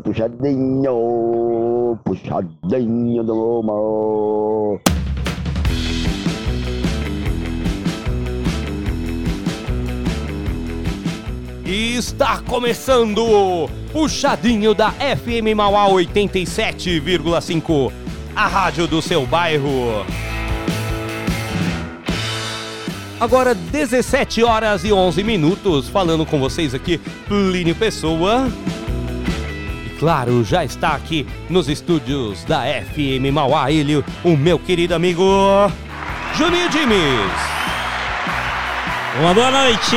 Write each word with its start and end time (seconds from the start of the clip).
Puxadinho, 0.00 1.98
puxadinho 2.04 3.24
do 3.24 3.62
mal. 3.62 4.78
E 11.64 11.96
está 11.96 12.42
começando 12.42 13.24
o 13.24 13.66
Puxadinho 13.92 14.74
da 14.74 14.90
FM 14.90 15.54
Mauá 15.56 15.88
87,5, 15.88 17.90
a 18.34 18.46
rádio 18.46 18.86
do 18.86 19.00
seu 19.00 19.26
bairro. 19.26 20.04
Agora 23.20 23.54
17 23.54 24.42
horas 24.42 24.82
e 24.82 24.92
11 24.92 25.22
minutos, 25.22 25.88
falando 25.88 26.24
com 26.24 26.40
vocês 26.40 26.74
aqui, 26.74 26.98
Plínio 27.28 27.74
Pessoa 27.74 28.48
claro, 30.00 30.42
já 30.42 30.64
está 30.64 30.94
aqui 30.94 31.26
nos 31.50 31.68
estúdios 31.68 32.42
da 32.44 32.62
FM 32.62 33.30
Mauá, 33.30 33.70
ele, 33.70 34.02
o 34.24 34.34
meu 34.34 34.58
querido 34.58 34.94
amigo 34.94 35.22
Juninho 36.34 36.70
Dimes. 36.70 37.30
Uma 39.20 39.34
boa 39.34 39.50
noite! 39.50 39.96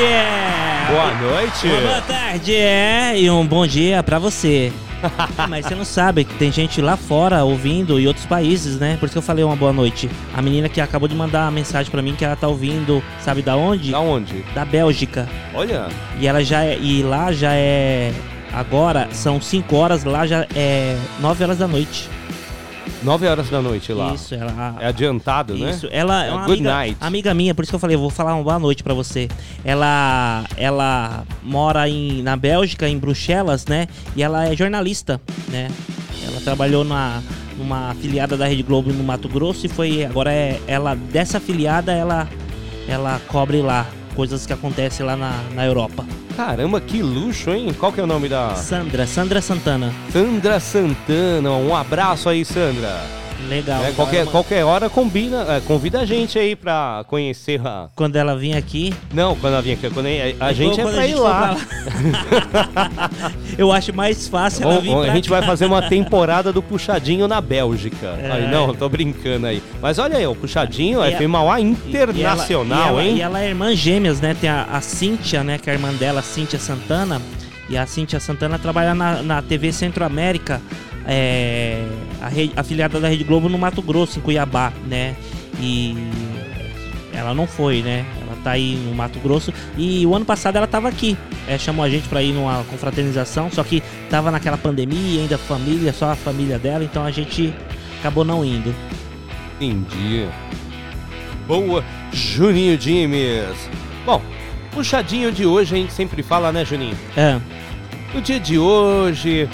Boa 0.90 1.14
noite! 1.14 1.68
Uma 1.68 1.82
boa 1.82 2.02
tarde, 2.02 2.54
é, 2.54 3.18
e 3.18 3.30
um 3.30 3.48
bom 3.48 3.66
dia 3.66 4.04
para 4.04 4.20
você. 4.20 4.74
Mas 5.50 5.66
você 5.66 5.76
não 5.76 5.86
sabe 5.86 6.24
que 6.24 6.34
tem 6.36 6.52
gente 6.52 6.82
lá 6.82 6.98
fora 6.98 7.44
ouvindo 7.44 8.00
em 8.00 8.08
outros 8.08 8.26
países, 8.26 8.80
né? 8.80 8.98
Por 8.98 9.06
isso 9.06 9.14
que 9.14 9.18
eu 9.18 9.24
falei 9.24 9.44
uma 9.44 9.56
boa 9.56 9.74
noite. 9.74 10.10
A 10.36 10.42
menina 10.42 10.70
que 10.70 10.82
acabou 10.82 11.08
de 11.08 11.16
mandar 11.16 11.44
uma 11.44 11.52
mensagem 11.52 11.92
para 11.92 12.02
mim 12.02 12.16
que 12.16 12.26
ela 12.26 12.36
tá 12.36 12.48
ouvindo, 12.48 13.04
sabe 13.20 13.42
da 13.42 13.56
onde? 13.56 13.92
Da 13.92 14.00
onde? 14.00 14.44
Da 14.54 14.66
Bélgica. 14.66 15.28
Olha. 15.54 15.88
E 16.20 16.28
ela 16.28 16.44
já 16.44 16.64
é, 16.64 16.78
e 16.78 17.04
lá 17.04 17.32
já 17.32 17.54
é 17.54 18.14
Agora 18.54 19.08
são 19.12 19.42
5 19.42 19.76
horas, 19.76 20.04
lá 20.04 20.28
já 20.28 20.46
é 20.56 20.96
9 21.20 21.44
horas 21.44 21.58
da 21.58 21.68
noite. 21.68 22.08
9 23.04 23.28
horas 23.28 23.50
da 23.50 23.62
noite 23.62 23.92
lá. 23.94 24.14
Isso, 24.14 24.34
ela. 24.34 24.78
É 24.80 24.88
adiantado, 24.88 25.56
né? 25.56 25.70
Isso, 25.72 25.88
ela 25.92 26.26
é 26.26 26.30
É 26.30 26.32
uma 26.32 26.46
good 26.46 26.54
amiga, 26.60 26.74
night. 26.74 26.98
amiga 27.02 27.34
minha, 27.34 27.54
por 27.56 27.64
isso 27.64 27.72
que 27.72 27.76
eu 27.76 27.80
falei, 27.80 27.96
eu 27.96 28.00
vou 28.00 28.10
falar 28.10 28.34
uma 28.36 28.44
boa 28.44 28.60
noite 28.60 28.84
pra 28.84 28.94
você. 28.94 29.28
Ela 29.64 30.44
ela 30.58 31.24
mora 31.42 31.88
em, 31.90 32.22
na 32.22 32.36
Bélgica, 32.36 32.88
em 32.88 32.98
Bruxelas, 32.98 33.66
né? 33.66 33.88
E 34.16 34.24
ela 34.24 34.48
é 34.48 34.56
jornalista, 34.56 35.20
né? 35.50 35.70
Ela 36.26 36.40
trabalhou 36.42 36.84
na 36.84 37.22
numa 37.58 37.92
afiliada 37.92 38.36
da 38.36 38.48
Rede 38.48 38.64
Globo 38.64 38.92
no 38.92 39.04
Mato 39.04 39.30
Grosso 39.30 39.66
e 39.66 39.70
foi 39.70 40.04
agora 40.04 40.32
é 40.34 40.60
ela 40.66 40.96
dessa 40.96 41.38
afiliada 41.38 41.92
ela 41.92 42.28
ela 42.88 43.22
cobre 43.28 43.62
lá 43.62 43.86
coisas 44.14 44.46
que 44.46 44.54
acontecem 44.54 45.06
lá 45.06 45.16
na, 45.16 45.44
na 45.54 45.66
Europa. 45.66 46.06
Caramba, 46.36 46.82
que 46.82 47.02
luxo, 47.02 47.52
hein? 47.52 47.74
Qual 47.78 47.92
que 47.92 48.00
é 48.00 48.04
o 48.04 48.08
nome 48.08 48.28
da 48.28 48.56
Sandra, 48.56 49.06
Sandra 49.06 49.42
Santana. 49.42 49.94
Sandra 50.12 50.60
Santana? 50.60 51.52
Um 51.52 51.76
abraço 51.76 52.30
aí, 52.30 52.44
Sandra. 52.44 53.23
Legal. 53.50 53.84
É, 53.84 53.92
qualquer, 53.92 54.26
qualquer 54.28 54.64
hora 54.64 54.90
combina, 54.90 55.46
é, 55.50 55.60
convida 55.62 56.00
a 56.02 56.06
gente 56.06 56.38
aí 56.40 56.56
pra 56.56 57.04
conhecer 57.08 57.60
a. 57.66 57.88
Quando 57.96 58.16
ela 58.16 58.36
vir 58.38 58.56
aqui, 58.56 58.94
Não, 59.14 59.36
quando 59.36 59.54
ela 59.54 59.62
vinha 59.62 59.76
aqui, 59.76 59.90
quando 59.90 60.06
a, 60.08 60.46
a 60.48 60.54
gente 60.54 60.80
é 60.80 60.86
pra 60.86 61.08
ir 61.08 61.16
lá. 61.16 61.58
Eu 63.58 63.72
acho 63.72 63.94
mais 63.94 64.28
fácil 64.28 64.64
ela 64.64 64.80
vir 64.80 64.94
a 64.96 65.14
gente 65.14 65.30
cá. 65.30 65.40
vai 65.40 65.48
fazer 65.48 65.66
uma 65.66 65.82
temporada 65.82 66.52
do 66.52 66.62
Puxadinho 66.62 67.28
na 67.28 67.40
Bélgica. 67.42 68.08
É. 68.22 68.32
Aí, 68.32 68.52
não, 68.52 68.74
tô 68.74 68.88
brincando 68.90 69.48
aí. 69.48 69.62
Mas 69.82 70.00
olha 70.00 70.18
aí, 70.18 70.28
o 70.28 70.36
Puxadinho 70.36 71.04
é 71.04 71.14
a- 71.14 71.18
FM 71.18 71.28
Mauá 71.30 71.60
E 71.60 71.64
internacional, 71.64 72.86
e 72.86 72.90
ela, 72.90 73.04
hein? 73.04 73.16
E 73.18 73.22
ela 73.22 73.42
é 73.42 73.48
irmã 73.50 73.76
gêmeas, 73.76 74.20
né? 74.22 74.36
Tem 74.40 74.50
a, 74.50 74.64
a 74.72 74.82
Cíntia, 74.82 75.44
né? 75.44 75.58
Que 75.58 75.70
é 75.70 75.74
a 75.74 75.76
irmã 75.76 75.94
dela, 75.94 76.20
a 76.20 76.24
Cíntia 76.24 76.60
Santana. 76.60 77.22
E 77.70 77.78
a 77.78 77.86
Cíntia 77.86 78.20
Santana 78.20 78.60
trabalha 78.60 78.94
na, 78.94 79.24
na 79.24 79.42
TV 79.42 79.72
Centro-América, 79.72 80.62
é, 81.08 81.82
a 82.24 82.30
rede- 82.30 82.54
afiliada 82.56 83.00
da 83.00 83.08
Rede 83.08 83.24
Globo 83.24 83.50
no 83.50 83.58
Mato 83.58 83.82
Grosso, 83.82 84.20
em 84.20 84.22
Cuiabá, 84.22 84.72
né? 84.88 85.16
E 85.60 85.96
ela 87.14 87.34
não 87.34 87.46
foi, 87.46 87.82
né? 87.82 88.06
Ela 88.22 88.38
tá 88.44 88.52
aí 88.52 88.76
no 88.88 88.96
Mato 88.96 89.20
Grosso. 89.20 89.54
E 89.78 90.06
o 90.06 90.16
ano 90.16 90.26
passado 90.26 90.56
ela 90.56 90.66
tava 90.68 90.88
aqui. 90.90 91.18
É, 91.48 91.58
chamou 91.58 91.84
a 91.84 91.90
gente 91.90 92.08
pra 92.08 92.24
ir 92.24 92.32
numa 92.34 92.64
confraternização, 92.64 93.52
só 93.52 93.64
que 93.64 93.84
tava 94.10 94.32
naquela 94.32 94.58
pandemia, 94.58 95.22
ainda 95.22 95.38
família, 95.38 95.92
só 95.92 96.12
a 96.12 96.16
família 96.16 96.58
dela, 96.58 96.84
então 96.84 97.04
a 97.06 97.12
gente 97.12 97.54
acabou 98.00 98.24
não 98.24 98.44
indo. 98.46 98.74
Entendi. 99.60 100.26
Boa, 101.48 101.84
Juninho 102.12 102.78
Dimes. 102.78 103.70
Bom, 104.06 104.22
puxadinho 104.72 105.32
de 105.32 105.46
hoje 105.46 105.76
a 105.76 105.78
gente 105.78 105.94
sempre 105.94 106.24
fala, 106.24 106.52
né, 106.52 106.64
Juninho? 106.64 106.98
É. 107.18 107.40
No 108.14 108.22
dia 108.22 108.40
de 108.40 108.58
hoje, 108.58 109.50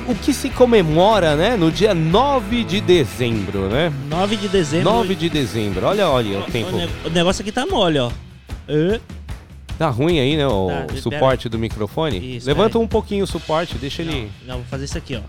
que- 0.00 0.10
o 0.10 0.14
que 0.14 0.32
se 0.32 0.48
comemora, 0.50 1.36
né? 1.36 1.56
No 1.56 1.70
dia 1.70 1.94
9 1.94 2.64
de 2.64 2.80
dezembro, 2.80 3.68
né? 3.68 3.92
9 4.08 4.36
de 4.36 4.48
dezembro. 4.48 4.90
9 4.92 5.14
de 5.14 5.28
dezembro. 5.28 5.86
Olha, 5.86 6.08
olha 6.08 6.38
o 6.38 6.42
O, 6.42 6.44
tempo. 6.44 6.72
ne- 6.76 6.88
o 7.04 7.10
negócio 7.10 7.42
aqui 7.42 7.52
tá 7.52 7.66
mole, 7.66 7.98
ó. 7.98 8.10
Ê, 8.68 9.00
Tá 9.78 9.88
ruim 9.88 10.20
aí, 10.20 10.36
né? 10.36 10.46
O 10.46 10.68
Tá, 10.68 10.94
suporte 10.96 11.48
do 11.48 11.58
microfone. 11.58 12.36
Isso, 12.36 12.46
Levanta 12.46 12.78
um 12.78 12.86
pouquinho 12.86 13.24
o 13.24 13.26
suporte, 13.26 13.76
deixa 13.78 14.02
ele. 14.02 14.30
Não, 14.46 14.56
vou 14.56 14.64
fazer 14.70 14.84
isso 14.84 14.96
aqui, 14.98 15.16
ó. 15.16 15.20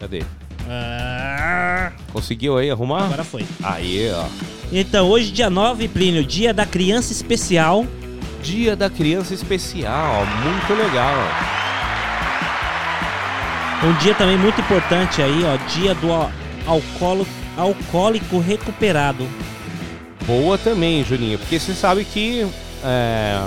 Cadê? 0.00 0.22
Ah, 0.70 1.92
Conseguiu 2.12 2.56
aí 2.56 2.70
arrumar? 2.70 3.04
agora 3.04 3.24
foi. 3.24 3.44
Aí, 3.62 4.10
ó. 4.14 4.24
Então, 4.72 5.08
hoje, 5.10 5.30
dia 5.32 5.50
9, 5.50 5.88
Plínio, 5.88 6.24
dia 6.24 6.54
da 6.54 6.64
criança 6.64 7.12
especial. 7.12 7.84
Dia 8.42 8.74
da 8.74 8.88
Criança 8.90 9.34
Especial. 9.34 10.24
Muito 10.44 10.74
legal. 10.74 11.14
Um 13.84 13.92
dia 13.98 14.14
também 14.14 14.38
muito 14.38 14.60
importante 14.60 15.20
aí, 15.20 15.42
ó. 15.44 15.56
Dia 15.72 15.94
do 15.94 16.12
al- 16.12 16.30
alcoolo, 16.66 17.26
alcoólico 17.56 18.38
recuperado. 18.38 19.26
Boa 20.26 20.56
também, 20.56 21.04
Juninho, 21.04 21.38
porque 21.38 21.58
você 21.58 21.74
sabe 21.74 22.04
que 22.04 22.46
é, 22.84 23.40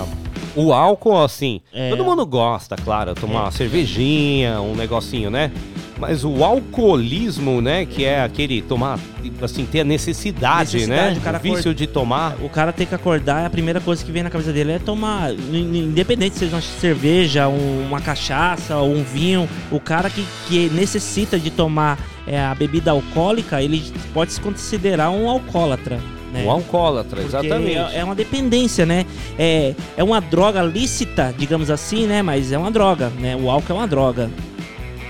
o 0.56 0.72
álcool, 0.72 1.22
assim, 1.22 1.60
É. 1.72 1.90
todo 1.90 2.02
mundo 2.04 2.24
gosta, 2.26 2.74
claro, 2.76 3.14
tomar 3.14 3.42
uma 3.42 3.50
cervejinha, 3.50 4.60
um 4.60 4.74
negocinho, 4.74 5.30
né? 5.30 5.52
Mas 5.98 6.24
o 6.24 6.44
alcoolismo, 6.44 7.62
né, 7.62 7.86
que 7.86 8.04
é 8.04 8.22
aquele 8.22 8.60
tomar, 8.60 8.98
assim, 9.40 9.64
ter 9.64 9.80
a 9.80 9.84
necessidade, 9.84 10.74
Necessidade, 10.74 11.14
né? 11.14 11.18
o 11.18 11.22
cara 11.22 11.38
o 11.38 11.40
vício 11.40 11.74
de 11.74 11.86
tomar. 11.86 12.36
O 12.42 12.48
cara 12.50 12.70
tem 12.72 12.86
que 12.86 12.94
acordar, 12.94 13.46
a 13.46 13.50
primeira 13.50 13.80
coisa 13.80 14.04
que 14.04 14.12
vem 14.12 14.22
na 14.22 14.28
cabeça 14.28 14.52
dele 14.52 14.72
é 14.72 14.78
tomar, 14.78 15.32
in- 15.32 15.84
independente 15.88 16.34
se 16.34 16.40
seja 16.40 16.56
uma 16.56 16.60
cerveja, 16.62 17.48
um- 17.48 17.86
uma 17.88 18.00
cachaça 18.00 18.76
um 18.78 19.02
vinho, 19.02 19.48
o 19.70 19.80
cara 19.80 20.10
que, 20.10 20.22
que 20.48 20.68
necessita 20.70 21.38
de 21.38 21.50
tomar 21.50 21.98
é, 22.26 22.40
a 22.40 22.54
bebida 22.56 22.90
alcoólica, 22.90 23.62
ele 23.62 23.82
pode 24.12 24.32
se 24.32 24.40
considerar 24.40 25.10
um 25.10 25.30
alcoólatra. 25.30 25.98
Né? 26.36 26.44
Um 26.46 26.50
alcoólatra, 26.50 27.20
Porque 27.22 27.36
exatamente. 27.46 27.76
É, 27.76 27.98
é 28.00 28.04
uma 28.04 28.14
dependência, 28.14 28.84
né? 28.86 29.04
É, 29.38 29.74
é 29.96 30.04
uma 30.04 30.20
droga 30.20 30.62
lícita, 30.62 31.34
digamos 31.36 31.70
assim, 31.70 32.06
né? 32.06 32.22
Mas 32.22 32.52
é 32.52 32.58
uma 32.58 32.70
droga, 32.70 33.10
né? 33.18 33.36
O 33.36 33.50
álcool 33.50 33.72
é 33.72 33.76
uma 33.76 33.86
droga. 33.86 34.30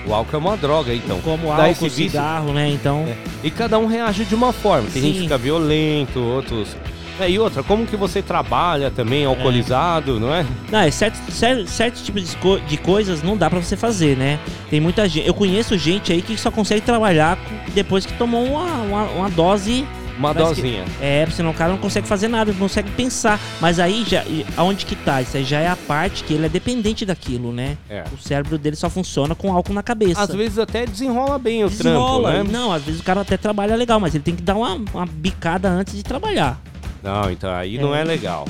O 0.06 0.14
álcool 0.14 0.36
é 0.36 0.38
uma 0.38 0.56
droga, 0.56 0.94
então. 0.94 1.18
Como 1.20 1.48
Dá 1.48 1.64
álcool, 1.66 1.90
cigarro, 1.90 2.52
né? 2.52 2.68
Então. 2.70 3.04
É. 3.08 3.16
E 3.42 3.50
cada 3.50 3.78
um 3.78 3.86
reage 3.86 4.24
de 4.24 4.34
uma 4.34 4.52
forma. 4.52 4.88
Tem 4.92 5.02
gente 5.02 5.12
Sim. 5.14 5.16
que 5.18 5.22
fica 5.24 5.38
violento, 5.38 6.20
outros. 6.20 6.76
É, 7.18 7.30
e 7.30 7.38
outra, 7.38 7.62
como 7.62 7.86
que 7.86 7.96
você 7.96 8.20
trabalha 8.20 8.90
também 8.90 9.24
alcoolizado, 9.24 10.20
não 10.20 10.34
é? 10.34 10.44
Não, 10.70 10.80
é 10.80 10.90
certo, 10.90 11.16
certo, 11.32 11.66
certo 11.66 12.02
tipo 12.04 12.20
de, 12.20 12.36
co- 12.36 12.58
de 12.60 12.76
coisas 12.76 13.22
não 13.22 13.38
dá 13.38 13.48
pra 13.48 13.58
você 13.58 13.74
fazer, 13.74 14.18
né? 14.18 14.38
Tem 14.68 14.80
muita 14.80 15.08
gente. 15.08 15.26
Eu 15.26 15.32
conheço 15.32 15.78
gente 15.78 16.12
aí 16.12 16.20
que 16.20 16.36
só 16.36 16.50
consegue 16.50 16.82
trabalhar 16.82 17.38
depois 17.74 18.04
que 18.04 18.12
tomou 18.18 18.44
uma, 18.44 18.70
uma, 18.82 19.02
uma 19.04 19.30
dose. 19.30 19.86
Uma 20.18 20.32
Parece 20.34 20.54
que- 20.56 20.62
dosinha. 20.62 20.84
É, 21.00 21.26
senão 21.30 21.50
o 21.50 21.54
cara 21.54 21.70
não 21.72 21.78
consegue 21.78 22.06
fazer 22.06 22.28
nada, 22.28 22.50
não 22.52 22.58
consegue 22.58 22.90
pensar. 22.92 23.38
Mas 23.60 23.78
aí 23.78 24.04
já. 24.08 24.24
Aonde 24.56 24.86
que 24.86 24.96
tá? 24.96 25.20
Isso 25.20 25.36
aí 25.36 25.44
já 25.44 25.60
é 25.60 25.68
a 25.68 25.76
parte 25.76 26.24
que 26.24 26.32
ele 26.34 26.46
é 26.46 26.48
dependente 26.48 27.04
daquilo, 27.04 27.52
né? 27.52 27.76
É. 27.90 28.04
O 28.12 28.18
cérebro 28.18 28.56
dele 28.56 28.76
só 28.76 28.88
funciona 28.88 29.34
com 29.34 29.52
álcool 29.52 29.74
na 29.74 29.82
cabeça. 29.82 30.20
Às 30.22 30.34
vezes 30.34 30.58
até 30.58 30.86
desenrola 30.86 31.38
bem 31.38 31.64
o 31.64 31.68
Desenrola. 31.68 32.30
trampo, 32.32 32.46
né? 32.50 32.58
Não, 32.58 32.72
às 32.72 32.82
vezes 32.82 33.00
o 33.00 33.04
cara 33.04 33.20
até 33.20 33.36
trabalha 33.36 33.76
legal, 33.76 34.00
mas 34.00 34.14
ele 34.14 34.24
tem 34.24 34.34
que 34.34 34.42
dar 34.42 34.54
uma, 34.56 34.74
uma 34.94 35.06
bicada 35.06 35.68
antes 35.68 35.94
de 35.94 36.02
trabalhar. 36.02 36.58
Não, 37.02 37.30
então 37.30 37.52
aí 37.52 37.78
não 37.78 37.94
É. 37.94 38.00
é 38.00 38.04
legal. 38.04 38.46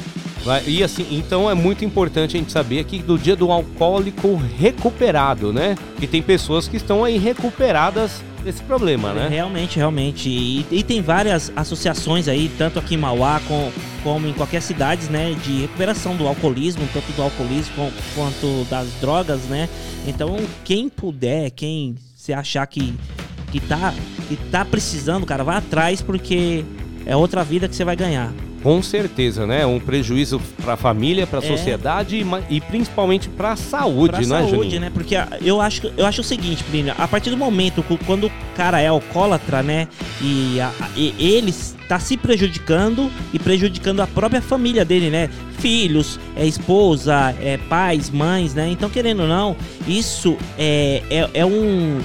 E 0.64 0.84
assim, 0.84 1.04
então 1.10 1.50
é 1.50 1.54
muito 1.54 1.84
importante 1.84 2.36
a 2.36 2.38
gente 2.38 2.52
saber 2.52 2.78
aqui 2.78 3.00
do 3.02 3.18
dia 3.18 3.34
do 3.34 3.50
alcoólico 3.50 4.40
recuperado, 4.56 5.52
né? 5.52 5.74
Que 5.98 6.06
tem 6.06 6.22
pessoas 6.22 6.68
que 6.68 6.76
estão 6.76 7.02
aí 7.04 7.18
recuperadas 7.18 8.22
desse 8.46 8.62
problema, 8.62 9.12
né? 9.12 9.28
Realmente, 9.28 9.76
realmente. 9.76 10.28
E, 10.28 10.64
e 10.70 10.82
tem 10.84 11.02
várias 11.02 11.52
associações 11.56 12.28
aí, 12.28 12.48
tanto 12.56 12.78
aqui 12.78 12.94
em 12.94 12.98
Mauá 12.98 13.40
com- 13.46 13.72
como 14.04 14.28
em 14.28 14.32
qualquer 14.32 14.62
cidade, 14.62 15.10
né? 15.10 15.34
De 15.44 15.62
recuperação 15.62 16.14
do 16.16 16.26
alcoolismo, 16.28 16.88
tanto 16.92 17.10
do 17.12 17.22
alcoolismo 17.22 17.92
quanto 18.14 18.64
das 18.70 18.88
drogas, 19.00 19.40
né? 19.46 19.68
Então, 20.06 20.36
quem 20.64 20.88
puder, 20.88 21.50
quem 21.50 21.96
se 22.14 22.32
achar 22.32 22.64
que, 22.66 22.94
que, 23.50 23.58
tá, 23.58 23.92
que 24.28 24.36
tá 24.36 24.64
precisando, 24.64 25.26
cara, 25.26 25.42
vai 25.42 25.56
atrás 25.56 26.00
porque 26.00 26.64
é 27.04 27.16
outra 27.16 27.42
vida 27.42 27.68
que 27.68 27.74
você 27.74 27.84
vai 27.84 27.96
ganhar. 27.96 28.32
Com 28.66 28.82
certeza, 28.82 29.46
né? 29.46 29.64
Um 29.64 29.78
prejuízo 29.78 30.42
para 30.60 30.72
a 30.72 30.76
família, 30.76 31.24
para 31.24 31.38
a 31.38 31.44
É. 31.44 31.46
sociedade 31.46 32.16
e 32.16 32.56
e 32.56 32.60
principalmente 32.60 33.28
para 33.28 33.52
a 33.52 33.56
saúde, 33.56 34.10
pra 34.10 34.18
né, 34.18 34.26
saúde, 34.26 34.50
Juninho? 34.56 34.80
né? 34.80 34.90
Porque 34.92 35.14
eu 35.40 35.60
acho, 35.60 35.92
eu 35.96 36.04
acho 36.04 36.20
o 36.20 36.24
seguinte, 36.24 36.64
Plínio, 36.64 36.92
a 36.98 37.06
partir 37.06 37.30
do 37.30 37.36
momento 37.36 37.80
que 37.80 37.96
quando 37.98 38.26
o 38.26 38.32
cara 38.56 38.80
é 38.80 38.88
alcoólatra, 38.88 39.62
né? 39.62 39.86
E, 40.20 40.60
a- 40.60 40.72
e 40.96 41.14
ele 41.16 41.50
está 41.50 42.00
se 42.00 42.16
prejudicando 42.16 43.08
e 43.32 43.38
prejudicando 43.38 44.00
a 44.00 44.06
própria 44.08 44.42
família 44.42 44.84
dele, 44.84 45.10
né? 45.10 45.30
Filhos, 45.60 46.18
é, 46.34 46.44
esposa, 46.44 47.36
é, 47.40 47.58
pais, 47.68 48.10
mães, 48.10 48.52
né? 48.52 48.68
Então, 48.68 48.90
querendo 48.90 49.20
ou 49.22 49.28
não, 49.28 49.54
isso 49.86 50.36
é, 50.58 51.02
é, 51.08 51.30
é 51.34 51.46
um. 51.46 52.00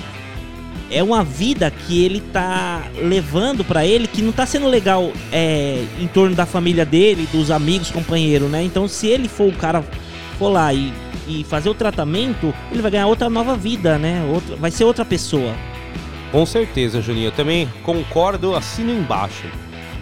É 0.91 1.01
uma 1.01 1.23
vida 1.23 1.71
que 1.71 2.03
ele 2.03 2.19
tá 2.33 2.83
levando 3.01 3.63
pra 3.63 3.85
ele 3.85 4.07
que 4.07 4.21
não 4.21 4.31
tá 4.33 4.45
sendo 4.45 4.67
legal 4.67 5.11
é, 5.31 5.83
em 5.99 6.07
torno 6.07 6.35
da 6.35 6.45
família 6.45 6.85
dele, 6.85 7.27
dos 7.31 7.49
amigos, 7.49 7.89
companheiros, 7.89 8.49
né? 8.51 8.61
Então, 8.63 8.87
se 8.87 9.07
ele 9.07 9.27
for 9.29 9.47
o 9.47 9.53
cara 9.55 9.83
for 10.37 10.49
lá 10.49 10.73
e, 10.73 10.91
e 11.27 11.43
fazer 11.45 11.69
o 11.69 11.73
tratamento, 11.73 12.53
ele 12.71 12.81
vai 12.81 12.91
ganhar 12.91 13.07
outra 13.07 13.29
nova 13.29 13.55
vida, 13.55 13.97
né? 13.97 14.21
Outra, 14.33 14.55
vai 14.57 14.69
ser 14.69 14.83
outra 14.83 15.05
pessoa. 15.05 15.53
Com 16.31 16.45
certeza, 16.45 17.01
Juninho. 17.01 17.27
Eu 17.27 17.31
também 17.31 17.69
concordo, 17.83 18.55
assino 18.55 18.91
embaixo. 18.91 19.45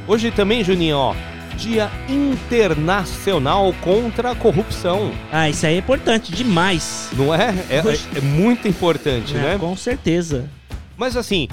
Hoje 0.07 0.31
também, 0.31 0.63
Juninho, 0.63 0.97
ó, 0.97 1.15
Dia 1.55 1.89
Internacional 2.07 3.73
contra 3.81 4.31
a 4.31 4.35
Corrupção. 4.35 5.11
Ah, 5.31 5.49
isso 5.49 5.65
aí 5.65 5.75
é 5.75 5.77
importante 5.77 6.31
demais. 6.31 7.09
Não 7.13 7.33
é? 7.33 7.53
É, 7.69 7.77
é- 7.77 8.17
é 8.17 8.21
muito 8.21 8.67
importante, 8.67 9.35
É, 9.35 9.39
né? 9.39 9.57
Com 9.59 9.75
certeza. 9.75 10.49
Mas 10.99 11.15
assim, 11.15 11.47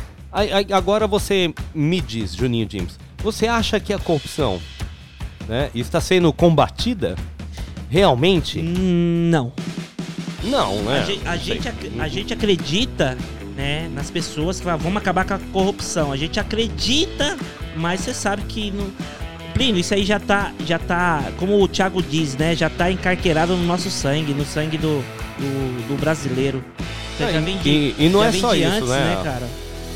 agora 0.73 1.07
você 1.07 1.55
me 1.73 2.01
diz, 2.01 2.35
Juninho 2.35 2.67
James, 2.69 2.99
você 3.19 3.47
acha 3.47 3.79
que 3.79 3.93
a 3.93 3.99
corrupção 3.99 4.61
né, 5.47 5.71
está 5.73 6.01
sendo 6.01 6.33
combatida? 6.33 7.15
Realmente? 7.89 8.59
Hum, 8.59 9.31
Não. 9.31 9.53
Não, 10.43 10.83
né? 10.83 10.99
a, 10.99 11.05
gente, 11.05 11.29
a, 11.29 11.37
gente, 11.37 11.69
a 12.01 12.09
gente 12.09 12.33
acredita 12.33 13.17
né, 13.55 13.89
nas 13.95 14.11
pessoas 14.11 14.59
que 14.59 14.65
falam, 14.65 14.81
vamos 14.81 14.99
acabar 14.99 15.25
com 15.25 15.35
a 15.35 15.39
corrupção. 15.53 16.11
A 16.13 16.17
gente 16.17 16.41
acredita, 16.41 17.37
mas 17.77 18.01
você 18.01 18.13
sabe 18.13 18.43
que 18.43 18.73
não. 18.73 18.91
Plínio, 19.55 19.81
isso 19.81 19.95
aí 19.95 20.05
já 20.05 20.21
tá, 20.21 20.53
já 20.67 20.79
tá, 20.79 21.33
como 21.39 21.63
o 21.63 21.67
Thiago 21.67 22.03
diz, 22.03 22.37
né? 22.37 22.55
Já 22.55 22.69
tá 22.69 22.91
encarqueirado 22.91 23.57
no 23.57 23.65
nosso 23.65 23.91
sangue, 23.91 24.35
no 24.35 24.45
sangue 24.45 24.77
do, 24.77 25.03
do, 25.39 25.89
do 25.89 25.97
brasileiro. 25.99 26.63
Você 27.17 27.33
já 27.33 27.41
e- 27.41 27.45
vem 27.45 27.59
de- 27.59 27.69
e- 27.69 27.95
e 27.99 28.09
não 28.09 28.23
é 28.23 28.33
só 28.33 28.55
isso, 28.55 28.69
antes, 28.69 28.89
né? 28.89 29.21
cara? 29.23 29.47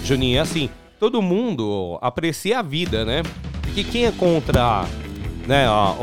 Juninho, 0.05 0.39
é 0.39 0.41
assim, 0.41 0.71
todo 0.99 1.21
mundo 1.23 1.99
aprecia 2.01 2.59
a 2.61 2.63
vida, 2.63 3.05
né? 3.05 3.23
Porque 3.63 3.85
quem 3.85 4.07
é 4.07 4.11
contra 4.13 4.85
né, 5.47 5.67
a, 5.67 5.95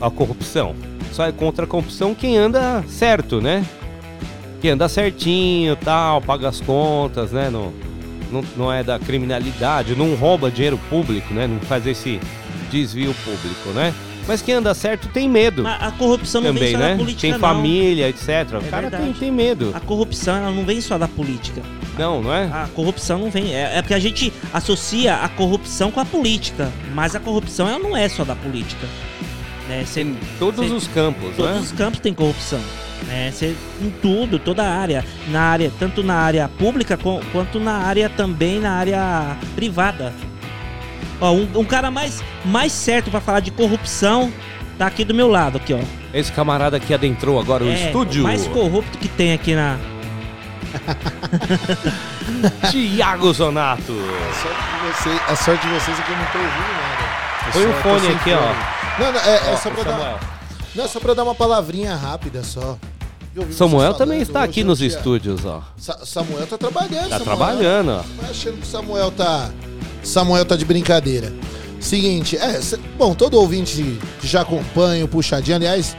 a, 0.00 0.06
a 0.06 0.10
corrupção? 0.10 0.74
Só 1.12 1.24
é 1.26 1.32
contra 1.32 1.64
a 1.64 1.68
corrupção 1.68 2.14
quem 2.14 2.36
anda 2.36 2.82
certo, 2.88 3.40
né? 3.40 3.64
Quem 4.60 4.70
anda 4.72 4.88
certinho, 4.88 5.76
tal, 5.76 6.20
paga 6.20 6.48
as 6.48 6.60
contas, 6.60 7.32
né? 7.32 7.48
Não, 7.50 7.72
não, 8.32 8.44
não 8.56 8.72
é 8.72 8.82
da 8.82 8.98
criminalidade, 8.98 9.94
não 9.94 10.14
rouba 10.14 10.50
dinheiro 10.50 10.78
público, 10.90 11.32
né? 11.32 11.46
Não 11.46 11.60
faz 11.60 11.86
esse 11.86 12.20
desvio 12.70 13.14
público, 13.24 13.68
né? 13.74 13.94
Mas 14.26 14.42
quem 14.42 14.54
anda 14.56 14.74
certo 14.74 15.08
tem 15.08 15.28
medo 15.28 15.62
Mas 15.62 15.80
a 15.82 15.90
corrupção 15.92 16.40
não 16.40 16.52
vem 16.52 16.72
também, 16.72 16.72
só 16.72 16.78
né? 16.78 16.90
da 16.92 16.96
política, 16.98 17.20
Tem 17.20 17.32
não. 17.32 17.38
família, 17.38 18.08
etc. 18.08 18.28
o 18.28 18.64
cara 18.70 18.82
verdade. 18.82 19.04
tem, 19.04 19.12
tem 19.12 19.30
medo. 19.30 19.72
A 19.74 19.80
corrupção 19.80 20.36
ela 20.36 20.50
não 20.50 20.64
vem 20.64 20.80
só 20.80 20.98
da 20.98 21.06
política. 21.08 21.62
Não, 21.98 22.20
não 22.22 22.34
é? 22.34 22.44
A 22.44 22.68
corrupção 22.74 23.18
não 23.20 23.30
vem. 23.30 23.54
É, 23.54 23.78
é 23.78 23.82
porque 23.82 23.94
a 23.94 23.98
gente 23.98 24.32
associa 24.52 25.14
a 25.16 25.28
corrupção 25.28 25.90
com 25.90 26.00
a 26.00 26.04
política. 26.04 26.70
Mas 26.94 27.14
a 27.14 27.20
corrupção 27.20 27.68
ela 27.68 27.78
não 27.78 27.96
é 27.96 28.08
só 28.08 28.24
da 28.24 28.34
política. 28.34 28.86
Né? 29.68 29.84
Em 29.96 30.16
todos 30.38 30.66
cê- 30.68 30.74
os 30.74 30.86
campos, 30.88 31.34
todos 31.36 31.54
né? 31.54 31.60
os 31.60 31.72
campos 31.72 32.00
tem 32.00 32.12
corrupção. 32.12 32.60
Né? 33.06 33.30
Cê- 33.32 33.54
em 33.80 33.90
tudo, 34.02 34.38
toda 34.38 34.62
a 34.62 34.74
área. 34.78 35.04
Na 35.30 35.40
área, 35.42 35.72
tanto 35.78 36.02
na 36.02 36.14
área 36.14 36.48
pública 36.48 36.96
co- 36.96 37.20
quanto 37.32 37.58
na 37.58 37.72
área 37.78 38.08
também 38.08 38.58
na 38.60 38.72
área 38.72 39.36
privada. 39.54 40.12
Ó, 41.20 41.32
um, 41.32 41.48
um 41.56 41.64
cara 41.64 41.90
mais, 41.90 42.22
mais 42.44 42.72
certo 42.72 43.10
pra 43.10 43.20
falar 43.20 43.40
de 43.40 43.50
corrupção 43.50 44.32
tá 44.78 44.86
aqui 44.86 45.04
do 45.04 45.14
meu 45.14 45.28
lado, 45.28 45.56
aqui, 45.56 45.72
ó. 45.72 45.78
Esse 46.12 46.30
camarada 46.32 46.78
que 46.78 46.92
adentrou 46.92 47.38
agora 47.40 47.64
o 47.64 47.68
É, 47.68 47.86
estúdio. 47.86 48.20
o 48.22 48.24
mais 48.24 48.46
corrupto 48.46 48.98
que 48.98 49.08
tem 49.08 49.32
aqui 49.32 49.54
na. 49.54 49.78
Tiago 52.70 53.32
Zonato. 53.32 53.92
A 53.92 54.34
sorte, 54.34 54.62
de 54.70 54.92
vocês, 54.92 55.20
a 55.28 55.36
sorte 55.36 55.66
de 55.66 55.72
vocês 55.74 55.98
é 55.98 56.02
que 56.02 56.10
eu 56.12 56.16
não 56.16 56.24
tô 56.26 56.38
ouvindo 56.38 56.72
nada. 56.76 57.06
Eu 57.54 57.72
só- 57.72 57.78
o 57.78 57.82
fone 58.00 58.14
aqui, 58.14 58.32
ó. 58.32 59.00
Não, 59.02 59.12
não, 59.12 59.20
é, 59.20 59.36
é 59.36 59.52
Ó, 59.52 59.56
só 59.56 59.70
pra 59.70 59.82
dar, 59.84 59.90
Samuel. 59.92 60.18
não, 60.74 60.84
é 60.84 60.88
só 60.88 61.00
pra 61.00 61.14
dar 61.14 61.22
uma 61.24 61.34
palavrinha 61.34 61.94
rápida 61.94 62.42
só. 62.42 62.76
Samuel 63.52 63.92
também 63.94 64.20
está 64.22 64.42
aqui 64.42 64.60
é 64.62 64.64
nos 64.64 64.78
dia- 64.78 64.88
estúdios, 64.88 65.44
ó. 65.44 65.62
Sa- 65.76 65.98
Samuel 66.06 66.46
tá 66.46 66.56
trabalhando, 66.56 67.08
Tá 67.10 67.18
Samuel. 67.18 67.24
trabalhando, 67.24 67.90
ó. 67.90 68.02
Vai 68.22 68.30
achando 68.30 68.56
que 68.56 68.62
o 68.62 68.66
Samuel 68.66 69.10
tá. 69.10 69.50
Samuel 70.06 70.44
tá 70.44 70.56
de 70.56 70.64
brincadeira. 70.64 71.32
Seguinte, 71.80 72.36
é, 72.36 72.60
bom, 72.96 73.14
todo 73.14 73.34
ouvinte 73.34 73.98
que 74.20 74.26
já 74.26 74.42
acompanha 74.42 75.04
o 75.04 75.08
Puxadinho, 75.08 75.56
aliás, 75.56 75.96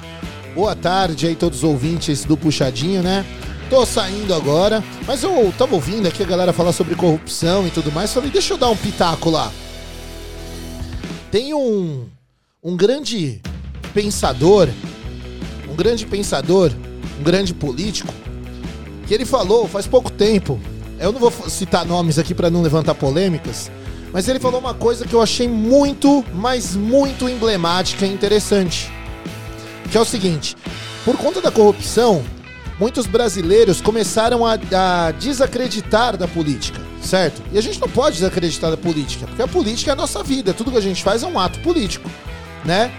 boa 0.56 0.76
tarde 0.76 1.28
aí 1.28 1.36
todos 1.36 1.60
os 1.60 1.64
ouvintes 1.64 2.24
do 2.24 2.36
Puxadinho, 2.36 3.04
né? 3.04 3.26
Tô 3.70 3.86
saindo 3.86 4.34
agora, 4.34 4.84
mas 5.06 5.22
eu 5.24 5.54
tava 5.58 5.76
ouvindo 5.76 6.08
aqui 6.08 6.24
a 6.24 6.26
galera 6.26 6.54
falar 6.54 6.72
sobre 6.72 6.96
corrupção 6.96 7.68
e 7.68 7.70
tudo 7.70 7.92
mais, 7.92 8.14
falei, 8.14 8.30
deixa 8.30 8.54
eu 8.54 8.58
dar 8.58 8.70
um 8.70 8.78
pitaco 8.78 9.30
lá. 9.30 9.52
Tem 11.30 11.54
um 11.54 12.06
um 12.64 12.76
grande 12.76 13.42
pensador, 13.94 14.68
um 15.70 15.76
grande 15.76 16.06
pensador, 16.06 16.72
um 17.20 17.24
grande 17.24 17.54
político 17.54 18.14
que 19.06 19.14
ele 19.14 19.26
falou 19.26 19.68
faz 19.68 19.86
pouco 19.86 20.12
tempo. 20.12 20.60
Eu 21.00 21.12
não 21.12 21.20
vou 21.20 21.32
citar 21.50 21.86
nomes 21.86 22.18
aqui 22.18 22.34
para 22.34 22.50
não 22.50 22.62
levantar 22.62 22.96
polêmicas, 22.96 23.70
mas 24.12 24.28
ele 24.28 24.40
falou 24.40 24.60
uma 24.60 24.74
coisa 24.74 25.06
que 25.06 25.14
eu 25.14 25.22
achei 25.22 25.48
muito, 25.48 26.24
mas 26.34 26.76
muito 26.76 27.28
emblemática 27.28 28.06
e 28.06 28.14
interessante. 28.14 28.92
Que 29.92 29.98
é 29.98 30.02
o 30.02 30.06
seguinte: 30.06 30.56
por 31.06 31.18
conta 31.18 31.42
da 31.42 31.52
corrupção, 31.52 32.24
muitos 32.80 33.06
brasileiros 33.06 33.82
começaram 33.82 34.46
a, 34.46 34.54
a 34.54 35.12
desacreditar 35.12 36.18
da 36.18 36.28
política, 36.28 36.80
certo? 37.02 37.42
E 37.52 37.58
a 37.58 37.62
gente 37.62 37.80
não 37.80 37.90
pode 37.90 38.18
desacreditar 38.18 38.72
da 38.72 38.78
política, 38.78 39.28
porque 39.28 39.42
a 39.42 39.48
política 39.48 39.92
é 39.92 39.94
a 39.94 39.96
nossa 39.96 40.24
vida, 40.24 40.54
tudo 40.54 40.72
que 40.72 40.78
a 40.78 40.82
gente 40.82 41.04
faz 41.04 41.24
é 41.24 41.28
um 41.28 41.40
ato 41.40 41.60
político, 41.60 42.10
né? 42.66 42.92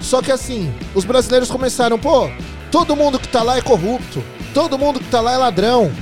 Só 0.00 0.20
que 0.20 0.32
assim, 0.32 0.72
os 0.94 1.04
brasileiros 1.04 1.48
começaram, 1.50 1.98
pô, 1.98 2.28
todo 2.70 2.96
mundo 2.96 3.18
que 3.18 3.28
tá 3.28 3.42
lá 3.42 3.56
é 3.56 3.62
corrupto, 3.62 4.22
todo 4.52 4.78
mundo 4.78 4.98
que 4.98 5.08
tá 5.08 5.20
lá 5.20 5.32
é 5.32 5.36
ladrão. 5.36 5.92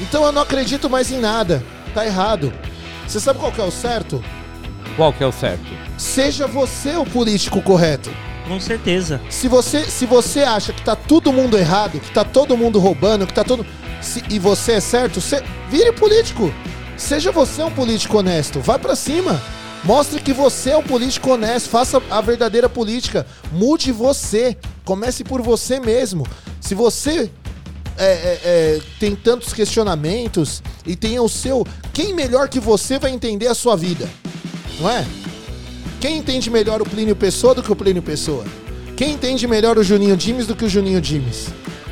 Então 0.00 0.24
eu 0.24 0.32
não 0.32 0.42
acredito 0.42 0.88
mais 0.88 1.10
em 1.10 1.18
nada. 1.18 1.62
Tá 1.94 2.04
errado. 2.04 2.52
Você 3.08 3.18
sabe 3.20 3.38
qual 3.38 3.50
que 3.50 3.60
é 3.60 3.64
o 3.64 3.70
certo? 3.70 4.22
Qual 4.96 5.12
que 5.12 5.22
é 5.24 5.26
o 5.26 5.32
certo? 5.32 5.64
Seja 5.96 6.46
você 6.46 6.96
o 6.96 7.04
político 7.04 7.62
correto. 7.62 8.10
Com 8.46 8.60
certeza. 8.60 9.20
Se 9.30 9.48
você, 9.48 9.84
se 9.84 10.06
você 10.06 10.42
acha 10.42 10.72
que 10.72 10.82
tá 10.82 10.94
todo 10.96 11.32
mundo 11.32 11.56
errado, 11.58 12.00
que 12.00 12.10
tá 12.12 12.24
todo 12.24 12.56
mundo 12.56 12.78
roubando, 12.78 13.26
que 13.26 13.32
tá 13.34 13.44
todo. 13.44 13.64
se- 14.00 14.22
e 14.30 14.38
você 14.38 14.72
é 14.72 14.80
certo, 14.80 15.20
você, 15.20 15.42
vire 15.70 15.92
político. 15.92 16.52
Seja 16.96 17.32
você 17.32 17.62
um 17.62 17.70
político 17.70 18.18
honesto. 18.18 18.60
Vai 18.60 18.78
pra 18.78 18.94
cima. 18.96 19.40
Mostre 19.84 20.20
que 20.20 20.32
você 20.32 20.70
é 20.70 20.76
um 20.76 20.82
político 20.82 21.30
honesto. 21.30 21.68
Faça 21.68 22.02
a 22.10 22.20
verdadeira 22.20 22.68
política. 22.68 23.26
Mude 23.52 23.90
você. 23.92 24.56
Comece 24.84 25.24
por 25.24 25.42
você 25.42 25.78
mesmo. 25.80 26.26
Se 26.60 26.74
você 26.74 27.30
é, 27.98 28.04
é, 28.04 28.40
é, 28.44 28.80
tem 29.00 29.14
tantos 29.16 29.52
questionamentos 29.52 30.62
e 30.86 30.94
tem 30.94 31.18
o 31.18 31.28
seu. 31.28 31.66
Quem 31.92 32.14
melhor 32.14 32.48
que 32.48 32.60
você 32.60 32.98
vai 32.98 33.10
entender 33.10 33.48
a 33.48 33.54
sua 33.54 33.76
vida? 33.76 34.08
Não 34.80 34.88
é? 34.88 35.04
Quem 36.00 36.18
entende 36.18 36.48
melhor 36.48 36.80
o 36.80 36.88
Plínio 36.88 37.16
Pessoa 37.16 37.54
do 37.54 37.62
que 37.62 37.72
o 37.72 37.76
Plínio 37.76 38.02
Pessoa? 38.02 38.44
Quem 38.96 39.12
entende 39.12 39.46
melhor 39.46 39.78
o 39.78 39.82
Juninho 39.82 40.16
Dimes 40.16 40.46
do 40.46 40.54
que 40.54 40.64
o 40.64 40.68
Juninho 40.68 41.00
Dimes? 41.00 41.48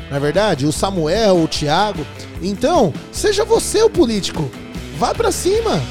Não 0.09 0.15
é 0.15 0.19
verdade? 0.19 0.65
O 0.65 0.71
Samuel, 0.71 1.43
o 1.43 1.47
Thiago. 1.47 2.05
Então, 2.41 2.93
seja 3.11 3.43
você 3.43 3.81
o 3.81 3.89
político. 3.89 4.49
Vá 4.97 5.13
pra 5.13 5.31
cima. 5.31 5.81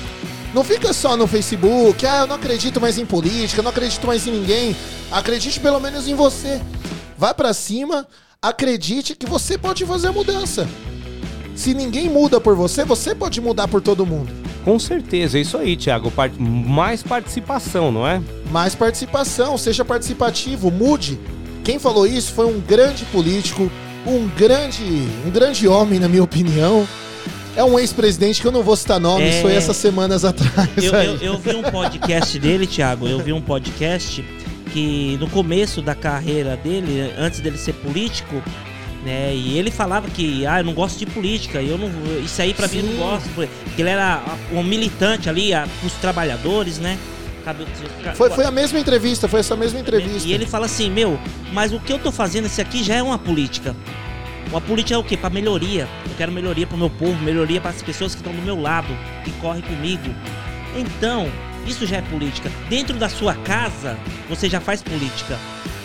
Não 0.54 0.64
fica 0.64 0.92
só 0.94 1.16
no 1.16 1.26
Facebook. 1.26 2.06
Ah, 2.06 2.20
eu 2.20 2.26
não 2.26 2.36
acredito 2.36 2.80
mais 2.80 2.98
em 2.98 3.04
política, 3.04 3.60
eu 3.60 3.64
não 3.64 3.70
acredito 3.70 4.06
mais 4.06 4.26
em 4.26 4.32
ninguém. 4.32 4.74
Acredite 5.10 5.60
pelo 5.60 5.78
menos 5.78 6.08
em 6.08 6.14
você. 6.14 6.60
Vá 7.18 7.34
pra 7.34 7.52
cima, 7.52 8.06
acredite 8.48 9.14
que 9.14 9.26
você 9.26 9.56
pode 9.58 9.84
fazer 9.84 10.08
a 10.08 10.12
mudança. 10.12 10.68
Se 11.54 11.72
ninguém 11.74 12.08
muda 12.08 12.40
por 12.40 12.54
você, 12.54 12.84
você 12.84 13.14
pode 13.14 13.40
mudar 13.40 13.66
por 13.68 13.80
todo 13.80 14.04
mundo. 14.06 14.30
Com 14.64 14.78
certeza, 14.78 15.38
é 15.38 15.40
isso 15.40 15.56
aí, 15.56 15.76
Thiago. 15.76 16.10
Part- 16.10 16.36
Mais 16.40 17.02
participação, 17.02 17.90
não 17.92 18.06
é? 18.06 18.20
mais 18.50 18.74
participação, 18.74 19.56
seja 19.56 19.84
participativo, 19.84 20.70
mude. 20.70 21.18
Quem 21.64 21.78
falou 21.78 22.06
isso 22.06 22.32
foi 22.32 22.46
um 22.46 22.60
grande 22.60 23.04
político, 23.06 23.70
um 24.06 24.28
grande, 24.36 24.82
um 25.26 25.30
grande 25.30 25.66
homem, 25.66 25.98
na 25.98 26.08
minha 26.08 26.22
opinião. 26.22 26.86
É 27.56 27.64
um 27.64 27.78
ex-presidente 27.78 28.40
que 28.42 28.46
eu 28.46 28.52
não 28.52 28.62
vou 28.62 28.76
citar 28.76 29.00
nomes, 29.00 29.36
É. 29.36 29.40
foi 29.42 29.52
essas 29.54 29.76
semanas 29.78 30.24
atrás. 30.26 30.68
Eu, 30.76 30.92
eu, 30.94 31.16
eu 31.22 31.38
vi 31.38 31.56
um 31.56 31.62
podcast 31.62 32.38
dele, 32.38 32.66
Thiago. 32.66 33.08
Eu 33.08 33.18
vi 33.20 33.32
um 33.32 33.40
podcast 33.40 34.22
que 34.72 35.16
no 35.18 35.28
começo 35.28 35.80
da 35.80 35.94
carreira 35.94 36.56
dele, 36.56 37.12
antes 37.18 37.40
dele 37.40 37.58
ser 37.58 37.72
político, 37.74 38.42
né? 39.04 39.34
E 39.34 39.56
ele 39.56 39.70
falava 39.70 40.08
que, 40.10 40.44
ah, 40.46 40.60
eu 40.60 40.64
não 40.64 40.74
gosto 40.74 40.98
de 40.98 41.06
política, 41.06 41.62
eu 41.62 41.78
não, 41.78 41.88
isso 42.22 42.40
aí 42.42 42.52
pra 42.52 42.66
mim 42.68 42.78
eu 42.78 42.84
não 42.84 42.96
gosto, 42.96 43.28
porque 43.30 43.48
ele 43.82 43.90
era 43.90 44.22
um 44.52 44.62
militante 44.62 45.28
ali, 45.28 45.54
a, 45.54 45.66
os 45.84 45.92
trabalhadores, 45.94 46.78
né? 46.78 46.98
Foi, 48.16 48.28
foi 48.28 48.44
a 48.44 48.50
mesma 48.50 48.80
entrevista, 48.80 49.28
foi 49.28 49.38
essa 49.38 49.54
mesma 49.54 49.78
entrevista. 49.78 50.28
E 50.28 50.32
ele 50.32 50.46
fala 50.46 50.66
assim, 50.66 50.90
meu, 50.90 51.16
mas 51.52 51.72
o 51.72 51.78
que 51.78 51.92
eu 51.92 51.98
tô 51.98 52.10
fazendo 52.10 52.46
esse 52.46 52.60
aqui 52.60 52.82
já 52.82 52.96
é 52.96 53.02
uma 53.02 53.16
política. 53.16 53.76
Uma 54.50 54.60
política 54.60 54.96
é 54.96 54.98
o 54.98 55.04
quê? 55.04 55.16
Pra 55.16 55.30
melhoria. 55.30 55.88
Eu 56.04 56.16
quero 56.16 56.32
melhoria 56.32 56.66
pro 56.66 56.76
meu 56.76 56.90
povo, 56.90 57.14
melhoria 57.22 57.60
para 57.60 57.70
as 57.70 57.82
pessoas 57.82 58.14
que 58.16 58.20
estão 58.20 58.32
do 58.32 58.42
meu 58.42 58.60
lado, 58.60 58.88
que 59.24 59.30
correm 59.32 59.62
comigo. 59.62 60.12
Então, 60.76 61.30
isso 61.66 61.86
já 61.86 61.96
é 61.98 62.02
política. 62.02 62.50
Dentro 62.68 62.96
da 62.96 63.08
sua 63.08 63.34
casa, 63.34 63.96
você 64.28 64.48
já 64.48 64.60
faz 64.60 64.82
política. 64.82 65.38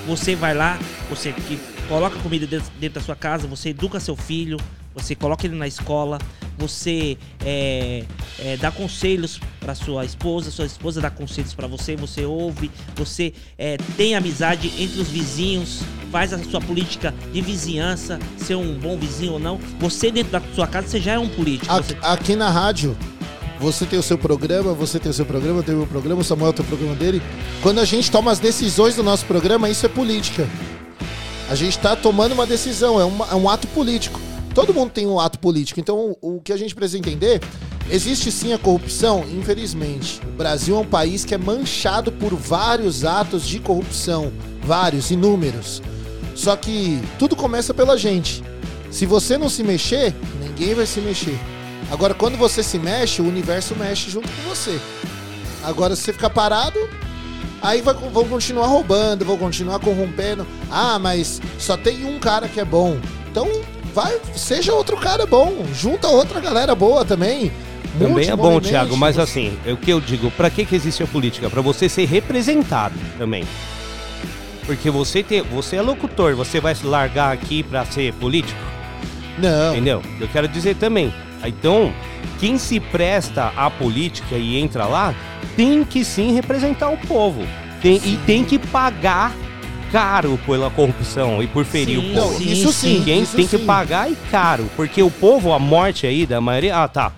Você 0.07 0.35
vai 0.35 0.53
lá, 0.53 0.79
você 1.09 1.31
que 1.31 1.59
coloca 1.87 2.17
comida 2.19 2.47
dentro, 2.47 2.99
da 2.99 3.01
sua 3.05 3.15
casa, 3.15 3.47
você 3.47 3.69
educa 3.69 3.99
seu 3.99 4.15
filho, 4.15 4.57
você 4.95 5.13
coloca 5.15 5.45
ele 5.45 5.55
na 5.55 5.67
escola, 5.67 6.17
você 6.57 7.17
é, 7.45 8.03
é, 8.39 8.57
dá 8.57 8.71
conselhos 8.71 9.39
para 9.59 9.75
sua 9.75 10.03
esposa, 10.03 10.49
sua 10.51 10.65
esposa 10.65 10.99
dá 10.99 11.09
conselhos 11.09 11.53
para 11.53 11.67
você, 11.67 11.95
você 11.95 12.25
ouve, 12.25 12.69
você 12.95 13.31
é, 13.57 13.77
tem 13.95 14.15
amizade 14.15 14.71
entre 14.77 14.99
os 15.01 15.07
vizinhos, 15.07 15.81
faz 16.11 16.33
a 16.33 16.39
sua 16.43 16.59
política 16.59 17.13
de 17.31 17.41
vizinhança, 17.41 18.19
ser 18.37 18.55
um 18.55 18.77
bom 18.79 18.97
vizinho 18.97 19.33
ou 19.33 19.39
não. 19.39 19.57
Você 19.79 20.11
dentro 20.11 20.31
da 20.31 20.41
sua 20.55 20.67
casa, 20.67 20.87
você 20.87 20.99
já 20.99 21.13
é 21.13 21.19
um 21.19 21.29
político. 21.29 21.71
Aqui, 21.71 21.87
Você- 21.93 21.97
aqui 22.01 22.35
na 22.35 22.49
rádio, 22.49 22.97
você 23.61 23.85
tem 23.85 23.99
o 23.99 24.03
seu 24.03 24.17
programa, 24.17 24.73
você 24.73 24.99
tem 24.99 25.11
o 25.11 25.13
seu 25.13 25.25
programa, 25.25 25.59
eu 25.59 25.63
tenho 25.63 25.77
o 25.77 25.81
meu 25.81 25.87
programa, 25.87 26.21
o 26.21 26.23
Samuel 26.23 26.51
tem 26.51 26.65
o 26.65 26.67
programa 26.67 26.95
dele. 26.95 27.21
Quando 27.61 27.79
a 27.79 27.85
gente 27.85 28.09
toma 28.09 28.31
as 28.31 28.39
decisões 28.39 28.95
do 28.95 29.03
nosso 29.03 29.25
programa, 29.25 29.69
isso 29.69 29.85
é 29.85 29.89
política. 29.89 30.47
A 31.49 31.55
gente 31.55 31.77
está 31.77 31.95
tomando 31.95 32.31
uma 32.33 32.45
decisão, 32.47 32.99
é, 32.99 33.05
uma- 33.05 33.27
é 33.31 33.35
um 33.35 33.49
ato 33.49 33.67
político. 33.67 34.19
todo 34.53 34.73
mundo 34.73 34.91
tem 34.91 35.07
um 35.07 35.17
ato 35.17 35.39
político. 35.39 35.79
Então, 35.79 36.13
o, 36.21 36.35
o 36.37 36.41
que 36.41 36.51
a 36.51 36.57
gente 36.57 36.75
precisa 36.75 36.97
entender, 36.97 37.39
existe 37.89 38.29
sim 38.29 38.51
a 38.51 38.57
corrupção, 38.57 39.23
infelizmente. 39.31 40.19
O 40.27 40.31
Brasil 40.35 40.75
é 40.75 40.79
um 40.79 40.85
país 40.85 41.23
que 41.23 41.33
é 41.33 41.37
manchado 41.37 42.11
por 42.11 42.33
vários 42.35 43.05
atos 43.05 43.47
de 43.47 43.59
corrupção, 43.59 44.29
vários, 44.61 45.09
inúmeros. 45.09 45.81
Só 46.35 46.53
que 46.57 47.01
tudo 47.17 47.33
começa 47.33 47.73
pela 47.73 47.97
gente. 47.97 48.43
Se 48.89 49.05
você 49.05 49.37
não 49.37 49.47
se 49.47 49.63
mexer, 49.63 50.13
ninguém 50.45 50.73
vai 50.73 50.85
se 50.85 50.99
mexer. 50.99 51.39
Agora, 51.91 52.13
quando 52.13 52.37
você 52.37 52.63
se 52.63 52.79
mexe, 52.79 53.21
o 53.21 53.27
universo 53.27 53.75
mexe 53.75 54.09
junto 54.09 54.29
com 54.29 54.49
você. 54.49 54.79
Agora, 55.61 55.95
se 55.95 56.03
você 56.03 56.13
ficar 56.13 56.29
parado, 56.29 56.79
aí 57.61 57.81
vai, 57.81 57.93
vão 57.93 58.25
continuar 58.25 58.67
roubando, 58.67 59.25
vão 59.25 59.37
continuar 59.37 59.77
corrompendo. 59.79 60.47
Ah, 60.71 60.97
mas 60.97 61.41
só 61.59 61.75
tem 61.75 62.05
um 62.05 62.17
cara 62.17 62.47
que 62.47 62.61
é 62.61 62.65
bom. 62.65 62.97
Então, 63.29 63.49
vai, 63.93 64.17
seja 64.33 64.73
outro 64.73 64.95
cara 64.95 65.25
bom. 65.25 65.65
Junta 65.73 66.07
outra 66.07 66.39
galera 66.39 66.73
boa 66.73 67.03
também. 67.03 67.51
Também 67.99 68.29
é 68.29 68.35
bom. 68.37 68.59
Thiago, 68.61 68.95
mas 68.95 69.19
assim, 69.19 69.57
é 69.65 69.73
o 69.73 69.77
que 69.77 69.91
eu 69.91 69.99
digo, 69.99 70.31
pra 70.31 70.49
que, 70.49 70.65
que 70.65 70.75
existe 70.75 71.03
a 71.03 71.07
política? 71.07 71.49
Pra 71.49 71.61
você 71.61 71.89
ser 71.89 72.05
representado 72.05 72.95
também. 73.17 73.43
Porque 74.65 74.89
você 74.89 75.21
tem, 75.21 75.41
você 75.41 75.75
é 75.75 75.81
locutor, 75.81 76.35
você 76.35 76.61
vai 76.61 76.73
se 76.73 76.85
largar 76.85 77.33
aqui 77.33 77.63
pra 77.63 77.83
ser 77.83 78.13
político, 78.13 78.59
Não. 79.37 79.73
entendeu? 79.73 80.01
Eu 80.21 80.27
quero 80.29 80.47
dizer 80.47 80.75
também. 80.75 81.13
Então, 81.45 81.93
quem 82.39 82.57
se 82.57 82.79
presta 82.79 83.51
à 83.55 83.69
política 83.69 84.35
e 84.35 84.57
entra 84.59 84.85
lá, 84.85 85.13
tem 85.55 85.83
que 85.83 86.03
sim 86.05 86.33
representar 86.33 86.89
o 86.89 86.97
povo. 86.97 87.41
Tem, 87.81 87.97
e 87.97 88.17
tem 88.25 88.43
que 88.43 88.59
pagar 88.59 89.33
caro 89.91 90.39
pela 90.45 90.69
corrupção 90.69 91.43
e 91.43 91.47
por 91.47 91.65
ferir 91.65 91.99
Sim, 91.99 92.11
o 92.11 92.13
povo. 92.15 92.37
sim, 92.37 92.51
isso 92.51 92.71
sim. 92.71 93.01
Quem 93.03 93.25
tem 93.25 93.45
que 93.47 93.57
sim. 93.57 93.65
pagar 93.65 94.09
e 94.09 94.15
caro, 94.29 94.69
porque 94.75 95.03
o 95.03 95.11
povo, 95.11 95.51
a 95.51 95.59
morte 95.59 96.07
aí 96.07 96.25
da 96.25 96.39
maioria, 96.39 96.77
ah 96.77 96.87
tá, 96.87 97.11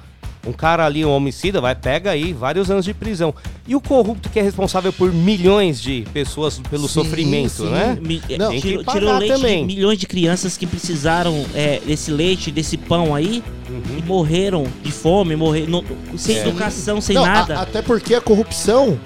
um 0.45 0.51
cara 0.51 0.85
ali, 0.85 1.05
um 1.05 1.09
homicida, 1.11 1.61
vai, 1.61 1.73
pega 1.73 2.11
aí 2.11 2.33
vários 2.33 2.69
anos 2.69 2.83
de 2.83 2.93
prisão. 2.93 3.33
E 3.67 3.75
o 3.75 3.81
corrupto 3.81 4.29
que 4.29 4.39
é 4.39 4.41
responsável 4.43 4.91
por 4.91 5.11
milhões 5.13 5.81
de 5.81 6.05
pessoas 6.13 6.59
pelo 6.69 6.87
Sim, 6.87 6.93
sofrimento, 6.93 7.49
sim. 7.63 7.69
né? 7.69 7.97
Mi- 8.01 8.21
é, 8.29 8.37
Não, 8.37 8.49
tem 8.49 8.59
que 8.59 8.83
tirou, 8.83 9.17
leite 9.17 9.33
também. 9.35 9.65
de 9.65 9.75
milhões 9.75 9.97
de 9.97 10.05
crianças 10.05 10.57
que 10.57 10.67
precisaram 10.67 11.45
é, 11.55 11.79
desse 11.85 12.11
leite, 12.11 12.51
desse 12.51 12.75
pão 12.77 13.15
aí, 13.15 13.41
Uhum. 13.69 13.97
e 13.97 14.01
morreram 14.03 14.65
de 14.83 14.91
fome, 14.91 15.35
morreram 15.35 15.83
sem 16.17 16.37
É. 16.37 16.41
educação, 16.47 16.99
sem 16.99 17.15
Não, 17.15 17.23
a- 17.23 17.27
nada. 17.27 17.59
até 17.61 17.81
porque 17.81 18.13
a 18.13 18.19
corrupção, 18.21 18.99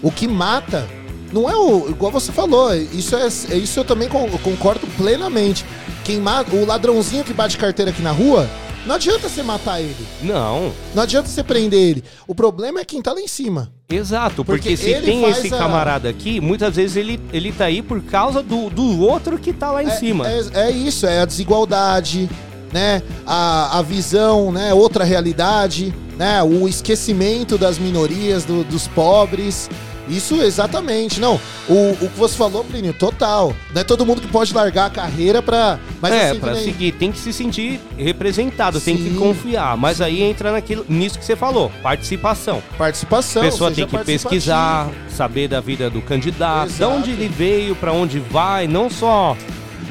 o 0.00 0.10
que 0.12 0.28
mata, 0.28 0.86
não 1.32 1.50
é 1.50 1.56
o. 1.56 1.90
Igual 1.90 2.12
você 2.12 2.30
falou, 2.30 2.72
isso, 2.74 3.16
é, 3.16 3.26
isso 3.56 3.80
eu 3.80 3.84
também 3.84 4.08
con- 4.08 4.28
concordo 4.42 4.86
plenamente. 4.96 5.64
Quem 6.04 6.20
mata, 6.20 6.54
o 6.54 6.64
ladrãozinho 6.64 7.24
que 7.24 7.32
bate 7.34 7.58
carteira 7.58 7.90
aqui 7.90 8.00
na 8.00 8.12
rua, 8.12 8.48
não 8.86 8.94
adianta 8.94 9.28
você 9.28 9.42
matar 9.42 9.80
ele. 9.80 9.94
Não, 10.22 10.72
Não 10.94 11.02
adianta 11.02 11.28
você 11.28 11.42
prender 11.42 11.78
ele. 11.80 12.04
O 12.26 12.34
problema 12.34 12.80
é 12.80 12.84
quem 12.84 13.02
tá 13.02 13.12
lá 13.12 13.20
em 13.20 13.28
cima. 13.28 13.70
exato, 13.90 14.44
porque, 14.44 14.70
Porque 14.70 14.76
se 14.76 15.00
tem 15.02 15.24
esse 15.28 15.52
a- 15.54 15.58
camarada 15.58 16.08
aqui, 16.08 16.40
muitas 16.40 16.74
vezes 16.76 16.96
ele, 16.96 17.20
ele 17.32 17.52
tá 17.52 17.66
aí 17.66 17.82
por 17.82 18.00
causa 18.02 18.42
do, 18.42 18.70
do 18.70 19.00
outro 19.00 19.38
que 19.38 19.52
tá 19.52 19.70
lá 19.70 19.82
em 19.82 19.88
é, 19.88 19.90
cima. 19.90 20.26
É, 20.28 20.40
é 20.54 20.70
isso, 20.70 21.06
é 21.06 21.20
a 21.20 21.24
desigualdade, 21.24 22.28
né? 22.72 23.02
A, 23.26 23.78
a 23.78 23.82
visão, 23.82 24.50
né? 24.52 24.72
Outra 24.72 25.04
realidade, 25.04 25.94
né? 26.16 26.42
O 26.42 26.66
esquecimento 26.68 27.56
das 27.58 27.78
minorias, 27.78 28.44
do- 28.44 28.64
dos 28.64 28.86
pobres. 28.88 29.68
Isso 30.08 30.40
exatamente. 30.42 31.20
Não, 31.20 31.40
o, 31.68 31.90
o 32.00 32.08
que 32.08 32.18
você 32.18 32.36
falou, 32.36 32.62
Plínio, 32.64 32.92
total. 32.92 33.54
Não 33.74 33.80
é 33.80 33.84
todo 33.84 34.06
mundo 34.06 34.20
que 34.20 34.28
pode 34.28 34.54
largar 34.54 34.86
a 34.86 34.90
carreira 34.90 35.42
pra. 35.42 35.78
Mas 36.00 36.12
é, 36.12 36.30
assim, 36.30 36.40
pra 36.40 36.52
nem- 36.52 36.64
seguir, 36.64 36.92
tem 36.92 37.10
que 37.10 37.18
se 37.18 37.32
sentir 37.32 37.80
representado, 37.98 38.80
tem 38.80 38.96
que 38.96 39.10
Sim. 39.10 39.16
confiar. 39.16 39.76
Mas 39.76 40.00
aí 40.00 40.22
entra 40.22 40.52
naquilo, 40.52 40.84
nisso 40.88 41.18
que 41.18 41.24
você 41.24 41.34
falou, 41.36 41.70
participação. 41.82 42.62
participação. 42.78 43.42
A 43.42 43.44
pessoa 43.46 43.70
tem 43.70 43.86
que 43.86 43.98
pesquisar, 43.98 44.88
saber 45.08 45.48
da 45.48 45.60
vida 45.60 45.90
do 45.90 46.00
candidato, 46.00 46.68
de 46.68 46.74
Exato. 46.76 46.92
onde 46.92 47.10
ele 47.10 47.28
veio, 47.28 47.74
pra 47.74 47.92
onde 47.92 48.18
vai, 48.20 48.66
não 48.68 48.88
só. 48.88 49.36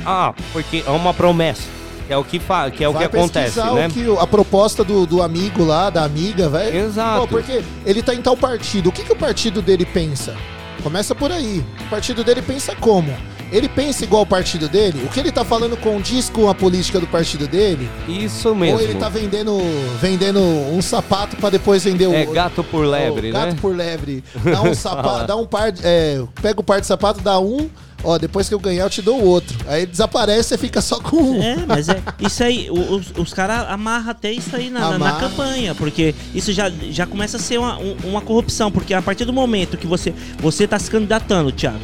Ah, 0.05 0.33
porque 0.53 0.83
é 0.85 0.89
uma 0.91 1.13
promessa. 1.13 1.63
Que 2.07 2.13
é 2.13 2.17
o 2.17 2.23
que, 2.23 2.39
fa 2.39 2.69
que, 2.69 2.83
é 2.83 2.87
o 2.87 2.91
que 2.91 2.97
Vai 2.97 3.05
acontece, 3.07 3.55
pesquisar 3.55 3.73
né? 3.73 3.87
o 3.87 3.91
que, 3.91 4.23
a 4.23 4.27
proposta 4.27 4.83
do, 4.83 5.05
do 5.07 5.21
amigo 5.23 5.63
lá, 5.65 5.89
da 5.89 6.03
amiga, 6.03 6.47
vai. 6.47 6.75
Exato. 6.75 7.21
Pô, 7.21 7.27
porque 7.27 7.63
ele 7.85 8.03
tá 8.03 8.13
em 8.13 8.21
tal 8.21 8.37
partido. 8.37 8.89
O 8.89 8.91
que, 8.91 9.03
que 9.03 9.11
o 9.11 9.15
partido 9.15 9.61
dele 9.61 9.85
pensa? 9.85 10.35
Começa 10.83 11.15
por 11.15 11.31
aí. 11.31 11.65
O 11.87 11.89
partido 11.89 12.23
dele 12.23 12.43
pensa 12.43 12.75
como? 12.75 13.11
Ele 13.51 13.69
pensa 13.69 14.03
igual 14.03 14.23
o 14.23 14.25
partido 14.25 14.67
dele? 14.67 15.03
O 15.05 15.09
que 15.09 15.19
ele 15.19 15.31
tá 15.31 15.43
falando 15.45 15.77
condiz 15.77 16.29
com 16.29 16.49
a 16.49 16.53
política 16.55 16.99
do 16.99 17.07
partido 17.07 17.47
dele? 17.47 17.89
Isso 18.07 18.53
mesmo. 18.55 18.77
Ou 18.77 18.83
ele 18.83 18.95
tá 18.95 19.07
vendendo, 19.07 19.57
vendendo 20.01 20.39
um 20.39 20.81
sapato 20.81 21.35
pra 21.37 21.49
depois 21.49 21.83
vender 21.83 22.07
o. 22.07 22.13
É 22.13 22.25
gato 22.25 22.63
por 22.63 22.85
lebre, 22.85 23.29
o 23.29 23.33
gato 23.33 23.53
né? 23.53 23.57
por 23.61 23.75
lebre. 23.75 24.23
Dá 24.43 24.61
um 24.61 24.73
sapato, 24.73 25.27
dá 25.27 25.35
um 25.35 25.45
par. 25.45 25.71
de- 25.71 25.81
É, 25.83 26.21
pega 26.41 26.59
o 26.59 26.63
par 26.63 26.81
de 26.81 26.87
sapato, 26.87 27.21
dá 27.21 27.39
um. 27.39 27.69
Ó, 28.07 28.19
depois 28.19 28.47
que 28.47 28.53
eu 28.53 28.59
ganhar, 28.59 28.83
eu 28.83 28.89
te 28.89 29.01
dou 29.01 29.19
outro. 29.23 29.57
Aí 29.67 29.85
desaparece 29.85 30.53
e 30.53 30.57
fica 30.59 30.79
só 30.79 30.99
com 30.99 31.17
um. 31.17 31.41
É, 31.41 31.65
mas 31.67 31.89
é 31.89 32.01
isso 32.19 32.43
aí, 32.43 32.69
os, 32.69 33.11
os 33.17 33.33
caras 33.33 33.65
amarram 33.67 34.11
até 34.11 34.31
isso 34.31 34.55
aí 34.55 34.69
na, 34.69 34.91
na- 34.99 35.11
campanha, 35.19 35.73
porque 35.73 36.13
isso 36.33 36.53
já, 36.53 36.69
já 36.91 37.07
começa 37.07 37.37
a 37.37 37.39
ser 37.39 37.57
uma, 37.57 37.79
um- 37.79 37.97
uma 38.03 38.21
corrupção, 38.21 38.71
porque 38.71 38.93
a 38.93 39.01
partir 39.01 39.25
do 39.25 39.33
momento 39.33 39.75
que 39.75 39.87
você, 39.87 40.13
você 40.39 40.67
tá 40.67 40.77
se 40.77 40.89
candidatando, 40.91 41.51
Thiago, 41.51 41.79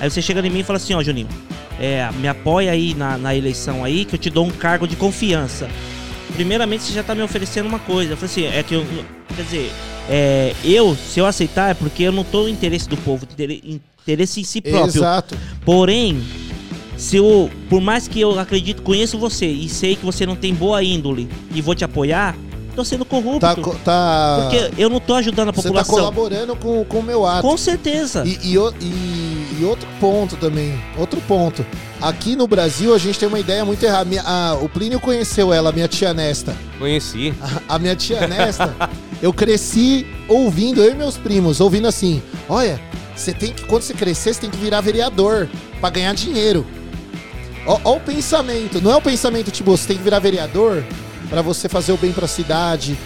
aí 0.00 0.08
você 0.10 0.22
chega 0.22 0.40
em 0.46 0.48
mim 0.50 0.60
e 0.60 0.64
fala 0.64 0.78
assim, 0.78 0.94
ó, 0.94 1.02
Juninho, 1.02 1.28
é, 1.78 2.08
me 2.20 2.26
apoia 2.26 2.70
aí 2.72 2.94
na, 2.94 3.18
na 3.18 3.34
eleição 3.34 3.84
aí, 3.84 4.06
que 4.06 4.14
eu 4.14 4.18
te 4.18 4.30
dou 4.30 4.46
um 4.46 4.50
cargo 4.50 4.88
de 4.88 4.96
confiança. 4.96 5.68
Primeiramente, 6.34 6.84
você 6.84 6.92
já 6.94 7.02
tá 7.02 7.14
me 7.14 7.22
oferecendo 7.22 7.66
uma 7.68 7.78
coisa. 7.78 8.12
Eu 8.12 8.16
falei 8.16 8.30
assim, 8.30 8.58
é 8.58 8.62
que 8.62 8.74
eu. 8.74 8.86
Quer 9.36 9.42
dizer, 9.42 9.72
é, 10.08 10.54
eu, 10.64 10.96
se 10.96 11.20
eu 11.20 11.26
aceitar, 11.26 11.70
é 11.70 11.74
porque 11.74 12.02
eu 12.02 12.12
não 12.12 12.24
tô 12.24 12.44
no 12.44 12.48
interesse 12.48 12.88
do 12.88 12.96
povo, 12.96 13.26
interesse 14.06 14.40
em 14.40 14.44
si 14.44 14.60
próprio. 14.60 14.86
Exato. 15.00 15.36
Porém, 15.64 16.22
se 16.96 17.16
eu, 17.16 17.50
por 17.68 17.80
mais 17.80 18.06
que 18.06 18.20
eu 18.20 18.38
acredito, 18.38 18.82
conheço 18.82 19.18
você 19.18 19.46
e 19.46 19.68
sei 19.68 19.96
que 19.96 20.04
você 20.04 20.24
não 20.24 20.36
tem 20.36 20.54
boa 20.54 20.82
índole 20.82 21.28
e 21.54 21.60
vou 21.60 21.74
te 21.74 21.84
apoiar, 21.84 22.36
tô 22.76 22.84
sendo 22.84 23.04
corrupto. 23.04 23.40
Tá, 23.40 23.54
tá, 23.84 24.38
porque 24.42 24.70
eu 24.80 24.88
não 24.88 25.00
tô 25.00 25.14
ajudando 25.14 25.48
a 25.48 25.52
você 25.52 25.62
tá 25.62 25.68
população. 25.68 25.94
colaborando 25.96 26.54
com, 26.56 26.84
com 26.84 26.98
o 27.00 27.02
meu 27.02 27.26
ato. 27.26 27.42
Com 27.42 27.56
certeza. 27.56 28.22
E, 28.24 28.38
e 28.42 28.56
e- 28.80 29.36
e 29.58 29.64
outro 29.64 29.88
ponto 29.98 30.36
também, 30.36 30.78
outro 30.98 31.18
ponto. 31.22 31.64
Aqui 32.02 32.36
no 32.36 32.46
Brasil 32.46 32.94
a 32.94 32.98
gente 32.98 33.18
tem 33.18 33.26
uma 33.26 33.40
ideia 33.40 33.64
muito 33.64 33.82
errada. 33.82 34.04
Minha- 34.04 34.22
a- 34.22 34.54
o 34.60 34.68
Plínio 34.68 35.00
conheceu 35.00 35.50
ela, 35.52 35.72
minha 35.72 35.88
tia 35.88 36.12
Nesta. 36.14 36.54
Conheci. 36.78 37.32
A, 37.68 37.76
a 37.76 37.78
minha 37.78 37.96
tia 37.96 38.26
Nesta, 38.26 38.74
eu 39.22 39.32
cresci 39.32 40.06
ouvindo, 40.28 40.82
eu 40.82 40.92
e 40.92 40.94
meus 40.94 41.16
primos, 41.16 41.58
ouvindo 41.60 41.88
assim: 41.88 42.22
olha, 42.50 42.78
você 43.16 43.32
tem 43.32 43.52
que, 43.52 43.64
quando 43.64 43.82
você 43.82 43.94
crescer, 43.94 44.34
você 44.34 44.40
tem 44.42 44.50
que 44.50 44.56
virar 44.58 44.80
vereador 44.80 45.48
pra 45.80 45.90
ganhar 45.90 46.14
dinheiro. 46.14 46.66
Ó, 47.66 47.80
ó 47.84 47.96
o 47.96 48.00
pensamento, 48.00 48.80
não 48.80 48.92
é 48.92 48.96
o 48.96 49.02
pensamento 49.02 49.50
tipo, 49.50 49.70
você 49.76 49.88
tem 49.88 49.96
que 49.96 50.02
virar 50.02 50.18
vereador 50.20 50.84
pra 51.28 51.42
você 51.42 51.68
fazer 51.68 51.92
o 51.92 51.96
bem 51.96 52.12
pra 52.12 52.26
cidade. 52.28 52.96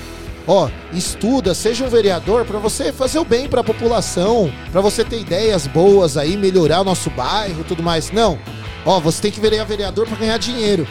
Ó, 0.47 0.69
estuda, 0.93 1.55
seja 1.55 1.85
um 1.85 1.89
vereador 1.89 2.45
pra 2.45 2.59
você 2.59 2.93
fazer 2.93 3.19
o 3.19 3.25
bem 3.25 3.47
pra 3.49 3.63
população, 3.63 4.53
pra 4.73 4.81
você 4.81 5.05
ter 5.05 5.21
ideias 5.21 5.67
boas 5.67 6.17
aí, 6.17 6.37
melhorar 6.37 6.81
o 6.81 6.85
nosso 6.85 7.09
bairro, 7.11 7.63
tudo 7.65 7.83
mais. 7.83 8.11
Não. 8.11 8.39
Ó, 8.85 8.99
você 8.99 9.23
tem 9.23 9.31
que 9.31 9.39
virar 9.41 9.65
vereador 9.65 10.07
pra 10.07 10.17
ganhar 10.17 10.39
dinheiro. 10.39 10.87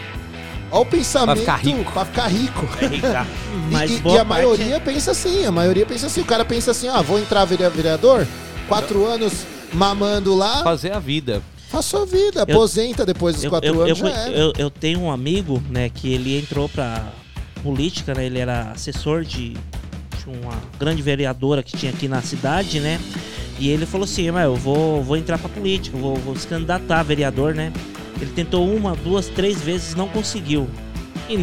Ó 0.71 0.81
o 0.81 0.85
pensamento 0.85 1.39
ficar 1.39 1.55
rico. 1.57 1.91
Pra 1.91 2.05
ficar 2.05 2.27
rico. 2.27 2.67
E- 3.69 3.71
Mas 3.71 3.91
e, 3.91 4.01
e 4.07 4.17
a 4.17 4.23
maioria 4.23 4.79
pensa 4.79 5.11
assim, 5.11 5.45
a 5.45 5.51
maioria 5.51 5.85
pensa 5.85 6.07
assim. 6.07 6.21
O 6.21 6.25
cara 6.25 6.43
pensa 6.45 6.71
assim, 6.71 6.87
ah, 6.87 7.01
vou 7.01 7.19
entrar 7.19 7.45
vere- 7.45 7.69
vereador, 7.69 8.25
quatro 8.69 9.05
anos 9.05 9.33
mamando 9.73 10.33
lá, 10.35 10.63
Fazer 10.63 10.93
a 10.93 10.99
vida. 10.99 11.41
faz 11.69 11.85
sua 11.85 12.05
vida, 12.05 12.43
aposenta 12.43 13.05
depois 13.05 13.35
dos 13.35 13.43
Eu, 13.43 13.49
quatro 13.49 13.67
eu, 13.69 13.81
anos, 13.83 13.89
eu, 13.89 13.95
já 14.07 14.09
era. 14.17 14.31
eu- 14.31 14.53
eu 14.57 14.69
tenho 14.69 15.01
um 15.01 15.11
amigo, 15.11 15.61
né, 15.69 15.89
que 15.89 16.11
ele 16.13 16.37
entrou 16.39 16.69
pra 16.69 17.11
política, 17.61 18.13
né? 18.13 18.25
Ele 18.25 18.39
era 18.39 18.71
assessor 18.71 19.23
de, 19.25 19.49
de 19.51 20.25
uma 20.27 20.53
grande 20.79 21.01
vereadora 21.01 21.61
que 21.61 21.75
tinha 21.75 21.91
aqui 21.91 22.07
na 22.07 22.21
cidade, 22.21 22.79
né? 22.79 22.99
E 23.59 23.67
ele 23.69 23.85
falou 23.85 24.05
assim, 24.05 24.31
mas 24.31 24.45
eu 24.45 24.55
vou, 24.55 25.03
vou 25.03 25.17
entrar 25.17 25.37
pra 25.37 25.49
política, 25.49 25.97
vou, 25.97 26.15
vou 26.15 26.35
se 26.37 26.47
candidatar 26.47 27.01
a 27.01 27.03
vereador, 27.03 27.53
né? 27.53 27.73
Ele 28.21 28.31
tentou 28.31 28.65
uma, 28.73 28.95
duas, 28.95 29.27
três 29.27 29.61
vezes, 29.61 29.93
não 29.95 30.07
conseguiu. 30.07 30.67
E 31.27 31.37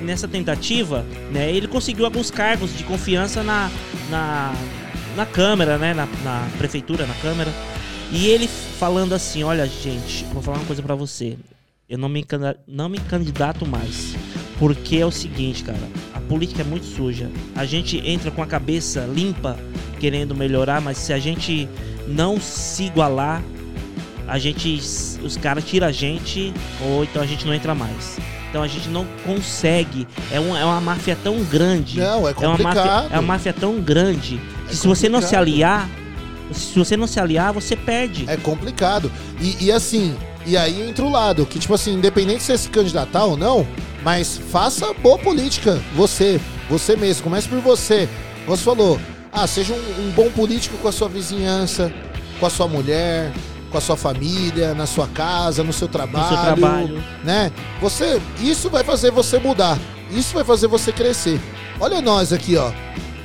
nessa 0.00 0.26
tentativa, 0.28 1.04
né, 1.32 1.50
ele 1.52 1.66
conseguiu 1.68 2.04
alguns 2.04 2.30
cargos 2.30 2.74
de 2.76 2.84
confiança 2.84 3.42
na, 3.42 3.68
na, 4.08 4.54
na 5.18 5.26
Câmara, 5.26 5.76
né? 5.76 5.92
Na, 5.92 6.06
na 6.22 6.48
prefeitura, 6.56 7.04
na 7.04 7.14
Câmara. 7.14 7.52
E 8.12 8.28
ele 8.28 8.46
falando 8.46 9.14
assim, 9.14 9.42
olha, 9.42 9.66
gente, 9.66 10.24
vou 10.32 10.40
falar 10.40 10.58
uma 10.58 10.66
coisa 10.66 10.80
pra 10.80 10.94
você. 10.94 11.36
Eu 11.88 11.98
não 11.98 12.08
me, 12.08 12.24
não 12.66 12.88
me 12.88 12.98
candidato 13.00 13.66
mais. 13.66 14.14
Porque 14.58 14.96
é 14.96 15.06
o 15.06 15.10
seguinte, 15.10 15.64
cara, 15.64 15.78
a 16.14 16.20
política 16.20 16.62
é 16.62 16.64
muito 16.64 16.86
suja. 16.86 17.30
A 17.56 17.64
gente 17.64 17.98
entra 18.08 18.30
com 18.30 18.42
a 18.42 18.46
cabeça 18.46 19.00
limpa, 19.12 19.58
querendo 19.98 20.34
melhorar, 20.34 20.80
mas 20.80 20.98
se 20.98 21.12
a 21.12 21.18
gente 21.18 21.68
não 22.06 22.40
se 22.40 22.84
igualar, 22.84 23.42
a 24.26 24.38
gente. 24.38 24.80
Os 25.22 25.36
caras 25.36 25.64
tiram 25.64 25.86
a 25.86 25.92
gente, 25.92 26.52
ou 26.82 27.04
então 27.04 27.22
a 27.22 27.26
gente 27.26 27.46
não 27.46 27.54
entra 27.54 27.74
mais. 27.74 28.18
Então 28.50 28.62
a 28.62 28.68
gente 28.68 28.88
não 28.88 29.06
consegue. 29.24 30.06
É, 30.30 30.40
um, 30.40 30.56
é 30.56 30.64
uma 30.64 30.80
máfia 30.80 31.16
tão 31.22 31.42
grande. 31.44 31.98
Não, 31.98 32.26
é 32.28 32.32
É 32.32 32.46
uma 32.46 32.58
máfia, 32.58 32.82
complicado. 32.82 33.08
é 33.12 33.18
uma 33.18 33.22
máfia 33.22 33.52
tão 33.52 33.80
grande 33.80 34.40
É 34.68 34.72
se 34.72 34.86
você 34.86 35.08
não 35.08 35.20
se 35.20 35.34
aliar, 35.34 35.88
se 36.52 36.78
você 36.78 36.96
não 36.96 37.06
se 37.06 37.18
aliar, 37.18 37.52
você 37.52 37.76
perde. 37.76 38.24
É 38.28 38.36
complicado. 38.36 39.10
E, 39.40 39.66
e 39.66 39.72
assim, 39.72 40.16
e 40.46 40.56
aí 40.56 40.88
entra 40.88 41.04
o 41.04 41.10
lado, 41.10 41.44
que 41.44 41.58
tipo 41.58 41.74
assim, 41.74 41.94
independente 41.94 42.38
de 42.38 42.44
você 42.44 42.58
se 42.58 42.68
candidatar 42.68 43.24
ou 43.24 43.36
não, 43.36 43.66
mas 44.02 44.38
faça 44.50 44.92
boa 44.94 45.18
política. 45.18 45.80
Você, 45.94 46.40
você 46.68 46.96
mesmo, 46.96 47.24
comece 47.24 47.48
por 47.48 47.60
você. 47.60 48.08
Você 48.46 48.62
falou, 48.62 48.98
ah, 49.32 49.46
seja 49.46 49.74
um, 49.74 50.08
um 50.08 50.10
bom 50.10 50.30
político 50.30 50.76
com 50.78 50.88
a 50.88 50.92
sua 50.92 51.08
vizinhança, 51.08 51.92
com 52.40 52.46
a 52.46 52.50
sua 52.50 52.66
mulher, 52.66 53.32
com 53.70 53.78
a 53.78 53.80
sua 53.80 53.96
família, 53.96 54.74
na 54.74 54.86
sua 54.86 55.06
casa, 55.08 55.62
no 55.62 55.72
seu 55.72 55.88
trabalho. 55.88 56.56
trabalho. 56.56 57.04
Né? 57.22 57.52
Você, 57.80 58.20
isso 58.40 58.70
vai 58.70 58.82
fazer 58.82 59.10
você 59.10 59.38
mudar. 59.38 59.78
Isso 60.10 60.34
vai 60.34 60.44
fazer 60.44 60.66
você 60.66 60.90
crescer. 60.92 61.38
Olha 61.78 62.00
nós 62.00 62.32
aqui, 62.32 62.56
ó. 62.56 62.72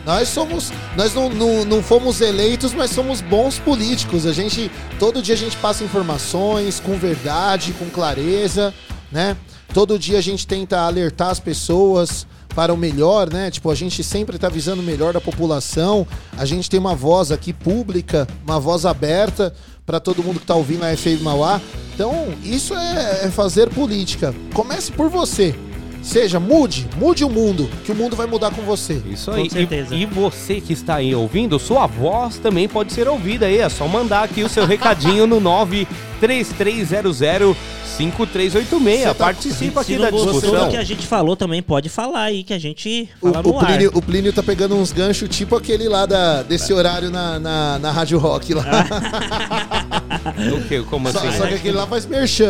Nós 0.05 0.29
somos. 0.29 0.71
Nós 0.95 1.13
não, 1.13 1.29
não, 1.29 1.65
não 1.65 1.83
fomos 1.83 2.21
eleitos, 2.21 2.73
mas 2.73 2.91
somos 2.91 3.21
bons 3.21 3.59
políticos. 3.59 4.25
A 4.25 4.33
gente. 4.33 4.71
Todo 4.99 5.21
dia 5.21 5.35
a 5.35 5.37
gente 5.37 5.57
passa 5.57 5.83
informações 5.83 6.79
com 6.79 6.97
verdade, 6.97 7.73
com 7.73 7.89
clareza, 7.89 8.73
né? 9.11 9.37
Todo 9.73 9.97
dia 9.97 10.19
a 10.19 10.21
gente 10.21 10.45
tenta 10.45 10.81
alertar 10.81 11.29
as 11.29 11.39
pessoas 11.39 12.27
para 12.53 12.73
o 12.73 12.77
melhor, 12.77 13.31
né? 13.31 13.49
Tipo, 13.49 13.71
a 13.71 13.75
gente 13.75 14.03
sempre 14.03 14.37
tá 14.37 14.47
visando 14.49 14.81
o 14.81 14.85
melhor 14.85 15.13
da 15.13 15.21
população. 15.21 16.05
A 16.37 16.45
gente 16.45 16.69
tem 16.69 16.79
uma 16.79 16.95
voz 16.95 17.31
aqui 17.31 17.51
pública, 17.51 18.27
uma 18.45 18.59
voz 18.59 18.85
aberta 18.85 19.53
para 19.85 19.99
todo 19.99 20.23
mundo 20.23 20.39
que 20.39 20.45
tá 20.45 20.55
ouvindo 20.55 20.83
a 20.83 20.95
FM 20.95 21.21
Mauá. 21.21 21.59
Então, 21.93 22.33
isso 22.43 22.75
é, 22.75 23.25
é 23.25 23.31
fazer 23.31 23.69
política. 23.69 24.33
Comece 24.53 24.91
por 24.91 25.09
você. 25.09 25.55
Seja, 26.03 26.39
mude, 26.39 26.85
mude 26.97 27.23
o 27.23 27.29
mundo, 27.29 27.69
que 27.85 27.91
o 27.91 27.95
mundo 27.95 28.15
vai 28.15 28.27
mudar 28.27 28.51
com 28.51 28.61
você. 28.61 29.01
Isso 29.09 29.31
Com 29.31 29.37
aí. 29.37 29.47
E- 29.47 29.49
certeza. 29.49 29.95
E, 29.95 30.05
você 30.05 30.59
que 30.59 30.73
está 30.73 30.95
aí 30.95 31.15
ouvindo, 31.15 31.57
sua 31.57 31.87
voz 31.87 32.37
também 32.37 32.67
pode 32.67 32.91
ser 32.91 33.07
ouvida 33.07 33.45
aí. 33.45 33.59
É 33.59 33.69
só 33.69 33.87
mandar 33.87 34.23
aqui 34.23 34.43
o 34.43 34.49
seu 34.49 34.65
recadinho 34.65 35.25
no 35.25 35.39
93300 35.39 37.55
5386. 37.97 38.99
Você 39.01 39.05
tá- 39.05 39.13
Participa 39.13 39.83
Se 39.83 39.93
aqui 39.93 40.01
não 40.01 40.09
da 40.09 40.17
discussão. 40.17 40.65
do 40.65 40.71
que 40.71 40.77
a 40.77 40.83
gente 40.83 41.05
falou 41.05 41.35
também, 41.35 41.61
pode 41.61 41.89
falar 41.89 42.23
aí, 42.23 42.43
que 42.43 42.53
a 42.53 42.59
gente 42.59 43.07
O, 43.21 43.31
fala 43.31 43.43
no 43.43 43.53
o 43.53 43.59
ar. 43.59 43.65
Plínio, 43.67 43.91
o 43.93 44.01
Plínio 44.01 44.33
tá 44.33 44.41
pegando 44.41 44.75
uns 44.75 44.91
ganchos 44.91 45.29
tipo 45.29 45.55
aquele 45.55 45.87
lá 45.87 46.05
da, 46.07 46.41
desse 46.41 46.73
horário 46.73 47.11
na, 47.11 47.39
na, 47.39 47.77
na 47.79 47.91
Rádio 47.91 48.17
Rock 48.17 48.53
lá. 48.53 48.63
O 50.23 50.61
quê? 50.67 50.81
Como 50.89 51.11
Só, 51.11 51.19
assim? 51.19 51.37
só 51.37 51.45
que 51.47 51.55
aquele 51.55 51.75
lá 51.75 51.85
faz 51.85 52.05
merchan. 52.05 52.49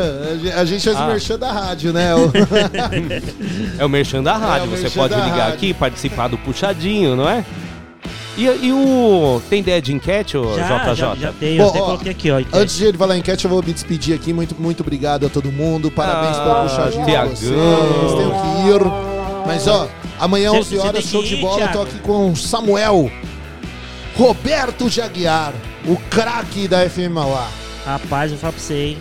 A 0.56 0.64
gente 0.66 0.84
faz 0.84 0.98
Ah. 0.98 1.08
merchan 1.08 1.40
da 1.40 1.52
rádio, 1.52 1.92
né? 1.92 2.10
É 3.80 3.86
o 3.86 3.90
Merchan 3.90 4.22
da 4.24 4.36
rádio. 4.38 4.74
É 4.74 4.78
Você 4.78 4.90
pode 4.90 5.14
ligar 5.16 5.30
rádio. 5.38 5.54
aqui 5.54 5.68
e 5.70 5.74
participar 5.74 6.28
do 6.28 6.38
puxadinho, 6.38 7.16
não 7.16 7.28
é? 7.30 7.44
E, 8.36 8.46
e 8.46 8.72
o. 8.74 9.40
Tem 9.50 9.60
ideia 9.60 9.80
de 9.82 9.94
enquete, 9.94 10.36
ô 10.38 10.56
já, 10.58 10.80
JJ? 10.80 10.96
já, 10.96 11.16
já 11.16 11.32
tem, 11.34 11.58
Bom, 11.58 11.64
eu 11.66 11.70
até 11.70 11.80
ó, 11.82 11.86
coloquei 11.86 12.12
aqui, 12.12 12.32
ó. 12.32 12.40
enquete. 12.40 12.58
Antes 12.58 12.76
de 12.78 12.86
ele 12.86 12.98
falar 12.98 13.14
a 13.14 13.18
enquete, 13.18 13.46
eu 13.46 13.52
vou 13.52 13.62
me 13.64 13.72
despedir 13.74 14.16
aqui. 14.16 14.34
Muito, 14.34 14.56
muito 14.60 14.82
obrigado 14.82 15.26
a 15.28 15.30
todo 15.30 15.52
mundo. 15.52 15.92
Parabéns 15.92 16.38
Ah, 16.38 16.42
pelo 16.44 16.62
puxadinho 16.68 17.06
de 17.06 17.12
Tiagão. 17.12 17.30
vocês. 17.36 17.52
Tenho 17.52 18.32
que 18.32 18.70
ir. 18.88 18.92
Mas, 19.46 19.68
ó, 19.68 19.88
amanhã, 20.20 20.50
Você- 20.50 20.58
11 20.60 20.70
você 20.78 20.88
horas, 20.88 21.04
show 21.06 21.22
que 21.22 21.30
de 21.30 21.36
ir, 21.36 21.42
bola. 21.42 21.60
Tô 21.60 21.68
Thiago. 21.68 21.82
aqui 21.84 22.00
com 22.00 22.36
Samuel 22.36 23.12
Roberto 24.16 24.90
Jaguiar, 24.90 25.54
o 25.86 25.96
craque 26.10 26.68
da 26.68 26.90
FM 26.90 27.10
Mauá. 27.12 27.48
Rapaz, 27.86 28.32
eu 28.32 28.38
vou 28.38 28.42
falar 28.42 28.54
pra 28.54 28.62
você, 28.62 28.74
hein? 28.74 28.98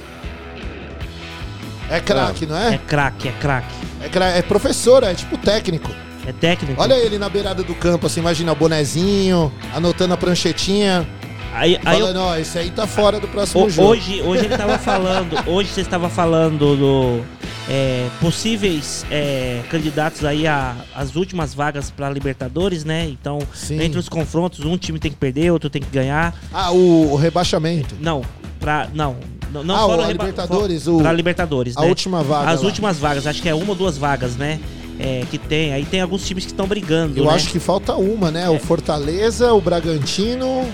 É 1.90 2.00
craque, 2.00 2.46
não 2.46 2.56
É 2.56 2.74
é? 2.74 2.78
craque, 2.78 3.28
é 3.28 3.32
craque. 3.32 3.74
É, 4.04 4.08
cra- 4.08 4.30
é 4.30 4.42
professor, 4.42 5.02
é 5.02 5.14
tipo 5.14 5.36
técnico. 5.38 5.90
É 6.26 6.32
técnico. 6.32 6.80
Olha 6.80 6.94
ele 6.94 7.18
na 7.18 7.28
beirada 7.28 7.62
do 7.62 7.74
campo, 7.74 8.06
assim, 8.06 8.20
imagina 8.20 8.52
o 8.52 8.54
bonezinho, 8.54 9.52
anotando 9.74 10.14
a 10.14 10.16
pranchetinha, 10.16 11.06
aí, 11.52 11.78
aí 11.84 11.98
eu- 11.98 12.06
falando, 12.06 12.20
ó, 12.24 12.36
esse 12.36 12.58
aí 12.58 12.70
tá 12.70 12.86
fora 12.86 13.18
do 13.18 13.26
próximo 13.26 13.64
ho- 13.64 13.70
jogo. 13.70 13.88
hoje, 13.88 14.22
hoje 14.22 14.44
ele 14.44 14.56
tava 14.56 14.78
falando, 14.78 15.36
hoje 15.50 15.70
você 15.70 15.80
estava 15.80 16.08
falando 16.08 16.76
do 16.76 17.24
é, 17.68 18.08
possíveis 18.20 19.04
é, 19.10 19.62
candidatos 19.70 20.24
aí 20.24 20.44
às 20.46 21.16
últimas 21.16 21.54
vagas 21.54 21.90
pra 21.90 22.08
Libertadores, 22.10 22.84
né? 22.84 23.04
Então, 23.08 23.38
Sim. 23.54 23.80
entre 23.82 23.98
os 23.98 24.08
confrontos, 24.08 24.64
um 24.64 24.76
time 24.76 24.98
tem 25.00 25.10
que 25.10 25.16
perder, 25.16 25.50
outro 25.52 25.68
tem 25.70 25.82
que 25.82 25.90
ganhar. 25.90 26.34
Ah, 26.52 26.70
o, 26.72 27.12
o 27.12 27.16
rebaixamento. 27.16 27.96
Não, 28.00 28.22
pra 28.60 28.88
não, 28.94 29.16
não, 29.52 29.62
não 29.64 29.74
Ah, 29.76 29.78
fora 29.80 30.06
reba- 30.06 30.12
Libertadores, 30.24 30.86
o- 30.88 30.98
pra 30.98 31.12
Libertadores, 31.12 31.76
A 31.76 31.82
né? 31.82 31.86
última 31.88 32.22
vaga. 32.22 32.50
As 32.50 32.60
lá. 32.60 32.66
últimas 32.66 32.98
vagas, 32.98 33.26
acho 33.26 33.42
que 33.42 33.48
é 33.48 33.54
uma 33.54 33.70
ou 33.70 33.74
duas 33.74 33.96
vagas, 33.98 34.36
né? 34.36 34.58
É, 34.98 35.24
que 35.30 35.38
tem. 35.38 35.72
Aí 35.72 35.84
tem 35.84 36.00
alguns 36.00 36.24
times 36.26 36.44
que 36.44 36.52
estão 36.52 36.66
brigando. 36.66 37.18
Eu 37.18 37.24
né? 37.24 37.30
acho 37.32 37.50
que 37.50 37.58
falta 37.58 37.94
uma, 37.94 38.30
né? 38.30 38.48
O 38.48 38.58
Fortaleza, 38.58 39.52
o 39.52 39.60
Bragantino. 39.60 40.66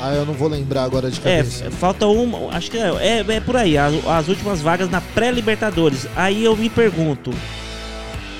Ah, 0.00 0.12
eu 0.14 0.26
não 0.26 0.34
vou 0.34 0.48
lembrar 0.48 0.82
agora 0.82 1.08
de 1.10 1.20
É, 1.24 1.36
cabeça. 1.38 1.64
f- 1.66 1.76
falta 1.76 2.06
uma. 2.08 2.48
Acho 2.54 2.70
que 2.70 2.76
é, 2.76 2.88
é, 3.00 3.18
é 3.36 3.40
por 3.40 3.56
aí. 3.56 3.78
As, 3.78 3.94
as 4.06 4.28
últimas 4.28 4.60
vagas 4.60 4.90
na 4.90 5.00
pré-Libertadores. 5.00 6.06
Aí 6.16 6.44
eu 6.44 6.56
me 6.56 6.68
pergunto: 6.68 7.30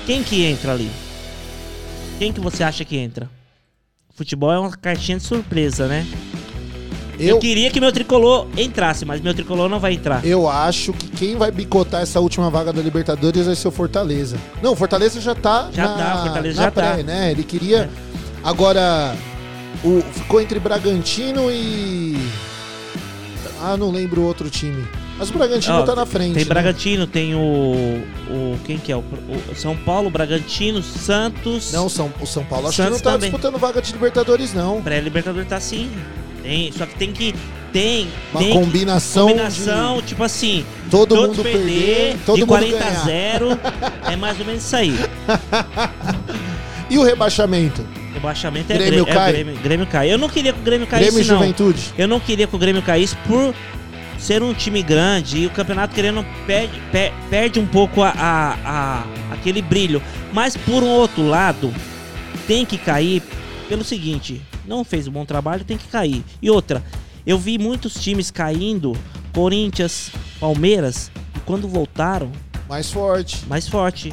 quem 0.04 0.22
que 0.24 0.44
entra 0.44 0.72
ali? 0.72 0.90
Quem 2.18 2.32
que 2.32 2.40
você 2.40 2.64
acha 2.64 2.84
que 2.84 2.96
entra? 2.96 3.30
Futebol 4.14 4.52
é 4.52 4.58
uma 4.58 4.70
cartinha 4.76 5.16
de 5.18 5.22
surpresa, 5.24 5.86
né? 5.86 6.04
Eu, 7.18 7.28
eu, 7.28 7.38
queria 7.38 7.70
que 7.70 7.80
meu 7.80 7.92
tricolor 7.92 8.46
entrasse, 8.56 9.04
mas 9.04 9.20
meu 9.20 9.34
tricolor 9.34 9.68
não 9.68 9.78
vai 9.78 9.94
entrar. 9.94 10.24
eu 10.24 10.48
acho 10.48 10.92
que 10.92 11.08
quem 11.08 11.36
vai 11.36 11.50
bicotar 11.50 12.02
essa 12.02 12.18
última 12.20 12.50
vaga 12.50 12.72
da 12.72 12.80
Libertadores 12.80 13.46
vai 13.46 13.54
ser 13.54 13.68
o 13.68 13.70
Fortaleza. 13.70 14.36
Não, 14.62 14.72
o 14.72 14.76
Fortaleza 14.76 15.20
já 15.20 15.34
tá 15.34 15.68
Já 15.72 15.88
na, 15.88 15.94
tá, 15.96 16.22
Fortaleza 16.22 16.56
na 16.56 16.62
já 16.64 16.70
pré, 16.70 16.96
tá. 16.96 17.02
né? 17.02 17.30
Ele 17.30 17.44
queria. 17.44 17.90
Agora, 18.42 19.14
o, 19.84 20.00
ficou 20.12 20.40
entre 20.40 20.58
Bragantino 20.58 21.50
e. 21.50 22.16
Ah, 23.60 23.76
não 23.76 23.90
lembro 23.90 24.22
o 24.22 24.24
outro 24.24 24.50
time. 24.50 24.84
Mas 25.18 25.30
o 25.30 25.34
Bragantino 25.34 25.76
Ó, 25.76 25.82
tá 25.82 25.94
na 25.94 26.04
frente. 26.06 26.34
Tem 26.34 26.44
né? 26.44 26.48
Bragantino, 26.48 27.06
tem 27.06 27.34
o. 27.34 27.38
o 27.38 28.58
quem 28.64 28.78
que 28.78 28.90
é? 28.90 28.96
O, 28.96 29.00
o 29.00 29.54
São 29.54 29.76
Paulo, 29.76 30.10
Bragantino, 30.10 30.82
Santos. 30.82 31.70
Não, 31.72 31.88
São, 31.88 32.12
o 32.20 32.26
São 32.26 32.44
Paulo 32.44 32.68
acho 32.68 32.78
Santos 32.78 32.98
que 32.98 33.04
não 33.04 33.12
tá 33.12 33.18
também. 33.18 33.30
disputando 33.30 33.58
vaga 33.60 33.80
de 33.80 33.92
Libertadores, 33.92 34.52
não. 34.52 34.82
Pré-Libertadores 34.82 35.48
tá 35.48 35.60
sim. 35.60 35.90
Tem, 36.42 36.72
só 36.72 36.86
que 36.86 36.94
tem 36.96 37.12
que. 37.12 37.34
Tem. 37.72 38.08
Uma 38.32 38.40
tem 38.42 38.52
que- 38.52 38.58
combinação, 38.58 39.28
combinação, 39.28 40.02
tipo 40.02 40.22
assim. 40.22 40.64
de 40.84 40.90
todo 40.90 41.16
mundo 41.16 41.42
perder, 41.42 41.60
perder, 41.62 42.16
todo 42.26 42.34
de 42.36 42.40
mundo 42.42 42.48
40 42.48 42.76
a 42.76 42.80
ganhar. 42.80 43.04
0. 43.04 43.58
é 44.10 44.16
mais 44.16 44.38
ou 44.38 44.44
menos 44.46 44.62
isso 44.64 44.76
aí. 44.76 44.94
E 46.90 46.98
o 46.98 47.02
rebaixamento? 47.02 47.86
Rebaixamento 48.12 48.70
é 48.70 48.76
Grêmio 48.76 49.04
Grêmio, 49.04 49.14
cai? 49.14 49.30
é 49.30 49.32
Grêmio, 49.32 49.56
Grêmio 49.62 49.86
cai. 49.86 50.12
Eu 50.12 50.18
não 50.18 50.28
queria 50.28 50.52
que 50.52 50.58
o 50.60 50.62
Grêmio 50.62 50.86
caísse, 50.86 51.10
Grêmio 51.10 51.26
não. 51.32 51.38
Juventude? 51.38 51.80
Eu 51.96 52.06
não 52.06 52.20
queria 52.20 52.46
que 52.46 52.54
o 52.54 52.58
Grêmio 52.58 52.82
caísse 52.82 53.16
por 53.26 53.54
ser 54.18 54.42
um 54.42 54.52
time 54.52 54.82
grande 54.82 55.38
e 55.38 55.46
o 55.46 55.50
campeonato 55.50 55.94
querendo 55.94 56.22
perde, 56.46 56.78
per- 56.92 57.12
perde 57.30 57.58
um 57.58 57.66
pouco 57.66 58.02
a, 58.02 58.10
a- 58.10 58.56
a- 58.64 59.04
aquele 59.32 59.62
brilho. 59.62 60.02
Mas 60.34 60.54
por 60.54 60.82
um 60.82 60.88
outro 60.90 61.26
lado, 61.26 61.72
tem 62.46 62.66
que 62.66 62.76
cair 62.76 63.22
pelo 63.70 63.82
seguinte: 63.82 64.42
não 64.66 64.84
fez 64.84 65.06
um 65.06 65.12
bom 65.12 65.24
trabalho, 65.24 65.64
tem 65.64 65.76
que 65.76 65.88
cair. 65.88 66.24
E 66.40 66.50
outra, 66.50 66.82
eu 67.26 67.38
vi 67.38 67.58
muitos 67.58 67.94
times 67.94 68.30
caindo, 68.30 68.92
Corinthians, 69.34 70.10
Palmeiras, 70.40 71.10
e 71.36 71.40
quando 71.40 71.68
voltaram, 71.68 72.30
Mais 72.68 72.90
forte. 72.90 73.44
mais 73.48 73.68
forte. 73.68 74.12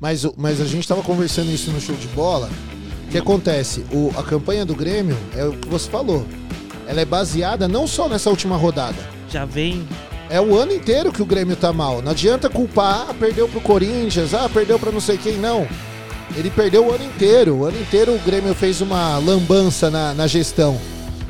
Mas, 0.00 0.24
mas 0.36 0.60
a 0.60 0.64
gente 0.64 0.86
tava 0.86 1.02
conversando 1.02 1.50
isso 1.50 1.70
no 1.70 1.80
show 1.80 1.96
de 1.96 2.06
bola. 2.08 2.48
O 3.06 3.10
que 3.10 3.18
acontece? 3.18 3.84
O, 3.92 4.12
a 4.16 4.22
campanha 4.22 4.64
do 4.64 4.74
Grêmio 4.74 5.16
é 5.34 5.44
o 5.44 5.52
que 5.52 5.68
você 5.68 5.90
falou. 5.90 6.26
Ela 6.86 7.00
é 7.00 7.04
baseada 7.04 7.66
não 7.66 7.86
só 7.86 8.08
nessa 8.08 8.30
última 8.30 8.56
rodada. 8.56 8.96
Já 9.30 9.44
vem. 9.44 9.86
É 10.30 10.40
o 10.40 10.56
ano 10.56 10.72
inteiro 10.72 11.10
que 11.10 11.22
o 11.22 11.26
Grêmio 11.26 11.56
tá 11.56 11.72
mal. 11.72 12.00
Não 12.02 12.12
adianta 12.12 12.48
culpar, 12.50 13.06
ah, 13.10 13.14
perdeu 13.14 13.48
pro 13.48 13.60
Corinthians, 13.60 14.34
ah, 14.34 14.48
perdeu 14.48 14.78
pra 14.78 14.92
não 14.92 15.00
sei 15.00 15.16
quem, 15.18 15.36
não. 15.38 15.66
Ele 16.36 16.50
perdeu 16.50 16.86
o 16.86 16.92
ano 16.92 17.04
inteiro. 17.04 17.56
O 17.56 17.64
ano 17.64 17.80
inteiro 17.80 18.14
o 18.14 18.18
Grêmio 18.20 18.54
fez 18.54 18.80
uma 18.80 19.18
lambança 19.18 19.90
na, 19.90 20.14
na 20.14 20.26
gestão. 20.26 20.78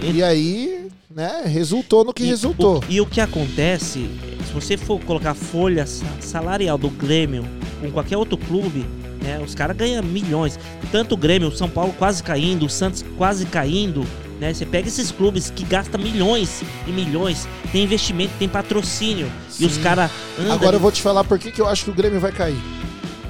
E 0.02 0.22
aí, 0.22 0.88
né, 1.11 1.42
resultou 1.46 2.04
no 2.04 2.12
que 2.12 2.22
e, 2.24 2.26
resultou. 2.26 2.78
o- 2.78 2.84
e 2.88 3.00
o 3.00 3.06
que 3.06 3.20
acontece, 3.20 4.08
se 4.46 4.52
você 4.52 4.76
for 4.76 5.00
colocar 5.00 5.30
a 5.30 5.34
folha 5.34 5.87
sa- 5.87 6.04
salarial 6.20 6.76
do 6.78 6.90
Grêmio 6.90 7.44
com 7.80 7.90
qualquer 7.90 8.16
outro 8.16 8.37
clube, 8.37 8.84
né, 9.22 9.40
os 9.44 9.54
caras 9.54 9.76
ganham 9.76 10.02
milhões. 10.02 10.58
Tanto 10.92 11.14
o 11.14 11.16
Grêmio, 11.16 11.48
o 11.48 11.56
São 11.56 11.68
Paulo 11.68 11.94
quase 11.98 12.22
caindo, 12.22 12.66
o 12.66 12.70
Santos 12.70 13.04
quase 13.16 13.46
caindo. 13.46 14.04
Né? 14.40 14.54
Você 14.54 14.64
pega 14.64 14.87
esses 14.87 15.11
clubes 15.11 15.50
que 15.50 15.64
gastam 15.64 16.00
milhões 16.00 16.62
e 16.87 16.92
milhões, 16.92 17.48
tem 17.72 17.82
investimento, 17.82 18.32
tem 18.38 18.48
patrocínio. 18.48 19.28
E 19.58 19.64
os 19.66 19.72
Sim. 19.72 19.82
caras 19.82 20.11
andam. 20.38 20.52
Agora 20.52 20.76
eu 20.76 20.80
vou 20.80 20.92
te 20.92 21.02
falar 21.02 21.24
por 21.24 21.38
que, 21.40 21.50
que 21.50 21.61
eu 21.61 21.66
acho 21.66 21.84
que 21.84 21.90
o 21.90 21.94
Grêmio 21.94 22.20
vai 22.20 22.30
cair. 22.30 22.56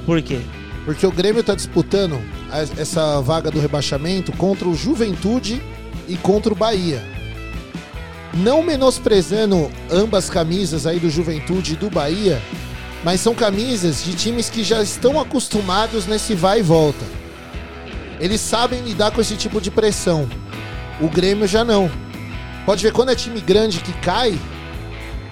Por 0.05 0.21
quê? 0.21 0.41
Porque 0.89 1.07
o 1.07 1.13
Grêmio 1.13 1.45
tá 1.45 1.55
disputando 1.55 2.19
essa 2.79 3.21
vaga 3.21 3.51
do 3.51 3.61
rebaixamento 3.61 4.33
contra 4.33 4.67
o 4.67 4.75
Juventude 4.75 5.61
e 6.09 6.17
contra 6.17 6.51
o 6.51 6.57
Bahia. 6.57 7.05
Não 8.33 8.63
menosprezando 8.63 9.71
ambas 9.91 10.31
camisas 10.31 10.87
aí 10.87 10.99
do 10.99 11.11
Juventude 11.11 11.75
e 11.75 11.77
do 11.77 11.91
Bahia, 11.91 12.41
Mas 13.05 13.21
são 13.21 13.35
camisas 13.35 14.03
de 14.03 14.15
times 14.15 14.49
que 14.49 14.65
já 14.65 14.83
estão 14.83 15.21
acostumados 15.21 16.07
nesse 16.07 16.35
vai 16.35 16.61
e 16.61 16.63
volta. 16.63 17.05
Eles 18.19 18.41
sabem 18.41 18.81
lidar 18.81 19.11
com 19.11 19.21
esse 19.21 19.37
tipo 19.37 19.61
de 19.61 19.71
pressão. 19.71 20.27
O 21.03 21.09
Grêmio 21.11 21.47
já 21.47 21.67
não. 21.67 21.91
Pode 22.65 22.83
ver, 22.83 22.93
quando 22.93 23.11
é 23.11 23.15
time 23.15 23.43
grande 23.43 23.81
que 23.81 23.93
cai, 24.01 24.39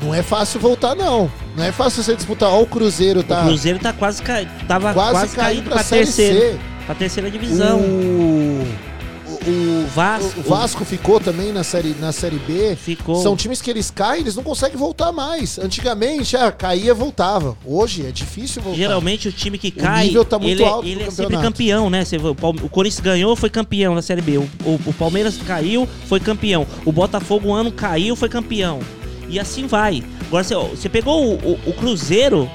não 0.03 0.15
é 0.15 0.23
fácil 0.23 0.61
voltar, 0.61 0.95
não. 0.95 1.31
Não 1.57 1.65
é 1.65 1.73
fácil 1.73 2.03
você 2.03 2.15
disputar. 2.15 2.51
Ó, 2.51 2.63
o 2.63 2.67
Cruzeiro 2.67 3.23
tá 3.23 3.43
O 3.43 3.47
Cruzeiro 3.47 3.79
tá 3.79 3.93
quase 3.93 4.23
caindo. 4.23 4.51
Tava 4.67 4.93
quase, 4.93 5.11
quase, 5.13 5.37
caindo 5.37 5.65
pra, 5.65 5.75
pra 5.77 5.85
terceira. 5.85 6.59
Pra 6.85 6.95
terceira 6.95 7.31
divisão. 7.31 7.79
O, 7.81 8.67
o, 9.49 9.85
O 9.85 9.87
Vasco. 9.95 10.41
o 10.41 10.43
Vasco 10.43 10.85
ficou 10.85 11.19
também 11.21 11.53
na 11.53 11.65
série, 11.65 11.95
na 12.01 12.13
série 12.13 12.37
B. 12.39 12.77
Ficou. 12.77 13.23
São 13.23 13.35
times 13.37 13.63
que 13.63 13.71
eles 13.71 13.91
caem, 13.91 14.21
eles 14.23 14.37
não 14.37 14.43
conseguem 14.43 14.77
voltar 14.77 15.11
mais. 15.13 15.59
Antigamente, 15.59 16.37
ah, 16.37 16.51
caía, 16.53 16.93
voltava. 16.93 17.57
Hoje 17.65 18.05
é 18.07 18.11
difícil 18.13 18.61
voltar. 18.61 18.77
Geralmente 18.79 19.29
o 19.29 19.33
time 19.33 19.57
que 19.57 19.71
cai, 19.71 20.07
nível 20.09 20.25
tá 20.25 20.39
muito 20.39 20.53
ele, 20.61 20.65
alto 20.65 20.87
ele 20.87 21.03
é 21.05 21.11
sempre 21.11 21.37
campeão, 21.39 21.89
né? 21.91 22.03
O 22.23 22.67
o 22.67 22.69
Corinthians 22.69 23.01
ganhou, 23.01 23.35
foi 23.37 23.49
campeão 23.51 23.95
na 23.95 24.03
Série 24.03 24.21
B. 24.21 24.39
O, 24.39 24.43
o- 24.65 24.81
o 24.87 24.93
Palmeiras 24.93 25.37
caiu, 25.47 25.89
foi 26.07 26.21
campeão. 26.21 26.67
O 26.85 26.93
Botafogo 26.93 27.49
um 27.49 27.55
ano 27.55 27.73
caiu, 27.73 28.15
foi 28.15 28.29
campeão. 28.29 28.81
E 29.29 29.39
assim 29.41 29.67
vai. 29.67 30.03
Agora 30.27 30.45
você, 30.45 30.55
ó, 30.55 30.65
você 30.65 30.89
pegou 30.89 31.25
o, 31.25 31.35
o- 31.35 31.61
o 31.67 31.73
Cruzeiro, 31.73 32.51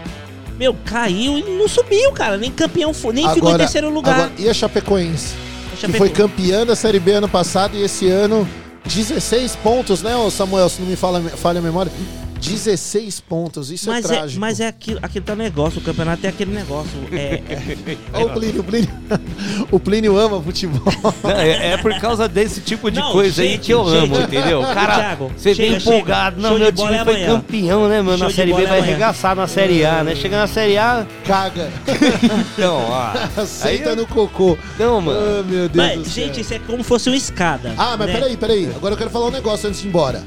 meu, 0.57 0.75
caiu 0.85 1.37
e 1.37 1.43
não 1.43 1.67
subiu, 1.67 2.11
cara. 2.11 2.37
Nem 2.37 2.51
campeão, 2.51 2.93
foi, 2.93 3.13
nem 3.13 3.25
ficou 3.35 3.49
em 3.49 3.57
terceiro 3.57 3.89
lugar. 3.89 4.13
agora, 4.15 4.31
e 4.37 4.49
a 4.49 4.53
Chapecoense? 4.53 5.33
A 5.73 5.87
Que 5.87 5.93
foi 5.93 6.09
campeã 6.09 6.65
da 6.65 6.75
Série 6.75 6.99
B 6.99 7.13
ano 7.13 7.27
passado 7.29 7.75
e 7.75 7.81
esse 7.83 8.07
ano 8.09 8.47
16 8.85 9.55
pontos, 9.57 10.01
né, 10.01 10.11
Samuel? 10.31 10.69
Se 10.69 10.81
não 10.81 10.87
me 10.89 10.95
fala, 10.95 11.21
falha 11.21 11.59
a 11.59 11.61
memória. 11.61 11.91
16 12.41 13.19
pontos, 13.21 13.69
isso 13.71 13.89
mas 13.89 14.05
é 14.09 14.13
é, 14.13 14.17
trágico. 14.17 14.39
mas 14.41 14.59
é 14.59 14.67
aquilo, 14.67 14.99
aquele 15.01 15.23
tá 15.25 15.35
negócio, 15.35 15.79
o 15.79 15.83
campeonato 15.83 16.25
é 16.25 16.29
aquele 16.29 16.51
negócio. 16.53 16.91
É, 17.11 17.41
é- 17.49 17.97
Ó, 18.13 18.23
o 18.25 18.29
Plínio, 18.31 18.61
o 18.61 18.63
Plínio, 18.63 18.89
o 19.71 19.79
Plínio 19.79 20.17
ama 20.17 20.41
futebol. 20.41 20.81
Não, 21.23 21.31
é, 21.31 21.73
é 21.73 21.77
por 21.77 21.93
causa 21.99 22.27
desse 22.27 22.61
tipo 22.61 22.89
de 22.91 22.99
Não, 22.99 23.11
coisa 23.11 23.41
aí 23.41 23.49
gente, 23.51 23.61
que 23.65 23.73
eu 23.73 23.81
amo, 23.87 24.15
gente. 24.15 24.23
entendeu? 24.35 24.61
Cara, 24.61 24.95
Thiago, 24.95 25.31
você 25.37 25.53
vem 25.53 25.71
chega, 25.71 25.77
empolgado. 25.77 26.35
chega. 26.37 26.41
Não, 26.41 26.49
Show 26.49 26.59
meu 26.59 26.71
time 26.71 26.93
é 26.95 27.03
foi 27.03 27.13
amanhã. 27.15 27.27
campeão, 27.35 27.87
né, 27.87 28.01
mano? 28.01 28.17
Show 28.17 28.27
Na 28.27 28.33
Série 28.33 28.53
B 28.53 28.63
é 28.63 28.67
vai 28.67 28.79
arregaçar 28.79 29.35
na 29.35 29.47
Série 29.47 29.85
A, 29.85 30.03
né? 30.03 30.15
Chega 30.15 30.37
na 30.37 30.47
Série 30.47 30.77
A, 30.77 31.05
Caga. 31.25 31.71
então, 32.55 32.75
ó. 32.89 33.45
Senta 33.45 33.89
aí- 33.91 33.95
no 33.95 34.05
cocô. 34.07 34.57
Não, 34.79 34.99
mano. 35.01 35.19
Ah, 35.19 35.43
meu 35.43 35.69
Deus 35.69 35.71
do 35.71 35.77
mas, 35.77 36.07
céu. 36.07 36.25
gente, 36.25 36.41
isso 36.41 36.53
é 36.53 36.59
como 36.59 36.83
se 36.83 36.89
fosse 36.89 37.09
uma 37.09 37.15
escada. 37.17 37.73
Ah, 37.77 37.95
mas 37.97 38.07
né? 38.07 38.13
peraí, 38.13 38.37
peraí. 38.37 38.71
Agora 38.75 38.93
eu 38.93 38.97
quero 38.97 39.09
falar 39.09 39.27
um 39.27 39.31
negócio 39.31 39.67
antes 39.69 39.81
de 39.81 39.87
ir 39.87 39.89
embora. 39.89 40.23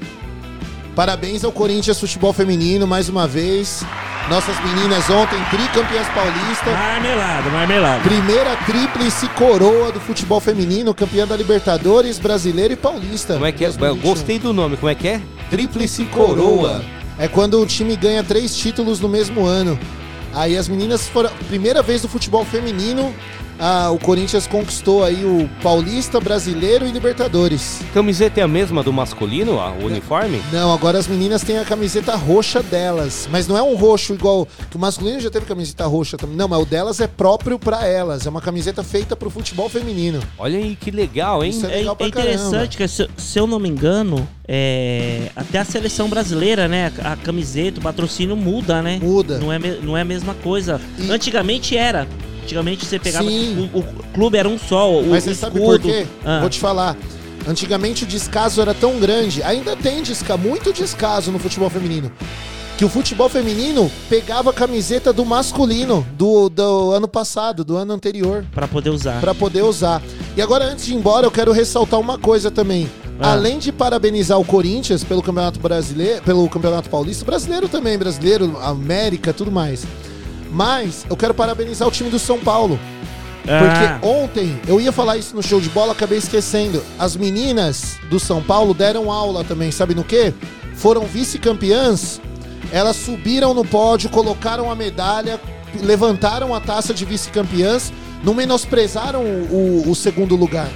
Parabéns 0.95 1.43
ao 1.43 1.51
Corinthians 1.51 1.99
Futebol 1.99 2.33
Feminino, 2.33 2.87
mais 2.87 3.09
uma 3.09 3.27
vez. 3.27 3.85
Nossas 4.31 4.57
meninas 4.65 5.11
ontem, 5.11 5.37
tricampeãs 5.51 6.07
paulista. 6.15 6.71
Marmelada, 6.71 7.51
marmelada. 7.51 8.03
Primeira 8.03 8.57
tríplice 8.65 9.29
coroa 9.31 9.91
do 9.91 9.99
futebol 10.01 10.41
feminino, 10.41 10.95
campeã 10.95 11.27
da 11.27 11.37
Libertadores, 11.37 12.19
brasileiro 12.19 12.73
e 12.73 12.77
paulista. 12.77 13.35
Como 13.35 13.45
é 13.45 13.51
que 13.51 13.65
é? 13.65 13.69
Eu 13.69 13.73
2021. 13.73 14.09
gostei 14.09 14.39
do 14.39 14.53
nome, 14.53 14.77
como 14.77 14.89
é 14.89 14.95
que 14.95 15.09
é? 15.09 15.21
Tríplice 15.51 16.05
coroa. 16.07 16.81
É 17.19 17.27
quando 17.27 17.61
o 17.61 17.67
time 17.67 17.97
ganha 17.97 18.23
três 18.23 18.57
títulos 18.57 19.01
no 19.01 19.09
mesmo 19.09 19.45
ano. 19.45 19.79
Aí 20.33 20.57
as 20.57 20.69
meninas 20.69 21.09
foram. 21.09 21.31
Primeira 21.49 21.83
vez 21.83 22.03
do 22.03 22.09
futebol 22.09 22.45
feminino, 22.45 23.13
ah, 23.59 23.91
o 23.91 23.99
Corinthians 23.99 24.47
conquistou 24.47 25.05
aí 25.05 25.25
o 25.25 25.49
Paulista, 25.63 26.21
Brasileiro 26.21 26.87
e 26.87 26.91
Libertadores. 26.91 27.81
Camiseta 27.93 28.41
é 28.41 28.43
a 28.43 28.49
mesma 28.49 28.83
do 28.83 28.93
masculino, 28.93 29.61
a- 29.61 29.71
o 29.73 29.87
uniforme? 29.87 30.41
Não, 30.53 30.73
agora 30.73 30.99
as 30.99 31.07
meninas 31.07 31.43
têm 31.43 31.59
a 31.59 31.65
camiseta 31.65 32.15
roxa 32.17 32.63
delas. 32.63 33.29
Mas 33.31 33.47
não 33.47 33.57
é 33.57 33.63
um 33.63 33.75
roxo 33.77 34.15
igual. 34.15 34.47
Que 34.71 34.77
o 34.77 34.81
masculino 34.81 35.21
já 35.21 35.31
teve 35.31 35.47
camiseta 35.47 35.87
roxa 35.87 36.17
também. 36.17 36.37
Não, 36.37 36.49
mas 36.49 36.61
o 36.61 36.67
delas 36.67 37.01
é 37.01 37.07
próprio 37.07 37.59
pra 37.59 37.87
elas. 37.87 38.27
É 38.27 38.31
uma 38.31 38.41
camiseta 38.41 38.83
feita 38.83 39.15
pro 39.17 39.31
futebol 39.31 39.69
feminino. 39.69 40.21
Olha 40.39 40.59
aí 40.59 40.77
que 40.77 40.91
legal, 40.91 41.43
hein? 41.45 41.51
Isso 41.51 41.67
É, 41.67 41.77
legal 41.77 41.95
pra 41.97 42.07
é 42.07 42.09
interessante 42.09 42.77
que, 42.77 42.87
se, 42.89 43.09
se 43.17 43.39
eu 43.39 43.47
não 43.47 43.59
me 43.59 43.69
engano, 43.69 44.27
é, 44.47 45.31
até 45.37 45.59
a 45.59 45.65
seleção 45.65 46.09
brasileira, 46.09 46.67
né? 46.69 46.93
A, 47.03 47.13
a 47.13 47.17
camiseta, 47.17 47.81
o 47.81 47.83
patrocínio 47.83 48.37
muda, 48.37 48.83
né? 48.83 48.99
Muda. 49.03 49.39
Não 49.39 49.53
é, 49.53 49.59
não 49.83 49.97
é 49.97 50.01
a 50.03 50.05
mesma 50.05 50.35
coisa. 50.35 50.81
E- 50.99 51.11
Antigamente 51.11 51.77
era. 51.77 52.07
Antigamente 52.45 52.85
você 52.87 52.99
pegava. 52.99 53.27
Sim. 53.29 53.71
O, 53.75 53.79
o 53.81 53.83
clube 54.13 54.37
era 54.39 54.49
um 54.49 54.59
só. 54.59 54.93
O, 54.93 55.07
Mas 55.09 55.25
você 55.25 55.35
sabe 55.35 55.59
escudo. 55.59 55.81
por 55.81 55.91
quê? 55.91 56.07
Ah, 56.25 56.41
Vou 56.41 56.51
te 56.51 56.61
falar. 56.61 56.97
Antigamente 57.47 58.05
o 58.05 58.07
descaso 58.07 58.61
era 58.61 58.73
tão 58.73 58.99
grande, 58.99 59.43
ainda 59.43 59.77
tem 59.77 60.03
desca, 60.03 60.35
muito 60.37 60.73
descaso 60.73 61.31
no 61.31 61.39
futebol 61.39 61.69
feminino. 61.69 62.11
Que 62.79 62.85
o 62.85 62.89
futebol 62.89 63.29
feminino 63.29 63.91
pegava 64.09 64.51
a 64.51 64.53
camiseta 64.53 65.13
do 65.13 65.25
masculino 65.25 66.05
do, 66.17 66.49
do 66.49 66.91
ano 66.93 67.07
passado, 67.07 67.63
do 67.65 67.77
ano 67.77 67.93
anterior, 67.93 68.45
Pra 68.53 68.67
poder 68.67 68.91
usar. 68.91 69.21
pra 69.21 69.35
poder 69.35 69.63
usar. 69.63 70.03
E 70.37 70.43
agora, 70.43 70.65
antes 70.65 70.87
de 70.87 70.93
ir 70.93 70.97
embora, 70.97 71.27
eu 71.27 71.31
quero 71.31 71.53
ressaltar 71.53 72.01
uma 72.01 72.19
coisa 72.19 72.51
também. 72.51 72.91
Ah. 73.21 73.33
Além 73.33 73.59
de 73.59 73.71
parabenizar 73.71 74.41
o 74.41 74.45
Corinthians 74.45 75.05
pelo 75.05 75.23
Campeonato 75.23 75.61
Brasileiro, 75.61 76.23
pelo 76.23 76.49
Campeonato 76.49 76.89
Paulista, 76.91 77.25
brasileiro 77.25 77.69
também, 77.69 77.97
brasileiro, 77.97 78.59
América, 78.61 79.33
tudo 79.33 79.53
mais. 79.53 79.85
Mas 80.55 81.05
eu 81.11 81.17
quero 81.17 81.35
parabenizar 81.35 81.87
o 81.87 81.91
time 81.91 82.09
do 82.09 82.19
São 82.19 82.39
Paulo. 82.39 82.79
Ah, 83.47 83.99
Porque 84.01 84.07
ontem, 84.07 84.59
eu 84.67 84.81
ia 84.81 84.93
falar 84.93 85.17
isso 85.19 85.35
no 85.37 85.43
show 85.43 85.61
de 85.61 85.69
bola, 85.69 85.93
acabei 85.93 86.17
esquecendo. 86.17 86.83
As 86.99 87.17
meninas 87.17 87.97
do 88.09 88.19
São 88.21 88.41
Paulo 88.43 88.73
deram 88.73 89.11
aula 89.11 89.43
também, 89.45 89.71
sabe 89.73 89.95
no 89.95 90.05
quê? 90.05 90.33
Foram 90.77 91.03
vice-campeãs, 91.05 92.21
elas 92.73 92.97
subiram 92.97 93.53
no 93.53 93.65
pódio, 93.65 94.09
colocaram 94.09 94.71
a 94.71 94.75
medalha, 94.77 95.39
levantaram 95.83 96.55
a 96.55 96.61
taça 96.61 96.95
de 96.95 97.05
vice-campeãs, 97.05 97.93
não 98.23 98.33
menosprezaram 98.33 99.23
o, 99.23 99.83
o- 99.87 99.91
o 99.91 99.95
segundo 99.95 100.37
lugar. 100.37 100.69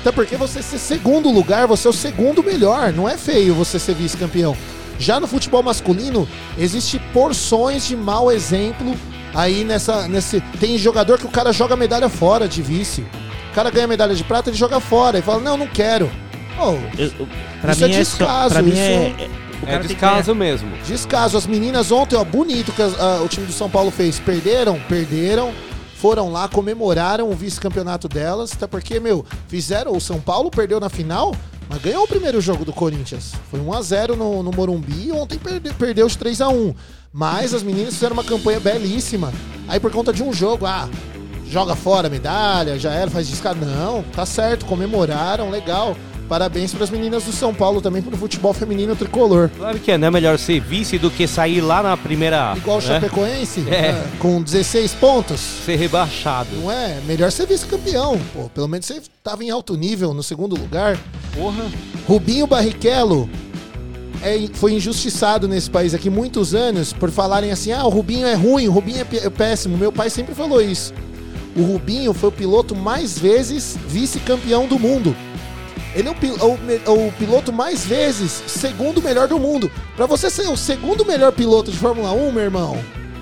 Até 0.00 0.12
porque 0.12 0.36
você 0.36 0.62
ser 0.62 0.78
segundo 0.78 1.30
lugar, 1.30 1.66
você 1.66 1.88
é 1.88 1.90
o 1.90 1.94
segundo 1.94 2.42
melhor, 2.44 2.92
não 2.92 3.08
é 3.08 3.16
feio 3.16 3.54
você 3.54 3.78
ser 3.78 3.94
vice-campeão. 3.94 4.54
Já 4.98 5.18
no 5.18 5.26
futebol 5.26 5.62
masculino, 5.62 6.28
existe 6.58 7.00
porções 7.12 7.86
de 7.86 7.96
mau 7.96 8.30
exemplo 8.30 8.94
aí 9.34 9.64
nessa. 9.64 10.06
Nesse, 10.08 10.40
tem 10.60 10.76
jogador 10.78 11.18
que 11.18 11.26
o 11.26 11.30
cara 11.30 11.52
joga 11.52 11.76
medalha 11.76 12.08
fora 12.08 12.48
de 12.48 12.62
vice. 12.62 13.02
O 13.50 13.54
cara 13.54 13.70
ganha 13.70 13.86
medalha 13.86 14.14
de 14.14 14.24
prata, 14.24 14.50
ele 14.50 14.56
joga 14.56 14.80
fora 14.80 15.18
e 15.18 15.22
fala: 15.22 15.40
Não, 15.40 15.56
não 15.56 15.66
quero. 15.66 16.10
Oh, 16.58 16.72
eu- 16.98 17.12
eu- 17.18 17.28
pra 17.60 17.72
Isso 17.72 17.84
é 17.84 17.88
mim 17.88 17.94
é, 17.94 18.04
só, 18.04 18.16
descaso, 18.18 18.54
pra 18.54 18.62
mim 18.62 18.70
isso- 18.70 18.78
é, 18.80 18.94
é- 19.24 19.30
o 19.62 19.68
É 19.68 19.78
descaso 19.78 20.34
mesmo. 20.34 20.70
Descaso. 20.86 21.36
As 21.36 21.46
meninas 21.46 21.90
ontem, 21.90 22.16
ó, 22.16 22.24
bonito 22.24 22.70
que 22.72 22.82
as- 22.82 22.98
ah, 23.00 23.20
o 23.24 23.28
time 23.28 23.46
do 23.46 23.52
São 23.52 23.68
Paulo 23.70 23.90
fez. 23.90 24.18
Perderam, 24.18 24.78
perderam. 24.88 25.52
Foram 25.96 26.30
lá, 26.30 26.46
comemoraram 26.48 27.30
o 27.30 27.34
vice-campeonato 27.34 28.08
delas. 28.08 28.52
Até 28.52 28.66
porque, 28.66 29.00
meu, 29.00 29.24
fizeram. 29.48 29.92
O 29.96 30.00
São 30.00 30.20
Paulo 30.20 30.50
perdeu 30.50 30.78
na 30.78 30.90
final, 30.90 31.34
mas 31.68 31.80
ganhou 31.80 32.04
o 32.04 32.08
primeiro 32.08 32.40
jogo 32.42 32.62
do 32.64 32.72
Corinthians. 32.74 33.32
Foi 33.50 33.58
1x0 33.58 34.14
no, 34.14 34.42
no 34.42 34.50
Morumbi 34.52 35.06
e 35.08 35.12
ontem 35.12 35.38
perde, 35.38 35.72
perdeu 35.72 36.06
de 36.06 36.18
3x1. 36.18 36.74
Mas 37.16 37.54
as 37.54 37.62
meninas 37.62 37.94
fizeram 37.94 38.14
uma 38.14 38.24
campanha 38.24 38.58
belíssima. 38.58 39.32
Aí 39.68 39.78
por 39.78 39.92
conta 39.92 40.12
de 40.12 40.20
um 40.20 40.32
jogo, 40.32 40.66
ah, 40.66 40.88
joga 41.48 41.76
fora 41.76 42.08
a 42.08 42.10
medalha, 42.10 42.76
já 42.76 42.92
era, 42.92 43.08
faz 43.08 43.28
descaso. 43.28 43.60
Não, 43.60 44.02
tá 44.02 44.26
certo, 44.26 44.66
comemoraram, 44.66 45.48
legal. 45.48 45.96
Parabéns 46.28 46.72
para 46.74 46.82
as 46.82 46.90
meninas 46.90 47.22
do 47.22 47.32
São 47.32 47.54
Paulo 47.54 47.80
também 47.80 48.02
pro 48.02 48.16
futebol 48.16 48.52
feminino 48.52 48.96
tricolor. 48.96 49.48
Claro 49.56 49.78
que 49.78 49.92
é, 49.92 49.98
não 49.98 50.08
é 50.08 50.10
melhor 50.10 50.38
ser 50.40 50.58
vice 50.58 50.98
do 50.98 51.08
que 51.08 51.28
sair 51.28 51.60
lá 51.60 51.82
na 51.84 51.96
primeira. 51.96 52.54
Igual 52.56 52.78
o 52.78 52.80
né? 52.80 52.86
Chapecoense, 52.86 53.60
É. 53.68 53.92
né, 53.92 54.10
com 54.18 54.42
16 54.42 54.92
pontos. 54.94 55.38
Ser 55.38 55.76
rebaixado. 55.76 56.48
Não 56.56 56.72
é? 56.72 56.98
Melhor 57.06 57.30
ser 57.30 57.46
vice-campeão. 57.46 58.18
Pô, 58.32 58.48
pelo 58.48 58.66
menos 58.66 58.86
você 58.86 59.00
tava 59.22 59.44
em 59.44 59.50
alto 59.50 59.76
nível 59.76 60.12
no 60.12 60.22
segundo 60.22 60.58
lugar. 60.58 60.98
Porra. 61.36 61.64
Rubinho 62.08 62.46
Barrichello 62.46 63.28
é- 64.24 64.48
foi 64.54 64.72
injustiçado 64.74 65.46
nesse 65.46 65.70
país 65.70 65.94
aqui 65.94 66.08
muitos 66.10 66.54
anos 66.54 66.92
por 66.92 67.10
falarem 67.10 67.50
assim: 67.52 67.72
ah, 67.72 67.84
o 67.84 67.88
Rubinho 67.88 68.26
é 68.26 68.34
ruim, 68.34 68.66
o 68.68 68.72
Rubinho 68.72 68.98
é, 68.98 69.16
é 69.26 69.30
péssimo. 69.30 69.76
Meu 69.76 69.92
pai 69.92 70.10
sempre 70.10 70.34
falou 70.34 70.60
isso. 70.62 70.92
O 71.56 71.62
Rubinho 71.62 72.12
foi 72.12 72.28
o 72.30 72.32
piloto 72.32 72.74
mais 72.74 73.18
vezes 73.18 73.76
vice-campeão 73.86 74.66
do 74.66 74.78
mundo. 74.78 75.14
Ele 75.94 76.08
é 76.08 76.10
o, 76.10 76.92
o 76.92 77.08
o 77.08 77.12
piloto 77.12 77.52
mais 77.52 77.84
vezes 77.84 78.42
segundo 78.48 79.00
melhor 79.00 79.28
do 79.28 79.38
mundo. 79.38 79.70
Pra 79.96 80.06
você 80.06 80.28
ser 80.28 80.48
o 80.48 80.56
segundo 80.56 81.04
melhor 81.04 81.30
piloto 81.30 81.70
de 81.70 81.78
Fórmula 81.78 82.12
1, 82.12 82.32
meu 82.32 82.42
irmão, 82.42 82.76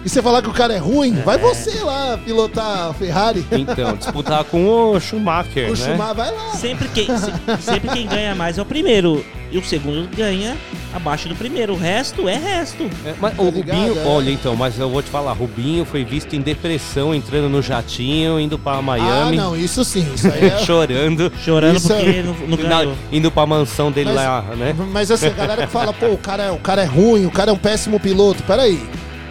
e 0.04 0.08
você 0.08 0.20
falar 0.22 0.42
que 0.42 0.48
o 0.48 0.52
cara 0.52 0.74
é 0.74 0.78
ruim, 0.78 1.12
vai 1.24 1.38
você 1.38 1.78
lá 1.80 2.18
pilotar 2.24 2.88
a 2.90 2.94
Ferrari. 2.94 3.46
Então, 3.52 3.96
disputar 3.96 4.44
com 4.44 4.64
o 4.92 5.00
Schumacher, 5.00 5.68
O 5.68 5.70
né? 5.70 5.76
Schumacher 5.76 6.14
vai 6.14 6.30
lá. 6.30 6.50
Sempre 6.54 6.88
quem, 6.88 7.06
se- 7.16 7.32
sempre 7.62 7.88
quem 7.90 8.06
ganha 8.06 8.34
mais 8.34 8.58
é 8.58 8.62
o 8.62 8.66
primeiro. 8.66 9.24
E 9.50 9.58
o 9.58 9.62
segundo 9.64 10.08
ganha 10.16 10.56
abaixo 10.94 11.28
do 11.28 11.34
primeiro. 11.34 11.74
O 11.74 11.76
resto 11.76 12.26
é 12.26 12.36
resto. 12.38 12.84
É, 13.04 13.12
mas 13.20 13.34
o 13.34 13.36
Tá 13.36 13.42
ligado, 13.50 13.76
Rubinho, 13.80 13.98
é. 14.00 14.06
olha 14.06 14.30
então, 14.30 14.56
mas 14.56 14.78
eu 14.78 14.88
vou 14.88 15.02
te 15.02 15.10
falar, 15.10 15.32
Rubinho 15.34 15.84
foi 15.84 16.02
visto 16.06 16.34
em 16.34 16.40
depressão, 16.40 17.14
entrando 17.14 17.50
no 17.50 17.60
jatinho, 17.60 18.40
indo 18.40 18.58
pra 18.58 18.80
Miami, 18.80 19.36
Ah, 19.38 19.42
não, 19.42 19.54
isso 19.54 19.84
sim, 19.84 20.06
isso 20.14 20.26
aí 20.26 20.46
é. 20.46 20.58
chorando, 20.64 21.30
Chorando 21.44 21.76
Isso 21.76 21.88
porque 21.88 22.08
é- 22.08 22.22
não, 22.22 22.34
não 22.48 22.56
ganhou. 22.56 22.94
indo 23.12 23.30
pra 23.30 23.44
mansão 23.44 23.92
dele 23.92 24.10
Mas- 24.14 24.24
lá, 24.24 24.42
né? 24.56 24.74
Mas 24.90 25.10
assim, 25.10 25.26
a 25.26 25.30
galera 25.30 25.66
que 25.66 25.72
fala, 25.72 25.92
pô, 25.92 26.06
o 26.06 26.16
cara, 26.18 26.44
é- 26.44 26.50
o 26.50 26.56
cara 26.58 26.80
é 26.80 26.86
ruim, 26.86 27.26
o 27.26 27.30
cara 27.30 27.50
é 27.50 27.54
um 27.54 27.58
péssimo 27.58 28.00
piloto. 28.00 28.42
Peraí. 28.44 28.82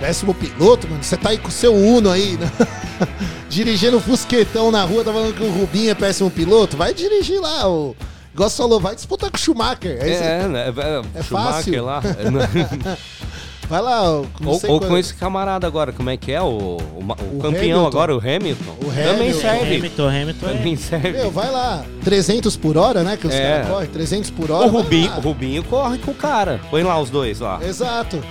Péssimo 0.01 0.33
piloto, 0.33 0.87
mano. 0.89 1.03
Você 1.03 1.15
tá 1.15 1.29
aí 1.29 1.37
com 1.37 1.47
o 1.49 1.51
seu 1.51 1.75
Uno 1.75 2.09
aí, 2.09 2.35
né? 2.35 2.51
Dirigindo 3.47 3.99
fusquetão 3.99 4.71
na 4.71 4.83
rua, 4.83 5.03
tá 5.03 5.13
falando 5.13 5.33
que 5.35 5.43
o 5.43 5.51
Rubinho 5.51 5.91
é 5.91 5.93
péssimo 5.95 6.31
piloto? 6.31 6.75
Vai 6.75 6.91
dirigir 6.93 7.39
lá, 7.39 7.69
o. 7.69 7.95
Igual 8.33 8.49
você 8.49 8.57
falou, 8.57 8.79
vai 8.79 8.95
disputar 8.95 9.29
com 9.29 9.37
o 9.37 9.39
Schumacher. 9.39 9.97
Você- 9.99 10.09
É, 10.23 10.47
né? 10.47 10.73
É 11.13 11.21
Schumacher 11.21 11.83
fácil. 11.83 11.85
lá. 11.85 12.01
Vai 13.71 13.81
lá, 13.81 14.01
ou 14.01 14.27
sei 14.59 14.69
ou 14.69 14.81
com 14.81 14.97
esse 14.97 15.13
camarada 15.13 15.65
agora, 15.65 15.93
como 15.93 16.09
é 16.09 16.17
que 16.17 16.29
é? 16.33 16.41
O, 16.41 16.45
o, 16.45 16.77
o 16.77 17.37
O 17.37 17.41
campeão 17.41 17.79
Hamilton. 17.79 17.87
agora, 17.87 18.13
o 18.13 18.19
Hamilton. 18.19 18.71
O 18.81 18.85
Também 18.87 19.13
Hamilton. 19.13 19.39
serve. 19.39 19.75
Hamilton, 19.77 20.07
Hamilton 20.09 20.45
é- 20.45 20.53
Também 20.53 20.75
serve. 20.75 21.11
Meu, 21.13 21.31
vai 21.31 21.49
lá. 21.49 21.85
300 22.03 22.57
por 22.57 22.77
hora, 22.77 23.01
né? 23.01 23.15
Que 23.15 23.27
os 23.27 23.33
É. 23.33 23.41
caras 23.53 23.67
correm. 23.69 23.87
300 23.89 24.29
por 24.29 24.51
hora. 24.51 24.67
O 24.67 24.71
Rubinho, 24.71 25.11
Rubinho 25.21 25.63
corre 25.63 25.97
com 25.99 26.11
o 26.11 26.13
cara. 26.13 26.59
Põe 26.69 26.83
lá 26.83 26.99
os 26.99 27.09
dois 27.09 27.39
lá. 27.39 27.59
Exato. 27.63 28.21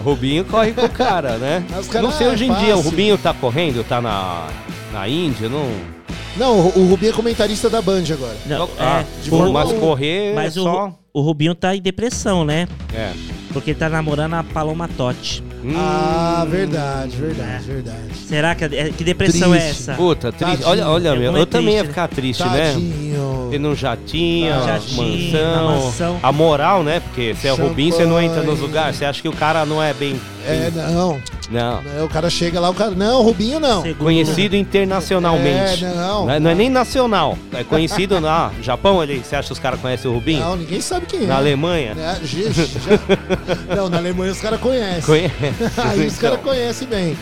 O 0.00 0.02
Rubinho 0.02 0.44
corre 0.44 0.72
com 0.72 0.84
o 0.84 0.90
cara, 0.90 1.36
né? 1.38 1.64
Caras, 1.88 2.02
não 2.02 2.10
sei 2.10 2.26
ah, 2.26 2.30
hoje 2.30 2.44
em 2.46 2.52
é 2.52 2.56
dia, 2.56 2.76
o. 2.76 2.80
Rubinho 2.80 3.16
tá 3.16 3.32
correndo, 3.32 3.84
tá 3.84 4.00
na, 4.00 4.48
na 4.92 5.08
Índia, 5.08 5.48
não. 5.48 5.97
Não, 6.38 6.58
o, 6.60 6.66
o 6.78 6.88
Rubinho 6.88 7.10
é 7.10 7.14
comentarista 7.14 7.68
da 7.68 7.82
Band 7.82 8.04
agora. 8.12 8.36
Não, 8.46 8.68
ah, 8.78 9.00
é, 9.00 9.22
de 9.22 9.30
pô, 9.30 9.38
Fórmula 9.38 9.64
mas 9.64 9.72
1. 9.72 9.80
correr 9.80 10.34
mas 10.34 10.56
é 10.56 10.60
o, 10.60 10.62
só. 10.64 10.92
o 11.12 11.20
Rubinho 11.20 11.54
tá 11.54 11.74
em 11.74 11.80
depressão, 11.82 12.44
né? 12.44 12.68
É. 12.94 13.12
Porque 13.52 13.70
ele 13.70 13.78
tá 13.78 13.88
namorando 13.88 14.34
a 14.34 14.44
Paloma 14.44 14.86
Totti. 14.88 15.42
Hum, 15.64 15.72
Ah, 15.76 16.46
verdade, 16.48 17.16
verdade, 17.16 17.64
verdade. 17.64 18.14
Será 18.14 18.54
que, 18.54 18.64
é- 18.64 18.90
que 18.96 19.02
depressão 19.02 19.52
é 19.54 19.58
Triste. 19.58 19.80
essa? 19.82 19.94
Puta, 19.94 20.30
triste. 20.30 20.50
Tadinho. 20.62 20.68
Olha, 20.68 20.88
olha, 20.88 21.08
É 21.08 21.16
meu, 21.16 21.36
eu 21.36 21.46
também 21.46 21.74
ia 21.74 21.80
triste, 21.80 21.88
ficar 21.88 22.08
triste, 22.08 22.44
né? 22.44 22.72
Tadinho. 22.74 23.48
Ter 23.50 23.58
num 23.58 23.74
jatinho, 23.74 24.54
Ah, 24.54 24.60
jatinho, 24.78 25.42
na 25.42 25.62
mansão, 25.62 25.84
mansão. 25.86 26.20
A 26.22 26.30
moral, 26.30 26.82
né? 26.84 27.00
Porque 27.00 27.34
se 27.34 27.48
é 27.48 27.52
o 27.52 27.56
Rubinho, 27.56 27.92
você 27.92 28.04
não 28.04 28.20
entra 28.20 28.42
nos 28.42 28.60
lugares. 28.60 28.96
Você 28.96 29.04
acha 29.06 29.20
que 29.20 29.28
o 29.28 29.32
cara 29.32 29.64
não 29.66 29.82
é 29.82 29.92
bem. 29.94 30.20
É, 30.46 30.70
não. 30.92 31.18
Não. 31.50 31.80
Não, 31.82 32.04
O 32.04 32.08
cara 32.08 32.28
chega 32.28 32.60
lá, 32.60 32.68
o 32.68 32.74
cara. 32.74 32.90
Não, 32.90 33.22
Rubinho 33.22 33.58
não. 33.58 33.82
Segundo- 33.82 34.04
Conhecido 34.04 34.54
internacionalmente. 34.56 35.84
É, 35.84 35.88
não. 35.94 36.26
Não 36.26 36.30
é, 36.32 36.40
não 36.40 36.50
é 36.50 36.54
nem 36.54 36.68
nacional. 36.68 37.38
É 37.54 37.64
conhecido 37.64 38.20
na 38.20 38.50
Japão 38.62 39.00
ali. 39.00 39.18
Você 39.24 39.34
acha 39.34 39.46
que 39.48 39.52
os 39.54 39.58
caras 39.58 39.80
conhecem 39.80 40.10
o 40.10 40.14
Rubinho? 40.14 40.40
Não, 40.40 40.56
ninguém 40.56 40.80
sabe 40.80 41.06
quem 41.06 41.24
é. 41.24 41.26
Na 41.26 41.36
Alemanha? 41.36 41.94
É, 41.98 42.24
gente, 42.24 42.52
já- 42.54 42.98
Não, 43.74 43.88
na 43.88 43.96
Alemanha 43.98 44.32
os 44.32 44.40
caras 44.40 44.60
conhecem. 44.60 45.02
Conhece. 45.02 45.34
Aí 45.78 46.06
os 46.06 46.18
caras 46.18 46.38
Então, 46.38 46.52
conhecem 46.52 46.88
bem. 46.88 47.16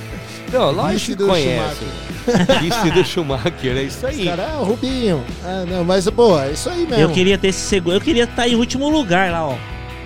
Não, 0.53 0.71
lógico 0.73 1.07
que 1.07 1.15
do 1.17 1.27
conhece. 1.29 1.85
Vice 2.61 2.91
do 2.91 3.05
Schumacher, 3.05 3.77
é 3.77 3.83
isso 3.83 3.99
Os 3.99 4.05
aí. 4.05 4.25
caras, 4.25 4.47
ah, 4.53 4.59
o 4.61 4.65
Rubinho. 4.65 5.23
Ah, 5.45 5.65
não, 5.69 5.85
mas, 5.85 6.09
pô, 6.11 6.39
é 6.41 6.51
isso 6.53 6.69
aí 6.69 6.85
mesmo. 6.87 6.97
Eu 6.97 7.11
queria 7.11 7.39
ter 7.39 7.49
esse 7.49 7.61
segundo. 7.61 7.95
Eu 7.95 8.01
queria 8.01 8.25
estar 8.25 8.49
em 8.49 8.57
último 8.57 8.89
lugar 8.89 9.31
lá, 9.31 9.47
ó. 9.47 9.55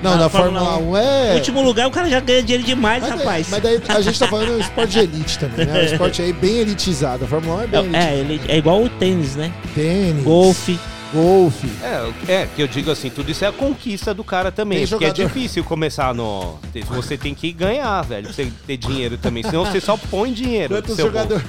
Não, 0.03 0.17
na 0.17 0.29
Fórmula 0.29 0.65
Fórmula 0.65 0.79
1 0.79 0.91
1 0.91 0.97
é. 0.97 1.35
Último 1.35 1.63
lugar, 1.63 1.87
o 1.87 1.91
cara 1.91 2.09
já 2.09 2.21
ganha 2.21 2.43
dinheiro 2.43 2.65
demais, 2.65 3.03
Mas 3.03 3.11
daí, 3.11 3.19
rapaz. 3.19 3.47
mas 3.51 3.63
daí 3.63 3.81
a 3.89 4.01
gente 4.01 4.19
tá 4.19 4.27
falando 4.27 4.57
de 4.57 4.63
esporte 4.63 4.91
de 4.93 4.99
elite 5.01 5.39
também, 5.39 5.67
né? 5.67 5.81
O 5.81 5.85
esporte 5.85 6.23
aí 6.23 6.33
bem 6.33 6.59
elitizado. 6.59 7.25
A 7.25 7.29
Fórmula 7.29 7.57
1 7.57 7.63
é 7.63 7.67
bem 7.67 7.91
é, 7.93 8.19
ele 8.19 8.41
é 8.49 8.57
igual 8.57 8.83
o 8.83 8.89
tênis, 8.89 9.37
né? 9.37 9.53
Tênis, 9.75 10.23
Golfe. 10.25 10.79
Golfe. 11.12 11.68
É, 11.83 12.33
é, 12.42 12.49
que 12.55 12.62
eu 12.62 12.68
digo 12.68 12.90
assim, 12.90 13.11
tudo 13.11 13.31
isso 13.31 13.44
é 13.44 13.49
a 13.49 13.53
conquista 13.53 14.12
do 14.14 14.23
cara 14.25 14.51
também. 14.53 14.79
Tem 14.81 14.87
porque 14.88 15.05
é 15.05 15.09
jogador- 15.09 15.27
difícil 15.35 15.64
começar 15.64 16.14
no. 16.14 16.59
Você 16.90 17.16
tem 17.18 17.35
que 17.35 17.53
ganhar, 17.53 18.03
velho, 18.03 18.25
pra 18.25 18.33
você 18.33 18.53
ter 18.66 18.77
dinheiro 18.77 19.16
também. 19.18 19.42
Senão 19.42 19.64
você 19.64 19.81
só 19.81 19.96
põe 19.96 20.33
dinheiro. 20.33 20.75
Quantos 20.75 20.96
jogador, 20.96 21.42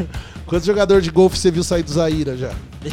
quantos 0.45 0.65
jogador 0.65 1.01
de 1.01 1.09
golfe 1.11 1.37
você 1.37 1.51
viu 1.51 1.63
sair 1.63 1.83
do 1.83 1.91
Zaira 1.91 2.35
já? 2.37 2.51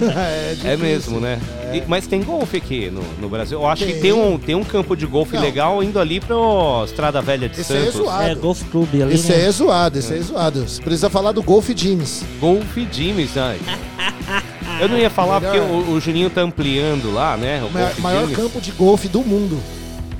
É, 0.00 0.56
É 0.72 0.76
mesmo, 0.76 1.20
né? 1.20 1.38
E- 1.72 1.82
mas 1.86 2.06
tem 2.06 2.22
golfe 2.22 2.56
aqui 2.56 2.90
no, 2.90 3.02
no 3.20 3.28
Brasil. 3.28 3.58
Eu 3.60 3.66
acho 3.66 3.84
que 3.84 3.92
Tem. 3.92 4.00
tem 4.02 4.12
um, 4.12 4.38
tem 4.38 4.54
um 4.54 4.64
campo 4.64 4.96
de 4.96 5.06
golfe 5.06 5.34
Não. 5.34 5.42
legal 5.42 5.82
indo 5.82 5.98
ali 5.98 6.20
pro 6.20 6.82
Estrada 6.84 7.20
Velha 7.20 7.48
de 7.48 7.60
Esse 7.60 7.72
é 7.74 7.80
Santos. 7.80 7.94
zoado. 7.96 8.28
é, 8.28 8.34
Golf 8.34 8.62
Club 8.70 8.88
ali, 9.02 9.14
Esse 9.14 9.30
né? 9.32 9.44
é 9.44 9.50
zoado, 9.50 9.98
esse 9.98 10.12
aí 10.12 10.18
é 10.20 10.22
zoado. 10.22 10.60
Você 10.68 10.80
precisa 10.82 11.10
falar 11.10 11.32
do 11.32 11.42
Golf 11.42 11.68
Gyms. 11.74 12.24
Golfe 12.40 12.88
Jimmy's, 12.90 13.36
ai. 13.36 13.58
Eu 14.80 14.88
não 14.88 14.98
ia 14.98 15.10
falar 15.10 15.40
Melhor. 15.40 15.56
porque 15.56 15.72
o, 15.90 15.94
o 15.94 16.00
Juninho 16.00 16.30
tá 16.30 16.40
ampliando 16.42 17.12
lá, 17.12 17.36
né? 17.36 17.62
O 17.62 17.66
O 17.66 18.00
maior, 18.02 18.30
campo 18.30 18.60
de 18.60 18.70
golfe 18.72 19.08
do 19.08 19.20
mundo. 19.22 19.58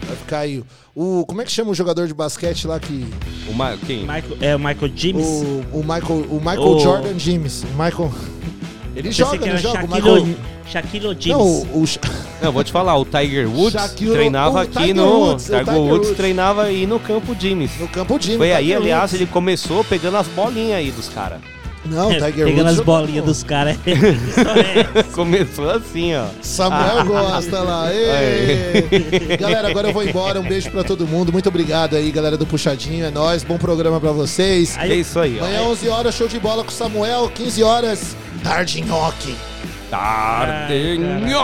Vai 0.06 0.16
ficar 0.16 0.38
aí. 0.40 0.62
O, 0.94 1.24
como 1.26 1.40
é 1.40 1.44
que 1.44 1.52
chama 1.52 1.70
o 1.70 1.74
jogador 1.74 2.06
de 2.08 2.14
basquete 2.14 2.66
lá 2.66 2.80
que. 2.80 3.06
O 3.48 3.52
Ma... 3.54 3.76
Quem? 3.86 4.00
Michael, 4.00 4.36
é 4.40 4.56
o 4.56 4.58
Michael 4.58 4.92
James. 4.96 5.26
O, 5.26 5.64
o 5.72 5.80
Michael, 5.82 6.26
o 6.30 6.38
Michael 6.40 6.60
O- 6.62 6.78
Jordan. 6.80 7.10
O 7.10 7.82
Michael. 7.84 8.12
Ele 8.96 9.12
joga, 9.12 9.46
era 9.46 9.56
joga? 9.58 9.84
O 9.84 9.88
Shaquille 9.88 9.94
Michael. 10.02 10.22
O- 10.24 10.68
Shaquille 10.68 11.06
James. 11.20 11.26
Não, 11.26 11.40
o, 11.40 11.84
o 11.84 11.88
Não, 12.42 12.52
vou 12.52 12.64
te 12.64 12.72
falar, 12.72 12.96
o 12.96 13.04
Tiger 13.04 13.48
Woods 13.48 13.72
Shaquille- 13.80 14.12
treinava 14.12 14.54
o 14.56 14.58
aqui 14.58 14.76
Tiger 14.78 14.94
no. 14.96 15.06
Woods, 15.20 15.44
o 15.44 15.46
Tiger 15.50 15.64
Tiger 15.64 15.80
Woods 15.80 15.98
Woods. 16.08 16.16
treinava 16.16 16.62
aí 16.64 16.86
no 16.86 16.98
campo 16.98 17.36
Jimmy's. 17.38 17.70
no 17.78 17.88
campo 17.88 18.18
Gyms. 18.20 18.36
Foi 18.38 18.52
aí, 18.52 18.74
aliás, 18.74 19.02
Woods. 19.12 19.14
ele 19.14 19.26
começou 19.30 19.84
pegando 19.84 20.16
as 20.16 20.26
bolinhas 20.28 20.78
aí 20.78 20.90
dos 20.90 21.08
caras. 21.08 21.38
Não, 21.86 22.10
É, 22.10 22.14
Tiger 22.20 22.32
pegando 22.46 22.54
Woods 22.56 22.66
as 22.70 22.76
jogou 22.76 22.98
bolinhas 22.98 23.24
dos 23.24 23.42
caras. 23.42 23.76
É. 23.86 25.02
Começou 25.12 25.70
assim, 25.70 26.14
ó. 26.14 26.26
Samuel 26.42 27.04
gosta 27.04 27.60
lá. 27.60 27.88
Ê! 27.92 29.36
Galera, 29.36 29.68
agora 29.68 29.88
eu 29.88 29.92
vou 29.92 30.02
embora. 30.02 30.40
Um 30.40 30.44
beijo 30.48 30.70
pra 30.70 30.82
todo 30.84 31.06
mundo. 31.06 31.32
Muito 31.32 31.48
obrigado 31.48 31.94
aí, 31.96 32.10
galera 32.10 32.36
do 32.36 32.46
Puxadinho. 32.46 33.06
É 33.06 33.10
nóis. 33.10 33.42
Bom 33.44 33.58
programa 33.58 34.00
pra 34.00 34.12
vocês. 34.12 34.76
Aí- 34.78 34.92
É 34.92 34.94
isso 34.96 35.18
aí, 35.18 35.38
ó. 35.40 35.44
Amanhã, 35.44 35.62
11 35.62 35.88
horas, 35.88 36.14
show 36.14 36.28
de 36.28 36.38
bola 36.38 36.62
com 36.64 36.70
o 36.70 36.72
Samuel. 36.72 37.30
15 37.34 37.62
horas, 37.62 38.16
tarde 38.42 38.80
nhoque. 38.82 39.34
Tarde 39.90 40.98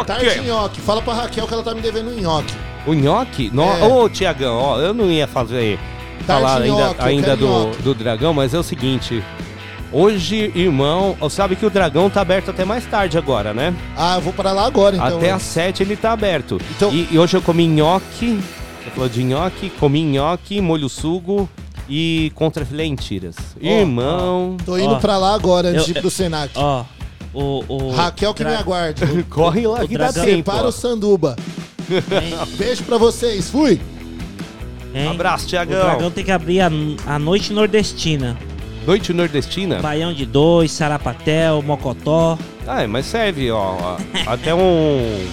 Tarde 0.07 0.25
nhoque. 0.27 0.41
nhoque. 0.47 0.81
Fala 0.81 1.01
pra 1.03 1.15
Raquel 1.15 1.47
que 1.47 1.55
ela 1.55 1.63
tá 1.63 1.75
me 1.75 1.81
devendo 1.81 2.11
um 2.11 2.21
nhoque. 2.21 2.53
O 2.87 2.93
nhoque? 2.93 3.51
É. 3.81 3.85
Ô, 3.87 4.09
Tiagão, 4.09 4.57
ó, 4.57 4.79
eu 4.81 4.93
não 4.93 5.11
ia 5.11 5.27
fazer. 5.27 5.79
Tarde 6.27 6.43
falar 6.43 6.63
ainda, 6.63 6.67
nhoque, 6.69 7.03
ainda 7.03 7.25
quero 7.29 7.37
do, 7.39 7.47
nhoque. 7.47 7.83
do 7.83 7.95
dragão, 7.95 8.35
mas 8.35 8.53
é 8.55 8.59
o 8.59 8.63
seguinte. 8.63 9.23
Hoje, 9.97 10.51
irmão, 10.57 11.17
sabe 11.31 11.55
que 11.55 11.65
o 11.65 11.71
dragão 11.71 12.11
tá 12.11 12.21
aberto 12.21 12.51
até 12.51 12.65
mais 12.65 12.85
tarde 12.85 13.17
agora, 13.17 13.55
né? 13.55 13.73
Ah, 13.97 14.17
eu 14.17 14.21
vou 14.23 14.33
para 14.33 14.51
lá 14.51 14.67
agora, 14.67 14.97
então. 14.97 15.19
Até 15.19 15.31
às 15.31 15.43
7 15.43 15.85
ele 15.85 15.95
tá 15.97 16.11
aberto. 16.13 16.61
Então- 16.77 16.93
E, 16.93 17.07
e 17.13 17.19
hoje 17.19 17.37
eu 17.37 17.41
comi 17.43 17.65
nhoque. 17.69 18.41
Você 18.83 18.91
falou 18.91 19.09
de 19.09 19.23
nhoque, 19.23 19.71
comi 19.79 20.03
nhoque, 20.03 20.61
molho 20.61 20.89
sugo 20.89 21.49
e 21.89 22.33
contra 22.35 22.65
filé 22.67 22.85
em 22.85 22.97
tiras. 22.97 23.37
Irmão, 23.61 24.57
Tô 24.67 24.77
indo 24.77 24.95
Ó, 24.95 24.99
pra 24.99 25.17
lá 25.17 25.33
agora, 25.33 25.69
antes 25.69 25.83
eu- 25.87 25.93
de 25.93 25.99
ir 25.99 26.01
pro 26.01 26.11
Senac. 26.11 26.51
Ó, 26.57 26.85
o, 27.33 27.65
o 27.69 27.91
Raquel 27.93 28.35
que 28.35 28.43
Dra- 28.43 28.53
me 28.53 28.57
aguarde. 28.59 29.23
corre 29.31 29.65
lá 29.65 29.85
o 29.85 29.89
que 29.89 29.97
dá 29.97 30.13
tempo. 30.13 30.27
Separa 30.51 30.65
ó. 30.65 30.69
o 30.69 30.73
Sanduba. 30.73 31.37
Beijo 32.59 32.83
pra 32.83 32.99
vocês. 32.99 33.49
Fui. 33.49 33.81
hein? 34.93 35.09
Abraço, 35.09 35.45
O 35.45 35.49
Tiagão. 35.51 35.81
dragão 35.85 36.11
tem 36.11 36.25
que 36.25 36.33
abrir 36.33 36.61
a, 36.61 36.71
a 37.07 37.17
noite 37.19 37.53
nordestina. 37.53 38.37
Noite 38.87 39.13
nordestina? 39.13 39.81
Baião 39.81 40.13
de 40.13 40.27
dois, 40.27 40.71
sarapatel, 40.73 41.63
mocotó. 41.63 42.39
Ah, 42.67 42.83
é, 42.83 42.87
mas 42.87 43.07
serve, 43.07 43.51
ó. 43.51 43.97
Até 44.27 44.55
um. 44.55 45.27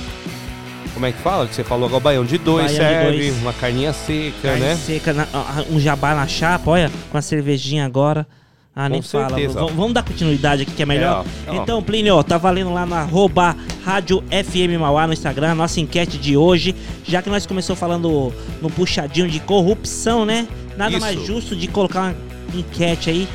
Como 0.94 1.06
é 1.06 1.12
que 1.12 1.18
fala? 1.20 1.48
Que 1.48 1.56
você 1.56 1.64
falou 1.64 1.88
agora, 1.88 2.02
baião 2.04 2.26
de 2.26 2.38
dois 2.38 2.66
Baião 2.78 2.88
de 2.90 2.94
serve, 2.96 3.18
dois. 3.18 3.42
uma 3.42 3.54
carninha 3.54 3.94
seca, 3.94 4.36
Carne 4.44 4.60
né? 4.62 4.76
seca, 4.76 5.14
na- 5.14 5.28
um 5.70 5.80
jabá 5.80 6.14
na 6.14 6.28
chapa, 6.28 6.70
olha, 6.72 6.92
com 7.12 7.18
a 7.18 7.22
cervejinha 7.22 7.86
agora. 7.86 8.28
Ah, 8.74 8.88
nem 8.88 9.02
Com 9.02 9.08
fala. 9.08 9.36
V- 9.36 9.48
vamos 9.48 9.94
dar 9.94 10.04
continuidade 10.04 10.62
aqui 10.64 10.72
que 10.72 10.84
é 10.84 10.86
melhor. 10.86 11.26
É, 11.46 11.50
ó, 11.50 11.54
ó. 11.54 11.62
Então, 11.62 11.84
Plínio, 11.84 12.16
ó, 12.16 12.24
tá 12.24 12.38
valendo 12.38 12.74
lá 12.74 12.86
no 12.86 12.96
arroba 12.96 13.56
Rádio 13.84 14.24
FM 14.30 14.80
Mauá 14.80 15.06
no 15.08 15.12
Instagram, 15.14 15.56
nossa 15.56 15.82
enquete 15.82 16.18
de 16.18 16.38
hoje. 16.38 16.74
Já 17.06 17.22
que 17.22 17.30
nós 17.30 17.46
começamos 17.46 17.78
falando 17.80 18.32
no 18.62 18.70
puxadinho 18.70 19.28
de 19.30 19.42
corrupção, 19.42 20.26
né? 20.26 20.48
Nada 20.78 20.92
Isso. 20.92 21.02
mais 21.02 21.26
justo 21.26 21.54
de 21.54 21.68
colocar 21.68 22.00
uma 22.02 22.16
enquete 22.60 23.10
aí 23.10 23.28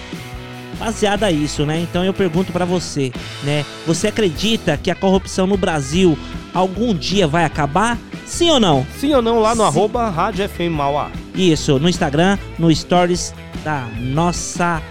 baseada 0.78 1.26
a 1.26 1.32
isso, 1.32 1.64
né? 1.64 1.80
Então 1.80 2.04
eu 2.04 2.12
pergunto 2.12 2.52
pra 2.52 2.64
você, 2.64 3.10
né? 3.42 3.64
Você 3.86 4.08
acredita 4.08 4.76
que 4.76 4.90
a 4.90 4.94
corrupção 4.94 5.46
no 5.46 5.56
Brasil 5.56 6.18
algum 6.52 6.94
dia 6.94 7.26
vai 7.26 7.44
acabar? 7.44 7.98
Sim 8.26 8.50
ou 8.50 8.60
não? 8.60 8.86
Sim 8.98 9.14
ou 9.14 9.22
não, 9.22 9.40
lá 9.40 9.54
no 9.54 9.62
Sim. 9.62 9.68
arroba 9.68 10.10
Rádio 10.10 10.48
FM 10.48 10.70
Mauá. 10.72 11.10
Isso, 11.34 11.78
no 11.78 11.88
Instagram, 11.88 12.36
no 12.58 12.74
Stories 12.74 13.32
da 13.64 13.86
nossa 14.00 14.82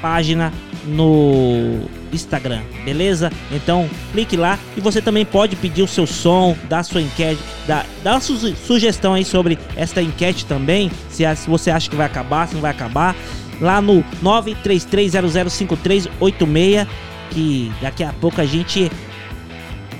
página 0.00 0.52
no 0.86 1.80
Instagram, 2.12 2.60
beleza? 2.84 3.32
Então 3.50 3.88
clique 4.12 4.36
lá 4.36 4.58
e 4.76 4.80
você 4.80 5.00
também 5.00 5.24
pode 5.24 5.56
pedir 5.56 5.82
o 5.82 5.88
seu 5.88 6.06
som, 6.06 6.54
dar 6.68 6.82
sua 6.82 7.00
enquete, 7.00 7.40
dar, 7.66 7.86
dar 8.02 8.20
su- 8.20 8.54
sugestão 8.54 9.14
aí 9.14 9.24
sobre 9.24 9.58
esta 9.74 10.02
enquete 10.02 10.44
também, 10.44 10.90
se 11.08 11.24
você 11.48 11.70
acha 11.70 11.88
que 11.88 11.96
vai 11.96 12.06
acabar, 12.06 12.46
se 12.46 12.54
não 12.54 12.60
vai 12.60 12.70
acabar, 12.70 13.16
lá 13.60 13.80
no 13.80 14.04
933005386, 14.22 16.86
que 17.30 17.72
daqui 17.80 18.04
a 18.04 18.12
pouco 18.12 18.40
a 18.40 18.46
gente 18.46 18.88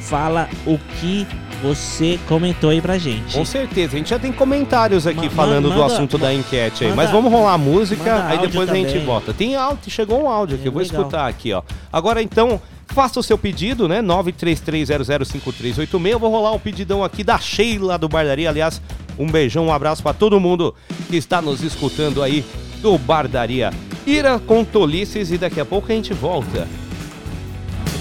fala 0.00 0.48
o 0.66 0.78
que 1.00 1.26
você 1.62 2.18
comentou 2.28 2.70
aí 2.70 2.80
pra 2.80 2.98
gente. 2.98 3.34
Com 3.34 3.44
certeza, 3.44 3.94
a 3.94 3.98
gente 3.98 4.10
já 4.10 4.18
tem 4.18 4.30
comentários 4.30 5.06
aqui 5.06 5.24
Ma 5.24 5.30
falando 5.30 5.68
manda, 5.68 5.76
do 5.76 5.84
assunto 5.84 6.18
da 6.18 6.34
enquete 6.34 6.84
aí, 6.84 6.90
manda, 6.90 7.02
mas 7.02 7.10
vamos 7.10 7.32
rolar 7.32 7.54
a 7.54 7.58
música, 7.58 8.26
aí 8.26 8.38
depois 8.38 8.66
também. 8.66 8.84
a 8.84 8.88
gente 8.88 9.02
volta. 9.04 9.32
Tem 9.32 9.56
áudio, 9.56 9.90
chegou 9.90 10.22
um 10.22 10.28
áudio 10.28 10.56
aqui, 10.56 10.64
é, 10.64 10.68
eu 10.68 10.72
vou 10.72 10.82
legal. 10.82 11.00
escutar 11.00 11.26
aqui, 11.26 11.54
ó. 11.54 11.62
Agora 11.90 12.20
então, 12.20 12.60
faça 12.88 13.18
o 13.18 13.22
seu 13.22 13.38
pedido, 13.38 13.88
né? 13.88 14.02
933005386. 14.02 16.10
Eu 16.10 16.18
vou 16.18 16.30
rolar 16.30 16.52
o 16.52 16.56
um 16.56 16.58
pedidão 16.58 17.02
aqui 17.02 17.24
da 17.24 17.38
Sheila 17.38 17.96
do 17.96 18.08
Bardaria, 18.08 18.50
aliás, 18.50 18.82
um 19.18 19.26
beijão, 19.26 19.66
um 19.66 19.72
abraço 19.72 20.02
para 20.02 20.12
todo 20.12 20.38
mundo 20.38 20.74
que 21.08 21.16
está 21.16 21.40
nos 21.40 21.62
escutando 21.62 22.22
aí 22.22 22.44
do 22.84 22.98
Bardaria. 22.98 23.72
Ira 24.06 24.38
com 24.38 24.62
tolices 24.62 25.30
e 25.30 25.38
daqui 25.38 25.58
a 25.58 25.64
pouco 25.64 25.90
a 25.90 25.94
gente 25.94 26.12
volta. 26.12 26.68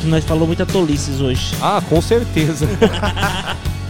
É 0.04 0.08
nós 0.08 0.26
falou 0.26 0.46
muita 0.46 0.66
tolices 0.66 1.22
hoje. 1.22 1.56
Ah, 1.62 1.82
com 1.88 2.02
certeza. 2.02 2.68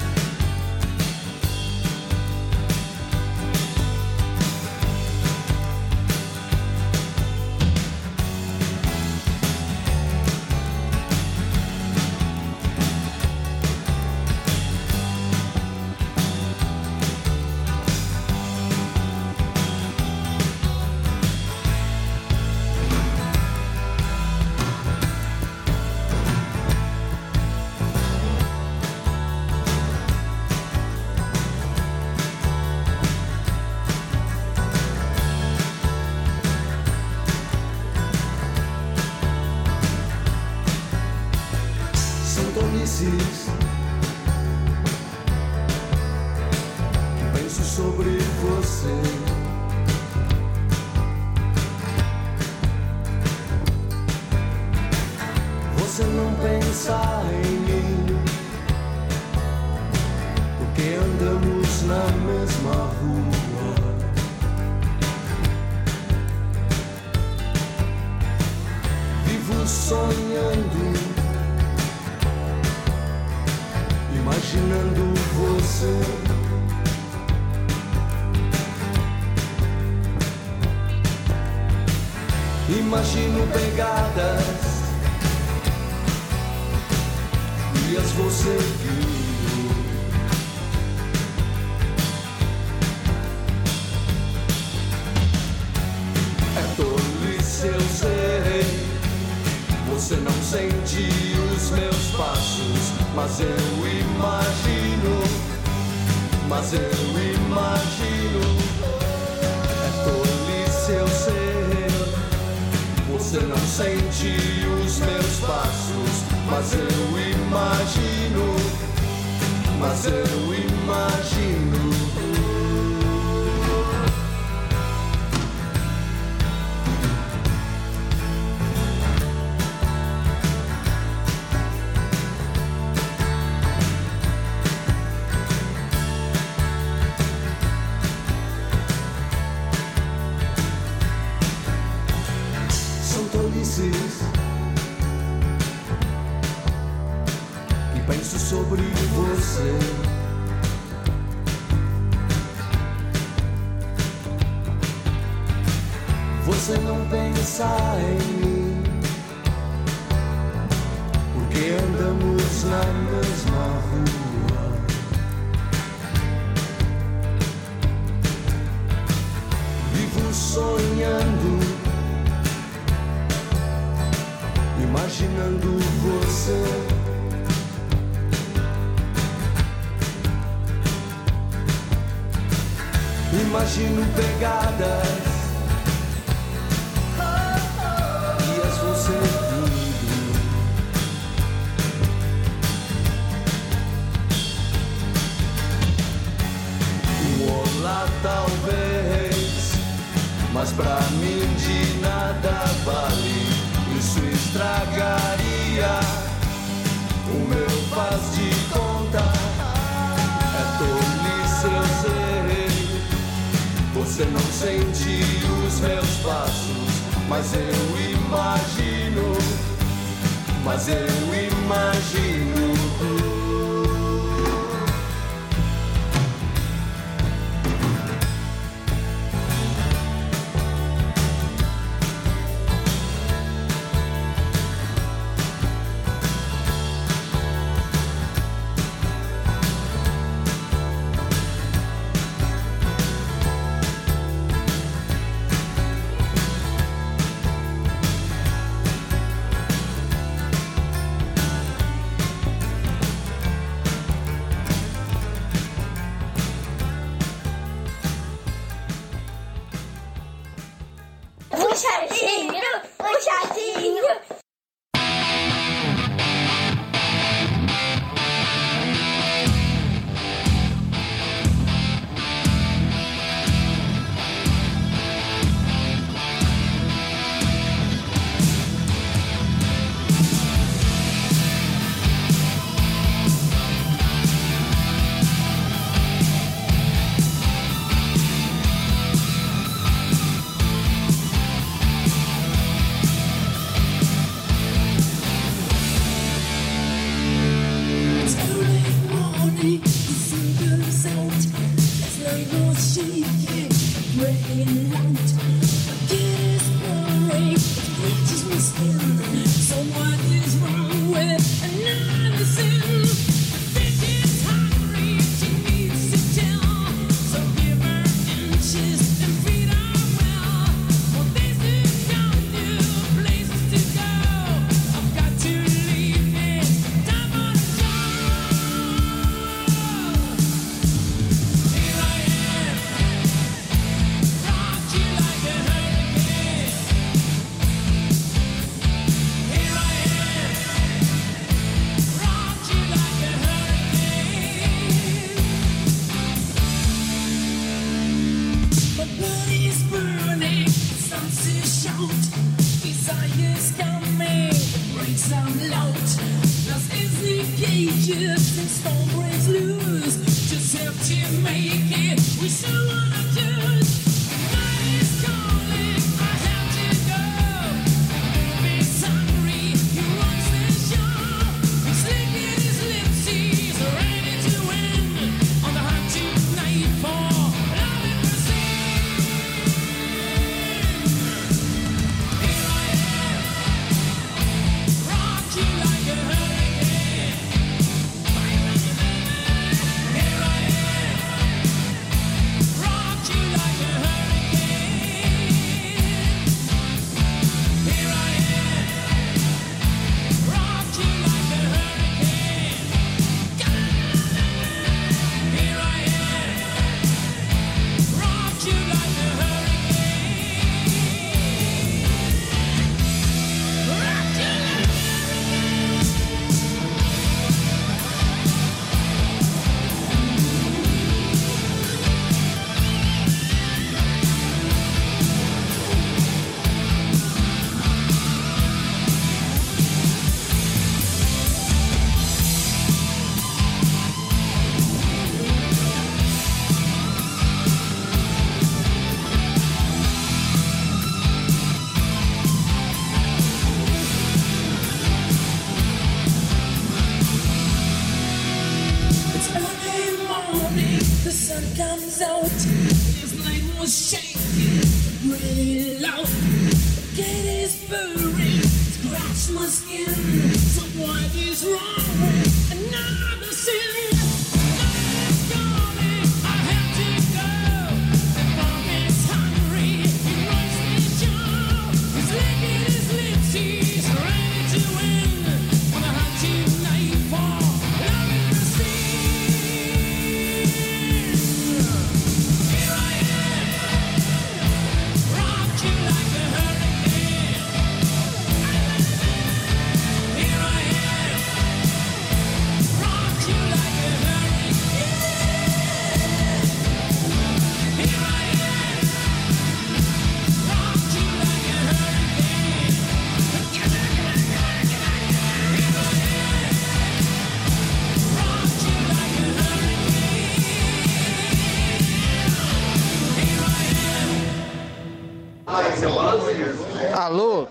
Just 358.06 358.58
this 358.58 358.82
storm 358.82 359.08
breaks 359.16 359.48
loose. 359.48 360.50
Just 360.50 360.76
help 360.76 360.94
you 361.08 361.40
make 361.40 362.12
it. 362.12 362.20
We 362.42 362.50
should. 362.50 362.83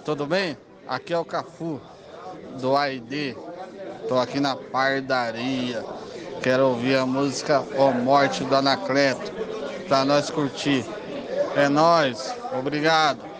Tudo 0.04 0.26
bem? 0.26 0.56
Aqui 0.86 1.12
é 1.12 1.18
o 1.18 1.24
Cafu 1.24 1.80
do 2.60 2.76
AID. 2.76 3.36
Tô 4.08 4.18
aqui 4.18 4.40
na 4.40 4.56
Pardaria. 4.56 5.84
Quero 6.42 6.68
ouvir 6.68 6.96
a 6.96 7.06
música 7.06 7.60
O 7.60 7.92
Morte 7.92 8.42
do 8.44 8.54
Anacleto 8.54 9.32
pra 9.86 10.04
nós 10.04 10.28
curtir. 10.28 10.84
É 11.54 11.68
nós. 11.68 12.34
Obrigado. 12.58 13.31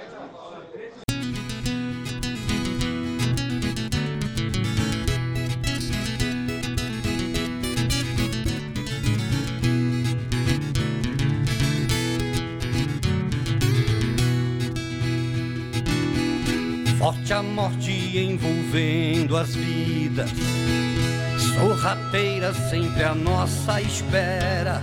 Sorrateira 22.12 22.52
sempre 22.52 23.04
à 23.04 23.14
nossa 23.14 23.80
espera. 23.80 24.82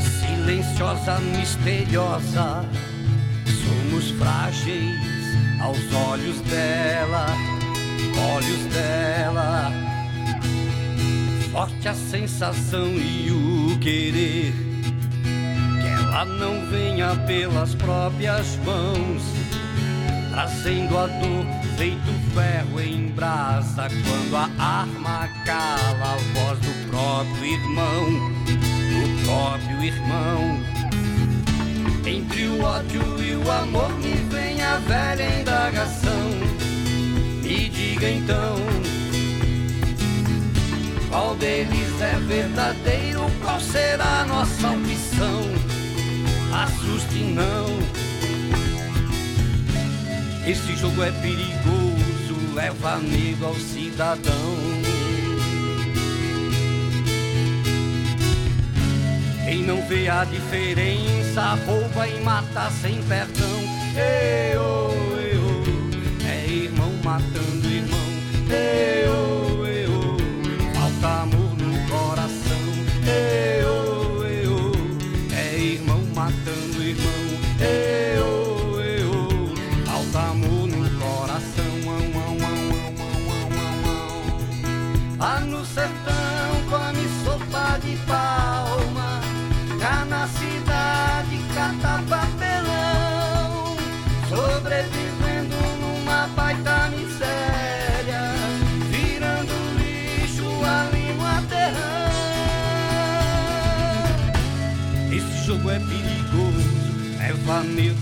Silenciosa, 0.00 1.20
misteriosa. 1.20 2.64
Somos 3.46 4.10
frágeis 4.18 4.98
aos 5.60 5.78
olhos 6.08 6.40
dela. 6.40 7.26
Olhos 8.34 8.64
dela. 8.74 9.70
Forte 11.52 11.86
a 11.88 11.94
sensação 11.94 12.88
e 12.88 13.30
o 13.30 13.78
querer. 13.78 14.52
Que 15.80 15.86
ela 15.86 16.24
não 16.24 16.68
venha 16.68 17.14
pelas 17.28 17.76
próprias 17.76 18.56
mãos 18.64 19.22
trazendo 20.38 20.96
a 20.96 21.08
dor 21.08 21.44
feito 21.76 22.12
ferro 22.32 22.80
em 22.80 23.08
brasa 23.08 23.88
quando 23.88 24.36
a 24.36 24.48
arma 24.56 25.28
cala 25.44 26.14
a 26.14 26.16
voz 26.32 26.60
do 26.60 26.88
próprio 26.88 27.44
irmão, 27.44 28.04
do 28.44 29.24
próprio 29.24 29.82
irmão. 29.82 30.60
Entre 32.06 32.46
o 32.46 32.62
ódio 32.62 33.20
e 33.20 33.34
o 33.34 33.50
amor 33.50 33.92
me 33.98 34.14
vem 34.30 34.62
a 34.62 34.76
velha 34.76 35.40
indagação. 35.40 36.30
Me 37.42 37.68
diga 37.68 38.08
então, 38.08 38.54
qual 41.10 41.34
deles 41.34 42.00
é 42.00 42.16
verdadeiro? 42.28 43.22
Qual 43.42 43.60
será 43.60 44.20
a 44.20 44.24
nossa 44.26 44.68
opção? 44.70 45.68
assuste 46.52 47.24
não. 47.24 47.97
Esse 50.48 50.74
jogo 50.76 51.02
é 51.02 51.10
perigoso, 51.10 52.54
leva 52.54 52.96
medo 52.96 53.44
ao 53.44 53.54
cidadão. 53.54 54.32
Quem 59.44 59.62
não 59.64 59.86
vê 59.86 60.08
a 60.08 60.24
diferença 60.24 61.54
rouba 61.66 62.08
e 62.08 62.18
mata 62.22 62.70
sem 62.80 63.02
perdão. 63.02 63.60
Eu, 63.94 64.90
eu, 65.18 66.26
é 66.26 66.46
irmão 66.46 66.94
matando 67.04 67.68
irmão. 67.68 68.00
Eu, 68.48 69.47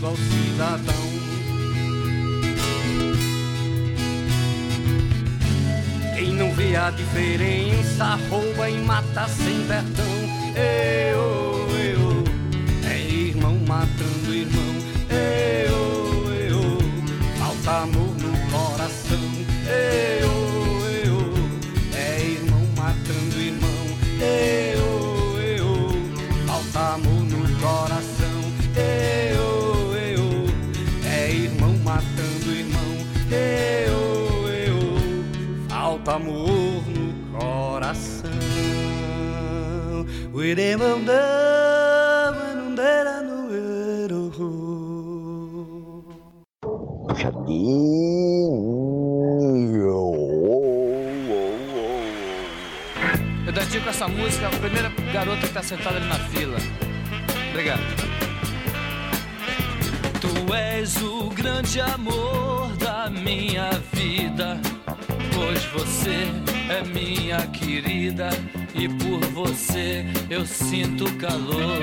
ao 0.06 0.16
cidadão. 0.16 0.94
Quem 6.14 6.32
não 6.32 6.52
vê 6.52 6.76
a 6.76 6.90
diferença 6.90 8.18
rouba 8.30 8.70
e 8.70 8.78
mata 8.78 9.26
sem 9.28 9.66
perdão. 9.66 10.04
Eu, 10.54 11.66
eu, 11.76 12.24
é 12.88 13.00
irmão 13.00 13.58
matando 13.66 14.32
irmão. 14.32 14.76
Eu, 15.10 16.32
eu, 16.34 16.78
falta 17.38 17.82
amor 17.82 18.14
no 18.14 18.50
coração. 18.50 19.18
Eu, 19.66 20.35
Eu 53.44 53.52
dedico 53.52 53.88
essa 53.88 54.06
música 54.06 54.46
à 54.46 54.50
primeira 54.50 54.88
garota 55.12 55.48
que 55.48 55.52
tá 55.52 55.64
sentada 55.64 55.96
ali 55.96 56.06
na 56.06 56.14
fila. 56.14 56.58
Obrigado. 57.50 57.80
Tu 60.20 60.54
és 60.54 61.02
o 61.02 61.28
grande 61.30 61.80
amor 61.80 62.68
da 62.76 63.10
minha 63.10 63.70
vida. 63.92 64.60
Pois 65.34 65.64
você 65.64 66.28
é 66.70 66.84
minha 66.84 67.44
querida 67.48 68.30
e 68.76 68.88
por 68.88 69.20
você 69.32 70.04
eu 70.28 70.46
sinto 70.46 71.10
calor. 71.14 71.82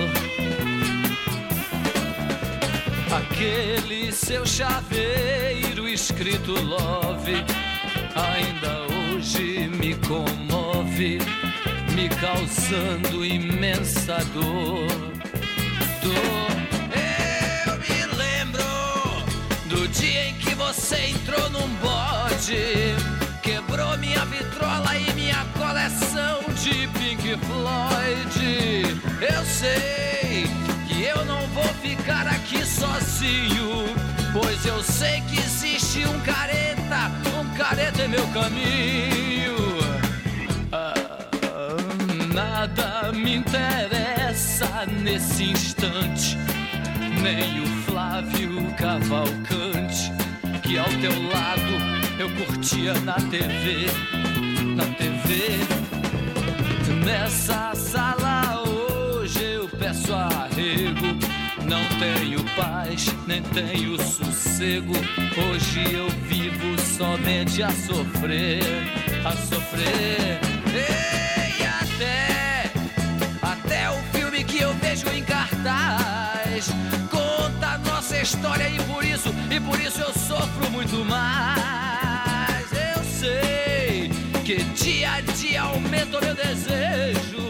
Aquele 3.11 4.11
seu 4.11 4.45
chaveiro 4.45 5.87
escrito 5.87 6.51
love 6.51 7.43
ainda 8.15 8.87
hoje 8.93 9.67
me 9.67 9.95
comove, 9.95 11.19
me 11.95 12.09
causando 12.09 13.25
imensa 13.25 14.17
dor. 14.33 14.87
Dor. 16.01 16.43
Eu 17.65 17.77
me 17.79 18.15
lembro 18.17 18.63
do 19.65 19.87
dia 19.87 20.29
em 20.29 20.33
que 20.35 20.53
você 20.55 20.97
entrou 21.09 21.49
num 21.49 21.67
bode, 21.75 22.95
vitrola 24.73 24.97
e 24.97 25.13
minha 25.13 25.45
coleção 25.57 26.41
de 26.61 26.87
Pink 26.87 27.37
Floyd. 27.45 29.01
Eu 29.21 29.45
sei 29.45 30.47
que 30.87 31.03
eu 31.03 31.25
não 31.25 31.45
vou 31.47 31.67
ficar 31.81 32.27
aqui 32.27 32.65
sozinho, 32.65 33.85
pois 34.31 34.65
eu 34.65 34.81
sei 34.81 35.21
que 35.21 35.39
existe 35.39 36.05
um 36.07 36.19
careta, 36.21 37.11
um 37.39 37.49
careta 37.55 38.03
em 38.03 38.07
meu 38.07 38.27
caminho. 38.29 39.55
Ah, 40.71 40.93
nada 42.33 43.11
me 43.11 43.35
interessa 43.35 44.85
nesse 45.01 45.43
instante, 45.43 46.37
nem 47.21 47.61
o 47.61 47.67
Flávio 47.83 48.73
Cavalcante, 48.77 50.11
que 50.63 50.77
ao 50.77 50.85
teu 50.85 51.29
lado 51.29 51.93
eu 52.19 52.29
curtia 52.45 52.93
na 53.01 53.15
TV, 53.15 53.87
na 54.75 54.85
TV. 54.85 55.59
Nessa 57.05 57.73
sala 57.75 58.63
hoje 58.67 59.43
eu 59.43 59.67
peço 59.67 60.13
arrego. 60.13 61.07
Não 61.65 61.83
tenho 61.99 62.43
paz, 62.55 63.13
nem 63.27 63.41
tenho 63.41 64.01
sossego. 64.01 64.93
Hoje 65.37 65.93
eu 65.93 66.09
vivo 66.27 66.79
somente 66.81 67.61
a 67.61 67.69
sofrer, 67.71 68.63
a 69.23 69.31
sofrer. 69.31 70.39
E 71.59 71.63
até, 71.63 72.71
até 73.41 73.89
o 73.91 74.01
filme 74.11 74.43
que 74.43 74.61
eu 74.61 74.73
vejo 74.75 75.07
em 75.09 75.23
cartaz 75.23 76.69
conta 77.11 77.67
a 77.67 77.77
nossa 77.77 78.19
história 78.19 78.67
e 78.69 78.79
por 78.83 79.03
isso, 79.03 79.29
e 79.51 79.59
por 79.59 79.79
isso 79.79 80.01
eu 80.01 80.13
sofro 80.13 80.71
muito 80.71 81.05
mais. 81.05 82.71
Eu 82.71 83.03
sei 83.03 83.52
que 84.43 84.57
dia 84.75 85.13
a 85.13 85.21
dia 85.21 85.61
aumenta 85.61 86.17
o 86.17 86.21
meu 86.21 86.35
desejo 86.35 87.49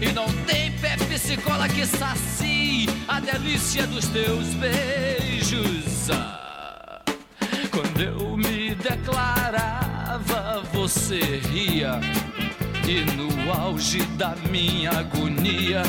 e 0.00 0.10
não 0.12 0.26
tem 0.46 0.72
Pepsi 0.72 1.36
Cola 1.36 1.68
que 1.68 1.84
sacie 1.84 2.88
a 3.06 3.20
delícia 3.20 3.86
dos 3.86 4.06
teus 4.06 4.46
beijos. 4.54 6.10
Ah, 6.10 7.02
quando 7.70 8.00
eu 8.00 8.38
me 8.38 8.74
declarava, 8.74 10.62
você 10.72 11.40
ria. 11.52 12.00
E 12.88 13.04
no 13.16 13.52
auge 13.52 14.02
da 14.16 14.34
minha 14.50 14.92
agonia, 14.92 15.82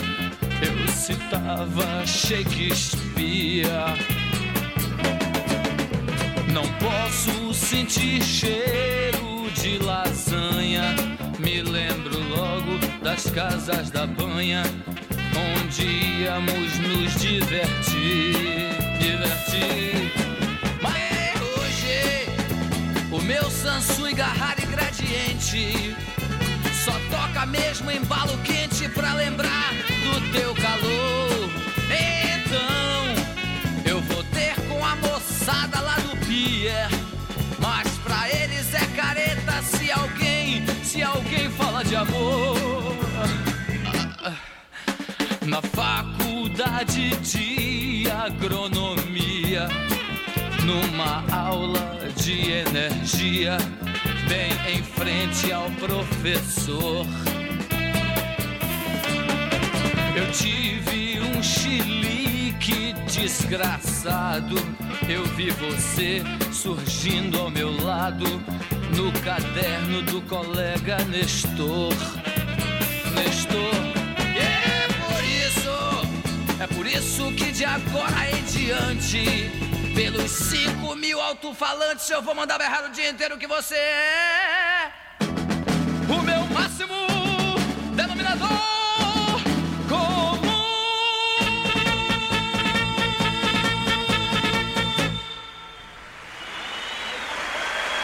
eu 0.61 0.87
citava 0.91 2.05
Shakespeare. 2.05 3.67
Não 6.51 6.67
posso 6.73 7.53
sentir 7.53 8.21
cheiro 8.21 9.20
de 9.61 9.77
lasanha. 9.77 10.95
Me 11.37 11.61
lembro 11.61 12.19
logo 12.29 12.79
das 13.03 13.29
casas 13.29 13.91
da 13.91 14.07
banha, 14.07 14.63
onde 15.37 15.83
íamos 16.23 16.79
nos 16.79 17.13
divertir. 17.21 18.35
Divertir. 18.99 20.11
Mas 20.81 21.41
hoje, 21.57 22.27
o 23.11 23.21
meu 23.21 23.49
Samsung 23.51 24.15
Garrari 24.15 24.65
Gradiente 24.65 25.95
só 26.83 26.93
toca 27.11 27.45
mesmo 27.45 27.91
embalo 27.91 28.37
quente 28.39 28.89
pra 28.89 29.13
lembrar 29.13 29.73
do 30.03 30.31
teu 30.31 30.55
calor. 30.55 31.40
Se 40.83 41.01
alguém 41.01 41.49
fala 41.51 41.83
de 41.83 41.95
amor. 41.95 42.57
Na 45.45 45.61
faculdade 45.61 47.15
de 47.17 48.09
agronomia, 48.09 49.67
numa 50.63 51.23
aula 51.33 51.99
de 52.15 52.51
energia, 52.51 53.57
bem 54.27 54.75
em 54.75 54.83
frente 54.83 55.51
ao 55.51 55.69
professor. 55.71 57.05
Eu 60.15 60.31
tive 60.31 61.19
um 61.21 61.41
chilique 61.41 62.93
desgraçado. 63.07 64.55
Eu 65.07 65.25
vi 65.35 65.49
você 65.49 66.21
surgindo 66.51 67.39
ao 67.39 67.49
meu 67.49 67.71
lado 67.83 68.25
no 68.95 69.11
caderno 69.21 70.01
do 70.03 70.21
colega 70.23 70.97
Nestor. 71.05 71.93
Nestor, 73.15 73.73
e 74.35 74.39
é 74.39 74.87
por 75.05 75.23
isso, 75.23 76.61
é 76.61 76.67
por 76.67 76.85
isso 76.85 77.31
que 77.33 77.51
de 77.51 77.65
agora 77.65 78.29
em 78.31 78.43
diante, 78.43 79.51
pelos 79.93 80.31
5 80.31 80.95
mil 80.95 81.21
alto-falantes, 81.21 82.09
eu 82.09 82.21
vou 82.21 82.35
mandar 82.35 82.57
berrar 82.57 82.85
o 82.85 82.89
dia 82.91 83.09
inteiro 83.09 83.37
que 83.37 83.47
você 83.47 83.75
é 83.75 84.91
o 86.09 86.21
meu 86.21 86.45
máximo 86.47 87.20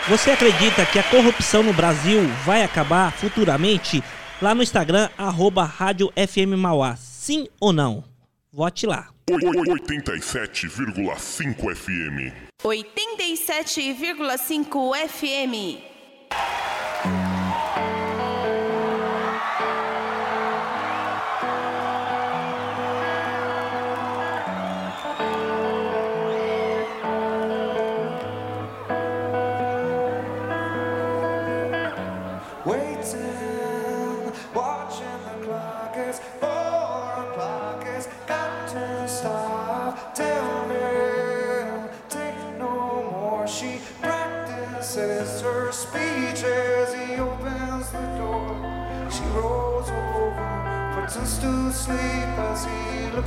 Você 0.10 0.32
acredita 0.32 0.86
que 0.86 0.98
a 0.98 1.04
corrupção 1.04 1.62
no 1.62 1.74
Brasil 1.74 2.22
vai 2.46 2.64
acabar 2.64 3.12
futuramente? 3.12 4.02
Lá 4.42 4.56
no 4.56 4.64
Instagram, 4.64 5.10
arroba 5.18 5.66
Rádio 5.66 6.14
FM 6.16 6.56
Mauá. 6.58 6.96
Sim 6.96 7.50
ou 7.60 7.74
não? 7.74 8.06
Vote 8.50 8.88
lá. 8.88 9.10
87,5 9.30 11.76
FM. 11.76 12.32
87,5 12.64 14.96
FM. 15.10 15.84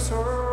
Her 0.08 0.49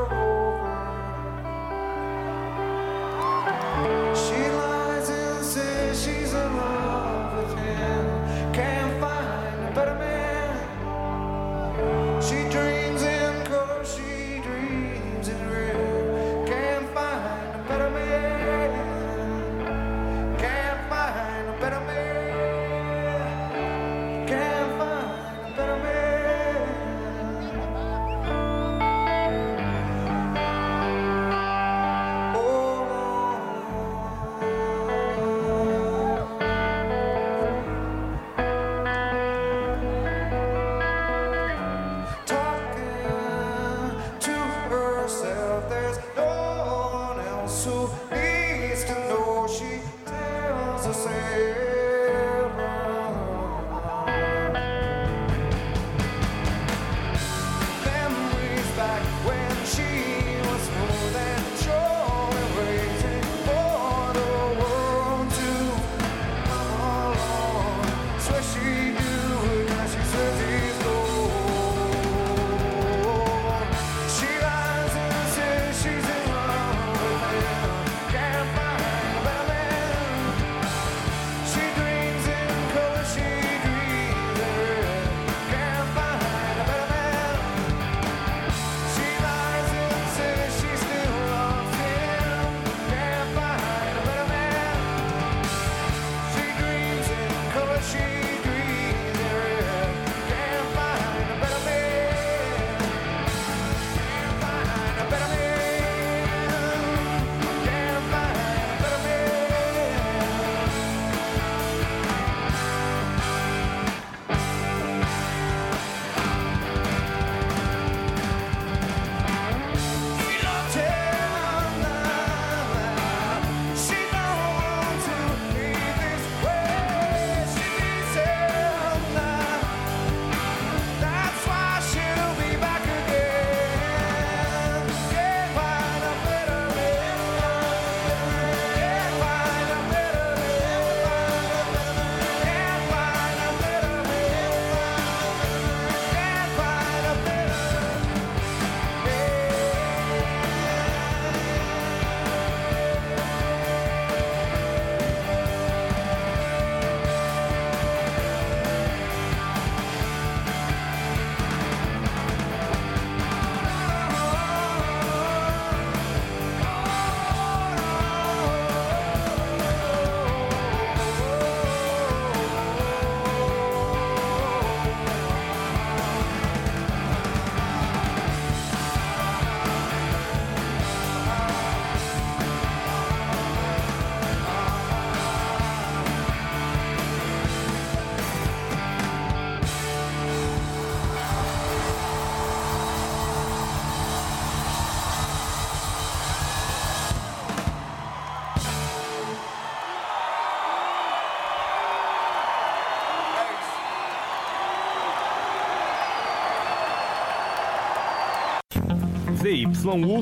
ZYU 209.47 209.71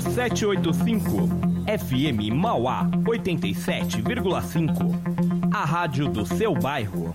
785, 0.02 1.30
FM 1.66 2.32
Mauá 2.32 2.88
87,5. 3.04 5.50
A 5.52 5.66
rádio 5.66 6.08
do 6.08 6.24
seu 6.28 6.54
bairro. 6.54 7.12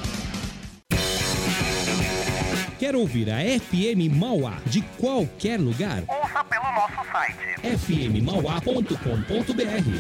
Quer 2.80 2.96
ouvir 2.96 3.30
a 3.30 3.38
FM 3.60 4.10
Mauá 4.16 4.58
de 4.66 4.82
qualquer 4.98 5.60
lugar? 5.60 6.02
Ouça 6.08 6.42
pelo 6.46 6.72
nosso 6.72 6.96
site 7.12 7.38
fmmauá.com.br 7.78 8.96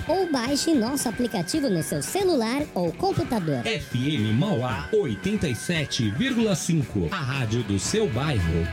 Ou 0.07 0.31
baixe 0.31 0.73
nosso 0.73 1.09
aplicativo 1.09 1.69
no 1.69 1.83
seu 1.83 2.01
celular 2.01 2.61
ou 2.73 2.93
computador. 2.93 3.63
FM 3.65 4.33
Mauá 4.39 4.87
87,5. 4.93 7.11
A 7.11 7.17
rádio 7.17 7.61
do 7.63 7.77
seu 7.77 8.09
bairro. 8.09 8.65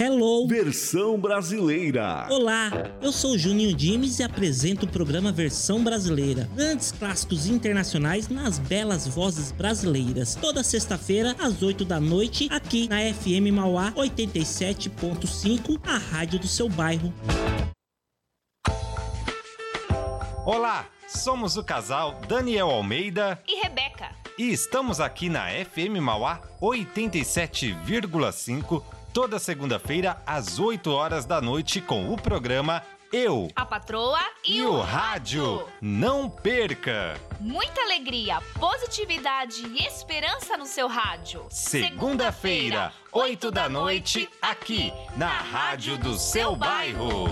Hello! 0.00 0.46
Versão 0.46 1.18
brasileira. 1.18 2.28
Olá, 2.30 2.70
eu 3.02 3.10
sou 3.10 3.36
Juninho 3.36 3.74
Dimes 3.74 4.20
e 4.20 4.22
apresento 4.22 4.86
o 4.86 4.88
programa 4.88 5.32
Versão 5.32 5.82
Brasileira. 5.82 6.48
Grandes 6.54 6.92
clássicos 6.92 7.48
internacionais 7.48 8.28
nas 8.28 8.60
belas 8.60 9.08
vozes 9.08 9.50
brasileiras. 9.50 10.36
Toda 10.36 10.62
sexta-feira, 10.62 11.34
às 11.40 11.60
8 11.62 11.84
da 11.84 11.98
noite, 11.98 12.46
aqui 12.52 12.88
na 12.88 12.98
FM 13.12 13.50
Mauá 13.52 13.90
87.5, 13.96 15.80
a 15.84 15.98
rádio 15.98 16.38
do 16.38 16.46
seu 16.46 16.68
bairro. 16.68 17.12
Olá, 20.46 20.86
somos 21.08 21.56
o 21.56 21.64
casal 21.64 22.20
Daniel 22.28 22.70
Almeida 22.70 23.36
E 23.48 23.60
Rebeca. 23.62 24.12
e 24.38 24.52
estamos 24.52 25.00
aqui 25.00 25.28
na 25.28 25.48
FM 25.64 25.98
Mauá 26.00 26.40
87,5 26.62 28.80
toda 29.18 29.40
segunda-feira 29.40 30.22
às 30.24 30.60
8 30.60 30.92
horas 30.92 31.24
da 31.24 31.40
noite 31.40 31.80
com 31.80 32.12
o 32.12 32.16
programa 32.16 32.84
Eu 33.12 33.48
A 33.56 33.66
patroa 33.66 34.20
e, 34.46 34.58
e 34.58 34.64
o 34.64 34.80
rádio. 34.80 35.66
Não 35.80 36.30
perca! 36.30 37.20
Muita 37.40 37.80
alegria, 37.82 38.40
positividade 38.60 39.66
e 39.66 39.84
esperança 39.84 40.56
no 40.56 40.66
seu 40.66 40.86
rádio. 40.86 41.44
Segunda-feira, 41.50 42.92
8 43.10 43.50
da 43.50 43.68
noite, 43.68 44.30
aqui 44.40 44.92
na 45.16 45.26
Rádio 45.26 45.98
do 45.98 46.16
seu 46.16 46.54
bairro. 46.54 47.24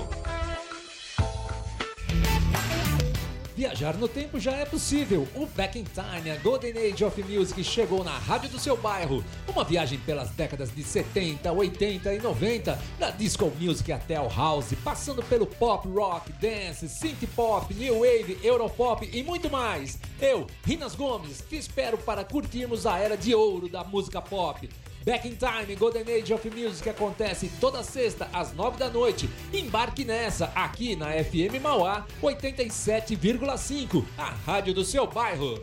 Viajar 3.57 3.97
no 3.97 4.07
tempo 4.07 4.39
já 4.39 4.53
é 4.53 4.67
possível. 4.67 5.27
O 5.35 5.47
Back 5.47 5.79
in 5.79 5.85
Time, 5.85 6.31
a 6.31 6.37
Golden 6.43 6.73
Age 6.77 7.03
of 7.03 7.23
Music, 7.23 7.65
chegou 7.65 8.05
na 8.05 8.19
rádio 8.19 8.51
do 8.51 8.59
seu 8.59 8.77
bairro. 8.77 9.25
Uma 9.49 9.65
viagem 9.65 9.99
pelas 10.01 10.29
décadas 10.29 10.71
de 10.75 10.85
70, 10.85 11.51
80 11.51 12.13
e 12.13 12.19
90, 12.21 12.79
da 12.99 13.11
disco 13.11 13.51
music 13.59 13.91
até 13.91 14.17
ao 14.17 14.29
house, 14.29 14.75
passando 14.85 15.23
pelo 15.23 15.47
pop, 15.47 15.89
rock, 15.89 16.31
dance, 16.35 16.87
synth 16.87 17.27
pop, 17.35 17.73
new 17.73 18.01
wave, 18.01 18.39
europop 18.43 19.09
e 19.11 19.23
muito 19.23 19.49
mais. 19.49 19.99
Eu, 20.21 20.47
Rinas 20.63 20.95
Gomes, 20.95 21.43
te 21.49 21.57
espero 21.57 21.97
para 21.97 22.25
curtirmos 22.25 22.85
a 22.85 22.99
era 22.99 23.17
de 23.17 23.35
ouro 23.35 23.71
da 23.71 23.83
música 23.83 24.21
pop. 24.21 24.69
Back 25.07 25.25
in 25.25 25.37
Time, 25.37 25.73
Golden 25.77 26.03
Age 26.03 26.33
of 26.33 26.51
Music 26.51 26.89
acontece 26.89 27.49
toda 27.61 27.81
sexta 27.85 28.29
às 28.33 28.53
9 28.53 28.77
da 28.77 28.91
noite. 28.91 29.31
Embarque 29.55 30.05
nessa, 30.05 30.47
aqui 30.47 30.97
na 30.97 31.13
FM 31.13 31.63
Mauá 31.63 32.05
87,5, 32.21 34.05
a 34.19 34.31
rádio 34.45 34.75
do 34.75 34.85
seu 34.85 35.07
bairro. 35.07 35.63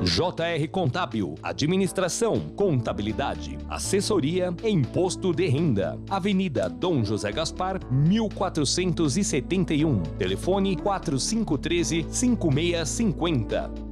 JR 0.05 0.68
Contábil, 0.70 1.34
Administração, 1.42 2.40
Contabilidade, 2.57 3.57
Assessoria 3.68 4.53
e 4.62 4.68
Imposto 4.68 5.32
de 5.32 5.46
Renda. 5.46 5.98
Avenida 6.11 6.68
Dom 6.68 7.05
José 7.05 7.30
Gaspar, 7.30 7.80
1471. 7.90 10.03
Telefone 10.18 10.76
4513 10.76 12.07
5650. 12.11 13.91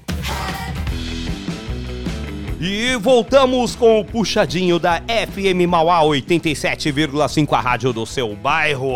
E 2.59 2.95
voltamos 2.95 3.75
com 3.75 3.99
o 3.99 4.05
puxadinho 4.05 4.79
da 4.79 4.99
FM 5.01 5.69
Mauá 5.69 6.01
87,5, 6.01 7.53
a 7.53 7.61
rádio 7.61 7.93
do 7.93 8.03
seu 8.03 8.35
bairro. 8.35 8.93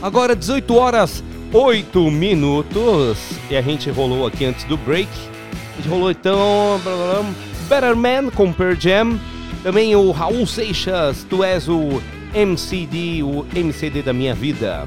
Agora 0.00 0.34
18 0.34 0.74
horas 0.74 1.22
8 1.52 2.10
minutos. 2.10 3.18
E 3.50 3.56
a 3.56 3.60
gente 3.60 3.90
rolou 3.90 4.26
aqui 4.26 4.46
antes 4.46 4.64
do 4.64 4.78
break. 4.78 5.10
A 5.52 5.76
gente 5.76 5.88
rolou 5.88 6.10
então 6.10 6.80
Better 7.68 7.94
Man 7.94 8.30
com 8.30 8.50
Pearl 8.52 8.74
Jam. 8.74 9.20
Também 9.62 9.94
o 9.94 10.10
Raul 10.10 10.46
Seixas, 10.46 11.26
tu 11.28 11.44
és 11.44 11.68
o 11.68 12.02
MCD, 12.34 13.22
o 13.22 13.46
MCD 13.54 14.02
da 14.02 14.12
minha 14.12 14.34
vida. 14.34 14.86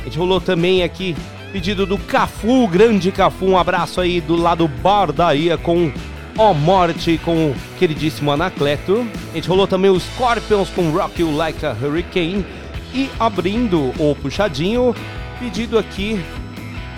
A 0.00 0.04
gente 0.04 0.18
rolou 0.18 0.40
também 0.40 0.82
aqui 0.82 1.16
pedido 1.52 1.86
do 1.86 1.96
Cafu, 1.96 2.68
grande 2.68 3.10
Cafu, 3.10 3.46
um 3.46 3.58
abraço 3.58 4.00
aí 4.00 4.20
do 4.20 4.36
lado 4.36 4.68
Bardaia 4.68 5.56
com 5.56 5.90
Ó 6.36 6.52
Morte 6.52 7.18
com 7.24 7.50
o 7.50 7.56
queridíssimo 7.78 8.30
Anacleto. 8.30 9.06
A 9.30 9.34
gente 9.36 9.48
rolou 9.48 9.66
também 9.66 9.90
os 9.90 10.02
Scorpions 10.02 10.68
com 10.68 10.90
Rock 10.90 11.22
You 11.22 11.34
Like 11.34 11.64
a 11.64 11.72
Hurricane. 11.72 12.44
E 12.92 13.08
abrindo 13.18 13.92
o 13.98 14.14
puxadinho, 14.14 14.94
pedido 15.40 15.78
aqui 15.78 16.22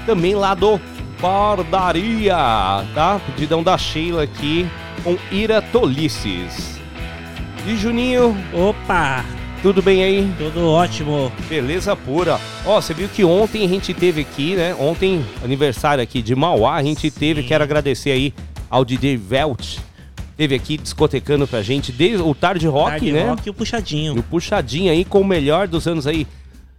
também 0.04 0.34
lá 0.34 0.54
do 0.54 0.80
Bardaria, 1.20 2.36
tá? 2.94 3.20
Pedidão 3.26 3.62
da 3.62 3.78
Sheila 3.78 4.24
aqui 4.24 4.66
com 5.02 5.16
Ira 5.30 5.62
Tolices. 5.62 6.76
E 7.67 7.75
Juninho? 7.77 8.37
Opa! 8.53 9.25
Tudo 9.61 9.83
bem 9.83 10.05
aí? 10.05 10.33
Tudo 10.39 10.69
ótimo. 10.69 11.33
Beleza 11.49 11.97
pura. 11.97 12.39
Ó, 12.64 12.81
você 12.81 12.95
viu 12.95 13.09
que 13.09 13.25
ontem 13.25 13.64
a 13.64 13.69
gente 13.69 13.93
teve 13.93 14.21
aqui, 14.21 14.55
né? 14.55 14.73
Ontem, 14.79 15.25
aniversário 15.43 16.01
aqui 16.01 16.23
de 16.23 16.37
Mauá, 16.37 16.77
a 16.77 16.83
gente 16.85 17.11
teve, 17.11 17.43
quero 17.43 17.64
agradecer 17.64 18.12
aí 18.12 18.33
ao 18.71 18.85
DJ 18.85 19.17
Velt. 19.17 19.79
Teve 20.37 20.55
aqui 20.55 20.77
discotecando 20.77 21.45
pra 21.49 21.61
gente 21.61 21.91
desde 21.91 22.23
o 22.23 22.33
Tarde 22.37 22.69
Rock, 22.69 22.91
Tarde 22.91 23.12
né? 23.12 23.31
Rock 23.31 23.49
e 23.49 23.51
o 23.51 23.55
Puxadinho. 23.55 24.17
O 24.17 24.23
Puxadinho 24.23 24.93
aí 24.93 25.05
com 25.05 25.23
o 25.23 25.25
melhor 25.25 25.67
dos 25.67 25.89
anos 25.89 26.07
aí, 26.07 26.25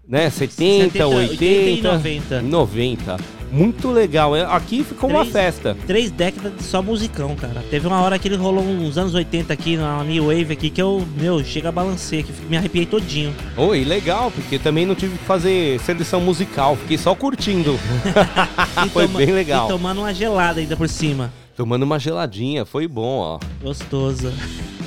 né? 0.07 0.29
70, 0.29 0.91
70, 0.93 1.07
80, 1.07 1.37
80 1.37 1.69
e 1.69 1.81
90. 1.81 2.41
90. 2.43 3.17
Muito 3.51 3.89
legal. 3.91 4.33
Aqui 4.35 4.83
ficou 4.83 5.09
uma 5.09 5.19
Três- 5.19 5.33
festa. 5.33 5.77
Três 5.87 6.11
décadas 6.11 6.53
de 6.57 6.63
só 6.63 6.81
musicão, 6.81 7.35
cara. 7.35 7.63
Teve 7.69 7.87
uma 7.87 8.01
hora 8.01 8.19
que 8.19 8.27
ele 8.27 8.35
rolou 8.35 8.63
uns 8.63 8.97
anos 8.97 9.13
80 9.13 9.53
aqui, 9.53 9.77
na 9.77 10.03
New 10.03 10.25
Wave 10.27 10.53
aqui, 10.53 10.69
que 10.69 10.81
eu, 10.81 11.05
meu, 11.17 11.43
chega 11.43 11.69
a 11.69 11.71
balancear, 11.71 12.23
que 12.23 12.31
me 12.49 12.57
arrepiei 12.57 12.85
todinho. 12.85 13.33
Oi, 13.55 13.83
legal, 13.83 14.31
porque 14.31 14.59
também 14.59 14.85
não 14.85 14.95
tive 14.95 15.17
que 15.17 15.23
fazer 15.23 15.79
seleção 15.81 16.19
musical, 16.21 16.75
fiquei 16.75 16.97
só 16.97 17.15
curtindo. 17.15 17.77
Foi 18.91 19.07
bem 19.07 19.31
legal. 19.31 19.65
E 19.67 19.71
tomando 19.71 19.99
uma 20.01 20.13
gelada 20.13 20.59
ainda 20.59 20.75
por 20.75 20.89
cima. 20.89 21.31
Tomando 21.55 21.83
uma 21.83 21.97
geladinha, 21.97 22.65
foi 22.65 22.87
bom, 22.87 23.17
ó. 23.17 23.39
Gostosa. 23.63 24.31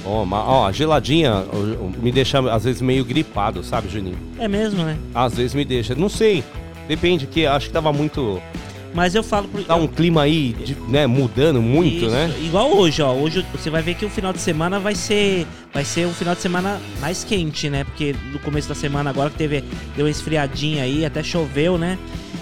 Ó, 0.05 0.25
ó, 0.31 0.67
a 0.69 0.73
geladinha 0.73 1.45
me 2.01 2.13
deixa 2.13 2.39
às 2.53 2.63
vezes 2.65 2.81
meio 2.81 3.05
gripado, 3.05 3.63
sabe, 3.65 3.89
Juninho? 3.89 4.17
É 4.39 4.47
mesmo, 4.47 4.85
né? 4.85 4.97
Às 5.13 5.35
vezes 5.35 5.53
me 5.53 5.65
deixa. 5.65 5.95
Não 5.97 6.09
sei. 6.09 6.45
Depende, 6.91 7.24
que 7.28 7.47
acho 7.47 7.68
que 7.68 7.72
tava 7.72 7.93
muito. 7.93 8.43
Mas 8.93 9.14
eu 9.14 9.22
falo 9.22 9.47
pro. 9.47 9.62
Tá 9.62 9.76
um 9.76 9.86
clima 9.86 10.22
aí, 10.22 10.53
de- 10.64 10.74
né, 10.88 11.07
mudando 11.07 11.62
muito, 11.62 11.99
Isso, 12.07 12.11
né? 12.11 12.34
Igual 12.43 12.76
hoje, 12.76 13.01
ó. 13.01 13.12
Hoje 13.12 13.47
você 13.53 13.70
vai 13.70 13.80
ver 13.80 13.95
que 13.95 14.05
o 14.05 14.11
final 14.11 14.32
de 14.32 14.41
semana 14.41 14.80
vai 14.80 14.97
ser. 14.97 15.47
Vai 15.72 15.84
ser 15.84 16.09
um 16.09 16.12
final 16.12 16.34
de 16.34 16.41
semana 16.41 16.80
mais 17.01 17.22
quente, 17.22 17.70
né? 17.70 17.84
Porque 17.84 18.12
no 18.32 18.41
começo 18.41 18.68
da 18.68 18.74
semana 18.74 19.09
agora 19.09 19.30
que 19.30 19.36
teve. 19.36 19.62
Deu 19.95 20.05
uma 20.07 20.11
esfriadinha 20.11 20.82
aí, 20.82 21.05
até 21.05 21.22
choveu, 21.22 21.78
né? 21.78 21.97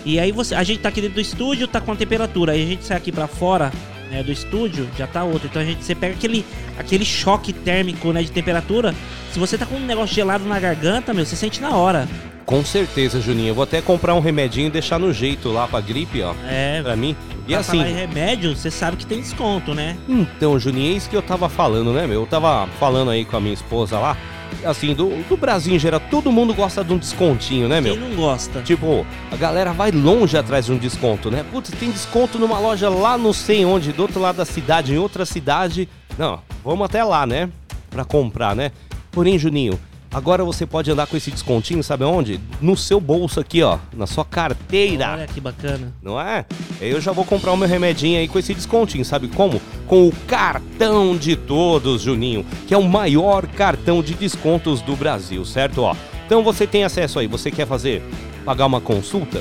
E 0.07 0.18
aí 0.18 0.32
você. 0.32 0.55
A 0.55 0.62
gente 0.64 0.80
tá 0.80 0.88
aqui 0.88 1.03
dentro 1.03 1.16
do 1.16 1.20
estúdio, 1.20 1.68
tá 1.68 1.78
com 1.82 1.92
a 1.92 1.96
temperatura. 1.96 2.53
Aí 2.53 2.62
a 2.62 2.66
gente 2.66 2.84
sai 2.86 2.96
aqui 2.96 3.12
pra 3.12 3.26
fora. 3.28 3.70
Né, 4.11 4.22
do 4.22 4.32
estúdio 4.32 4.88
já 4.96 5.07
tá 5.07 5.22
outro. 5.24 5.49
Então 5.51 5.61
a 5.61 5.64
gente 5.66 5.84
você 5.84 5.94
pega 5.94 6.14
aquele, 6.14 6.42
aquele 6.78 7.05
choque 7.05 7.53
térmico 7.53 8.11
né, 8.11 8.22
de 8.22 8.30
temperatura. 8.30 8.94
Se 9.30 9.38
você 9.38 9.59
tá 9.59 9.66
com 9.66 9.74
um 9.74 9.84
negócio 9.84 10.14
gelado 10.14 10.46
na 10.46 10.59
garganta, 10.59 11.12
meu, 11.12 11.26
você 11.26 11.36
sente 11.36 11.61
na 11.61 11.76
hora. 11.76 12.09
Com 12.49 12.64
certeza, 12.64 13.20
Juninho. 13.20 13.49
Eu 13.49 13.55
vou 13.55 13.64
até 13.64 13.82
comprar 13.82 14.14
um 14.14 14.20
remedinho 14.20 14.68
e 14.68 14.70
deixar 14.70 14.99
no 14.99 15.12
jeito 15.12 15.51
lá 15.53 15.68
pra 15.68 15.82
gripe, 15.82 16.22
ó. 16.22 16.32
É. 16.49 16.80
Pra 16.82 16.96
mim. 16.96 17.14
E 17.46 17.51
pra 17.51 17.59
assim. 17.59 17.76
falar 17.76 17.90
em 17.90 17.94
remédio, 17.94 18.57
você 18.57 18.70
sabe 18.70 18.96
que 18.96 19.05
tem 19.05 19.20
desconto, 19.20 19.74
né? 19.74 19.99
Então, 20.09 20.59
Juninho, 20.59 20.94
é 20.94 20.96
isso 20.96 21.11
que 21.11 21.14
eu 21.14 21.20
tava 21.20 21.51
falando, 21.51 21.92
né, 21.92 22.07
meu? 22.07 22.22
Eu 22.22 22.26
tava 22.26 22.66
falando 22.80 23.11
aí 23.11 23.26
com 23.26 23.36
a 23.36 23.40
minha 23.40 23.53
esposa 23.53 23.99
lá. 23.99 24.16
Assim, 24.64 24.94
do, 24.94 25.11
do 25.28 25.36
Brasil 25.36 25.76
em 25.76 25.78
geral, 25.78 26.01
todo 26.01 26.32
mundo 26.32 26.55
gosta 26.55 26.82
de 26.82 26.90
um 26.90 26.96
descontinho, 26.96 27.68
né, 27.68 27.82
meu? 27.82 27.99
Quem 27.99 28.09
não 28.09 28.16
gosta? 28.16 28.62
Tipo, 28.62 29.07
a 29.30 29.36
galera 29.36 29.74
vai 29.74 29.90
longe 29.90 30.34
atrás 30.38 30.64
de 30.64 30.72
um 30.72 30.78
desconto, 30.78 31.30
né? 31.30 31.44
Putz, 31.53 31.70
tem 31.72 31.90
desconto 31.90 32.38
numa 32.38 32.59
loja 32.59 32.88
lá 32.88 33.18
não 33.18 33.34
sei 33.34 33.66
onde, 33.66 33.92
do 33.92 34.01
outro 34.01 34.18
lado 34.18 34.36
da 34.36 34.46
cidade, 34.46 34.94
em 34.94 34.96
outra 34.96 35.26
cidade. 35.26 35.86
Não, 36.16 36.40
vamos 36.64 36.86
até 36.86 37.05
lá, 37.05 37.26
né? 37.26 37.51
Pra 37.90 38.07
comprar, 38.07 38.57
né? 38.57 38.72
Porém, 39.11 39.38
Juninho, 39.38 39.78
agora 40.13 40.45
você 40.45 40.67
pode 40.67 40.91
andar 40.91 41.07
com 41.07 41.17
esse 41.17 41.31
descontinho, 41.31 41.83
sabe 41.83 42.05
onde? 42.05 42.41
No 42.61 42.77
seu 42.77 43.01
bolso 43.01 43.41
aqui, 43.41 43.63
ó. 43.63 43.79
Na 43.93 44.07
sua 44.07 44.25
carteira. 44.25 45.13
Olha 45.13 45.27
que 45.27 45.41
bacana. 45.41 45.93
Não 46.03 46.21
é? 46.21 46.45
Eu 46.81 47.01
já 47.01 47.13
vou 47.13 47.25
comprar 47.25 47.53
o 47.53 47.57
meu 47.57 47.69
remedinho 47.69 48.19
aí 48.19 48.29
com 48.29 48.39
esse 48.39 48.55
descontinho, 48.55 49.05
sabe 49.05 49.29
como? 49.29 49.61
Com 49.87 50.09
o 50.09 50.13
cartão 50.27 51.17
de 51.17 51.37
todos, 51.37 52.03
Juninho, 52.03 52.45
que 52.67 52.75
é 52.75 52.79
o 52.79 52.89
maior 52.89 53.47
cartão 53.47 54.03
de 54.03 54.15
descontos 54.15 54.81
do 54.81 54.97
Brasil, 54.97 55.45
certo? 55.45 55.83
Ó, 55.83 55.95
então 56.27 56.43
você 56.43 56.67
tem 56.67 56.85
acesso 56.85 57.19
aí, 57.19 57.27
você 57.27 57.51
quer 57.51 57.67
fazer, 57.67 58.03
pagar 58.45 58.67
uma 58.67 58.81
consulta 58.81 59.41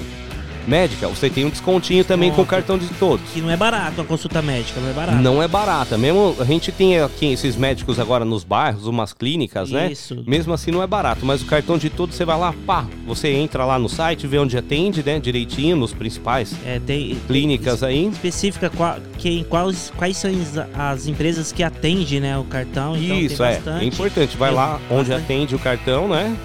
médica, 0.68 1.08
você 1.08 1.30
tem 1.30 1.46
um 1.46 1.50
descontinho 1.50 2.04
também 2.04 2.32
com 2.32 2.42
o 2.42 2.46
cartão 2.46 2.78
de 2.78 2.88
todos. 3.00 3.30
Que 3.34 3.42
não 3.42 3.50
é 3.50 3.58
barato 3.58 4.02
a 4.02 4.04
consulta 4.04 4.42
médica, 4.42 4.80
não 4.82 4.90
é 4.90 4.94
barato. 4.94 5.18
Não 5.22 5.42
é 5.44 5.48
barata, 5.48 5.98
mesmo 5.98 6.36
a 6.40 6.44
gente 6.44 6.72
tem 6.72 7.00
aqui 7.00 7.28
esses 7.32 7.56
médicos 7.56 8.00
agora 8.00 8.26
nos 8.26 8.44
bairros, 8.44 8.86
umas 8.88 9.14
clínicas, 9.14 9.72
né? 9.72 9.92
Isso. 9.92 10.24
Mesmo 10.28 10.54
assim 10.54 10.72
não 10.72 10.84
é 10.84 10.88
barato, 10.88 11.26
mas 11.26 11.42
o 11.42 11.46
cartão 11.46 11.78
de 11.78 11.90
todos 11.90 12.16
você 12.16 12.26
vai 12.26 12.38
lá, 12.38 12.54
pá, 12.66 12.86
você 13.06 13.30
entra 13.30 13.64
lá 13.66 13.80
no 13.80 13.88
site, 13.88 14.28
vê 14.28 14.38
onde 14.38 14.58
atende, 14.58 15.02
né, 15.04 15.20
direitinho 15.20 15.76
nos 15.78 15.94
principais 15.94 16.54
É, 16.66 16.80
tem 16.86 17.18
clínicas 17.28 17.84
aí. 17.84 18.08
específica 18.08 18.70
qua- 18.70 19.00
que, 19.18 19.44
quais, 19.46 19.92
quais 19.96 20.18
são 20.18 20.30
as, 20.30 20.58
as 20.78 21.08
empresas 21.08 21.52
que 21.52 21.64
atendem 21.64 22.20
né, 22.20 22.38
o 22.38 22.44
cartão. 22.44 22.96
Então 22.98 23.18
Isso, 23.18 23.38
tem 23.38 23.46
é. 23.48 23.62
É 23.82 23.84
importante. 23.86 24.36
Vai 24.38 24.50
Tem 24.50 24.58
lá 24.58 24.80
onde 24.90 25.10
bastante. 25.10 25.24
atende 25.24 25.56
o 25.56 25.60
cartão, 25.60 26.08
né? 26.08 26.36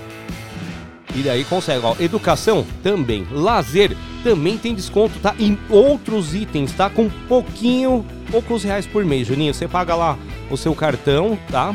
E 1.14 1.22
daí 1.22 1.44
consegue. 1.44 1.84
Ó, 1.84 1.94
educação 2.00 2.64
também. 2.82 3.26
Lazer 3.30 3.96
também 4.22 4.56
tem 4.56 4.74
desconto, 4.74 5.18
tá? 5.20 5.34
Em 5.38 5.58
outros 5.68 6.34
itens, 6.34 6.72
tá? 6.72 6.88
Com 6.88 7.08
pouquinho, 7.28 8.04
poucos 8.30 8.62
reais 8.64 8.86
por 8.86 9.04
mês, 9.04 9.26
Juninho. 9.26 9.52
Você 9.52 9.68
paga 9.68 9.94
lá 9.94 10.18
o 10.50 10.56
seu 10.56 10.74
cartão, 10.74 11.38
tá? 11.50 11.74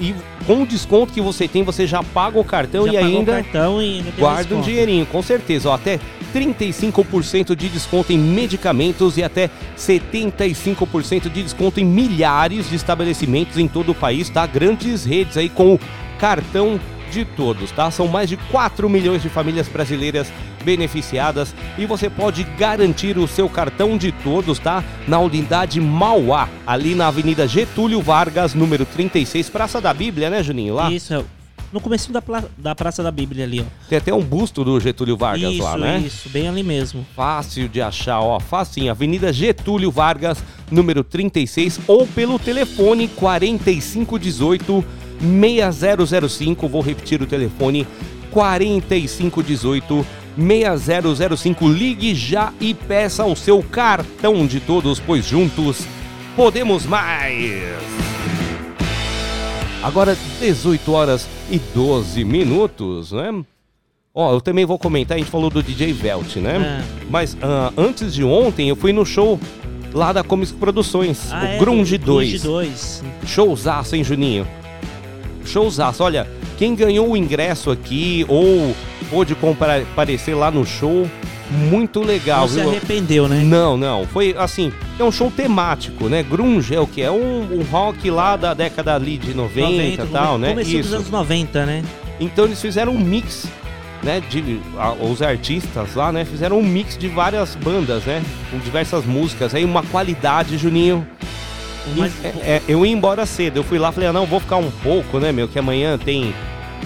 E 0.00 0.12
com 0.46 0.62
o 0.62 0.66
desconto 0.66 1.12
que 1.12 1.20
você 1.20 1.46
tem, 1.46 1.62
você 1.62 1.86
já 1.86 2.02
paga 2.02 2.38
o 2.38 2.44
cartão 2.44 2.86
Já 2.86 2.94
e 2.94 2.96
ainda 2.96 3.42
cartão 3.42 3.80
e 3.80 3.98
ainda 3.98 4.10
guarda 4.18 4.40
um 4.42 4.58
desconto. 4.58 4.64
dinheirinho, 4.68 5.06
com 5.06 5.22
certeza. 5.22 5.70
Ó, 5.70 5.74
até 5.74 6.00
35% 6.34 7.54
de 7.54 7.68
desconto 7.68 8.12
em 8.12 8.18
medicamentos 8.18 9.16
e 9.16 9.22
até 9.22 9.48
75% 9.78 11.30
de 11.30 11.42
desconto 11.42 11.80
em 11.80 11.84
milhares 11.84 12.68
de 12.68 12.76
estabelecimentos 12.76 13.56
em 13.56 13.68
todo 13.68 13.92
o 13.92 13.94
país, 13.94 14.28
tá? 14.28 14.44
Grandes 14.44 15.04
redes 15.04 15.36
aí 15.36 15.48
com 15.48 15.74
o 15.74 15.80
cartão 16.18 16.80
de 17.14 17.24
todos, 17.24 17.70
tá? 17.70 17.90
São 17.90 18.08
mais 18.08 18.28
de 18.28 18.36
4 18.36 18.88
milhões 18.90 19.22
de 19.22 19.28
famílias 19.28 19.68
brasileiras 19.68 20.30
beneficiadas 20.64 21.54
e 21.78 21.86
você 21.86 22.10
pode 22.10 22.42
garantir 22.58 23.16
o 23.16 23.28
seu 23.28 23.48
cartão 23.48 23.96
de 23.96 24.10
todos, 24.10 24.58
tá? 24.58 24.82
Na 25.06 25.18
unidade 25.18 25.80
Mauá, 25.80 26.48
ali 26.66 26.94
na 26.94 27.06
Avenida 27.06 27.46
Getúlio 27.46 28.02
Vargas, 28.02 28.54
número 28.54 28.84
36, 28.84 29.48
Praça 29.48 29.80
da 29.80 29.94
Bíblia, 29.94 30.28
né, 30.28 30.42
Juninho? 30.42 30.74
Lá? 30.74 30.90
Isso, 30.90 31.14
é 31.14 31.24
no 31.74 31.80
começo 31.80 32.12
da, 32.12 32.22
da 32.56 32.72
Praça 32.72 33.02
da 33.02 33.10
Bíblia 33.10 33.44
ali, 33.44 33.60
ó. 33.60 33.64
Tem 33.88 33.98
até 33.98 34.14
um 34.14 34.22
busto 34.22 34.64
do 34.64 34.78
Getúlio 34.78 35.16
Vargas 35.16 35.54
isso, 35.54 35.62
lá, 35.62 35.76
né? 35.76 35.98
isso, 36.06 36.28
bem 36.28 36.46
ali 36.46 36.62
mesmo. 36.62 37.04
Fácil 37.16 37.68
de 37.68 37.82
achar, 37.82 38.20
ó, 38.20 38.38
facinho. 38.38 38.92
Avenida 38.92 39.32
Getúlio 39.32 39.90
Vargas, 39.90 40.42
número 40.70 41.02
36, 41.02 41.80
ou 41.88 42.06
pelo 42.06 42.38
telefone 42.38 43.08
4518 43.08 44.84
6005. 45.20 46.68
Vou 46.68 46.80
repetir 46.82 47.22
o 47.22 47.26
telefone 47.26 47.86
4518 48.30 50.06
6005. 50.36 51.68
Ligue 51.68 52.14
já 52.14 52.52
e 52.60 52.74
peça 52.74 53.24
o 53.24 53.36
seu 53.36 53.62
cartão 53.62 54.46
de 54.46 54.60
todos, 54.60 54.98
pois 55.00 55.24
juntos 55.24 55.86
podemos 56.36 56.84
mais. 56.86 57.62
Agora 59.82 60.16
18 60.40 60.92
horas 60.92 61.28
e 61.50 61.58
12 61.58 62.24
minutos, 62.24 63.12
né? 63.12 63.30
Ó, 64.14 64.32
eu 64.32 64.40
também 64.40 64.64
vou 64.64 64.78
comentar, 64.78 65.16
a 65.16 65.18
gente 65.18 65.30
falou 65.30 65.50
do 65.50 65.62
DJ 65.62 65.92
Velt, 65.92 66.36
né? 66.36 66.80
É. 66.80 67.04
Mas 67.10 67.36
ah, 67.42 67.72
antes 67.76 68.14
de 68.14 68.24
ontem 68.24 68.68
eu 68.68 68.76
fui 68.76 68.92
no 68.92 69.04
show 69.04 69.38
lá 69.92 70.12
da 70.12 70.22
Comics 70.22 70.52
Produções, 70.52 71.32
Ah, 71.32 71.42
o 71.42 71.46
é, 71.46 71.58
Grunge 71.58 71.98
do 71.98 72.06
2. 72.06 72.30
Grunge 72.30 72.44
2. 72.44 73.04
Showzaço, 73.26 73.94
hein, 73.96 74.04
Juninho? 74.04 74.46
Showzaço. 75.48 76.02
Olha, 76.02 76.26
quem 76.58 76.74
ganhou 76.74 77.10
o 77.10 77.16
ingresso 77.16 77.70
aqui 77.70 78.24
ou 78.28 78.74
pôde 79.10 79.34
comparecer 79.34 80.36
lá 80.36 80.50
no 80.50 80.64
show, 80.64 81.08
muito 81.50 82.00
legal, 82.02 82.42
Não 82.42 82.48
se 82.48 82.60
viu? 82.60 82.70
arrependeu, 82.70 83.28
né? 83.28 83.42
Não, 83.44 83.76
não. 83.76 84.06
Foi 84.06 84.34
assim, 84.38 84.72
é 84.98 85.04
um 85.04 85.12
show 85.12 85.30
temático, 85.30 86.08
né? 86.08 86.22
Grunge 86.22 86.74
é 86.74 86.80
o 86.80 86.86
que? 86.86 87.02
É 87.02 87.10
um, 87.10 87.58
um 87.58 87.62
rock 87.70 88.10
lá 88.10 88.36
da 88.36 88.54
década 88.54 88.94
ali 88.94 89.18
de 89.18 89.34
90 89.34 89.82
e 89.82 89.96
tal, 90.10 90.38
né? 90.38 90.50
Começo 90.50 90.70
dos 90.78 90.92
anos 90.94 91.10
90, 91.10 91.66
né? 91.66 91.82
Então 92.18 92.44
eles 92.46 92.60
fizeram 92.60 92.92
um 92.92 92.98
mix, 92.98 93.46
né? 94.02 94.22
De, 94.30 94.58
a- 94.78 94.92
os 94.92 95.20
artistas 95.20 95.94
lá, 95.94 96.10
né? 96.10 96.24
Fizeram 96.24 96.58
um 96.58 96.62
mix 96.62 96.96
de 96.96 97.08
várias 97.08 97.54
bandas, 97.56 98.04
né? 98.04 98.22
Com 98.50 98.58
diversas 98.58 99.04
músicas. 99.04 99.54
Aí 99.54 99.64
uma 99.64 99.82
qualidade, 99.82 100.56
Juninho. 100.56 101.06
Mas- 101.96 102.12
É, 102.24 102.28
é, 102.28 102.62
eu 102.68 102.84
ia 102.84 102.92
embora 102.92 103.24
cedo. 103.26 103.58
Eu 103.58 103.64
fui 103.64 103.78
lá 103.78 103.92
falei, 103.92 104.08
ah, 104.08 104.12
não, 104.12 104.26
vou 104.26 104.40
ficar 104.40 104.56
um 104.56 104.70
pouco, 104.70 105.18
né, 105.18 105.32
meu? 105.32 105.46
Que 105.48 105.58
amanhã 105.58 105.98
tem 105.98 106.34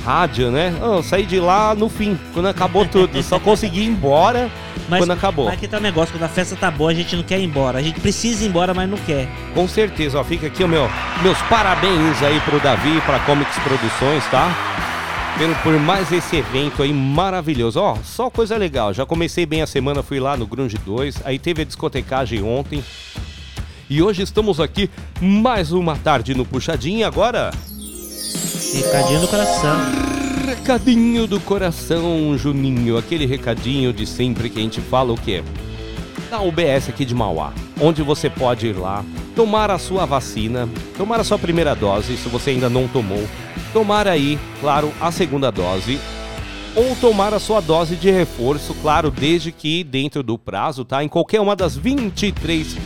rádio, 0.05 0.51
né? 0.51 0.73
Ah, 0.81 0.97
eu 0.97 1.03
saí 1.03 1.25
de 1.27 1.39
lá 1.41 1.75
no 1.75 1.89
fim, 1.89 2.19
quando 2.33 2.47
acabou 2.49 2.85
tudo. 2.87 3.23
Só 3.23 3.39
consegui 3.39 3.81
ir 3.81 3.87
embora 3.87 4.51
quando 4.89 5.11
acabou. 5.13 5.47
Mas 5.47 5.59
que 5.61 5.67
tá 5.69 5.79
o 5.79 5.81
negócio, 5.81 6.15
quando 6.15 6.23
a 6.25 6.29
festa 6.29 6.57
tá 6.57 6.71
boa, 6.71 6.91
a 6.91 6.95
gente 6.95 7.15
não 7.17 7.23
quer 7.23 7.39
ir 7.41 7.45
embora. 7.45 7.79
A 7.79 7.83
gente 7.83 8.01
precisa 8.01 8.45
ir 8.45 8.49
embora, 8.49 8.73
mas 8.73 8.89
não 8.89 8.97
quer. 8.99 9.29
Com 9.55 9.67
certeza, 9.69 10.19
ó, 10.19 10.25
fica 10.25 10.47
aqui 10.47 10.63
o 10.65 10.69
meu, 10.69 10.89
meus 11.23 11.39
parabéns 11.43 12.23
aí 12.23 12.41
pro 12.41 12.61
Davi, 12.61 13.01
pra 13.03 13.19
Comics 13.21 13.59
Produções, 13.59 14.25
tá? 14.31 14.51
Pelo, 15.37 15.55
por 15.57 15.73
mais 15.79 16.11
esse 16.11 16.37
evento 16.37 16.83
aí 16.83 16.93
maravilhoso. 16.93 17.81
Ó, 17.81 17.97
só 18.03 18.29
coisa 18.31 18.57
legal. 18.57 18.93
Já 18.95 19.05
comecei 19.07 19.47
bem 19.47 19.63
a 19.63 19.67
semana, 19.67 20.03
fui 20.03 20.19
lá 20.19 20.37
no 20.37 20.47
Grunge 20.47 20.77
2, 20.79 21.23
aí 21.25 21.39
teve 21.39 21.63
a 21.63 21.65
discotecagem 21.65 22.43
ontem. 22.43 22.83
E 23.91 24.03
hoje 24.03 24.23
estamos 24.23 24.61
aqui 24.61 24.91
mais 25.21 25.73
uma 25.73 25.97
tarde 25.97 26.35
no 26.35 26.45
Puxadinho. 26.45 26.99
E 27.01 27.05
agora, 27.05 27.51
Recadinho 28.75 29.21
do 29.21 29.29
coração. 29.29 29.77
recadinho 30.47 31.27
do 31.27 31.41
coração, 31.41 32.37
Juninho. 32.37 32.99
Aquele 32.99 33.25
recadinho 33.25 33.93
de 33.93 34.07
sempre 34.07 34.51
que 34.51 34.59
a 34.59 34.63
gente 34.63 34.81
fala 34.81 35.13
o 35.13 35.17
quê? 35.17 35.43
Da 36.31 36.41
UBS 36.43 36.91
aqui 36.91 37.07
de 37.07 37.15
Mauá, 37.15 37.55
onde 37.81 38.03
você 38.03 38.29
pode 38.29 38.67
ir 38.67 38.77
lá, 38.77 39.03
tomar 39.35 39.71
a 39.71 39.79
sua 39.79 40.05
vacina, 40.05 40.69
tomar 40.99 41.19
a 41.21 41.25
sua 41.25 41.39
primeira 41.39 41.75
dose, 41.75 42.19
se 42.19 42.29
você 42.29 42.51
ainda 42.51 42.69
não 42.69 42.87
tomou, 42.87 43.27
tomar 43.73 44.07
aí, 44.07 44.39
claro, 44.61 44.93
a 45.01 45.11
segunda 45.11 45.51
dose, 45.51 45.99
ou 46.77 46.95
tomar 46.97 47.33
a 47.33 47.39
sua 47.39 47.63
dose 47.63 47.97
de 47.97 48.11
reforço, 48.11 48.75
claro, 48.83 49.11
desde 49.11 49.51
que 49.51 49.83
dentro 49.83 50.23
do 50.23 50.37
prazo, 50.37 50.85
tá? 50.85 51.03
Em 51.03 51.09
qualquer 51.09 51.41
uma 51.41 51.57
das 51.57 51.75
23 51.75 52.77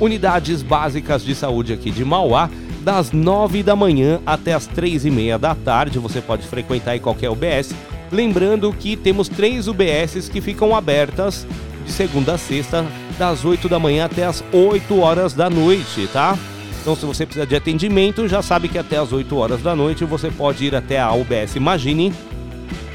unidades 0.00 0.62
básicas 0.62 1.22
de 1.22 1.34
saúde 1.34 1.72
aqui 1.72 1.90
de 1.90 2.04
Mauá, 2.04 2.50
das 2.82 3.12
9 3.12 3.62
da 3.62 3.76
manhã 3.76 4.20
até 4.24 4.54
as 4.54 4.66
3 4.66 5.04
e 5.04 5.10
meia 5.10 5.38
da 5.38 5.54
tarde. 5.54 5.98
Você 5.98 6.20
pode 6.20 6.46
frequentar 6.46 6.92
aí 6.92 7.00
qualquer 7.00 7.30
UBS. 7.30 7.74
Lembrando 8.10 8.72
que 8.72 8.96
temos 8.96 9.28
três 9.28 9.68
UBSs 9.68 10.28
que 10.28 10.40
ficam 10.40 10.74
abertas 10.74 11.46
de 11.84 11.92
segunda 11.92 12.34
a 12.34 12.38
sexta, 12.38 12.84
das 13.18 13.44
8 13.44 13.68
da 13.68 13.78
manhã 13.78 14.06
até 14.06 14.24
as 14.24 14.42
8 14.52 14.98
horas 14.98 15.34
da 15.34 15.48
noite, 15.50 16.08
tá? 16.12 16.36
Então, 16.80 16.96
se 16.96 17.04
você 17.04 17.26
precisa 17.26 17.46
de 17.46 17.54
atendimento, 17.54 18.26
já 18.26 18.40
sabe 18.40 18.68
que 18.68 18.78
até 18.78 18.96
as 18.96 19.12
8 19.12 19.36
horas 19.36 19.62
da 19.62 19.76
noite 19.76 20.04
você 20.04 20.30
pode 20.30 20.64
ir 20.64 20.74
até 20.74 20.98
a 20.98 21.12
UBS 21.12 21.56
Imagine, 21.56 22.12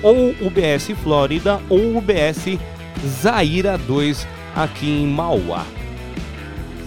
ou 0.01 0.35
UBS 0.41 0.91
Flórida, 1.03 1.61
ou 1.69 1.97
UBS 1.97 2.57
Zaira 3.21 3.77
2 3.77 4.27
aqui 4.55 4.89
em 4.89 5.07
Mauá. 5.07 5.65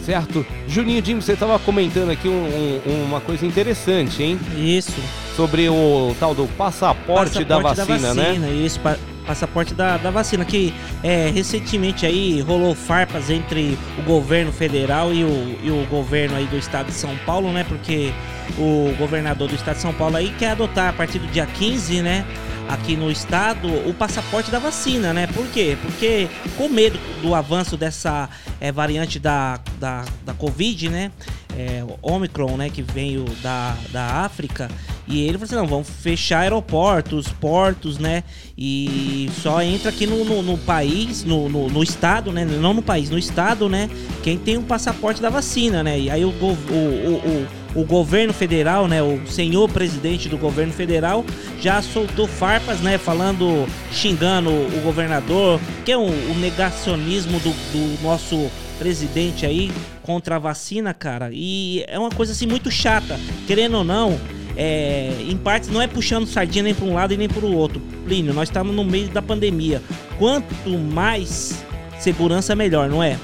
Certo? 0.09 0.47
Juninho 0.67 1.05
Jim, 1.05 1.17
você 1.21 1.35
estava 1.35 1.59
comentando 1.59 2.09
aqui 2.09 2.31
um- 2.31 2.81
um- 2.87 3.05
uma 3.05 3.21
coisa 3.21 3.45
interessante, 3.45 4.23
hein? 4.23 4.41
Isso. 4.57 4.95
Sobre 5.37 5.69
o 5.69 6.17
tal 6.19 6.35
do 6.35 6.47
passaporte, 6.57 7.45
da, 7.45 7.59
vacina, 7.59 8.15
né? 8.15 8.51
Isso, 8.65 8.81
pa- 8.81 8.97
passaporte 9.29 9.75
da, 9.75 9.99
da 9.99 10.11
vacina, 10.11 10.43
que 10.43 10.73
é, 11.03 11.29
recentemente 11.29 12.07
aí 12.07 12.41
rolou 12.41 12.75
farpas 12.75 13.29
entre 13.29 13.79
o 13.99 14.03
governo 14.03 14.51
federal 14.51 15.13
e 15.13 15.23
o, 15.23 15.59
e 15.63 15.71
o 15.71 15.87
governo 15.91 16.35
aí 16.35 16.47
do 16.47 16.57
estado 16.57 16.87
de 16.87 16.95
São 16.95 17.15
Paulo, 17.27 17.53
né? 17.53 17.63
Porque 17.69 18.11
o 18.57 18.95
governador 18.97 19.49
do 19.49 19.55
estado 19.55 19.77
de 19.77 19.83
São 19.83 19.93
Paulo 19.93 20.17
aí 20.17 20.35
quer 20.39 20.53
adotar 20.53 20.89
a 20.89 20.93
partir 20.95 21.19
do 21.19 21.27
dia 21.27 21.45
15, 21.45 22.01
né? 22.01 22.25
Aqui 22.71 22.97
no 22.97 23.11
estado, 23.11 23.69
o 23.89 23.95
passaporte 23.95 24.51
da 24.51 24.59
vacina, 24.59 25.13
né? 25.13 25.27
Por 25.27 25.47
quê? 25.49 25.77
Porque 25.83 26.27
com 26.57 26.69
medo 26.69 26.99
do 27.21 27.35
avanço 27.35 27.77
dessa 27.77 28.31
é, 28.59 28.73
variante 28.73 29.19
da, 29.19 29.61
da, 29.79 30.05
da 30.25 30.33
Covid, 30.33 30.89
né? 30.89 31.13
É, 31.57 31.85
Omicron, 32.01 32.57
né? 32.57 32.71
Que 32.71 32.81
veio 32.83 33.25
da, 33.43 33.77
da 33.91 34.05
África. 34.25 34.71
E 35.09 35.23
ele 35.23 35.33
falou 35.33 35.45
assim: 35.45 35.55
não, 35.55 35.67
vamos 35.67 35.89
fechar 35.89 36.41
aeroportos, 36.41 37.29
portos, 37.29 37.99
né? 37.99 38.23
E 38.57 39.31
só 39.43 39.63
entra 39.63 39.89
aqui 39.89 40.07
no, 40.07 40.25
no, 40.25 40.43
no 40.43 40.59
país, 40.59 41.25
no, 41.25 41.49
no, 41.49 41.69
no 41.69 41.83
estado, 41.83 42.31
né? 42.31 42.45
Não 42.45 42.75
no 42.75 42.83
país, 42.83 43.09
no 43.09 43.19
estado, 43.19 43.69
né? 43.69 43.89
Quem 44.23 44.37
tem 44.37 44.59
um 44.59 44.63
passaporte 44.63 45.23
da 45.23 45.31
vacina, 45.31 45.83
né? 45.83 45.99
E 45.99 46.11
aí 46.11 46.25
o, 46.25 46.29
o, 46.29 46.33
o, 46.33 47.47
o, 47.77 47.81
o 47.81 47.85
governo 47.85 48.35
federal, 48.35 48.87
né? 48.87 49.03
O 49.03 49.27
senhor 49.27 49.69
presidente 49.71 50.29
do 50.29 50.37
governo 50.37 50.73
federal 50.75 51.25
já 51.59 51.81
soltou 51.81 52.27
farpas, 52.27 52.81
né? 52.81 52.99
Falando, 52.99 53.67
xingando 53.91 54.51
o 54.51 54.81
governador, 54.85 55.59
que 55.87 55.93
é 55.93 55.97
o, 55.97 56.03
o 56.03 56.35
negacionismo 56.39 57.41
do, 57.41 57.51
do 57.51 58.03
nosso 58.03 58.51
presidente 58.79 59.45
aí 59.45 59.73
contra 60.03 60.37
a 60.37 60.39
vacina, 60.39 60.93
cara. 60.93 61.31
E 61.33 61.85
é 61.89 61.99
uma 61.99 62.11
coisa 62.11 62.33
assim 62.33 62.47
muito 62.47 62.71
chata, 62.71 63.19
querendo 63.47 63.79
ou 63.79 63.85
não. 63.85 64.19
É, 64.61 65.13
em 65.21 65.37
partes 65.37 65.69
não 65.69 65.81
é 65.81 65.87
puxando 65.87 66.27
sardinha 66.27 66.65
nem 66.65 66.75
para 66.75 66.85
um 66.85 66.93
lado 66.93 67.15
e 67.15 67.17
nem 67.17 67.29
para 67.29 67.47
o 67.47 67.55
outro. 67.55 67.81
Plínio, 68.05 68.35
nós 68.35 68.49
estamos 68.49 68.75
no 68.75 68.83
meio 68.83 69.09
da 69.09 69.23
pandemia. 69.23 69.81
Quanto 70.19 70.69
mais 70.69 71.65
segurança, 72.01 72.57
melhor, 72.57 72.89
não 72.89 73.01
é? 73.01 73.17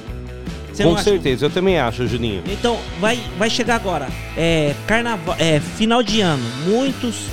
Você 0.72 0.84
Com 0.84 0.90
não 0.90 0.96
acha? 0.96 1.04
certeza, 1.04 1.46
eu 1.46 1.50
também 1.50 1.76
acho, 1.78 2.06
Juninho. 2.06 2.42
Então, 2.46 2.78
vai, 3.00 3.18
vai 3.36 3.50
chegar 3.50 3.74
agora. 3.74 4.08
É, 4.36 4.74
carnaval, 4.86 5.34
é, 5.38 5.58
final 5.58 6.04
de 6.04 6.20
ano. 6.20 6.42
Muitos 6.68 7.26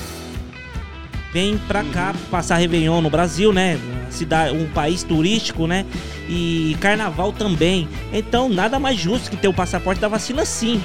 vêm 1.32 1.60
pra 1.68 1.84
cá 1.84 2.14
passar 2.32 2.58
Réveillon 2.58 3.02
no 3.02 3.10
Brasil, 3.10 3.54
né? 3.54 3.80
Cidade, 4.10 4.56
um 4.56 4.68
país 4.70 5.04
turístico, 5.04 5.68
né? 5.68 5.86
E 6.28 6.76
carnaval 6.80 7.32
também. 7.32 7.88
Então, 8.12 8.50
nada 8.50 8.80
mais 8.80 9.00
justo 9.00 9.30
que 9.30 9.38
ter 9.38 9.48
o 9.48 9.54
passaporte 9.54 10.02
da 10.02 10.08
vacina 10.08 10.44
sim. 10.44 10.82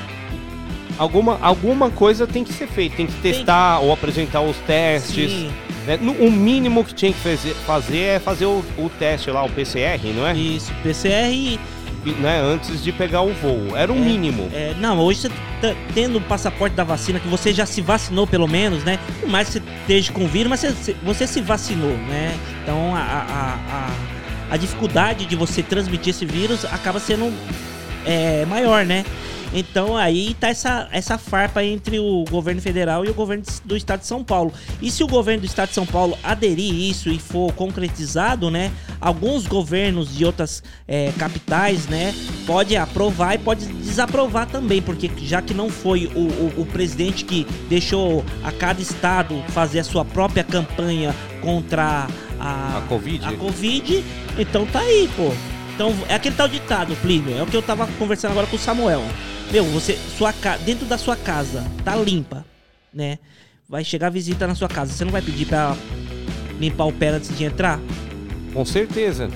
Alguma, 0.98 1.38
alguma 1.42 1.90
coisa 1.90 2.26
tem 2.26 2.42
que 2.42 2.52
ser 2.52 2.66
feita, 2.66 2.96
tem 2.96 3.06
que 3.06 3.20
testar 3.20 3.80
ou 3.80 3.92
apresentar 3.92 4.40
os 4.40 4.56
testes. 4.58 5.30
Sim. 5.30 5.52
né? 5.86 5.98
O 6.18 6.30
mínimo 6.30 6.84
que 6.84 6.94
tinha 6.94 7.12
que 7.12 7.18
fazer, 7.18 7.54
fazer 7.66 7.98
é 7.98 8.18
fazer 8.18 8.46
o, 8.46 8.64
o 8.78 8.90
teste 8.98 9.30
lá, 9.30 9.44
o 9.44 9.50
PCR, 9.50 10.00
não 10.14 10.26
é? 10.26 10.34
Isso, 10.34 10.72
PCR 10.82 11.32
e. 11.32 11.60
Né, 12.20 12.40
antes 12.40 12.84
de 12.84 12.92
pegar 12.92 13.22
o 13.22 13.32
voo. 13.32 13.76
Era 13.76 13.92
o 13.92 13.96
mínimo. 13.96 14.48
É, 14.54 14.74
não, 14.78 14.96
hoje 15.00 15.22
você 15.22 15.28
tá 15.60 15.74
tendo 15.92 16.18
o 16.18 16.20
passaporte 16.20 16.76
da 16.76 16.84
vacina, 16.84 17.18
que 17.18 17.26
você 17.26 17.52
já 17.52 17.66
se 17.66 17.80
vacinou 17.80 18.28
pelo 18.28 18.46
menos, 18.46 18.84
né? 18.84 19.00
Por 19.20 19.28
mais 19.28 19.48
que 19.48 19.54
você 19.54 19.62
esteja 19.80 20.12
com 20.12 20.24
vírus, 20.28 20.48
mas 20.48 20.60
você, 20.62 20.94
você 21.02 21.26
se 21.26 21.40
vacinou, 21.40 21.90
né? 21.90 22.38
Então 22.62 22.94
a, 22.94 23.00
a, 23.00 23.58
a, 23.68 24.54
a 24.54 24.56
dificuldade 24.56 25.26
de 25.26 25.34
você 25.34 25.64
transmitir 25.64 26.10
esse 26.10 26.24
vírus 26.24 26.64
acaba 26.66 27.00
sendo 27.00 27.32
é, 28.04 28.46
maior, 28.46 28.86
né? 28.86 29.04
Então 29.52 29.96
aí 29.96 30.34
tá 30.38 30.48
essa, 30.48 30.88
essa 30.92 31.18
farpa 31.18 31.64
entre 31.64 31.98
o 31.98 32.24
governo 32.30 32.60
federal 32.60 33.04
e 33.04 33.08
o 33.08 33.14
governo 33.14 33.44
do 33.64 33.76
estado 33.76 34.00
de 34.00 34.06
São 34.06 34.22
Paulo. 34.22 34.52
E 34.80 34.90
se 34.90 35.02
o 35.02 35.06
governo 35.06 35.40
do 35.40 35.46
estado 35.46 35.68
de 35.68 35.74
São 35.74 35.86
Paulo 35.86 36.16
aderir 36.22 36.72
isso 36.72 37.08
e 37.08 37.18
for 37.18 37.52
concretizado, 37.52 38.50
né? 38.50 38.72
Alguns 39.00 39.46
governos 39.46 40.14
de 40.14 40.24
outras 40.24 40.62
é, 40.86 41.12
capitais, 41.18 41.86
né? 41.86 42.14
Pode 42.46 42.76
aprovar 42.76 43.34
e 43.34 43.38
pode 43.38 43.66
desaprovar 43.66 44.46
também, 44.46 44.82
porque 44.82 45.10
já 45.18 45.40
que 45.40 45.54
não 45.54 45.70
foi 45.70 46.06
o, 46.14 46.20
o, 46.20 46.62
o 46.62 46.66
presidente 46.66 47.24
que 47.24 47.46
deixou 47.68 48.24
a 48.42 48.52
cada 48.52 48.80
estado 48.80 49.42
fazer 49.48 49.80
a 49.80 49.84
sua 49.84 50.04
própria 50.04 50.44
campanha 50.44 51.14
contra 51.40 52.06
a, 52.38 52.78
A 52.78 52.80
Covid? 52.82 53.24
a 53.24 53.32
Covid, 53.32 54.04
então 54.38 54.66
tá 54.66 54.80
aí, 54.80 55.08
pô. 55.16 55.32
Então 55.74 55.94
é 56.08 56.14
aquele 56.14 56.34
tal 56.34 56.48
ditado, 56.48 56.96
Plínio. 56.96 57.36
É 57.36 57.42
o 57.42 57.46
que 57.46 57.56
eu 57.56 57.62
tava 57.62 57.86
conversando 57.98 58.32
agora 58.32 58.46
com 58.46 58.56
o 58.56 58.58
Samuel. 58.58 59.02
Meu, 59.50 59.64
você, 59.64 59.98
sua 60.18 60.32
dentro 60.64 60.86
da 60.86 60.98
sua 60.98 61.16
casa 61.16 61.64
tá 61.84 61.94
limpa, 61.96 62.44
né? 62.92 63.18
Vai 63.68 63.84
chegar 63.84 64.10
visita 64.10 64.46
na 64.46 64.54
sua 64.54 64.68
casa. 64.68 64.92
Você 64.92 65.04
não 65.04 65.12
vai 65.12 65.22
pedir 65.22 65.46
pra 65.46 65.76
limpar 66.58 66.84
o 66.84 66.92
pé 66.92 67.08
antes 67.08 67.36
de 67.36 67.44
entrar? 67.44 67.80
Com 68.52 68.64
certeza. 68.64 69.28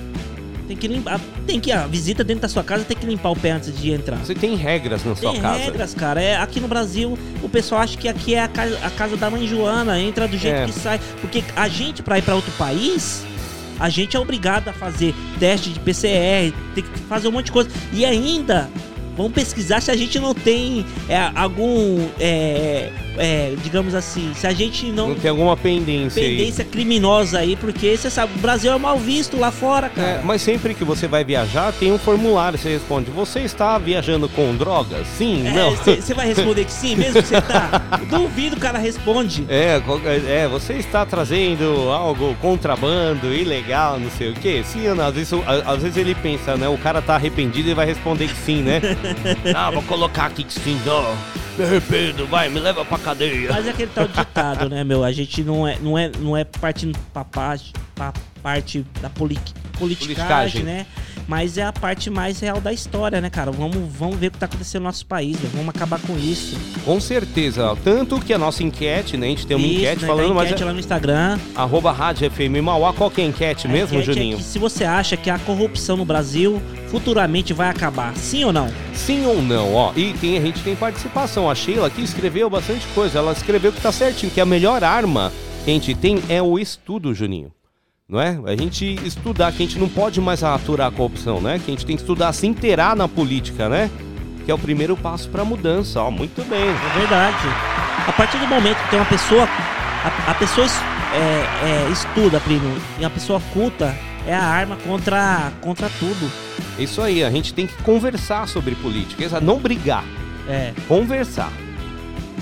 Tem 0.67 0.77
que 0.77 0.87
limpar. 0.87 1.19
Tem 1.45 1.59
que. 1.59 1.71
A 1.71 1.85
visita 1.87 2.23
dentro 2.23 2.43
da 2.43 2.47
sua 2.49 2.63
casa 2.63 2.83
tem 2.85 2.95
que 2.95 3.05
limpar 3.05 3.29
o 3.31 3.35
pé 3.35 3.51
antes 3.51 3.77
de 3.77 3.91
entrar. 3.91 4.17
Você 4.17 4.33
tem 4.35 4.55
regras 4.55 5.03
na 5.03 5.15
sua 5.15 5.31
Tem 5.33 5.41
casa. 5.41 5.57
regras, 5.59 5.93
cara. 5.93 6.21
É, 6.21 6.37
aqui 6.37 6.59
no 6.61 6.67
Brasil, 6.67 7.17
o 7.43 7.49
pessoal 7.49 7.81
acha 7.81 7.97
que 7.97 8.07
aqui 8.07 8.35
é 8.35 8.41
a 8.43 8.47
casa, 8.47 8.77
a 8.85 8.89
casa 8.89 9.17
da 9.17 9.29
mãe 9.29 9.45
Joana, 9.47 9.99
entra 9.99 10.27
do 10.27 10.37
jeito 10.37 10.55
É. 10.55 10.65
que 10.65 10.71
sai. 10.73 10.99
Porque 11.19 11.43
a 11.55 11.67
gente, 11.67 12.01
pra 12.01 12.17
ir 12.19 12.21
pra 12.21 12.35
outro 12.35 12.51
país, 12.53 13.23
a 13.79 13.89
gente 13.89 14.15
é 14.15 14.19
obrigado 14.19 14.69
a 14.69 14.73
fazer 14.73 15.13
teste 15.39 15.71
de 15.71 15.79
PCR, 15.79 16.53
tem 16.73 16.83
que 16.85 16.99
fazer 17.01 17.27
um 17.27 17.31
monte 17.31 17.47
de 17.47 17.51
coisa. 17.51 17.69
E 17.91 18.05
ainda, 18.05 18.69
vamos 19.15 19.33
pesquisar 19.33 19.81
se 19.81 19.91
a 19.91 19.95
gente 19.95 20.19
não 20.19 20.33
tem 20.33 20.85
é, 21.07 21.31
algum. 21.35 22.07
é, 22.19 22.91
é, 23.17 23.53
digamos 23.63 23.93
assim, 23.93 24.31
se 24.35 24.47
a 24.47 24.53
gente 24.53 24.87
não. 24.87 25.09
Não 25.09 25.15
tem 25.15 25.29
alguma 25.29 25.55
pendência 25.57 26.21
aí. 26.21 26.37
Pendência 26.37 26.65
criminosa 26.65 27.39
aí, 27.39 27.55
porque 27.55 27.95
você 27.97 28.09
sabe, 28.09 28.33
o 28.35 28.39
Brasil 28.39 28.71
é 28.71 28.77
mal 28.77 28.97
visto 28.97 29.37
lá 29.37 29.51
fora, 29.51 29.89
cara. 29.89 30.07
É, 30.07 30.21
mas 30.23 30.41
sempre 30.41 30.73
que 30.73 30.83
você 30.83 31.07
vai 31.07 31.23
viajar, 31.23 31.73
tem 31.73 31.91
um 31.91 31.97
formulário. 31.97 32.57
Você 32.57 32.69
responde: 32.69 33.11
Você 33.11 33.41
está 33.41 33.77
viajando 33.77 34.27
com 34.29 34.55
drogas? 34.55 35.05
Sim, 35.17 35.43
não. 35.43 35.71
Você 35.75 36.13
vai 36.13 36.27
responder 36.27 36.65
que 36.65 36.71
sim, 36.71 36.95
mesmo 36.95 37.21
que 37.21 37.27
você 37.27 37.41
tá? 37.41 37.99
Duvido 38.09 38.55
o 38.55 38.59
cara 38.59 38.77
responde. 38.77 39.45
É, 39.49 39.81
qual- 39.85 39.99
é, 40.05 40.47
você 40.47 40.73
está 40.73 41.05
trazendo 41.05 41.89
algo 41.91 42.35
contrabando, 42.41 43.33
ilegal, 43.33 43.99
não 43.99 44.09
sei 44.11 44.29
o 44.29 44.33
quê? 44.33 44.63
Sim 44.65 44.87
ou 44.87 44.95
não? 44.95 45.07
Às 45.07 45.15
vezes, 45.15 45.33
às 45.65 45.81
vezes 45.81 45.97
ele 45.97 46.15
pensa, 46.15 46.55
né? 46.55 46.67
O 46.69 46.77
cara 46.77 47.01
tá 47.01 47.15
arrependido 47.15 47.69
e 47.69 47.73
vai 47.73 47.85
responder 47.85 48.27
que 48.27 48.35
sim, 48.37 48.61
né? 48.61 48.81
ah, 49.55 49.71
vou 49.71 49.83
colocar 49.83 50.25
aqui 50.25 50.43
que 50.43 50.53
sim, 50.53 50.79
não. 50.85 51.15
Me 51.61 51.67
arrependo, 51.67 52.25
vai, 52.25 52.49
me 52.49 52.59
leva 52.59 52.83
pra 52.83 52.97
cadeia. 52.97 53.49
Mas 53.51 53.67
é 53.67 53.69
aquele 53.69 53.91
tal 53.93 54.07
ditado, 54.07 54.67
né, 54.67 54.83
meu? 54.83 55.03
A 55.03 55.11
gente 55.11 55.43
não 55.43 55.67
é, 55.67 55.77
não 55.79 55.95
é, 55.95 56.09
não 56.19 56.35
é 56.35 56.43
partindo 56.43 56.97
pra, 57.13 57.23
parte- 57.23 57.71
pra 57.93 58.11
parte 58.41 58.83
da 58.99 59.11
poli 59.11 59.37
politicagem, 59.77 60.61
Politicagem. 60.61 60.63
né? 60.63 60.85
Mas 61.31 61.57
é 61.57 61.63
a 61.63 61.71
parte 61.71 62.09
mais 62.09 62.41
real 62.41 62.59
da 62.59 62.73
história, 62.73 63.21
né, 63.21 63.29
cara? 63.29 63.51
Vamos, 63.51 63.77
vamos 63.89 64.17
ver 64.17 64.27
o 64.27 64.31
que 64.31 64.37
tá 64.37 64.47
acontecendo 64.47 64.81
no 64.81 64.89
nosso 64.89 65.05
país, 65.05 65.37
velho. 65.37 65.49
vamos 65.55 65.69
acabar 65.69 65.97
com 66.01 66.17
isso. 66.17 66.57
Com 66.83 66.99
certeza. 66.99 67.73
Tanto 67.85 68.19
que 68.19 68.33
a 68.33 68.37
nossa 68.37 68.61
enquete, 68.61 69.15
né? 69.15 69.27
A 69.27 69.29
gente 69.29 69.47
tem 69.47 69.55
uma 69.55 69.65
Isso, 69.65 69.77
enquete 69.77 70.01
né, 70.01 70.07
falando, 70.09 70.25
tem 70.25 70.33
mas. 70.35 70.47
enquete 70.49 70.63
lá 70.65 70.73
no 70.73 70.79
Instagram. 70.81 71.39
Arroba 71.55 71.93
Rádio 71.93 72.29
FM 72.29 72.61
Mauá. 72.61 72.91
Qual 72.91 73.09
que 73.09 73.21
é 73.21 73.23
a 73.23 73.27
enquete 73.27 73.65
mesmo, 73.65 73.97
A 73.97 74.01
enquete 74.01 74.09
é 74.09 74.13
Juninho? 74.13 74.37
que 74.39 74.43
se 74.43 74.59
você 74.59 74.83
acha 74.83 75.15
que 75.15 75.29
a 75.29 75.39
corrupção 75.39 75.95
no 75.95 76.03
Brasil 76.03 76.61
futuramente 76.89 77.53
vai 77.53 77.69
acabar, 77.69 78.13
sim 78.17 78.43
ou 78.43 78.51
não? 78.51 78.67
Sim 78.93 79.25
ou 79.25 79.41
não, 79.41 79.73
ó. 79.73 79.93
E 79.95 80.11
tem, 80.11 80.37
a 80.37 80.41
gente 80.41 80.61
tem 80.61 80.75
participação. 80.75 81.49
A 81.49 81.55
Sheila 81.55 81.87
aqui 81.87 82.01
escreveu 82.03 82.49
bastante 82.49 82.85
coisa. 82.87 83.19
Ela 83.19 83.31
escreveu 83.31 83.71
que 83.71 83.79
tá 83.79 83.93
certinho, 83.93 84.29
que 84.33 84.41
a 84.41 84.45
melhor 84.45 84.83
arma 84.83 85.31
que 85.63 85.71
a 85.71 85.73
gente 85.73 85.95
tem 85.95 86.21
é 86.27 86.41
o 86.41 86.59
estudo, 86.59 87.13
Juninho. 87.13 87.53
Não 88.11 88.19
é? 88.19 88.37
A 88.45 88.55
gente 88.57 88.99
estudar, 89.05 89.53
que 89.53 89.63
a 89.63 89.65
gente 89.65 89.79
não 89.79 89.87
pode 89.87 90.19
mais 90.19 90.43
aturar 90.43 90.87
a 90.89 90.91
corrupção, 90.91 91.39
né? 91.39 91.57
Que 91.63 91.71
a 91.71 91.73
gente 91.73 91.85
tem 91.85 91.95
que 91.95 92.01
estudar, 92.01 92.33
se 92.33 92.45
inteirar 92.45 92.93
na 92.93 93.07
política, 93.07 93.69
né? 93.69 93.89
Que 94.43 94.51
é 94.51 94.53
o 94.53 94.57
primeiro 94.57 94.97
passo 94.97 95.29
pra 95.29 95.45
mudança, 95.45 96.01
ó. 96.01 96.11
Muito 96.11 96.43
bem. 96.49 96.59
É 96.59 96.99
verdade. 96.99 97.37
A 98.05 98.11
partir 98.11 98.37
do 98.37 98.47
momento 98.47 98.75
que 98.83 98.89
tem 98.89 98.99
uma 98.99 99.05
pessoa. 99.05 99.47
A, 100.03 100.31
a 100.31 100.33
pessoa 100.35 100.65
es- 100.67 100.81
é, 101.13 101.87
é, 101.87 101.89
estuda, 101.91 102.39
primo, 102.41 102.75
e 102.99 103.05
a 103.05 103.09
pessoa 103.09 103.39
culta 103.53 103.95
é 104.27 104.33
a 104.35 104.43
arma 104.43 104.75
contra, 104.85 105.51
contra 105.61 105.89
tudo. 105.97 106.29
Isso 106.77 107.01
aí, 107.01 107.23
a 107.23 107.29
gente 107.31 107.53
tem 107.53 107.65
que 107.67 107.81
conversar 107.83 108.45
sobre 108.47 108.75
política, 108.75 109.39
não 109.39 109.57
brigar. 109.57 110.03
É. 110.49 110.73
Conversar. 110.87 111.51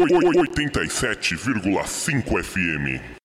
87,5 0.05 2.43
FM. 2.43 3.24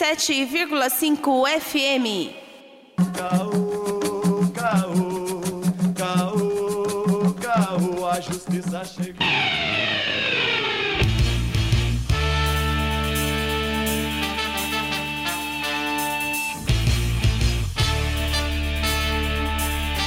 107,5 0.00 1.44
FM. 1.60 2.32
Caô, 3.14 4.50
caô, 4.54 5.42
caô, 5.94 7.34
caô, 7.34 8.06
a 8.08 8.18
justiça 8.18 8.82
chegou. 8.82 9.26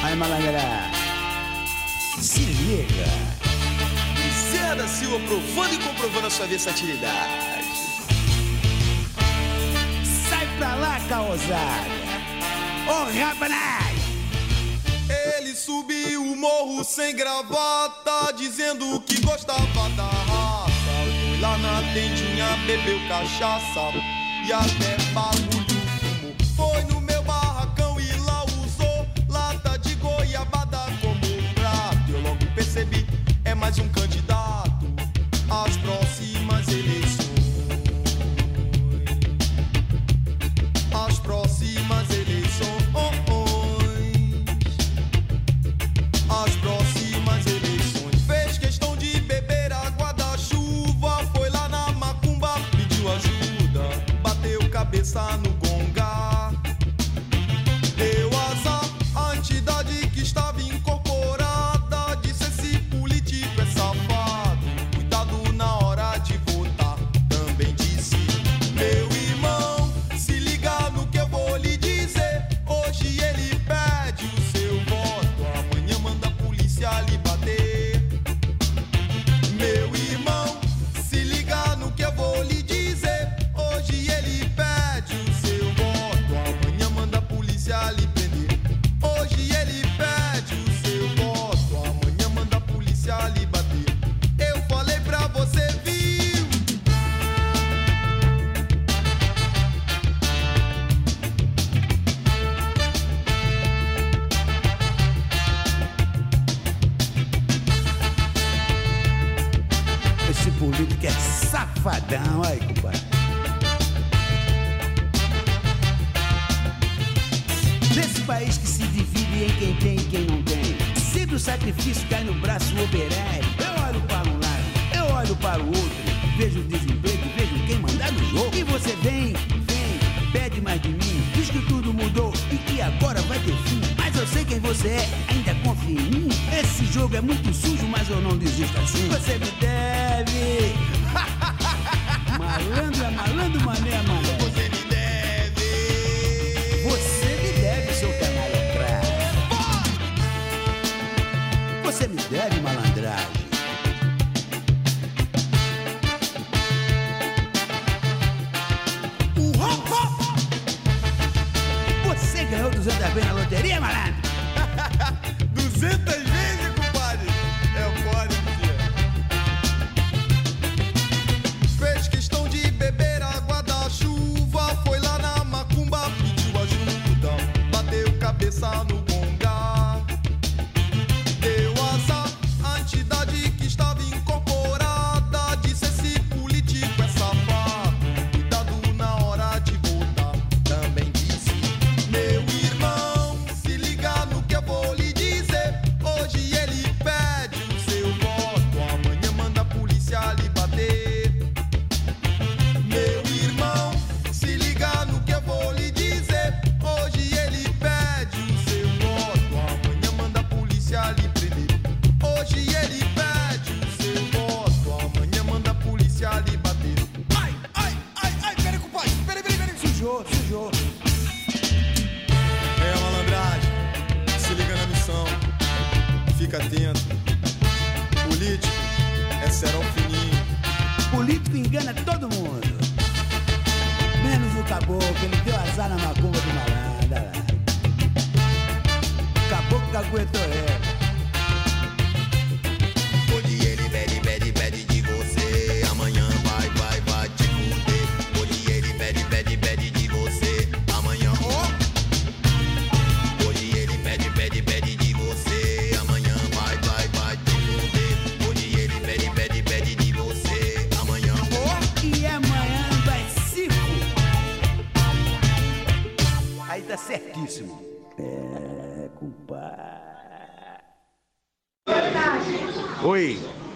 Aí, 0.04 0.16
malandra, 0.16 0.60
se 2.20 2.40
liga. 2.40 3.44
Zé 4.52 4.74
da 4.74 4.88
Silva 4.88 5.20
provando 5.28 5.76
e 5.76 5.78
comprovando 5.78 6.26
a 6.26 6.30
sua 6.32 6.48
versatilidade. 6.48 7.13
Dentinha 21.94 22.58
bebeu 22.66 23.00
cachaça 23.08 23.92
e 24.44 24.52
até 24.52 24.98
falou. 25.14 25.53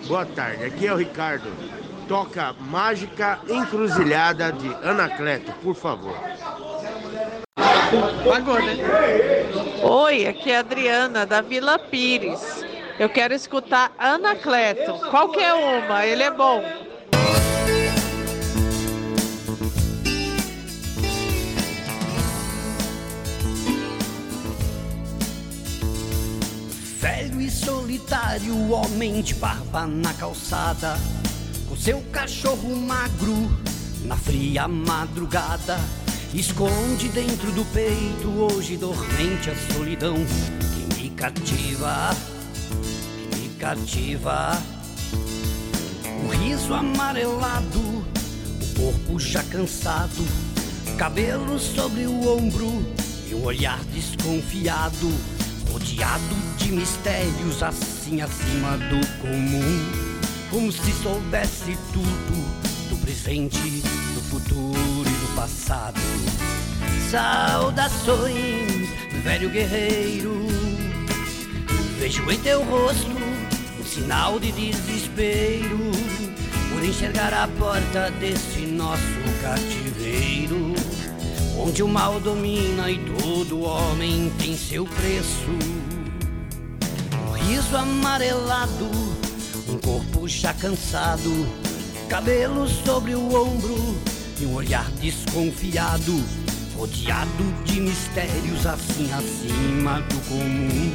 Boa 0.08 0.26
tarde. 0.26 0.64
Aqui 0.64 0.88
é 0.88 0.94
o 0.94 0.96
Ricardo. 0.96 1.52
Toca 2.08 2.54
Mágica 2.54 3.40
Encruzilhada 3.50 4.52
de 4.54 4.68
Anacleto, 4.88 5.52
por 5.62 5.76
favor. 5.76 6.18
Pagou, 8.24 8.62
né? 8.62 8.78
Oi, 9.84 10.26
aqui 10.26 10.52
é 10.52 10.58
a 10.58 10.60
Adriana, 10.60 11.26
da 11.26 11.42
Vila 11.42 11.78
Pires. 11.78 12.66
Eu 12.98 13.10
quero 13.10 13.34
escutar 13.34 13.92
Anacleto. 13.98 14.94
Qualquer 15.10 15.54
uma, 15.54 16.06
ele 16.06 16.24
é 16.24 16.32
bom. 16.32 16.64
Solitário, 28.28 28.72
homem 28.72 29.22
de 29.22 29.34
barba 29.36 29.88
na 29.88 30.14
calçada, 30.14 30.98
com 31.68 31.78
seu 31.78 32.02
cachorro 32.12 32.76
magro 32.76 33.34
na 34.04 34.18
fria 34.18 34.68
madrugada, 34.68 35.80
esconde 36.34 37.08
dentro 37.10 37.52
do 37.54 37.64
peito 37.66 38.28
hoje 38.28 38.76
dormente 38.76 39.49
a 39.49 39.74
solidão 39.74 40.16
que 40.16 41.02
me 41.02 41.10
cativa, 41.12 42.10
que 43.32 43.38
me 43.38 43.49
cativa. 43.56 44.62
O 46.26 46.30
riso 46.30 46.74
amarelado, 46.74 47.80
o 47.80 48.76
corpo 48.76 49.20
já 49.20 49.44
cansado, 49.44 50.26
cabelo 50.98 51.58
sobre 51.58 52.06
o 52.06 52.38
ombro 52.38 52.86
e 53.30 53.36
um 53.36 53.45
olhar 53.45 53.80
desconfiado 53.94 55.14
rodeado 55.72 56.36
de 56.58 56.72
mistérios 56.72 57.64
assim 57.64 57.97
acima 58.22 58.78
do 58.78 59.06
comum, 59.20 59.86
como 60.50 60.72
se 60.72 60.92
soubesse 61.04 61.78
tudo 61.92 62.90
do 62.90 62.98
presente, 63.02 63.60
do 63.60 64.22
futuro 64.22 65.02
e 65.02 65.28
do 65.28 65.36
passado. 65.36 66.00
Saudações, 67.12 68.90
velho 69.24 69.50
guerreiro. 69.50 70.48
Vejo 72.00 72.30
em 72.32 72.40
teu 72.40 72.64
rosto 72.64 73.12
um 73.80 73.84
sinal 73.84 74.40
de 74.40 74.52
desespero 74.54 75.92
por 76.72 76.84
enxergar 76.84 77.34
a 77.34 77.48
porta 77.48 78.10
desse 78.12 78.62
nosso 78.62 79.02
cativeiro 79.42 80.74
onde 81.60 81.82
o 81.82 81.88
mal 81.88 82.20
domina 82.20 82.90
e 82.90 82.98
todo 83.00 83.62
homem 83.62 84.32
tem 84.38 84.56
seu 84.56 84.86
preço. 84.86 85.77
Um 87.48 87.49
riso 87.49 87.78
amarelado, 87.78 88.91
um 89.69 89.78
corpo 89.78 90.28
já 90.28 90.53
cansado, 90.53 91.32
cabelo 92.10 92.68
sobre 92.68 93.15
o 93.15 93.34
ombro 93.34 93.98
e 94.38 94.45
um 94.45 94.53
olhar 94.53 94.91
desconfiado, 94.99 96.22
rodeado 96.76 97.45
de 97.64 97.80
mistérios 97.80 98.65
assim 98.65 99.10
acima 99.14 100.02
do 100.02 100.19
comum, 100.28 100.91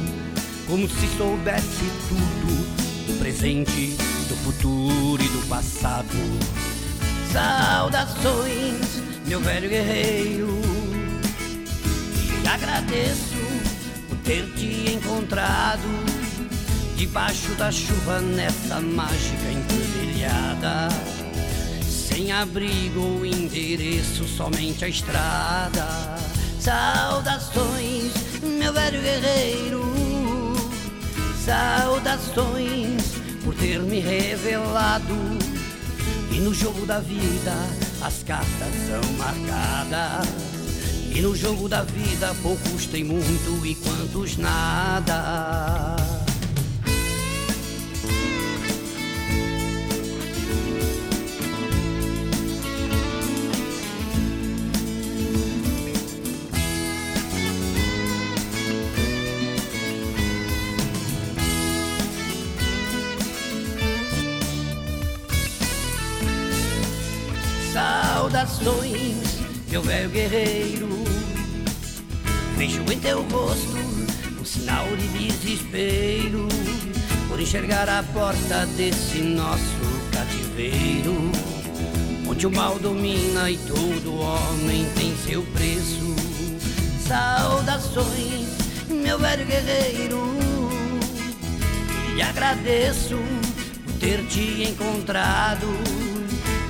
como 0.67 0.87
se 0.87 1.17
soubesse 1.17 1.89
tudo 2.07 3.07
do 3.07 3.17
presente, 3.17 3.97
do 4.29 4.35
futuro 4.43 5.23
e 5.23 5.29
do 5.29 5.47
passado. 5.47 6.15
Saudações, 7.31 9.01
meu 9.25 9.39
velho 9.39 9.69
guerreiro. 9.69 10.61
E 12.43 12.47
agradeço 12.47 13.41
por 14.07 14.17
ter 14.19 14.45
te 14.53 14.93
encontrado 14.93 16.12
debaixo 17.05 17.53
da 17.55 17.69
chuva 17.69 18.21
nessa 18.21 18.79
mágica 18.79 19.51
encruzilhada. 19.51 20.87
Sem 21.85 22.31
abrigo 22.31 23.01
ou 23.01 23.25
endereço, 23.25 24.23
somente 24.25 24.85
a 24.85 24.87
estrada. 24.87 25.85
Saudações, 26.61 28.13
meu 28.41 28.71
velho 28.71 29.01
guerreiro. 29.01 29.83
Saudações 31.43 33.03
por 33.43 33.53
ter 33.55 33.81
me 33.81 33.99
revelado 33.99 35.13
E 36.31 36.39
no 36.39 36.53
jogo 36.53 36.85
da 36.85 36.99
vida 36.99 37.53
as 38.01 38.23
cartas 38.23 38.73
são 38.87 39.13
marcadas. 39.17 40.29
E 41.13 41.21
no 41.21 41.35
jogo 41.35 41.67
da 41.67 41.83
vida 41.83 42.33
poucos 42.41 42.85
têm 42.85 43.03
muito 43.03 43.65
e 43.65 43.75
quantos 43.75 44.37
nada. 44.37 46.22
Saudações, 68.63 69.41
meu 69.69 69.81
velho 69.81 70.09
guerreiro. 70.09 70.87
Vejo 72.55 72.81
em 72.89 72.97
teu 72.97 73.21
rosto 73.23 73.77
um 74.39 74.45
sinal 74.45 74.85
de 74.95 75.07
desespero 75.27 76.47
por 77.27 77.41
enxergar 77.41 77.89
a 77.89 78.01
porta 78.03 78.65
desse 78.77 79.19
nosso 79.19 79.61
cativeiro, 80.13 81.29
onde 82.25 82.47
o 82.47 82.51
mal 82.51 82.79
domina 82.79 83.51
e 83.51 83.57
todo 83.57 84.15
homem 84.15 84.85
tem 84.95 85.13
seu 85.17 85.43
preço. 85.47 86.15
Saudações, 87.05 88.47
meu 88.89 89.19
velho 89.19 89.45
guerreiro. 89.45 90.23
E 92.15 92.21
agradeço 92.21 93.17
por 93.83 93.93
ter 93.95 94.25
te 94.27 94.63
encontrado 94.69 96.12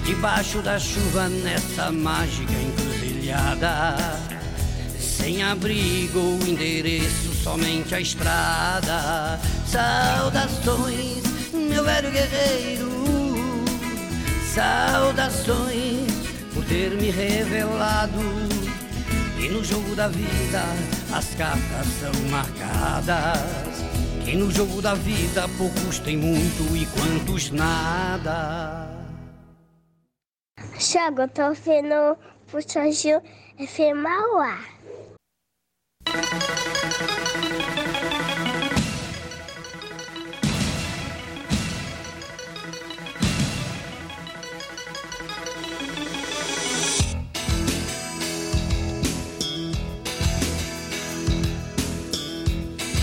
debaixo 0.04 0.62
da 0.62 0.78
chuva 0.78 1.30
nessa 1.30 1.92
mágica 1.92 2.54
encruzilhada. 2.54 3.96
Sem 5.00 5.42
abrigo 5.42 6.20
ou 6.20 6.48
endereço, 6.48 7.34
somente 7.34 7.96
a 7.96 8.02
estrada. 8.02 9.40
Saudações, 9.66 11.24
meu 11.54 11.84
velho 11.84 12.12
guerreiro. 12.12 12.92
Saudações 14.54 16.12
por 16.54 16.64
ter 16.66 16.92
me 16.92 17.10
revelado. 17.10 18.20
E 19.40 19.50
no 19.50 19.64
jogo 19.64 19.96
da 19.96 20.08
vida 20.08 20.64
as 21.14 21.34
cartas 21.36 21.88
são 22.00 22.30
marcadas. 22.30 23.84
Que 24.26 24.36
no 24.36 24.52
jogo 24.52 24.82
da 24.82 24.94
vida 24.94 25.50
poucos 25.58 26.00
têm 26.00 26.18
muito 26.18 26.76
e 26.76 26.86
quantos 26.86 27.52
nada. 27.52 28.93
Thiago, 30.84 31.22
eu 31.22 31.30
tô 31.30 31.44
ouvindo 31.44 32.18
Puxadinho 32.52 33.22
FM 33.58 33.96
Mauá. 34.02 34.60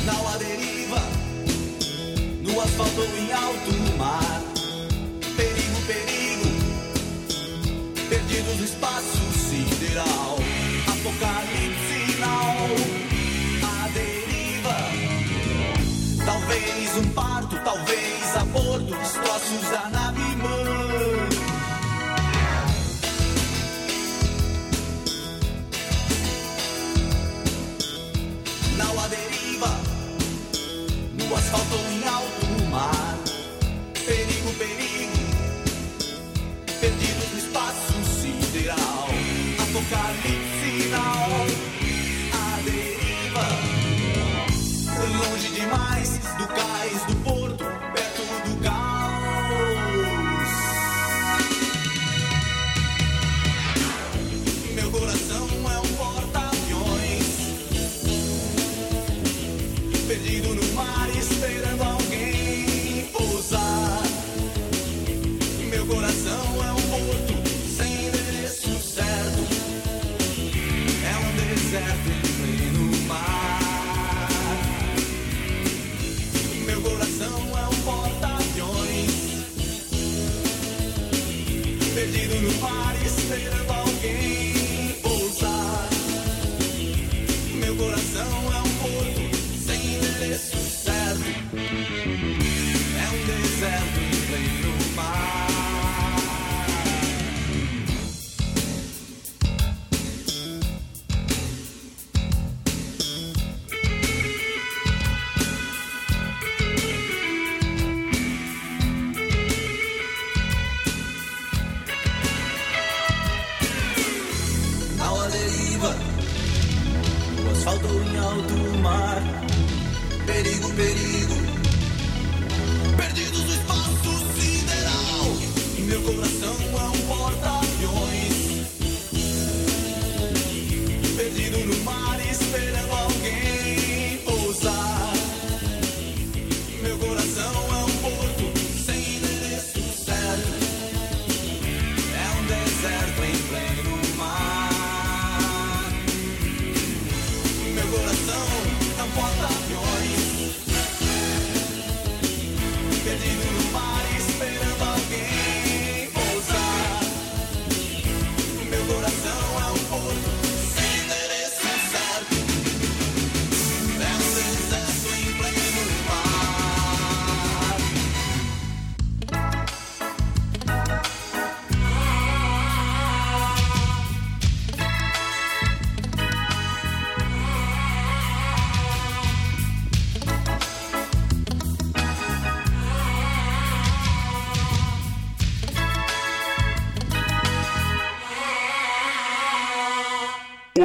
Nau 0.04 0.28
à 0.28 0.36
deriva, 0.36 1.00
no 2.42 2.60
asfalto 2.60 3.02
em 3.16 3.32
alto 3.32 3.79
espaço 8.70 9.32
sideral. 9.32 10.38
Apocalipse 10.86 11.59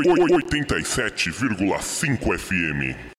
87,5 0.06 2.38
FM. 2.38 3.15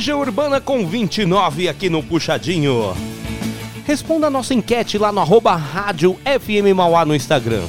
Legião 0.00 0.18
Urbana 0.18 0.62
com 0.62 0.86
29 0.86 1.68
aqui 1.68 1.90
no 1.90 2.02
Puxadinho. 2.02 2.96
Responda 3.84 4.28
a 4.28 4.30
nossa 4.30 4.54
enquete 4.54 4.96
lá 4.96 5.12
no 5.12 5.20
arroba 5.20 5.54
rádio 5.54 6.18
FM 6.24 6.74
Mauá 6.74 7.04
no 7.04 7.14
Instagram. 7.14 7.64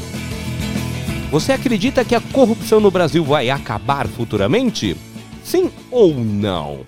Você 1.29 1.51
acredita 1.51 2.05
que 2.05 2.15
a 2.15 2.21
corrupção 2.21 2.79
no 2.79 2.89
Brasil 2.89 3.21
vai 3.25 3.49
acabar 3.49 4.07
futuramente? 4.07 4.95
Sim 5.43 5.69
ou 5.91 6.15
não? 6.15 6.85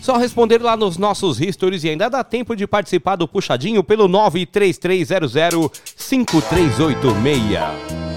Só 0.00 0.16
responder 0.16 0.60
lá 0.60 0.76
nos 0.76 0.98
nossos 0.98 1.40
histories 1.40 1.84
e 1.84 1.90
ainda 1.90 2.10
dá 2.10 2.24
tempo 2.24 2.56
de 2.56 2.66
participar 2.66 3.14
do 3.14 3.28
Puxadinho 3.28 3.84
pelo 3.84 4.08
93300 4.08 5.70
5386. 5.94 8.09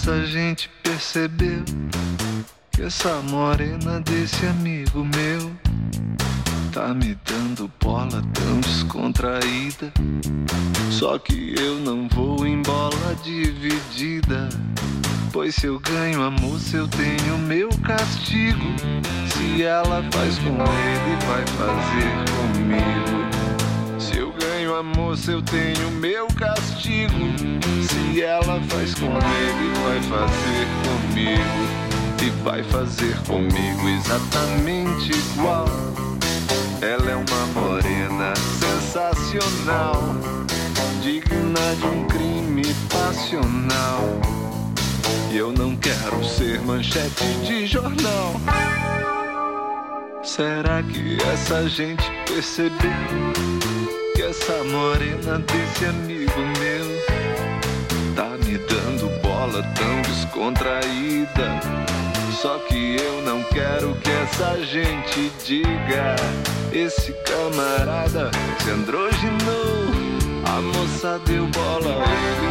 Essa 0.00 0.24
gente 0.24 0.70
percebeu 0.80 1.64
que 2.70 2.82
essa 2.82 3.20
morena 3.20 4.00
desse 4.00 4.46
amigo 4.46 5.04
meu 5.04 5.50
tá 6.72 6.94
me 6.94 7.18
dando 7.26 7.68
bola 7.82 8.22
tão 8.32 8.60
descontraída? 8.60 9.92
Só 10.88 11.18
que 11.18 11.52
eu 11.58 11.80
não 11.80 12.08
vou 12.08 12.46
em 12.46 12.62
bola 12.62 13.16
dividida. 13.24 14.48
Pois 15.32 15.56
se 15.56 15.66
eu 15.66 15.80
ganho 15.80 16.22
a 16.22 16.30
moça, 16.30 16.76
eu 16.76 16.86
tenho 16.86 17.36
meu 17.36 17.68
castigo. 17.84 18.76
Se 19.26 19.64
ela 19.64 20.00
faz 20.12 20.38
com 20.38 20.54
ele, 20.54 21.26
vai 21.26 21.44
fazer 21.58 22.14
comigo. 22.36 23.17
Se 24.68 24.70
eu 24.70 24.74
ganho 24.74 24.76
a 24.76 24.82
moça, 24.82 25.30
eu 25.30 25.40
tenho 25.40 25.90
meu 25.92 26.26
castigo. 26.26 27.14
Se 27.88 28.20
ela 28.20 28.60
faz 28.68 28.94
com 28.96 29.06
ele, 29.06 29.72
vai 29.82 30.02
fazer 30.02 30.66
comigo. 30.84 32.22
E 32.22 32.30
vai 32.42 32.62
fazer 32.64 33.16
comigo 33.26 33.88
exatamente 33.88 35.10
igual. 35.10 35.64
Ela 36.82 37.12
é 37.12 37.16
uma 37.16 37.46
morena 37.54 38.34
sensacional, 38.36 40.14
digna 41.02 41.74
de 41.80 41.86
um 41.86 42.06
crime 42.06 42.74
passional. 42.90 44.20
E 45.32 45.36
eu 45.38 45.50
não 45.50 45.74
quero 45.76 46.22
ser 46.22 46.60
manchete 46.60 47.24
de 47.46 47.66
jornal. 47.66 48.34
Será 50.22 50.82
que 50.82 51.16
essa 51.22 51.66
gente 51.70 52.04
percebeu 52.26 53.48
essa 54.28 54.62
morena 54.64 55.38
desse 55.38 55.86
amigo 55.86 56.40
meu 56.60 57.18
me 58.44 58.58
dando 58.58 59.08
bola 59.22 59.62
tão 59.74 60.02
descontraída. 60.02 61.60
Só 62.32 62.58
que 62.60 62.96
eu 62.96 63.22
não 63.22 63.42
quero 63.44 63.94
que 63.96 64.10
essa 64.10 64.58
gente 64.64 65.30
diga. 65.44 66.16
Esse 66.72 67.12
camarada 67.24 68.30
se 68.60 68.70
androginou. 68.70 69.88
A 70.44 70.60
moça 70.60 71.20
deu 71.26 71.46
bola, 71.46 72.04
ele 72.04 72.47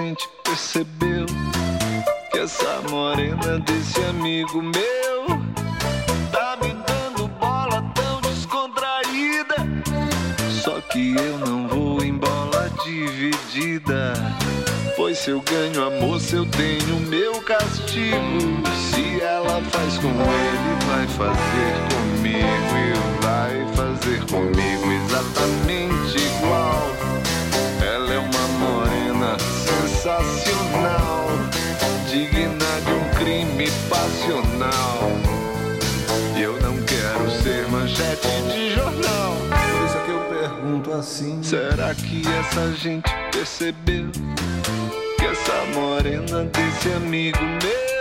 gente 0.00 0.28
percebeu 0.44 1.26
que 2.30 2.38
essa 2.38 2.80
morena 2.88 3.58
desse 3.58 4.00
amigo 4.04 4.62
meu 4.62 5.26
tá 6.30 6.56
me 6.62 6.72
dando 6.86 7.26
bola 7.40 7.82
tão 7.94 8.20
descontraída? 8.20 9.56
Só 10.62 10.80
que 10.92 11.16
eu 11.16 11.38
não 11.38 11.66
vou 11.66 12.04
em 12.04 12.16
bola 12.16 12.70
dividida. 12.84 14.14
Pois 14.96 15.18
se 15.18 15.30
eu 15.30 15.40
ganho 15.40 15.84
a 15.84 15.90
moça, 15.90 16.36
eu 16.36 16.46
tenho 16.46 17.00
meu 17.08 17.40
castigo. 17.42 18.62
Se 18.92 19.20
ela 19.20 19.60
faz 19.62 19.98
com 19.98 20.08
ele, 20.08 20.76
vai 20.86 21.06
fazer 21.08 21.74
comigo. 21.90 22.68
E 22.84 23.24
vai 23.24 23.74
fazer 23.74 24.20
comigo 24.26 24.92
exatamente 24.92 26.27
sensacional, 29.98 31.26
digna 32.08 32.80
de 32.84 32.92
um 32.92 33.18
crime 33.18 33.68
passional. 33.90 35.10
Eu 36.40 36.52
não 36.60 36.76
quero 36.84 37.28
ser 37.42 37.66
manchete 37.68 38.28
de 38.52 38.74
jornal. 38.76 39.34
Por 39.48 39.86
isso 39.86 39.96
é 39.96 40.04
que 40.04 40.10
eu 40.10 40.20
pergunto 40.40 40.92
assim: 40.92 41.42
será 41.42 41.94
que 41.94 42.22
essa 42.28 42.72
gente 42.74 43.10
percebeu 43.32 44.08
que 45.18 45.26
essa 45.26 45.64
morena 45.74 46.44
desse 46.44 46.92
amigo 46.92 47.42
meu 47.42 47.97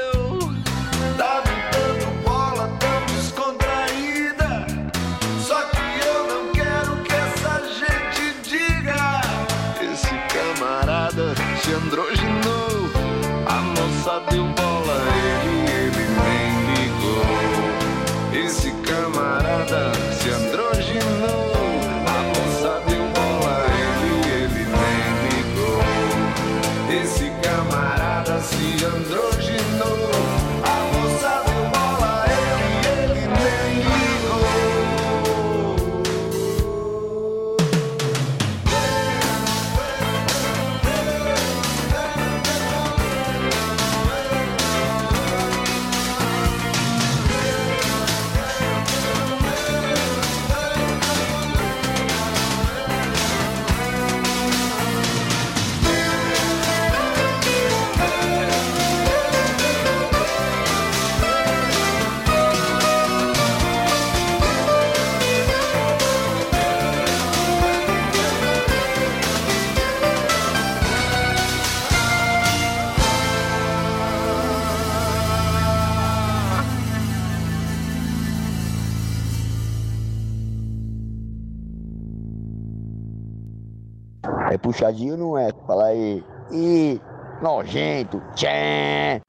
Puxadinho 84.57 85.17
não 85.17 85.37
é? 85.37 85.49
Fala 85.65 85.87
aí. 85.87 86.23
Ih, 86.51 87.01
nojento. 87.41 88.21
Tchê. 88.35 89.21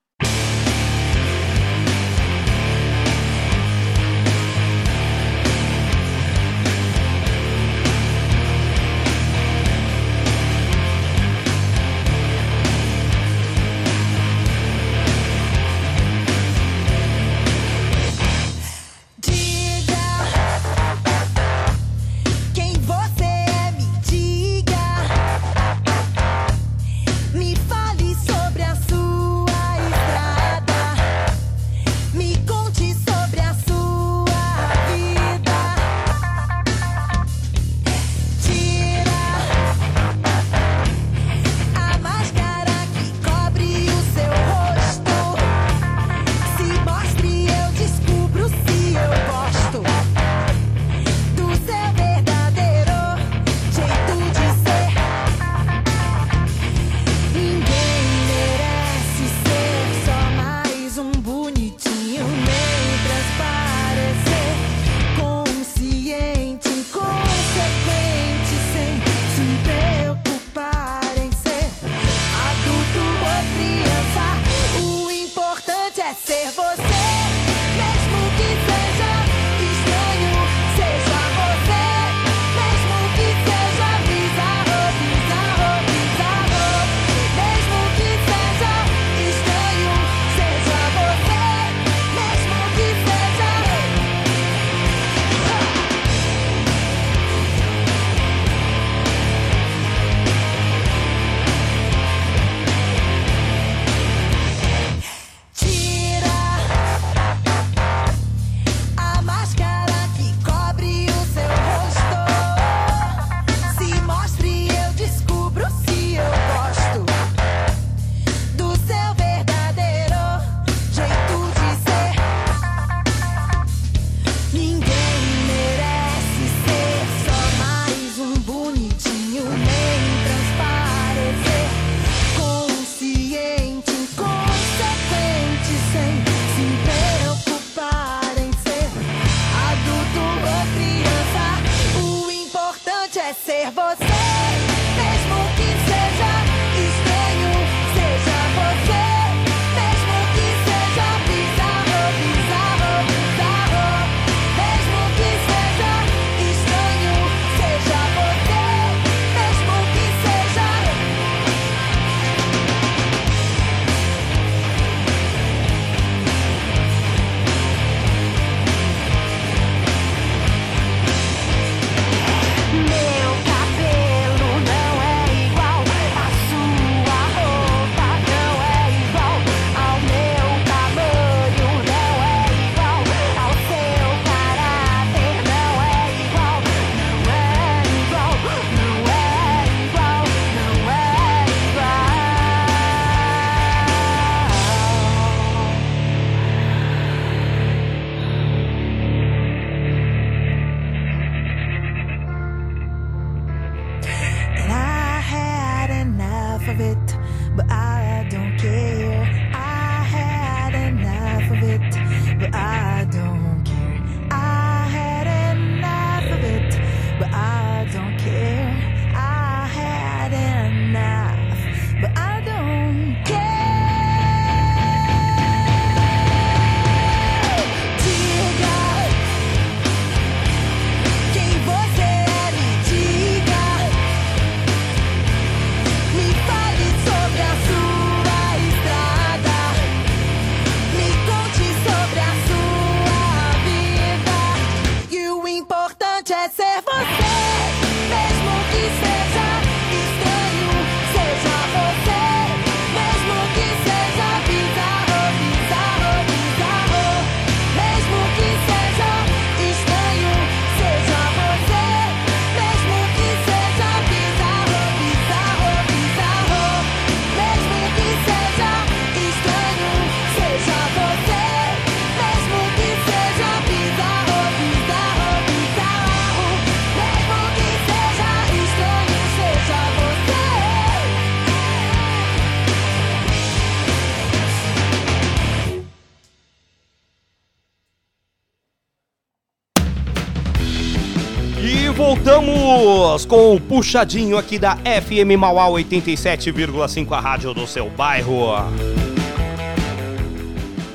Com 293.27 293.55
o 293.55 293.59
puxadinho 293.59 294.37
aqui 294.37 294.59
da 294.59 294.75
FM 294.75 295.35
Mauá 295.35 295.65
87,5, 295.65 297.11
a 297.11 297.19
rádio 297.19 297.55
do 297.55 297.65
seu 297.65 297.89
bairro. 297.89 298.53
A 298.53 298.69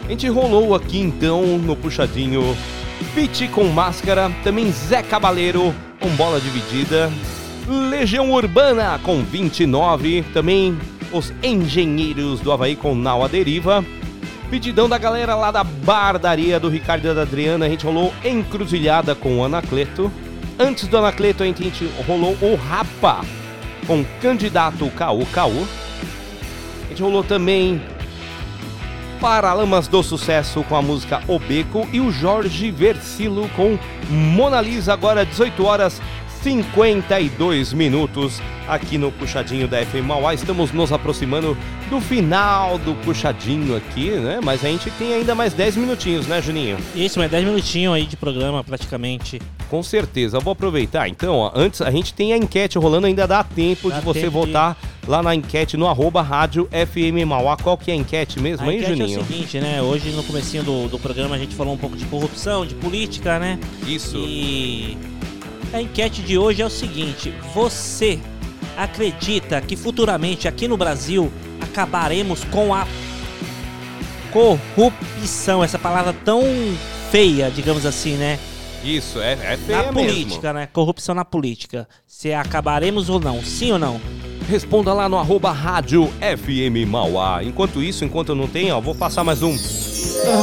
gente 0.09 0.29
rolou 0.29 0.77
aqui 0.77 1.01
então 1.01 1.59
no 1.59 1.75
puxadinho 1.75 2.57
Pit 3.17 3.49
com 3.49 3.65
máscara, 3.65 4.31
também 4.45 4.71
Zé 4.71 5.03
Cabaleiro 5.03 5.75
com 5.99 6.09
bola 6.11 6.41
dividida, 6.41 7.11
Legião 7.91 8.31
Urbana 8.31 9.01
com 9.03 9.25
29, 9.25 10.23
também 10.33 10.79
os 11.13 11.33
Engenheiros 11.43 12.39
do 12.39 12.53
Havaí 12.53 12.77
com 12.77 12.95
Nau 12.95 13.25
à 13.25 13.29
Deriva. 13.29 13.85
Pedidão 14.49 14.89
da 14.89 14.99
galera 14.99 15.35
lá 15.35 15.51
da 15.51 15.65
Bardaria 15.65 16.61
do 16.61 16.69
Ricardo 16.69 17.09
e 17.09 17.15
da 17.15 17.23
Adriana, 17.23 17.67
a 17.67 17.69
gente 17.69 17.85
rolou 17.85 18.15
Encruzilhada 18.25 19.17
com 19.17 19.39
o 19.39 19.45
Anacleto. 19.45 20.13
Antes 20.59 20.87
do 20.87 20.97
Anacleto, 20.97 21.43
a 21.43 21.47
gente 21.47 21.85
rolou 22.07 22.37
o 22.41 22.55
Rapa 22.55 23.23
com 23.87 24.05
Candidato 24.21 24.89
Caô 24.91 25.27
Caô. 25.27 25.67
A 26.85 26.89
gente 26.89 27.03
rolou 27.03 27.25
também 27.25 27.83
Paralamas 29.21 29.89
do 29.89 30.03
Sucesso 30.03 30.63
com 30.65 30.77
a 30.77 30.83
música 30.83 31.23
O 31.27 31.39
Beco 31.39 31.89
e 31.93 32.01
o 32.01 32.11
Jorge 32.11 32.71
Versilo 32.71 33.49
com 33.57 33.79
Mona 34.09 34.61
Lisa, 34.61 34.93
agora 34.93 35.27
18 35.27 35.65
horas 35.65 36.01
52 36.45 37.73
minutos 37.73 38.39
aqui 38.69 38.99
no 38.99 39.11
Puxadinho 39.11 39.67
da 39.67 39.83
FM 39.83 40.05
Mauá. 40.07 40.35
Estamos 40.35 40.73
nos 40.73 40.93
aproximando 40.93 41.57
do 41.89 42.03
final 42.03 42.77
do 42.77 42.95
Puxadinho 42.97 43.75
aqui, 43.75 44.11
né? 44.11 44.41
Mas 44.45 44.63
a 44.63 44.69
gente 44.69 44.91
tem 44.91 45.15
ainda 45.15 45.35
mais 45.35 45.55
10 45.55 45.77
minutinhos, 45.79 46.27
né, 46.27 46.43
Juninho? 46.43 46.77
Isso, 46.95 47.19
mais 47.19 47.31
10 47.31 47.47
minutinhos 47.47 47.95
aí 47.95 48.05
de 48.05 48.15
programa 48.15 48.63
praticamente. 48.63 49.41
Com 49.71 49.83
certeza. 49.83 50.37
Eu 50.37 50.43
vou 50.43 50.53
aproveitar. 50.53 51.09
Então, 51.09 51.35
ó, 51.35 51.51
antes 51.55 51.81
a 51.81 51.91
gente 51.91 52.13
tem 52.13 52.35
a 52.35 52.37
enquete 52.37 52.77
rolando, 52.77 53.07
ainda 53.07 53.27
dá 53.27 53.43
tempo 53.43 53.89
Dá 53.89 53.99
de 54.01 54.05
você 54.05 54.21
tempo 54.21 54.41
de- 54.41 54.47
votar 54.53 54.77
lá 55.09 55.23
na 55.23 55.35
enquete 55.35 55.79
no 55.79 55.89
arroba 55.89 56.21
rádio 56.21 56.69
FM 56.71 57.27
Mauá. 57.27 57.57
Qual 57.57 57.79
que 57.79 57.91
é 57.91 57.95
a 57.95 57.97
enquete 57.97 58.39
mesmo, 58.39 58.69
A 58.69 58.71
hein, 58.73 58.81
enquete 58.81 58.99
Juninho? 58.99 59.19
é 59.19 59.23
o 59.23 59.27
seguinte, 59.27 59.61
né? 59.61 59.81
Hoje 59.81 60.11
no 60.11 60.23
comecinho 60.23 60.63
do, 60.63 60.89
do 60.89 60.99
programa 60.99 61.37
a 61.37 61.39
gente 61.39 61.55
falou 61.55 61.73
um 61.73 61.79
pouco 61.79 61.97
de 61.97 62.05
corrupção, 62.05 62.67
de 62.67 62.75
política, 62.75 63.39
né? 63.39 63.59
Isso. 63.87 64.19
E 64.19 64.97
a 65.75 65.83
enquete 65.83 66.23
de 66.23 66.39
hoje 66.39 66.63
é 66.63 66.67
o 66.67 66.71
seguinte: 66.71 67.35
você 67.53 68.19
acredita 68.77 69.61
que 69.61 69.77
futuramente 69.77 70.47
aqui 70.47 70.69
no 70.69 70.77
Brasil 70.77 71.33
acabaremos 71.61 72.45
com 72.45 72.73
a 72.73 72.87
corrupção, 74.33 75.63
essa 75.63 75.79
palavra 75.79 76.13
tão 76.25 76.43
feia, 77.11 77.51
digamos 77.51 77.85
assim, 77.85 78.15
né? 78.15 78.39
Isso, 78.83 79.21
é, 79.21 79.33
é 79.33 79.57
feia 79.57 79.83
na 79.83 79.93
mesmo. 79.93 80.11
política, 80.11 80.53
né? 80.53 80.69
Corrupção 80.73 81.15
na 81.15 81.25
política. 81.25 81.89
Se 82.07 82.33
acabaremos 82.33 83.09
ou 83.09 83.19
não, 83.19 83.43
sim 83.43 83.73
ou 83.73 83.79
não? 83.79 84.01
Responda 84.49 84.93
lá 84.93 85.09
no 85.09 85.17
arroba 85.17 85.51
rádio 85.51 86.13
FM 86.21 86.87
Mauá. 86.87 87.43
Enquanto 87.43 87.83
isso, 87.83 88.05
enquanto 88.05 88.31
eu 88.31 88.35
não 88.35 88.47
tenho, 88.47 88.77
ó, 88.77 88.81
vou 88.81 88.95
passar 88.95 89.25
mais 89.25 89.43
um 89.43 89.57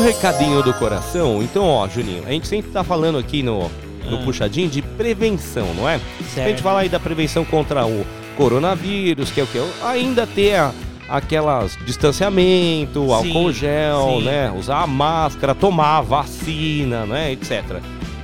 recadinho 0.03 0.63
do 0.63 0.73
coração. 0.73 1.43
Então, 1.43 1.67
ó, 1.67 1.87
Juninho, 1.87 2.25
a 2.25 2.31
gente 2.31 2.47
sempre 2.47 2.71
tá 2.71 2.83
falando 2.83 3.19
aqui 3.19 3.43
no, 3.43 3.69
no 4.09 4.17
Ah. 4.17 4.23
puxadinho 4.23 4.69
de 4.69 4.81
prevenção, 4.81 5.73
não 5.75 5.87
é? 5.87 5.99
Certo. 6.33 6.45
A 6.45 6.49
gente 6.49 6.61
fala 6.61 6.81
aí 6.81 6.89
da 6.89 6.99
prevenção 6.99 7.43
contra 7.45 7.85
o 7.85 8.05
coronavírus, 8.37 9.31
que 9.31 9.39
é 9.39 9.43
o 9.43 9.47
que? 9.47 9.59
Ainda 9.83 10.25
ter 10.27 10.55
a- 10.55 10.71
aquelas 11.09 11.77
distanciamento, 11.85 13.05
Sim, 13.05 13.13
álcool 13.13 13.51
gel, 13.51 14.15
sim. 14.19 14.23
né? 14.25 14.51
Usar 14.57 14.81
a 14.83 14.87
máscara, 14.87 15.53
tomar 15.55 15.97
a 15.97 16.01
vacina, 16.01 17.05
né? 17.05 17.31
Etc. 17.31 17.63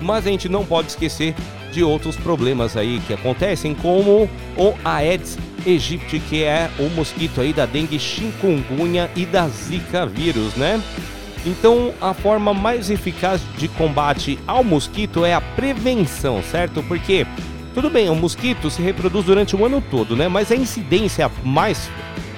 Mas 0.02 0.26
a 0.28 0.30
gente 0.30 0.48
não 0.48 0.66
pode 0.66 0.90
esquecer 0.90 1.34
de 1.72 1.84
outros 1.84 2.16
problemas 2.16 2.78
aí 2.78 3.02
que 3.06 3.14
acontecem, 3.14 3.74
como 3.76 4.30
o 4.58 4.74
Aedes 4.86 5.38
aegypti, 5.66 6.20
que 6.20 6.44
é 6.44 6.70
o 6.80 6.84
mosquito 6.96 7.42
aí 7.42 7.52
da 7.52 7.66
dengue, 7.66 8.00
chikungunya 8.00 9.10
e 9.16 9.26
da 9.26 9.48
zika 9.50 10.06
vírus, 10.06 10.56
né? 10.56 10.82
Então, 11.48 11.94
a 12.02 12.14
forma 12.14 12.54
mais 12.54 12.90
eficaz 12.90 13.42
de 13.58 13.70
combate 13.70 14.38
ao 14.46 14.66
mosquito 14.66 15.24
é 15.24 15.34
a 15.34 15.40
prevenção, 15.40 16.44
certo? 16.44 16.84
Porque, 16.84 17.26
tudo 17.74 17.90
bem, 17.90 18.10
o 18.10 18.16
mosquito 18.16 18.70
se 18.70 18.82
reproduz 18.82 19.24
durante 19.26 19.56
o 19.56 19.66
ano 19.66 19.82
todo, 19.90 20.14
né? 20.14 20.28
Mas 20.28 20.52
a 20.52 20.56
incidência 20.58 21.32
mais 21.46 21.90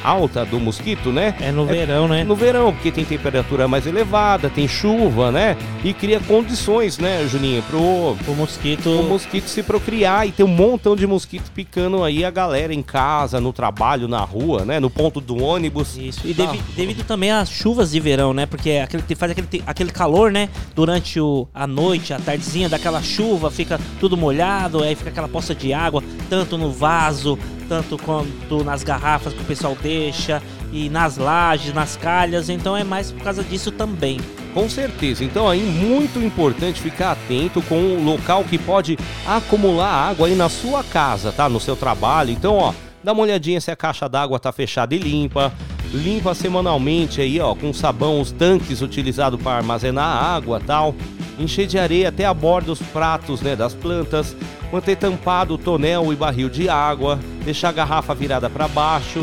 alta 0.04 0.46
do 0.46 0.60
mosquito, 0.60 1.12
né? 1.12 1.36
É 1.40 1.52
no 1.52 1.66
verão, 1.66 2.08
né? 2.08 2.24
No 2.24 2.36
verão, 2.36 2.74
porque 2.74 2.92
tem 2.92 3.04
temperatura 3.06 3.68
mais 3.68 3.86
elevada, 3.86 4.50
tem 4.50 4.68
chuva, 4.68 5.32
né? 5.32 5.58
E 5.84 5.94
cria 5.94 6.20
condições, 6.20 6.98
né, 6.98 7.28
Juninho, 7.30 7.62
pro 7.64 7.80
O 7.80 8.36
mosquito. 8.36 8.90
o 8.90 9.04
mosquito 9.04 9.48
se 9.48 9.64
procriar 9.64 10.28
e 10.28 10.32
tem 10.32 10.46
um 10.46 10.50
montão 10.50 10.96
de 10.96 11.06
mosquito 11.08 11.52
picando 11.52 12.04
aí 12.04 12.24
a 12.26 12.32
galera 12.32 12.74
em 12.74 12.82
casa, 12.82 13.40
no 13.40 13.52
trabalho, 13.54 14.08
na 14.08 14.20
rua, 14.22 14.66
né? 14.66 14.80
No 14.80 14.90
ponto 14.90 15.20
do 15.22 15.42
ônibus. 15.42 15.98
Isso. 15.98 16.22
E 16.26 16.34
devi- 16.34 16.62
devido 16.76 17.04
também 17.06 17.32
às 17.32 17.50
chuvas 17.50 17.92
de 17.92 18.00
verão, 18.00 18.34
né? 18.34 18.46
Porque 18.46 18.72
aquele, 18.84 19.04
faz 19.16 19.32
aquele, 19.32 19.64
aquele 19.66 19.92
calor, 19.92 20.32
né? 20.32 20.50
Durante 20.76 21.20
o, 21.20 21.48
a 21.54 21.68
noite, 21.68 22.14
a 22.14 22.20
tardezinha, 22.20 22.70
daquela 22.70 23.02
chuva, 23.02 23.50
fica 23.52 23.80
tudo 24.00 24.16
molhado, 24.18 24.84
aí 24.84 24.96
fica 24.96 25.10
aquela 25.10 25.28
poça 25.28 25.54
de 25.54 25.74
água, 25.74 26.04
tanto 26.30 26.58
no 26.58 26.72
vaso, 26.72 27.38
tanto 27.70 27.98
quanto 28.00 28.64
nas 28.64 28.84
garrafas 28.84 29.32
que 29.32 29.42
o 29.42 29.46
pessoal 29.46 29.78
deixa, 29.80 30.42
e 30.74 30.90
nas 30.90 31.18
lajes, 31.18 31.74
nas 31.74 31.96
calhas. 31.96 32.50
Então 32.50 32.76
é 32.76 32.84
mais 32.84 33.12
por 33.12 33.24
causa 33.24 33.44
disso 33.44 33.72
também. 33.72 34.20
Com 34.54 34.68
certeza. 34.68 35.24
Então 35.24 35.48
aí 35.48 35.62
muito 35.62 36.20
importante 36.20 36.82
ficar 36.82 37.12
atento 37.12 37.62
com 37.62 37.76
o 37.76 38.04
local 38.04 38.44
que 38.44 38.58
pode 38.58 38.98
acumular 39.26 40.10
água 40.10 40.28
aí 40.28 40.36
na 40.36 40.50
sua 40.50 40.84
casa, 40.84 41.32
tá? 41.32 41.48
No 41.48 41.60
seu 41.60 41.76
trabalho. 41.76 42.32
Então, 42.32 42.56
ó, 42.56 42.74
dá 43.04 43.14
uma 43.14 43.22
olhadinha 43.22 43.62
se 43.62 43.70
a 43.70 43.76
caixa 43.76 44.10
d'água 44.10 44.40
tá 44.40 44.52
fechada 44.52 44.96
e 44.96 44.98
limpa. 44.98 45.54
Limpa 45.92 46.36
semanalmente 46.36 47.22
aí, 47.22 47.40
ó, 47.40 47.56
com 47.56 47.74
sabão 47.74 48.22
os 48.22 48.32
tanques 48.32 48.82
utilizados 48.82 49.42
para 49.42 49.58
armazenar 49.58 50.24
água, 50.24 50.60
tal. 50.60 50.94
Encher 51.40 51.66
de 51.66 51.80
areia 51.80 52.10
até 52.10 52.26
a 52.26 52.34
borda 52.34 52.68
dos 52.68 52.82
pratos, 52.82 53.42
né, 53.42 53.56
das 53.56 53.74
plantas. 53.74 54.36
Manter 54.72 54.98
tampado 54.98 55.54
o 55.54 55.58
tonel 55.58 56.12
e 56.12 56.16
barril 56.16 56.50
de 56.50 56.68
água. 56.68 57.18
Deixar 57.44 57.70
a 57.70 57.72
garrafa 57.72 58.14
virada 58.14 58.50
para 58.50 58.68
baixo. 58.68 59.22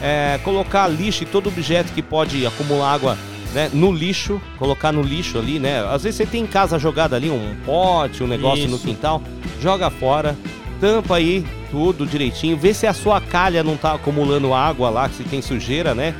É, 0.00 0.38
colocar 0.44 0.86
lixo 0.88 1.24
e 1.24 1.26
todo 1.26 1.48
objeto 1.48 1.92
que 1.92 2.02
pode 2.02 2.46
acumular 2.46 2.92
água 2.92 3.18
né, 3.52 3.70
no 3.72 3.92
lixo, 3.92 4.40
colocar 4.58 4.92
no 4.92 5.02
lixo 5.02 5.38
ali, 5.38 5.58
né? 5.58 5.84
Às 5.86 6.02
vezes 6.02 6.16
você 6.16 6.26
tem 6.26 6.42
em 6.42 6.46
casa 6.46 6.78
jogado 6.78 7.14
ali 7.14 7.30
um 7.30 7.54
pote, 7.64 8.22
um 8.22 8.26
negócio 8.26 8.66
no 8.68 8.76
Isso. 8.76 8.86
quintal, 8.86 9.22
joga 9.60 9.90
fora, 9.90 10.36
tampa 10.80 11.16
aí 11.16 11.44
tudo 11.70 12.06
direitinho, 12.06 12.56
vê 12.56 12.74
se 12.74 12.86
a 12.86 12.92
sua 12.92 13.20
calha 13.20 13.62
não 13.62 13.76
tá 13.76 13.94
acumulando 13.94 14.52
água 14.52 14.90
lá, 14.90 15.08
se 15.08 15.22
tem 15.24 15.40
sujeira, 15.40 15.94
né? 15.94 16.14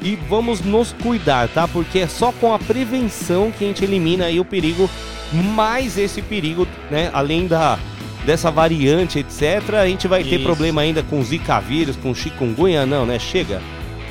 E 0.00 0.16
vamos 0.28 0.60
nos 0.60 0.92
cuidar, 0.92 1.48
tá? 1.48 1.66
Porque 1.66 2.00
é 2.00 2.06
só 2.06 2.32
com 2.32 2.52
a 2.52 2.58
prevenção 2.58 3.50
que 3.50 3.64
a 3.64 3.68
gente 3.68 3.84
elimina 3.84 4.26
aí 4.26 4.38
o 4.38 4.44
perigo, 4.44 4.88
mais 5.32 5.98
esse 5.98 6.22
perigo, 6.22 6.66
né? 6.90 7.10
Além 7.12 7.46
da 7.46 7.78
dessa 8.24 8.50
variante, 8.50 9.20
etc, 9.20 9.74
a 9.80 9.86
gente 9.86 10.06
vai 10.06 10.22
ter 10.22 10.36
Isso. 10.36 10.44
problema 10.44 10.82
ainda 10.82 11.02
com 11.02 11.22
zika 11.22 11.60
vírus, 11.60 11.96
com 11.96 12.14
chikungunya, 12.14 12.84
não, 12.84 13.06
né? 13.06 13.18
Chega. 13.18 13.62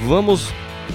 Vamos 0.04 0.52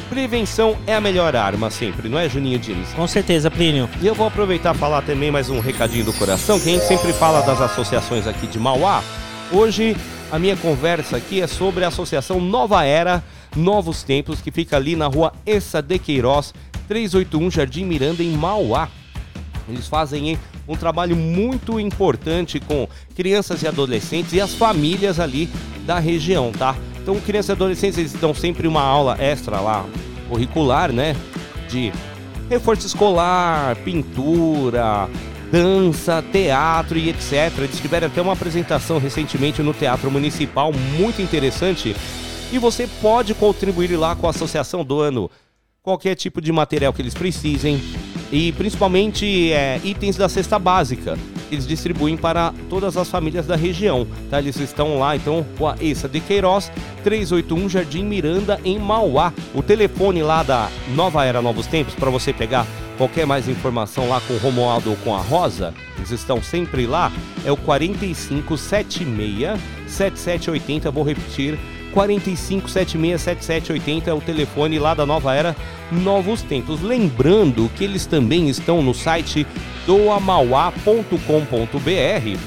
Prevenção 0.09 0.77
é 0.86 0.94
a 0.94 1.01
melhor 1.01 1.35
arma 1.35 1.70
sempre, 1.70 2.09
não 2.09 2.19
é, 2.19 2.28
Juninho 2.28 2.59
Diniz? 2.59 2.90
Com 2.90 3.06
certeza, 3.06 3.51
Plínio. 3.51 3.89
E 4.01 4.06
eu 4.06 4.14
vou 4.14 4.27
aproveitar 4.27 4.74
e 4.74 4.78
falar 4.78 5.02
também 5.02 5.31
mais 5.31 5.48
um 5.51 5.60
recadinho 5.60 6.05
do 6.05 6.12
coração, 6.12 6.59
que 6.60 6.69
a 6.69 6.73
gente 6.73 6.85
sempre 6.85 7.12
fala 7.12 7.40
das 7.43 7.60
associações 7.60 8.27
aqui 8.27 8.47
de 8.47 8.59
Mauá. 8.59 9.02
Hoje 9.51 9.97
a 10.31 10.39
minha 10.39 10.56
conversa 10.56 11.16
aqui 11.16 11.40
é 11.40 11.47
sobre 11.47 11.85
a 11.85 11.89
Associação 11.89 12.40
Nova 12.40 12.85
Era, 12.85 13.23
Novos 13.56 14.02
Tempos, 14.02 14.40
que 14.40 14.50
fica 14.50 14.76
ali 14.76 14.96
na 14.96 15.06
rua 15.06 15.32
Essa 15.44 15.82
de 15.82 15.98
Queiroz, 15.98 16.54
381 16.88 17.50
Jardim 17.50 17.84
Miranda, 17.84 18.22
em 18.22 18.30
Mauá. 18.32 18.88
Eles 19.68 19.86
fazem 19.86 20.30
hein, 20.30 20.38
um 20.66 20.76
trabalho 20.76 21.16
muito 21.16 21.78
importante 21.78 22.58
com 22.60 22.88
crianças 23.14 23.62
e 23.62 23.68
adolescentes 23.68 24.32
e 24.32 24.40
as 24.40 24.54
famílias 24.54 25.20
ali 25.20 25.48
da 25.86 25.98
região, 25.98 26.52
tá? 26.52 26.76
Então, 27.00 27.18
crianças 27.20 27.50
e 27.50 27.52
adolescentes, 27.52 27.98
eles 27.98 28.12
dão 28.12 28.34
sempre 28.34 28.66
uma 28.68 28.82
aula 28.82 29.16
extra 29.20 29.60
lá, 29.60 29.84
curricular, 30.28 30.92
né? 30.92 31.16
De 31.68 31.92
reforço 32.48 32.86
escolar, 32.86 33.76
pintura, 33.76 35.08
dança, 35.50 36.24
teatro 36.32 36.98
e 36.98 37.10
etc. 37.10 37.52
Eles 37.58 37.78
tiveram 37.78 38.06
até 38.06 38.22
uma 38.22 38.32
apresentação 38.32 38.98
recentemente 38.98 39.62
no 39.62 39.74
Teatro 39.74 40.10
Municipal, 40.10 40.72
muito 40.96 41.20
interessante. 41.20 41.94
E 42.52 42.58
você 42.58 42.86
pode 43.00 43.34
contribuir 43.34 43.96
lá 43.96 44.14
com 44.14 44.26
a 44.26 44.30
associação 44.30 44.84
doando 44.84 45.30
qualquer 45.82 46.14
tipo 46.14 46.40
de 46.40 46.52
material 46.52 46.92
que 46.92 47.00
eles 47.00 47.14
precisem 47.14 47.80
e 48.30 48.52
principalmente 48.52 49.50
é, 49.52 49.80
itens 49.82 50.16
da 50.16 50.28
cesta 50.28 50.58
básica. 50.58 51.18
Eles 51.50 51.66
distribuem 51.66 52.16
para 52.16 52.54
todas 52.68 52.96
as 52.96 53.08
famílias 53.08 53.46
da 53.46 53.56
região, 53.56 54.06
tá? 54.30 54.38
Eles 54.38 54.60
estão 54.60 54.98
lá, 54.98 55.16
então, 55.16 55.44
com 55.58 55.66
a 55.66 55.76
Essa 55.82 56.08
de 56.08 56.20
Queiroz, 56.20 56.70
381 57.04 57.68
Jardim 57.68 58.04
Miranda, 58.04 58.60
em 58.64 58.78
Mauá. 58.78 59.32
O 59.54 59.62
telefone 59.62 60.22
lá 60.22 60.42
da 60.42 60.70
Nova 60.94 61.24
Era 61.24 61.42
Novos 61.42 61.66
Tempos, 61.66 61.94
para 61.94 62.10
você 62.10 62.32
pegar 62.32 62.66
qualquer 62.96 63.26
mais 63.26 63.48
informação 63.48 64.08
lá 64.08 64.20
com 64.20 64.34
o 64.34 64.38
Romualdo 64.38 64.90
ou 64.90 64.96
com 64.96 65.14
a 65.14 65.20
Rosa, 65.20 65.74
eles 65.96 66.10
estão 66.10 66.42
sempre 66.42 66.86
lá, 66.86 67.12
é 67.44 67.52
o 67.52 67.56
4576 67.56 69.60
7780, 69.86 70.90
vou 70.90 71.04
repetir, 71.04 71.58
45767780 71.94 74.09
é 74.09 74.12
o 74.12 74.20
telefone 74.20 74.78
lá 74.78 74.94
da 74.94 75.06
Nova 75.06 75.35
Era 75.35 75.56
Novos 75.90 76.43
Tempos. 76.43 76.82
Lembrando 76.82 77.70
que 77.77 77.85
eles 77.85 78.06
também 78.06 78.48
estão 78.48 78.82
no 78.82 78.94
site 78.94 79.47
doamauá.com.br, 79.86 82.39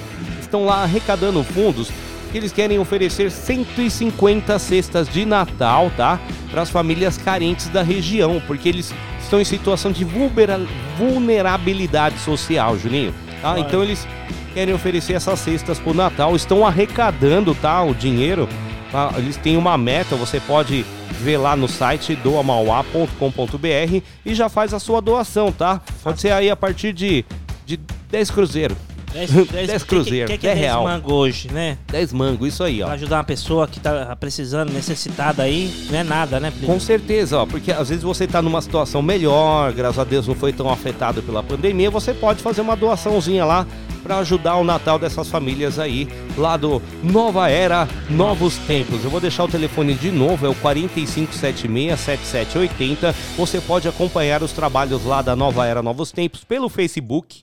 estão 0.41 0.65
lá 0.65 0.83
arrecadando 0.83 1.43
fundos 1.43 1.89
que 2.31 2.37
eles 2.37 2.51
querem 2.51 2.79
oferecer 2.79 3.31
150 3.31 4.59
cestas 4.59 5.07
de 5.07 5.25
Natal, 5.25 5.89
tá? 5.95 6.19
Para 6.51 6.63
as 6.63 6.69
famílias 6.69 7.17
carentes 7.17 7.69
da 7.69 7.81
região, 7.81 8.41
porque 8.45 8.67
eles 8.67 8.93
estão 9.21 9.39
em 9.39 9.45
situação 9.45 9.89
de 9.91 10.03
vulnera- 10.03 10.59
vulnerabilidade 10.97 12.19
social, 12.19 12.77
Juninho. 12.77 13.13
Tá? 13.41 13.57
Então 13.59 13.81
eles 13.81 14.05
querem 14.53 14.73
oferecer 14.73 15.13
essas 15.13 15.39
cestas 15.39 15.79
pro 15.79 15.93
Natal, 15.93 16.35
estão 16.35 16.67
arrecadando, 16.67 17.55
tá? 17.55 17.81
O 17.83 17.93
dinheiro. 17.93 18.49
Tá? 18.95 19.11
Eles 19.17 19.35
têm 19.35 19.57
uma 19.57 19.77
meta, 19.77 20.15
você 20.15 20.39
pode 20.39 20.85
ver 21.19 21.37
lá 21.37 21.53
no 21.53 21.67
site 21.67 22.15
doamauá.com.br 22.15 24.01
e 24.25 24.33
já 24.33 24.47
faz 24.47 24.73
a 24.73 24.79
sua 24.79 25.01
doação, 25.01 25.51
tá? 25.51 25.81
Pode 26.01 26.21
ser 26.21 26.31
aí 26.31 26.49
a 26.49 26.55
partir 26.55 26.93
de, 26.93 27.25
de 27.65 27.77
10 28.09 28.31
cruzeiro. 28.31 28.77
10, 29.11 29.31
10 29.67 29.83
cruzeiro, 29.83 30.27
que, 30.27 30.33
que, 30.33 30.39
que 30.39 30.47
10 30.47 30.57
é 30.57 30.61
10 30.61 30.65
real. 30.65 30.83
mango 30.83 31.13
hoje, 31.13 31.49
né? 31.51 31.77
10 31.87 32.13
mango, 32.13 32.47
isso 32.47 32.63
aí, 32.63 32.81
ó. 32.81 32.85
Pra 32.85 32.95
ajudar 32.95 33.17
uma 33.17 33.23
pessoa 33.23 33.67
que 33.67 33.79
tá 33.79 34.15
precisando, 34.17 34.71
necessitada 34.71 35.43
aí, 35.43 35.87
não 35.89 35.99
é 35.99 36.03
nada, 36.03 36.39
né? 36.39 36.51
Com 36.65 36.79
certeza, 36.79 37.39
ó, 37.39 37.45
porque 37.45 37.71
às 37.71 37.89
vezes 37.89 38.03
você 38.03 38.27
tá 38.27 38.41
numa 38.41 38.61
situação 38.61 39.01
melhor, 39.01 39.73
graças 39.73 39.99
a 39.99 40.03
Deus 40.03 40.27
não 40.27 40.35
foi 40.35 40.51
tão 40.53 40.69
afetado 40.69 41.21
pela 41.21 41.43
pandemia, 41.43 41.89
você 41.89 42.13
pode 42.13 42.41
fazer 42.41 42.61
uma 42.61 42.75
doaçãozinha 42.75 43.45
lá 43.45 43.65
para 44.05 44.19
ajudar 44.19 44.55
o 44.57 44.63
Natal 44.63 44.99
dessas 44.99 45.27
famílias 45.29 45.79
aí, 45.79 46.07
lá 46.37 46.55
do 46.55 46.79
Nova 47.01 47.49
Era, 47.49 47.87
Novos 48.07 48.55
Tempos. 48.59 49.03
Eu 49.03 49.09
vou 49.09 49.19
deixar 49.19 49.45
o 49.45 49.47
telefone 49.47 49.95
de 49.95 50.11
novo, 50.11 50.45
é 50.45 50.49
o 50.49 50.53
45767780. 50.53 53.15
Você 53.35 53.59
pode 53.61 53.87
acompanhar 53.87 54.43
os 54.43 54.51
trabalhos 54.51 55.03
lá 55.05 55.23
da 55.23 55.35
Nova 55.35 55.65
Era 55.65 55.81
Novos 55.81 56.11
Tempos 56.11 56.43
pelo 56.43 56.69
Facebook 56.69 57.41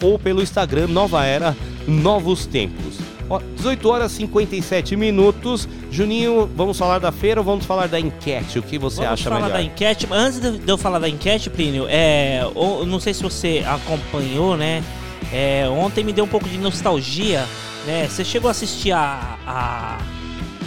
ou 0.00 0.16
pelo 0.16 0.40
Instagram 0.40 0.86
Nova 0.86 1.24
Era 1.24 1.56
Novos 1.88 2.46
Tempos. 2.46 2.94
Ó, 3.28 3.40
18 3.56 3.88
horas 3.88 4.12
e 4.12 4.16
57 4.16 4.94
minutos. 4.96 5.66
Juninho, 5.90 6.48
vamos 6.54 6.78
falar 6.78 6.98
da 7.00 7.10
feira 7.10 7.40
ou 7.40 7.44
vamos 7.44 7.64
falar 7.64 7.88
da 7.88 7.98
enquete? 7.98 8.58
O 8.58 8.62
que 8.62 8.78
você 8.78 8.98
Vamos 8.98 9.12
acha 9.14 9.24
falar 9.30 9.36
melhor? 9.46 9.52
da 9.54 9.62
enquete. 9.62 10.06
Antes 10.12 10.38
de 10.40 10.58
de 10.58 10.70
eu 10.70 10.76
falar 10.78 10.98
da 11.00 11.08
enquete, 11.08 11.48
Plínio, 11.50 11.86
é, 11.88 12.46
ou- 12.54 12.86
não 12.86 13.00
sei 13.00 13.12
se 13.14 13.22
você 13.22 13.64
acompanhou, 13.66 14.56
né? 14.56 14.84
É, 15.32 15.66
ontem 15.68 16.04
me 16.04 16.12
deu 16.12 16.24
um 16.24 16.28
pouco 16.28 16.48
de 16.48 16.58
nostalgia, 16.58 17.44
né? 17.86 18.06
Você 18.08 18.24
chegou 18.24 18.48
a 18.48 18.50
assistir 18.52 18.92
a, 18.92 19.36
a- 19.46 19.98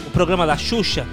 o 0.05 0.09
programa 0.11 0.45
da 0.45 0.57
Xuxa? 0.57 1.05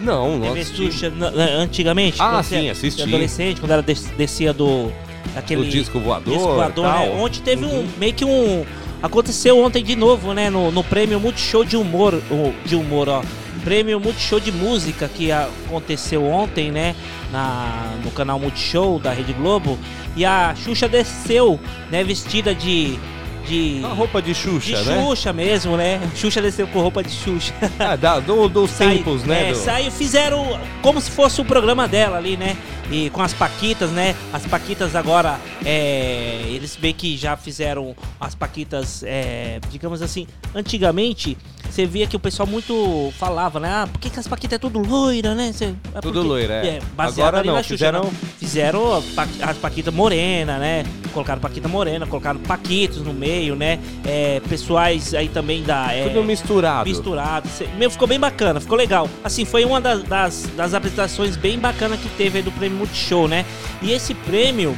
Não, 0.00 0.36
não 0.38 0.48
TV 0.48 0.60
assisti. 0.60 0.86
Xuxa 0.92 1.10
na- 1.10 1.30
na- 1.30 1.44
antigamente? 1.44 2.16
Ah, 2.20 2.30
quando 2.30 2.44
você 2.44 2.60
sim, 2.60 2.70
assisti. 2.70 3.02
Adolescente, 3.02 3.60
quando 3.60 3.72
ela 3.72 3.82
des- 3.82 4.10
descia 4.16 4.52
do... 4.52 4.92
Aquele 5.36 5.62
Do 5.64 5.68
disco 5.68 6.00
voador, 6.00 6.32
disco 6.34 6.54
voador, 6.54 6.84
tal. 6.86 6.98
né? 7.00 7.10
Ontem 7.20 7.40
teve 7.42 7.64
um, 7.64 7.86
meio 7.98 8.12
que 8.14 8.24
um... 8.24 8.64
Aconteceu 9.02 9.58
ontem 9.62 9.84
de 9.84 9.94
novo, 9.94 10.32
né? 10.32 10.50
No, 10.50 10.72
no 10.72 10.82
prêmio 10.82 11.20
Multishow 11.20 11.64
de 11.64 11.76
humor, 11.76 12.14
o- 12.30 12.52
de 12.66 12.74
humor, 12.74 13.08
ó. 13.08 13.22
Prêmio 13.58 13.98
Multishow 14.00 14.40
de 14.40 14.50
música 14.52 15.08
que 15.08 15.30
aconteceu 15.32 16.24
ontem, 16.26 16.70
né? 16.70 16.94
Na, 17.32 17.94
no 18.04 18.10
canal 18.10 18.38
Multishow 18.38 18.98
da 18.98 19.12
Rede 19.12 19.32
Globo. 19.32 19.78
E 20.16 20.24
a 20.24 20.54
Xuxa 20.56 20.88
desceu, 20.88 21.58
né? 21.90 22.02
Vestida 22.04 22.54
de... 22.54 22.98
De 23.46 23.80
A 23.82 23.88
roupa 23.88 24.20
de 24.20 24.34
Xuxa, 24.34 24.76
de 24.82 24.88
né? 24.90 25.02
Xuxa 25.02 25.32
mesmo, 25.32 25.74
né? 25.74 25.98
Xuxa 26.14 26.42
desceu 26.42 26.66
com 26.66 26.80
roupa 26.80 27.02
de 27.02 27.08
Xuxa. 27.10 27.54
Ah, 27.78 27.96
da- 27.96 28.20
do- 28.20 28.46
dos 28.46 28.68
Sai- 28.76 28.96
tempos, 28.98 29.24
né? 29.24 29.48
É, 29.48 29.52
do- 29.52 29.58
saiu, 29.58 29.90
fizeram 29.90 30.60
como 30.82 31.00
se 31.00 31.10
fosse 31.10 31.40
o 31.40 31.44
programa 31.46 31.88
dela 31.88 32.18
ali, 32.18 32.36
né? 32.36 32.58
E 32.90 33.08
com 33.08 33.22
as 33.22 33.32
Paquitas, 33.32 33.90
né? 33.90 34.14
As 34.34 34.44
Paquitas 34.44 34.94
agora, 34.94 35.38
é, 35.64 36.42
eles 36.48 36.76
bem 36.76 36.92
que 36.92 37.16
já 37.16 37.38
fizeram 37.38 37.96
as 38.20 38.34
Paquitas, 38.34 39.02
é, 39.02 39.60
digamos 39.70 40.02
assim, 40.02 40.26
antigamente 40.54 41.38
você 41.70 41.86
via 41.86 42.06
que 42.06 42.16
o 42.16 42.18
pessoal 42.20 42.46
muito 42.46 43.12
falava, 43.18 43.60
né? 43.60 43.68
Ah, 43.70 43.88
por 43.90 44.00
que, 44.00 44.10
que 44.10 44.18
as 44.18 44.26
Paquitas 44.26 44.56
é 44.56 44.58
tudo 44.58 44.78
loira, 44.78 45.34
né? 45.34 45.52
Cê- 45.52 45.74
é 45.94 46.00
Tudo 46.00 46.22
loira, 46.22 46.54
é. 46.54 46.80
baseado 46.96 47.28
Agora 47.28 47.38
ali 47.38 47.48
não, 47.48 47.54
na 47.54 47.62
Xuxa, 47.62 47.74
fizeram- 47.74 48.04
né? 48.04 48.10
Fizeram 48.38 49.02
as 49.42 49.56
Paquitas 49.58 49.92
morena, 49.94 50.58
né? 50.58 50.84
Colocaram 51.12 51.40
Paquita 51.40 51.68
morena, 51.68 52.06
colocaram 52.06 52.40
Paquitos 52.40 52.98
no 52.98 53.12
meio, 53.12 53.54
né? 53.56 53.78
É, 54.04 54.40
pessoais 54.48 55.14
aí 55.14 55.28
também 55.28 55.62
da... 55.62 55.92
é, 55.92 56.08
Tudo 56.08 56.22
misturado. 56.24 56.88
misturado. 56.88 57.48
Meu, 57.76 57.90
ficou 57.90 58.08
bem 58.08 58.18
bacana, 58.18 58.60
ficou 58.60 58.76
legal. 58.76 59.08
Assim, 59.22 59.44
foi 59.44 59.64
uma 59.64 59.80
das, 59.80 60.02
das, 60.04 60.48
das 60.56 60.74
apresentações 60.74 61.36
bem 61.36 61.58
bacanas 61.58 62.00
que 62.00 62.08
teve 62.10 62.38
aí 62.38 62.44
do 62.44 62.52
prêmio 62.52 62.78
Multishow, 62.78 63.28
né? 63.28 63.44
E 63.82 63.92
esse 63.92 64.14
prêmio, 64.14 64.76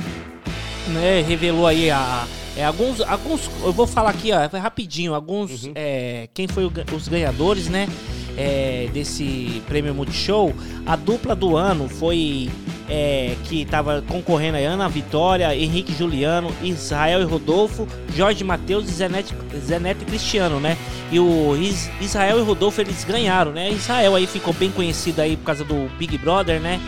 né, 0.89 1.25
revelou 1.27 1.67
aí 1.67 1.91
a. 1.91 2.25
é, 2.61 2.65
alguns, 2.65 3.01
alguns. 3.01 3.51
Eu 3.63 3.73
vou 3.73 3.87
falar 3.87 4.11
aqui, 4.11 4.33
ó, 4.33 4.49
foi 4.49 4.61
rapidinho. 4.61 5.15
Alguns. 5.15 5.65
Uhum. 5.65 5.73
é, 5.75 6.29
quem 6.35 6.47
foi 6.47 6.65
o 6.65 6.73
os 6.95 7.09
ganhadores, 7.09 7.69
né? 7.69 7.89
é, 8.37 8.89
desse 8.93 9.63
prêmio 9.67 9.95
Multishow. 9.95 10.55
A 10.87 10.97
dupla 10.97 11.35
do 11.35 11.57
ano 11.57 11.89
foi. 11.89 12.49
é, 12.89 13.37
que 13.45 13.65
tava 13.67 14.03
concorrendo 14.09 14.57
aí 14.57 14.65
Ana 14.65 14.89
Vitória, 14.89 15.55
Henrique 15.55 15.93
Juliano, 15.97 16.51
Israel 16.63 17.21
e 17.21 17.25
Rodolfo, 17.25 17.87
Jorge 18.17 18.43
Matheus 18.43 18.89
e 18.89 18.93
Zenete, 18.93 19.35
Zenete 19.65 20.05
Cristiano, 20.05 20.59
né? 20.59 20.77
E 21.13 21.21
o 21.21 21.57
Is- 21.57 21.91
Israel 22.01 22.39
e 22.39 22.43
Rodolfo 22.43 22.81
eles 22.81 23.05
ganharam, 23.05 23.53
né? 23.53 23.71
Israel 23.71 24.15
aí 24.17 24.27
ficou 24.27 24.53
bem 24.55 24.71
conhecido 24.71 25.21
aí 25.21 25.37
por 25.37 25.45
causa 25.45 25.65
do 25.65 25.89
Big 25.99 26.17
Brother, 26.19 26.61
né? 26.61 26.81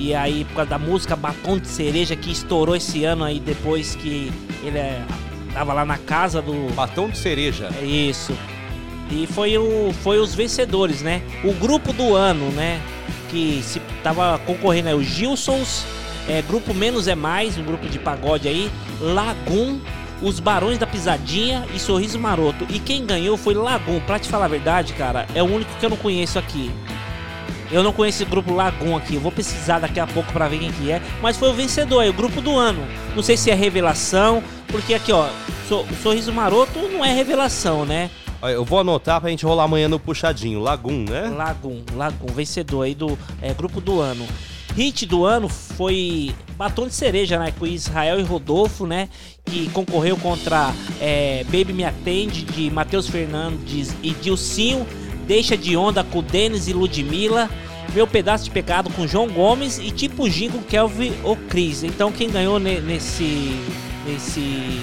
E 0.00 0.14
aí 0.14 0.46
por 0.46 0.54
causa 0.56 0.70
da 0.70 0.78
música 0.78 1.14
Batom 1.14 1.58
de 1.58 1.68
Cereja 1.68 2.16
que 2.16 2.32
estourou 2.32 2.74
esse 2.74 3.04
ano 3.04 3.22
aí 3.22 3.38
depois 3.38 3.94
que 3.94 4.32
ele 4.62 4.78
é, 4.78 5.04
tava 5.52 5.74
lá 5.74 5.84
na 5.84 5.98
casa 5.98 6.40
do 6.40 6.74
Batom 6.74 7.10
de 7.10 7.18
cereja. 7.18 7.68
É 7.78 7.84
isso. 7.84 8.32
E 9.10 9.26
foi 9.26 9.58
o 9.58 9.92
foi 10.02 10.18
os 10.18 10.34
vencedores, 10.34 11.02
né? 11.02 11.20
O 11.44 11.52
grupo 11.52 11.92
do 11.92 12.14
ano, 12.14 12.50
né? 12.52 12.80
Que 13.28 13.60
se 13.62 13.78
tava 14.02 14.38
concorrendo 14.46 14.88
aí 14.88 14.94
os 14.94 15.04
Gilsons, 15.04 15.84
é, 16.26 16.40
grupo 16.40 16.72
Menos 16.72 17.06
é 17.06 17.14
Mais, 17.14 17.58
um 17.58 17.62
grupo 17.62 17.86
de 17.86 17.98
pagode 17.98 18.48
aí, 18.48 18.70
Lagum, 19.02 19.80
os 20.22 20.40
Barões 20.40 20.78
da 20.78 20.86
Pisadinha 20.86 21.66
e 21.74 21.78
Sorriso 21.78 22.18
Maroto. 22.18 22.66
E 22.70 22.78
quem 22.78 23.04
ganhou 23.04 23.36
foi 23.36 23.52
Lagum. 23.52 24.00
Pra 24.00 24.18
te 24.18 24.30
falar 24.30 24.46
a 24.46 24.48
verdade, 24.48 24.94
cara, 24.94 25.26
é 25.34 25.42
o 25.42 25.46
único 25.46 25.70
que 25.78 25.84
eu 25.84 25.90
não 25.90 25.96
conheço 25.98 26.38
aqui. 26.38 26.70
Eu 27.70 27.82
não 27.82 27.92
conheço 27.92 28.22
esse 28.22 28.30
grupo 28.30 28.52
Lagum 28.52 28.96
aqui. 28.96 29.14
Eu 29.14 29.20
vou 29.20 29.30
precisar 29.30 29.78
daqui 29.78 30.00
a 30.00 30.06
pouco 30.06 30.32
pra 30.32 30.48
ver 30.48 30.58
quem 30.58 30.72
que 30.72 30.90
é. 30.90 31.00
Mas 31.22 31.36
foi 31.36 31.50
o 31.50 31.54
vencedor 31.54 32.00
aí, 32.00 32.08
o 32.10 32.12
grupo 32.12 32.40
do 32.40 32.56
ano. 32.56 32.82
Não 33.14 33.22
sei 33.22 33.36
se 33.36 33.50
é 33.50 33.54
revelação, 33.54 34.42
porque 34.68 34.92
aqui, 34.94 35.12
ó, 35.12 35.28
so- 35.68 35.86
Sorriso 36.02 36.32
Maroto 36.32 36.78
não 36.92 37.04
é 37.04 37.12
revelação, 37.12 37.84
né? 37.84 38.10
Eu 38.42 38.64
vou 38.64 38.80
anotar 38.80 39.20
pra 39.20 39.28
gente 39.30 39.44
rolar 39.44 39.64
amanhã 39.64 39.86
no 39.88 40.00
puxadinho. 40.00 40.60
Lagum, 40.60 41.04
né? 41.08 41.28
Lagum, 41.28 41.82
Lagum, 41.94 42.26
vencedor 42.32 42.82
aí 42.82 42.94
do 42.94 43.18
é, 43.42 43.52
grupo 43.52 43.80
do 43.80 44.00
ano. 44.00 44.26
Hit 44.74 45.04
do 45.04 45.24
ano 45.24 45.48
foi 45.48 46.34
Batom 46.56 46.86
de 46.86 46.94
Cereja, 46.94 47.38
né? 47.38 47.52
Com 47.58 47.66
Israel 47.66 48.18
e 48.18 48.22
Rodolfo, 48.22 48.86
né? 48.86 49.08
Que 49.44 49.68
concorreu 49.70 50.16
contra 50.16 50.72
é, 51.00 51.44
Baby 51.44 51.72
Me 51.72 51.84
Atende, 51.84 52.42
de 52.44 52.70
Matheus 52.70 53.08
Fernandes 53.08 53.94
e 54.02 54.10
Dilcinho. 54.12 54.86
Deixa 55.30 55.56
de 55.56 55.76
Onda 55.76 56.02
com 56.02 56.20
Denis 56.24 56.66
e 56.66 56.72
Ludmilla. 56.72 57.48
Meu 57.94 58.04
Pedaço 58.04 58.42
de 58.42 58.50
Pecado 58.50 58.90
com 58.90 59.06
João 59.06 59.28
Gomes. 59.28 59.78
E 59.78 59.92
Tipo 59.92 60.28
Gin 60.28 60.50
com 60.50 60.58
Kelvin 60.60 61.12
ou 61.22 61.36
Cris. 61.36 61.84
Então 61.84 62.10
quem 62.10 62.28
ganhou 62.28 62.58
ne- 62.58 62.80
nesse, 62.80 63.56
nesse 64.04 64.82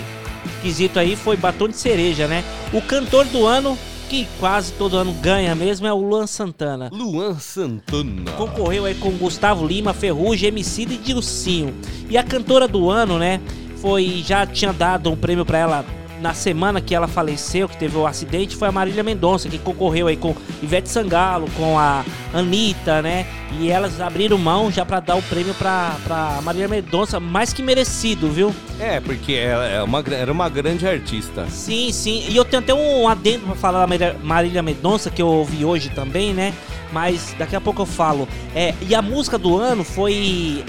quesito 0.61 0.99
aí 0.99 1.17
foi 1.17 1.35
Batom 1.35 1.67
de 1.67 1.75
Cereja, 1.75 2.27
né? 2.29 2.45
O 2.71 2.81
cantor 2.81 3.25
do 3.25 3.45
ano, 3.45 3.77
que 4.09 4.25
quase 4.39 4.71
todo 4.71 4.95
ano 4.95 5.11
ganha 5.21 5.53
mesmo, 5.53 5.85
é 5.85 5.91
o 5.91 5.97
Luan 5.97 6.25
Santana. 6.25 6.89
Luan 6.93 7.37
Santana. 7.37 8.31
Concorreu 8.37 8.85
aí 8.85 8.95
com 8.95 9.11
Gustavo 9.17 9.67
Lima, 9.67 9.93
Ferrugem, 9.93 10.47
Emicida 10.47 10.93
e 10.93 10.97
Dilcinho. 10.97 11.75
E 12.09 12.17
a 12.17 12.23
cantora 12.23 12.69
do 12.69 12.89
ano, 12.89 13.19
né, 13.19 13.41
foi 13.81 14.23
já 14.25 14.45
tinha 14.45 14.71
dado 14.71 15.11
um 15.11 15.15
prêmio 15.17 15.45
pra 15.45 15.57
ela 15.57 15.85
na 16.21 16.33
semana 16.33 16.81
que 16.81 16.95
ela 16.95 17.07
faleceu, 17.07 17.69
que 17.69 17.77
teve 17.77 17.95
o 17.95 18.07
acidente, 18.07 18.55
foi 18.55 18.67
a 18.67 18.71
Marília 18.71 19.03
Mendonça, 19.03 19.47
que 19.49 19.59
concorreu 19.59 20.07
aí 20.07 20.17
com 20.17 20.35
Ivete 20.63 20.89
Sangalo, 20.89 21.47
com 21.55 21.77
a 21.77 22.03
Anitta, 22.33 23.01
né? 23.03 23.25
E 23.59 23.69
elas 23.69 24.01
abriram 24.01 24.37
mão 24.37 24.71
já 24.71 24.83
pra 24.83 24.99
dar 24.99 25.15
o 25.15 25.21
prêmio 25.21 25.53
pra, 25.53 25.95
pra 26.03 26.39
Marília 26.43 26.67
Mendonça, 26.67 27.19
mais 27.19 27.53
que 27.53 27.61
merecido, 27.61 28.29
viu? 28.29 28.53
É, 28.79 28.99
porque 28.99 29.33
ela 29.33 29.65
é 29.67 29.81
uma, 29.83 30.01
gra- 30.01 30.15
era 30.17 30.31
uma 30.31 30.49
grande 30.49 30.87
artista. 30.87 31.45
Sim, 31.49 31.91
sim. 31.91 32.25
E 32.27 32.35
eu 32.35 32.43
tenho 32.43 32.63
até 32.63 32.73
um 32.73 33.07
adendo 33.07 33.45
pra 33.45 33.55
falar 33.55 33.85
da 33.85 34.13
Marília- 34.23 34.63
Mendonça, 34.63 35.09
que 35.11 35.21
eu 35.21 35.27
ouvi 35.27 35.63
hoje 35.63 35.89
também, 35.89 36.33
né? 36.33 36.51
Mas 36.91 37.35
daqui 37.37 37.55
a 37.55 37.61
pouco 37.61 37.83
eu 37.83 37.85
falo. 37.85 38.27
É, 38.55 38.73
e 38.81 38.95
a 38.95 39.01
música 39.01 39.37
do 39.37 39.57
ano 39.57 39.83
foi 39.83 40.63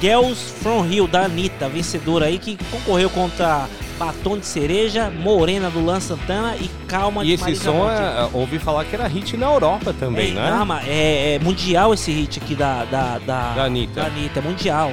Girls 0.00 0.40
From 0.62 0.80
Rio, 0.82 1.06
da 1.06 1.22
Anitta, 1.26 1.68
vencedora 1.68 2.26
aí, 2.26 2.38
que 2.38 2.56
concorreu 2.70 3.10
contra 3.10 3.66
Batom 4.00 4.38
de 4.38 4.46
Cereja, 4.46 5.10
Morena 5.10 5.68
do 5.68 5.84
Lan 5.84 6.00
Santana 6.00 6.56
e 6.56 6.70
Calma 6.88 7.22
E 7.22 7.26
de 7.26 7.32
esse 7.34 7.42
Marisa 7.42 7.64
som, 7.64 7.74
Monte. 7.74 7.92
é, 8.00 8.28
ouvi 8.32 8.58
falar 8.58 8.86
que 8.86 8.94
era 8.96 9.06
hit 9.06 9.36
na 9.36 9.44
Europa 9.44 9.92
também, 9.92 10.30
é, 10.30 10.34
né? 10.34 10.50
não, 10.50 10.64
mas 10.64 10.88
é, 10.88 11.34
é 11.34 11.38
mundial 11.38 11.92
esse 11.92 12.10
hit 12.10 12.40
aqui 12.42 12.54
da, 12.54 12.84
da, 12.86 13.18
da, 13.18 13.52
Da 13.52 13.64
Anitta. 13.64 14.00
da 14.00 14.06
Anitta, 14.06 14.38
é 14.38 14.42
mundial. 14.42 14.90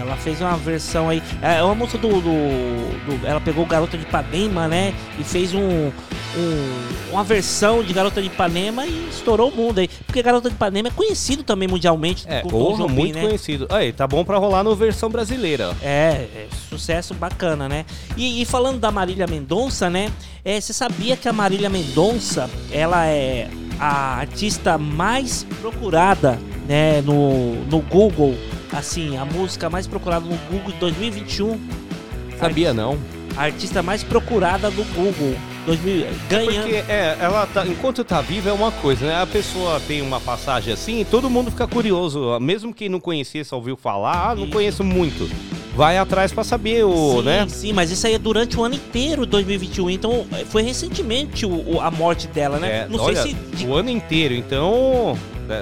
Ela 0.00 0.16
fez 0.16 0.40
uma 0.40 0.56
versão 0.56 1.08
aí. 1.08 1.22
É 1.42 1.62
uma 1.62 1.74
música 1.74 1.98
do, 1.98 2.08
do, 2.08 2.20
do- 2.20 3.26
Ela 3.26 3.40
pegou 3.40 3.64
Garota 3.66 3.96
de 3.98 4.04
Ipanema, 4.04 4.66
né? 4.66 4.94
E 5.18 5.24
fez 5.24 5.52
um, 5.54 5.60
um- 5.88 7.10
uma 7.12 7.22
versão 7.24 7.82
de 7.82 7.92
Garota 7.92 8.20
de 8.20 8.28
Ipanema 8.28 8.86
e 8.86 9.08
estourou 9.10 9.50
o 9.50 9.54
mundo 9.56 9.78
aí. 9.80 9.88
Porque 10.06 10.22
Garota 10.22 10.48
de 10.48 10.54
Ipanema 10.54 10.88
é 10.88 10.90
conhecido 10.90 11.42
também 11.42 11.68
mundialmente. 11.68 12.24
É, 12.28 12.40
com 12.40 12.48
o 12.48 12.50
Tom 12.50 12.58
porra, 12.58 12.76
Jobim, 12.78 12.94
muito 12.94 13.14
né? 13.16 13.22
conhecido. 13.22 13.66
Aí, 13.70 13.92
tá 13.92 14.06
bom 14.06 14.24
pra 14.24 14.38
rolar 14.38 14.64
no 14.64 14.74
versão 14.74 15.10
brasileira. 15.10 15.74
É, 15.82 16.26
é 16.34 16.46
sucesso 16.68 17.12
bacana, 17.14 17.68
né? 17.68 17.84
E, 18.16 18.40
e 18.40 18.44
falando 18.44 18.78
da 18.78 18.90
Marília 18.90 19.26
Mendonça, 19.26 19.90
né? 19.90 20.10
É, 20.44 20.60
você 20.60 20.72
sabia 20.72 21.16
que 21.16 21.28
a 21.28 21.32
Marília 21.32 21.68
Mendonça, 21.68 22.48
ela 22.72 23.06
é 23.06 23.48
a 23.78 24.16
artista 24.16 24.76
mais 24.78 25.46
procurada, 25.60 26.38
né, 26.68 27.00
no, 27.02 27.54
no 27.64 27.80
Google, 27.80 28.34
assim, 28.72 29.16
a 29.16 29.24
música 29.24 29.68
mais 29.70 29.86
procurada 29.86 30.24
no 30.26 30.36
Google 30.50 30.72
de 30.72 30.78
2021. 30.78 31.60
Sabia 32.38 32.72
não. 32.72 32.98
A 33.36 33.42
artista 33.44 33.82
mais 33.82 34.02
procurada 34.02 34.70
do 34.70 34.82
Google, 34.94 35.34
2000, 35.64 36.06
ganhando. 36.28 36.62
Porque, 36.68 36.74
é, 36.92 37.16
ela 37.20 37.46
tá, 37.46 37.64
enquanto 37.66 38.02
tá 38.02 38.20
viva 38.20 38.50
é 38.50 38.52
uma 38.52 38.72
coisa, 38.72 39.06
né? 39.06 39.22
A 39.22 39.26
pessoa 39.26 39.80
tem 39.86 40.02
uma 40.02 40.20
passagem 40.20 40.72
assim 40.74 41.00
e 41.00 41.04
todo 41.04 41.30
mundo 41.30 41.50
fica 41.50 41.66
curioso. 41.66 42.38
Mesmo 42.40 42.74
quem 42.74 42.88
não 42.88 42.98
conhecia, 42.98 43.44
só 43.44 43.56
ouviu 43.56 43.76
falar, 43.76 44.30
ah, 44.30 44.34
não 44.34 44.48
conheço 44.48 44.82
muito. 44.82 45.30
Vai 45.76 45.96
atrás 45.96 46.32
pra 46.32 46.42
saber 46.42 46.84
o, 46.84 47.18
sim, 47.18 47.22
né? 47.22 47.46
sim, 47.48 47.72
mas 47.72 47.90
isso 47.92 48.04
aí 48.06 48.14
é 48.14 48.18
durante 48.18 48.58
o 48.58 48.64
ano 48.64 48.74
inteiro 48.74 49.24
de 49.24 49.30
2021. 49.30 49.88
Então, 49.90 50.26
é, 50.32 50.44
foi 50.44 50.62
recentemente 50.62 51.46
o- 51.46 51.76
o- 51.76 51.80
a 51.80 51.90
morte 51.90 52.26
dela, 52.26 52.58
né? 52.58 52.80
É, 52.80 52.88
Não 52.88 52.98
olha, 52.98 53.22
sei 53.22 53.36
se 53.56 53.64
o 53.64 53.74
ano 53.74 53.88
inteiro, 53.88 54.34
então... 54.34 55.16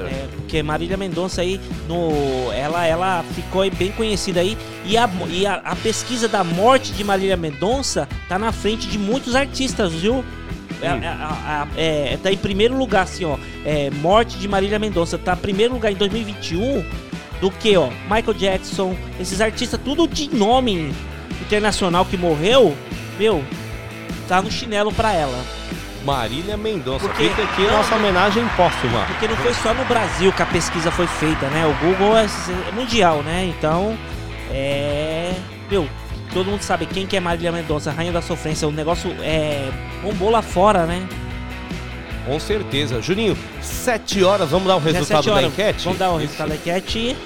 É, 0.09 0.29
porque 0.37 0.63
Marília 0.63 0.97
Mendonça 0.97 1.41
aí, 1.41 1.61
no, 1.89 2.53
ela, 2.53 2.87
ela 2.87 3.25
ficou 3.35 3.69
bem 3.71 3.91
conhecida 3.93 4.41
aí. 4.41 4.57
E, 4.85 4.97
a, 4.97 5.09
e 5.31 5.47
a, 5.47 5.55
a 5.65 5.77
pesquisa 5.77 6.29
da 6.29 6.43
morte 6.45 6.93
de 6.93 7.03
Marília 7.05 7.37
Mendonça 7.37 8.09
tá 8.29 8.39
na 8.39 8.53
frente 8.53 8.87
de 8.89 8.99
muitos 8.99 9.35
artistas, 9.35 9.93
viu? 9.93 10.25
É, 10.81 10.87
é, 10.87 10.91
a- 11.09 11.67
a- 11.75 11.81
é, 11.81 12.19
tá 12.23 12.31
em 12.33 12.37
primeiro 12.37 12.77
lugar, 12.77 13.03
assim, 13.03 13.25
ó. 13.25 13.37
É, 13.65 13.91
morte 13.91 14.39
de 14.39 14.47
Marília 14.47 14.79
Mendonça 14.79 15.19
tá 15.19 15.33
em 15.33 15.37
primeiro 15.37 15.75
lugar 15.75 15.91
em 15.91 15.97
2021 15.97 16.85
do 17.41 17.51
que, 17.51 17.77
ó, 17.77 17.89
Michael 18.05 18.35
Jackson, 18.35 18.97
esses 19.21 19.41
artistas, 19.41 19.81
tudo 19.85 20.07
de 20.09 20.29
nome 20.35 20.93
internacional 21.41 22.05
que 22.05 22.17
morreu, 22.17 22.77
meu, 23.19 23.43
tá 24.29 24.43
no 24.43 24.51
chinelo 24.51 24.93
pra 24.93 25.13
ela. 25.13 25.39
Marília 26.05 26.57
Mendonça. 26.57 27.07
Porque- 27.07 27.29
Fica 27.29 27.43
aqui 27.43 27.67
a 27.67 27.73
nossa 27.73 27.95
homenagem 27.95 28.47
póstuma. 28.57 29.05
Porque 29.07 29.29
não 29.29 29.37
foi 29.37 29.55
só 29.55 29.75
no 29.75 29.85
Brasil 29.85 30.33
que 30.33 30.43
a 30.43 30.47
pesquisa 30.47 30.91
foi 30.91 31.07
feita, 31.07 31.47
né? 31.49 31.67
O 31.67 31.75
Google 31.85 32.17
é, 32.17 32.27
é 32.69 32.73
mundial, 32.73 33.23
né? 33.23 33.53
Então, 33.57 33.97
é. 34.51 35.35
Meu, 35.71 35.89
todo 36.33 36.51
mundo 36.51 36.63
sabe 36.63 36.87
quem 36.87 37.07
que 37.07 37.17
é 37.17 37.21
Marília 37.21 37.53
Mendonça, 37.53 37.91
Rainha 37.91 38.13
da 38.13 38.23
Sofrência. 38.23 38.67
O 38.67 38.73
negócio 38.73 39.11
é. 39.21 39.71
bombou 40.03 40.31
lá 40.31 40.43
fora, 40.43 40.87
né? 40.87 41.07
Com 42.25 42.39
certeza. 42.39 43.01
Juninho, 43.01 43.37
7 43.63 44.23
horas, 44.23 44.51
vamos 44.51 44.69
dar 44.69 44.77
o 44.77 44.81
resultado 44.81 45.25
17 45.25 45.31
da 45.31 45.43
enquete? 45.43 45.85
Vamos 45.85 45.99
dar 45.99 46.11
o 46.11 46.19
resultado 46.19 46.49
da 46.49 46.55
enquete. 46.57 47.17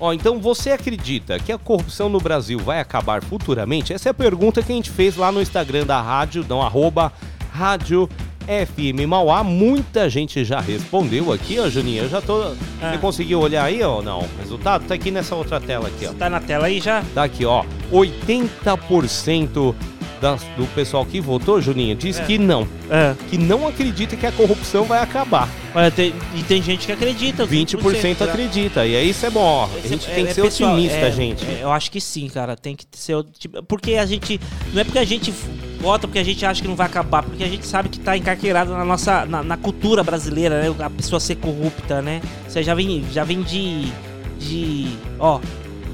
Ó, 0.00 0.12
então 0.12 0.38
você 0.38 0.70
acredita 0.70 1.40
que 1.40 1.50
a 1.50 1.58
corrupção 1.58 2.08
no 2.08 2.20
Brasil 2.20 2.58
vai 2.60 2.78
acabar 2.78 3.20
futuramente? 3.22 3.92
Essa 3.92 4.08
é 4.08 4.10
a 4.10 4.14
pergunta 4.14 4.62
que 4.62 4.70
a 4.70 4.74
gente 4.74 4.90
fez 4.90 5.16
lá 5.16 5.32
no 5.32 5.42
Instagram 5.42 5.84
da 5.84 6.00
rádio, 6.00 6.46
não, 6.48 6.62
arroba 6.62 7.12
rádio 7.58 8.08
FM 8.46 9.06
Mauá. 9.06 9.42
Muita 9.44 10.08
gente 10.08 10.42
já 10.44 10.60
respondeu 10.60 11.32
aqui, 11.32 11.58
ó, 11.58 11.68
Juninho. 11.68 12.04
Eu 12.04 12.08
já 12.08 12.20
tô. 12.22 12.54
Ah. 12.80 12.92
Você 12.92 12.98
conseguiu 12.98 13.40
olhar 13.40 13.64
aí, 13.64 13.82
ó? 13.82 14.00
Não. 14.00 14.20
O 14.20 14.28
resultado 14.38 14.86
tá 14.86 14.94
aqui 14.94 15.10
nessa 15.10 15.34
outra 15.34 15.60
tela 15.60 15.88
aqui, 15.88 16.06
ó. 16.06 16.12
Tá 16.14 16.30
na 16.30 16.40
tela 16.40 16.66
aí 16.66 16.80
já? 16.80 17.02
Tá 17.14 17.24
aqui, 17.24 17.44
ó. 17.44 17.64
80% 17.92 19.74
das- 20.20 20.42
do 20.56 20.66
pessoal 20.74 21.04
que 21.04 21.20
votou, 21.20 21.60
Juninho, 21.60 21.94
diz 21.94 22.18
É. 22.18 22.24
que 22.24 22.38
não. 22.38 22.66
É. 22.90 23.14
Que 23.30 23.36
não 23.38 23.68
acredita 23.68 24.16
que 24.16 24.26
a 24.26 24.32
corrupção 24.32 24.84
vai 24.84 25.00
acabar. 25.00 25.48
Olha, 25.74 25.90
tem- 25.90 26.12
e 26.34 26.42
tem 26.42 26.60
gente 26.62 26.86
que 26.86 26.92
acredita. 26.92 27.44
20% 27.46 28.24
né? 28.24 28.30
acredita. 28.32 28.84
E 28.86 28.96
aí 28.96 29.10
isso 29.10 29.24
é 29.26 29.30
bom, 29.30 29.40
ó. 29.40 29.64
A 29.66 29.78
Esse 29.78 29.88
gente 29.88 30.10
é- 30.10 30.14
tem 30.14 30.24
que 30.24 30.30
é 30.30 30.34
ser 30.34 30.42
pessoal, 30.42 30.72
otimista, 30.72 30.96
é- 30.98 31.12
gente. 31.12 31.44
é, 31.44 31.58
eu 31.62 31.70
acho 31.70 31.90
que 31.90 32.00
sim, 32.00 32.28
cara. 32.28 32.56
Tem 32.56 32.74
que 32.74 32.84
ser. 32.92 33.22
tipo- 33.38 33.62
Porque 33.64 33.94
a 33.94 34.06
gente. 34.06 34.40
Não 34.72 34.80
é 34.80 34.84
porque 34.84 34.98
a 34.98 35.04
gente 35.04 35.32
vota 35.80 36.06
porque 36.06 36.18
a 36.18 36.24
gente 36.24 36.44
acha 36.44 36.60
que 36.60 36.68
não 36.68 36.76
vai 36.76 36.86
acabar, 36.86 37.22
porque 37.22 37.42
a 37.42 37.48
gente 37.48 37.66
sabe 37.66 37.88
que 37.88 37.98
tá 37.98 38.16
encarqueirado 38.16 38.72
na 38.72 38.84
nossa. 38.84 39.24
na, 39.24 39.42
na 39.42 39.56
cultura 39.56 40.02
brasileira, 40.02 40.62
né? 40.62 40.74
A 40.84 40.90
pessoa 40.90 41.20
ser 41.20 41.36
corrupta, 41.36 42.02
né? 42.02 42.20
Você 42.46 42.62
já 42.62 42.74
vem, 42.74 43.04
já 43.12 43.24
vem 43.24 43.42
de. 43.42 43.92
de. 44.38 44.88
ó. 45.18 45.40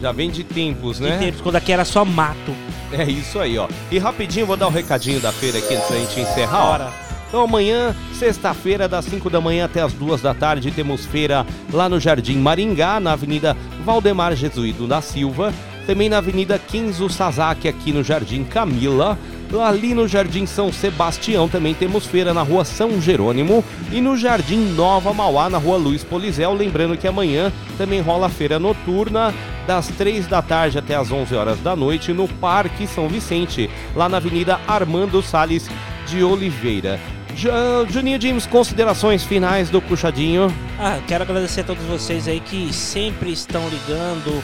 Já 0.01 0.13
vem 0.13 0.31
de 0.31 0.45
tempos, 0.45 0.99
de 0.99 1.05
né? 1.05 1.17
tempos, 1.17 1.41
quando 1.41 1.57
aqui 1.57 1.73
era 1.73 1.85
só 1.85 2.05
mato. 2.05 2.55
É 2.93 3.05
isso 3.05 3.39
aí, 3.39 3.57
ó. 3.59 3.67
E 3.91 3.99
rapidinho, 3.99 4.47
vou 4.47 4.57
dar 4.57 4.67
o 4.67 4.71
recadinho 4.71 5.19
da 5.19 5.33
feira 5.33 5.59
aqui 5.59 5.75
antes 5.75 5.89
da 5.89 5.97
gente 5.97 6.21
encerrar, 6.21 6.65
ó. 6.65 6.67
Bora. 6.73 7.05
Então 7.35 7.43
amanhã, 7.43 7.97
sexta-feira, 8.13 8.87
das 8.87 9.07
5 9.07 9.29
da 9.29 9.41
manhã 9.41 9.65
até 9.65 9.83
as 9.83 9.93
2 9.93 10.21
da 10.21 10.33
tarde, 10.33 10.71
temos 10.71 11.05
feira 11.05 11.45
lá 11.73 11.89
no 11.89 11.99
Jardim 11.99 12.37
Maringá, 12.37 13.01
na 13.01 13.13
Avenida 13.15 13.57
Valdemar 13.85 14.37
Jesuído 14.37 14.87
da 14.87 15.03
Silva. 15.03 15.53
Também 15.85 16.09
na 16.09 16.19
Avenida 16.19 16.61
Kenzo 16.61 17.09
Sasaki, 17.11 17.67
aqui 17.67 17.93
no 17.93 18.05
Jardim 18.05 18.45
Camila. 18.45 19.19
Ali 19.63 19.95
no 19.95 20.07
Jardim 20.09 20.47
São 20.47 20.73
Sebastião 20.73 21.49
também 21.49 21.75
temos 21.75 22.07
feira 22.07 22.33
na 22.35 22.43
Rua 22.43 22.65
São 22.65 23.01
Jerônimo. 23.01 23.65
E 23.93 24.01
no 24.01 24.17
Jardim 24.17 24.59
Nova 24.75 25.13
Mauá, 25.13 25.49
na 25.51 25.59
Rua 25.59 25.77
Luiz 25.77 26.03
Polizel. 26.05 26.53
Lembrando 26.55 26.97
que 26.97 27.07
amanhã 27.07 27.53
também 27.79 28.01
rola 28.01 28.29
feira 28.29 28.59
noturna, 28.59 29.33
das 29.67 29.89
3 29.89 30.27
da 30.27 30.43
tarde 30.43 30.79
até 30.79 30.95
as 30.95 31.11
11 31.11 31.35
horas 31.35 31.59
da 31.61 31.75
noite, 31.75 32.13
no 32.13 32.29
Parque 32.29 32.87
São 32.87 33.09
Vicente, 33.09 33.71
lá 33.97 34.09
na 34.09 34.19
Avenida 34.19 34.61
Armando 34.69 35.23
Salles 35.23 35.69
de 36.07 36.23
Oliveira. 36.23 37.01
Ja- 37.35 37.85
Juninho 37.89 38.21
James, 38.21 38.47
considerações 38.47 39.25
finais 39.25 39.71
do 39.71 39.81
Puxadinho. 39.81 40.53
Ah, 40.79 40.99
quero 41.09 41.25
agradecer 41.25 41.63
a 41.63 41.65
todos 41.65 41.83
vocês 41.85 42.29
aí 42.29 42.41
que 42.41 42.73
sempre 42.73 43.33
estão 43.33 43.63
ligando, 43.69 44.43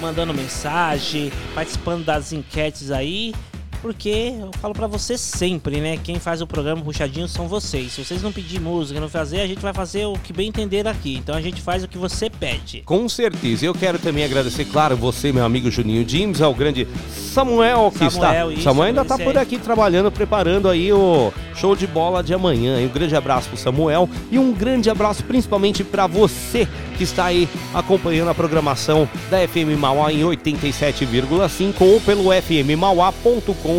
mandando 0.00 0.32
mensagem, 0.32 1.30
participando 1.54 2.04
das 2.04 2.32
enquetes 2.32 2.90
aí. 2.90 3.34
Porque 3.82 4.34
eu 4.38 4.50
falo 4.60 4.74
pra 4.74 4.86
vocês 4.86 5.20
sempre, 5.20 5.80
né? 5.80 5.98
Quem 6.02 6.18
faz 6.18 6.42
o 6.42 6.46
programa 6.46 6.82
puxadinho 6.82 7.26
são 7.26 7.48
vocês. 7.48 7.92
Se 7.92 8.04
vocês 8.04 8.22
não 8.22 8.30
pedir 8.30 8.60
música, 8.60 9.00
não 9.00 9.08
fazer, 9.08 9.40
a 9.40 9.46
gente 9.46 9.60
vai 9.60 9.72
fazer 9.72 10.04
o 10.04 10.14
que 10.14 10.32
bem 10.32 10.48
entender 10.48 10.86
aqui. 10.86 11.16
Então 11.16 11.34
a 11.34 11.40
gente 11.40 11.62
faz 11.62 11.82
o 11.82 11.88
que 11.88 11.96
você 11.96 12.28
pede. 12.28 12.82
Com 12.82 13.08
certeza. 13.08 13.64
Eu 13.64 13.74
quero 13.74 13.98
também 13.98 14.24
agradecer, 14.24 14.66
claro, 14.66 14.96
você, 14.96 15.32
meu 15.32 15.44
amigo 15.44 15.70
Juninho 15.70 16.06
James, 16.06 16.42
ao 16.42 16.54
grande 16.54 16.86
Samuel 17.32 17.90
que 17.90 18.10
Samuel, 18.10 18.50
está. 18.50 18.52
isso, 18.52 18.62
Samuel 18.62 18.88
ainda 18.88 19.02
está 19.02 19.16
por 19.16 19.36
aí. 19.36 19.42
aqui 19.42 19.58
trabalhando, 19.58 20.10
preparando 20.12 20.68
aí 20.68 20.92
o 20.92 21.32
show 21.54 21.74
de 21.74 21.86
bola 21.86 22.22
de 22.22 22.34
amanhã. 22.34 22.80
E 22.80 22.86
um 22.86 22.90
grande 22.90 23.16
abraço 23.16 23.48
pro 23.48 23.56
Samuel 23.56 24.08
e 24.30 24.38
um 24.38 24.52
grande 24.52 24.90
abraço 24.90 25.24
principalmente 25.24 25.82
para 25.82 26.06
você 26.06 26.68
que 26.98 27.04
está 27.04 27.26
aí 27.26 27.48
acompanhando 27.72 28.28
a 28.28 28.34
programação 28.34 29.08
da 29.30 29.38
FM 29.48 29.78
Mauá 29.78 30.12
em 30.12 30.20
87,5 30.20 31.74
ou 31.80 32.00
pelo 32.00 32.30
fmmauá.com.br. 32.30 33.69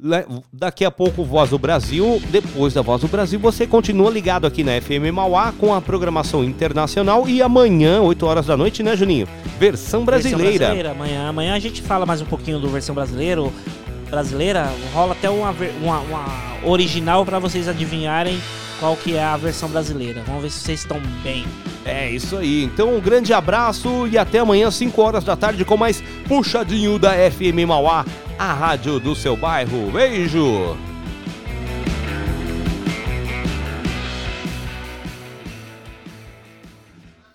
Le- 0.00 0.24
Daqui 0.52 0.84
a 0.84 0.90
pouco 0.92 1.24
Voz 1.24 1.50
do 1.50 1.58
Brasil, 1.58 2.22
depois 2.30 2.72
da 2.72 2.82
Voz 2.82 3.00
do 3.02 3.08
Brasil, 3.08 3.38
você 3.40 3.66
continua 3.66 4.08
ligado 4.10 4.46
aqui 4.46 4.62
na 4.62 4.80
FM 4.80 5.10
Mauá 5.12 5.52
com 5.58 5.74
a 5.74 5.80
programação 5.80 6.44
internacional 6.44 7.28
e 7.28 7.42
amanhã, 7.42 8.00
8 8.00 8.24
horas 8.24 8.46
da 8.46 8.56
noite, 8.56 8.80
né, 8.82 8.96
Juninho? 8.96 9.26
Versão 9.58 10.04
brasileira. 10.04 10.38
Versão 10.44 10.58
brasileira. 10.66 10.90
Amanhã, 10.92 11.28
amanhã 11.28 11.54
a 11.54 11.58
gente 11.58 11.82
fala 11.82 12.06
mais 12.06 12.20
um 12.20 12.26
pouquinho 12.26 12.60
do 12.60 12.68
versão 12.68 12.94
brasileira. 12.94 13.42
Brasileira 14.08 14.70
rola 14.94 15.12
até 15.12 15.28
uma, 15.28 15.54
uma, 15.82 15.98
uma 16.00 16.24
original 16.64 17.26
pra 17.26 17.38
vocês 17.40 17.66
adivinharem 17.68 18.38
qual 18.78 18.96
que 18.96 19.16
é 19.16 19.22
a 19.22 19.36
versão 19.36 19.68
brasileira. 19.68 20.22
Vamos 20.26 20.42
ver 20.42 20.50
se 20.50 20.60
vocês 20.60 20.80
estão 20.80 21.00
bem. 21.22 21.46
É 21.84 22.10
isso 22.10 22.36
aí. 22.36 22.64
Então, 22.64 22.96
um 22.96 23.00
grande 23.00 23.32
abraço 23.32 24.06
e 24.06 24.18
até 24.18 24.38
amanhã, 24.38 24.70
5 24.70 25.00
horas 25.00 25.24
da 25.24 25.36
tarde, 25.36 25.64
com 25.64 25.76
mais 25.76 26.02
Puxadinho 26.26 26.98
da 26.98 27.12
FM 27.30 27.66
Mauá, 27.66 28.04
a 28.38 28.52
rádio 28.52 29.00
do 29.00 29.14
seu 29.14 29.36
bairro. 29.36 29.90
Beijo! 29.90 30.76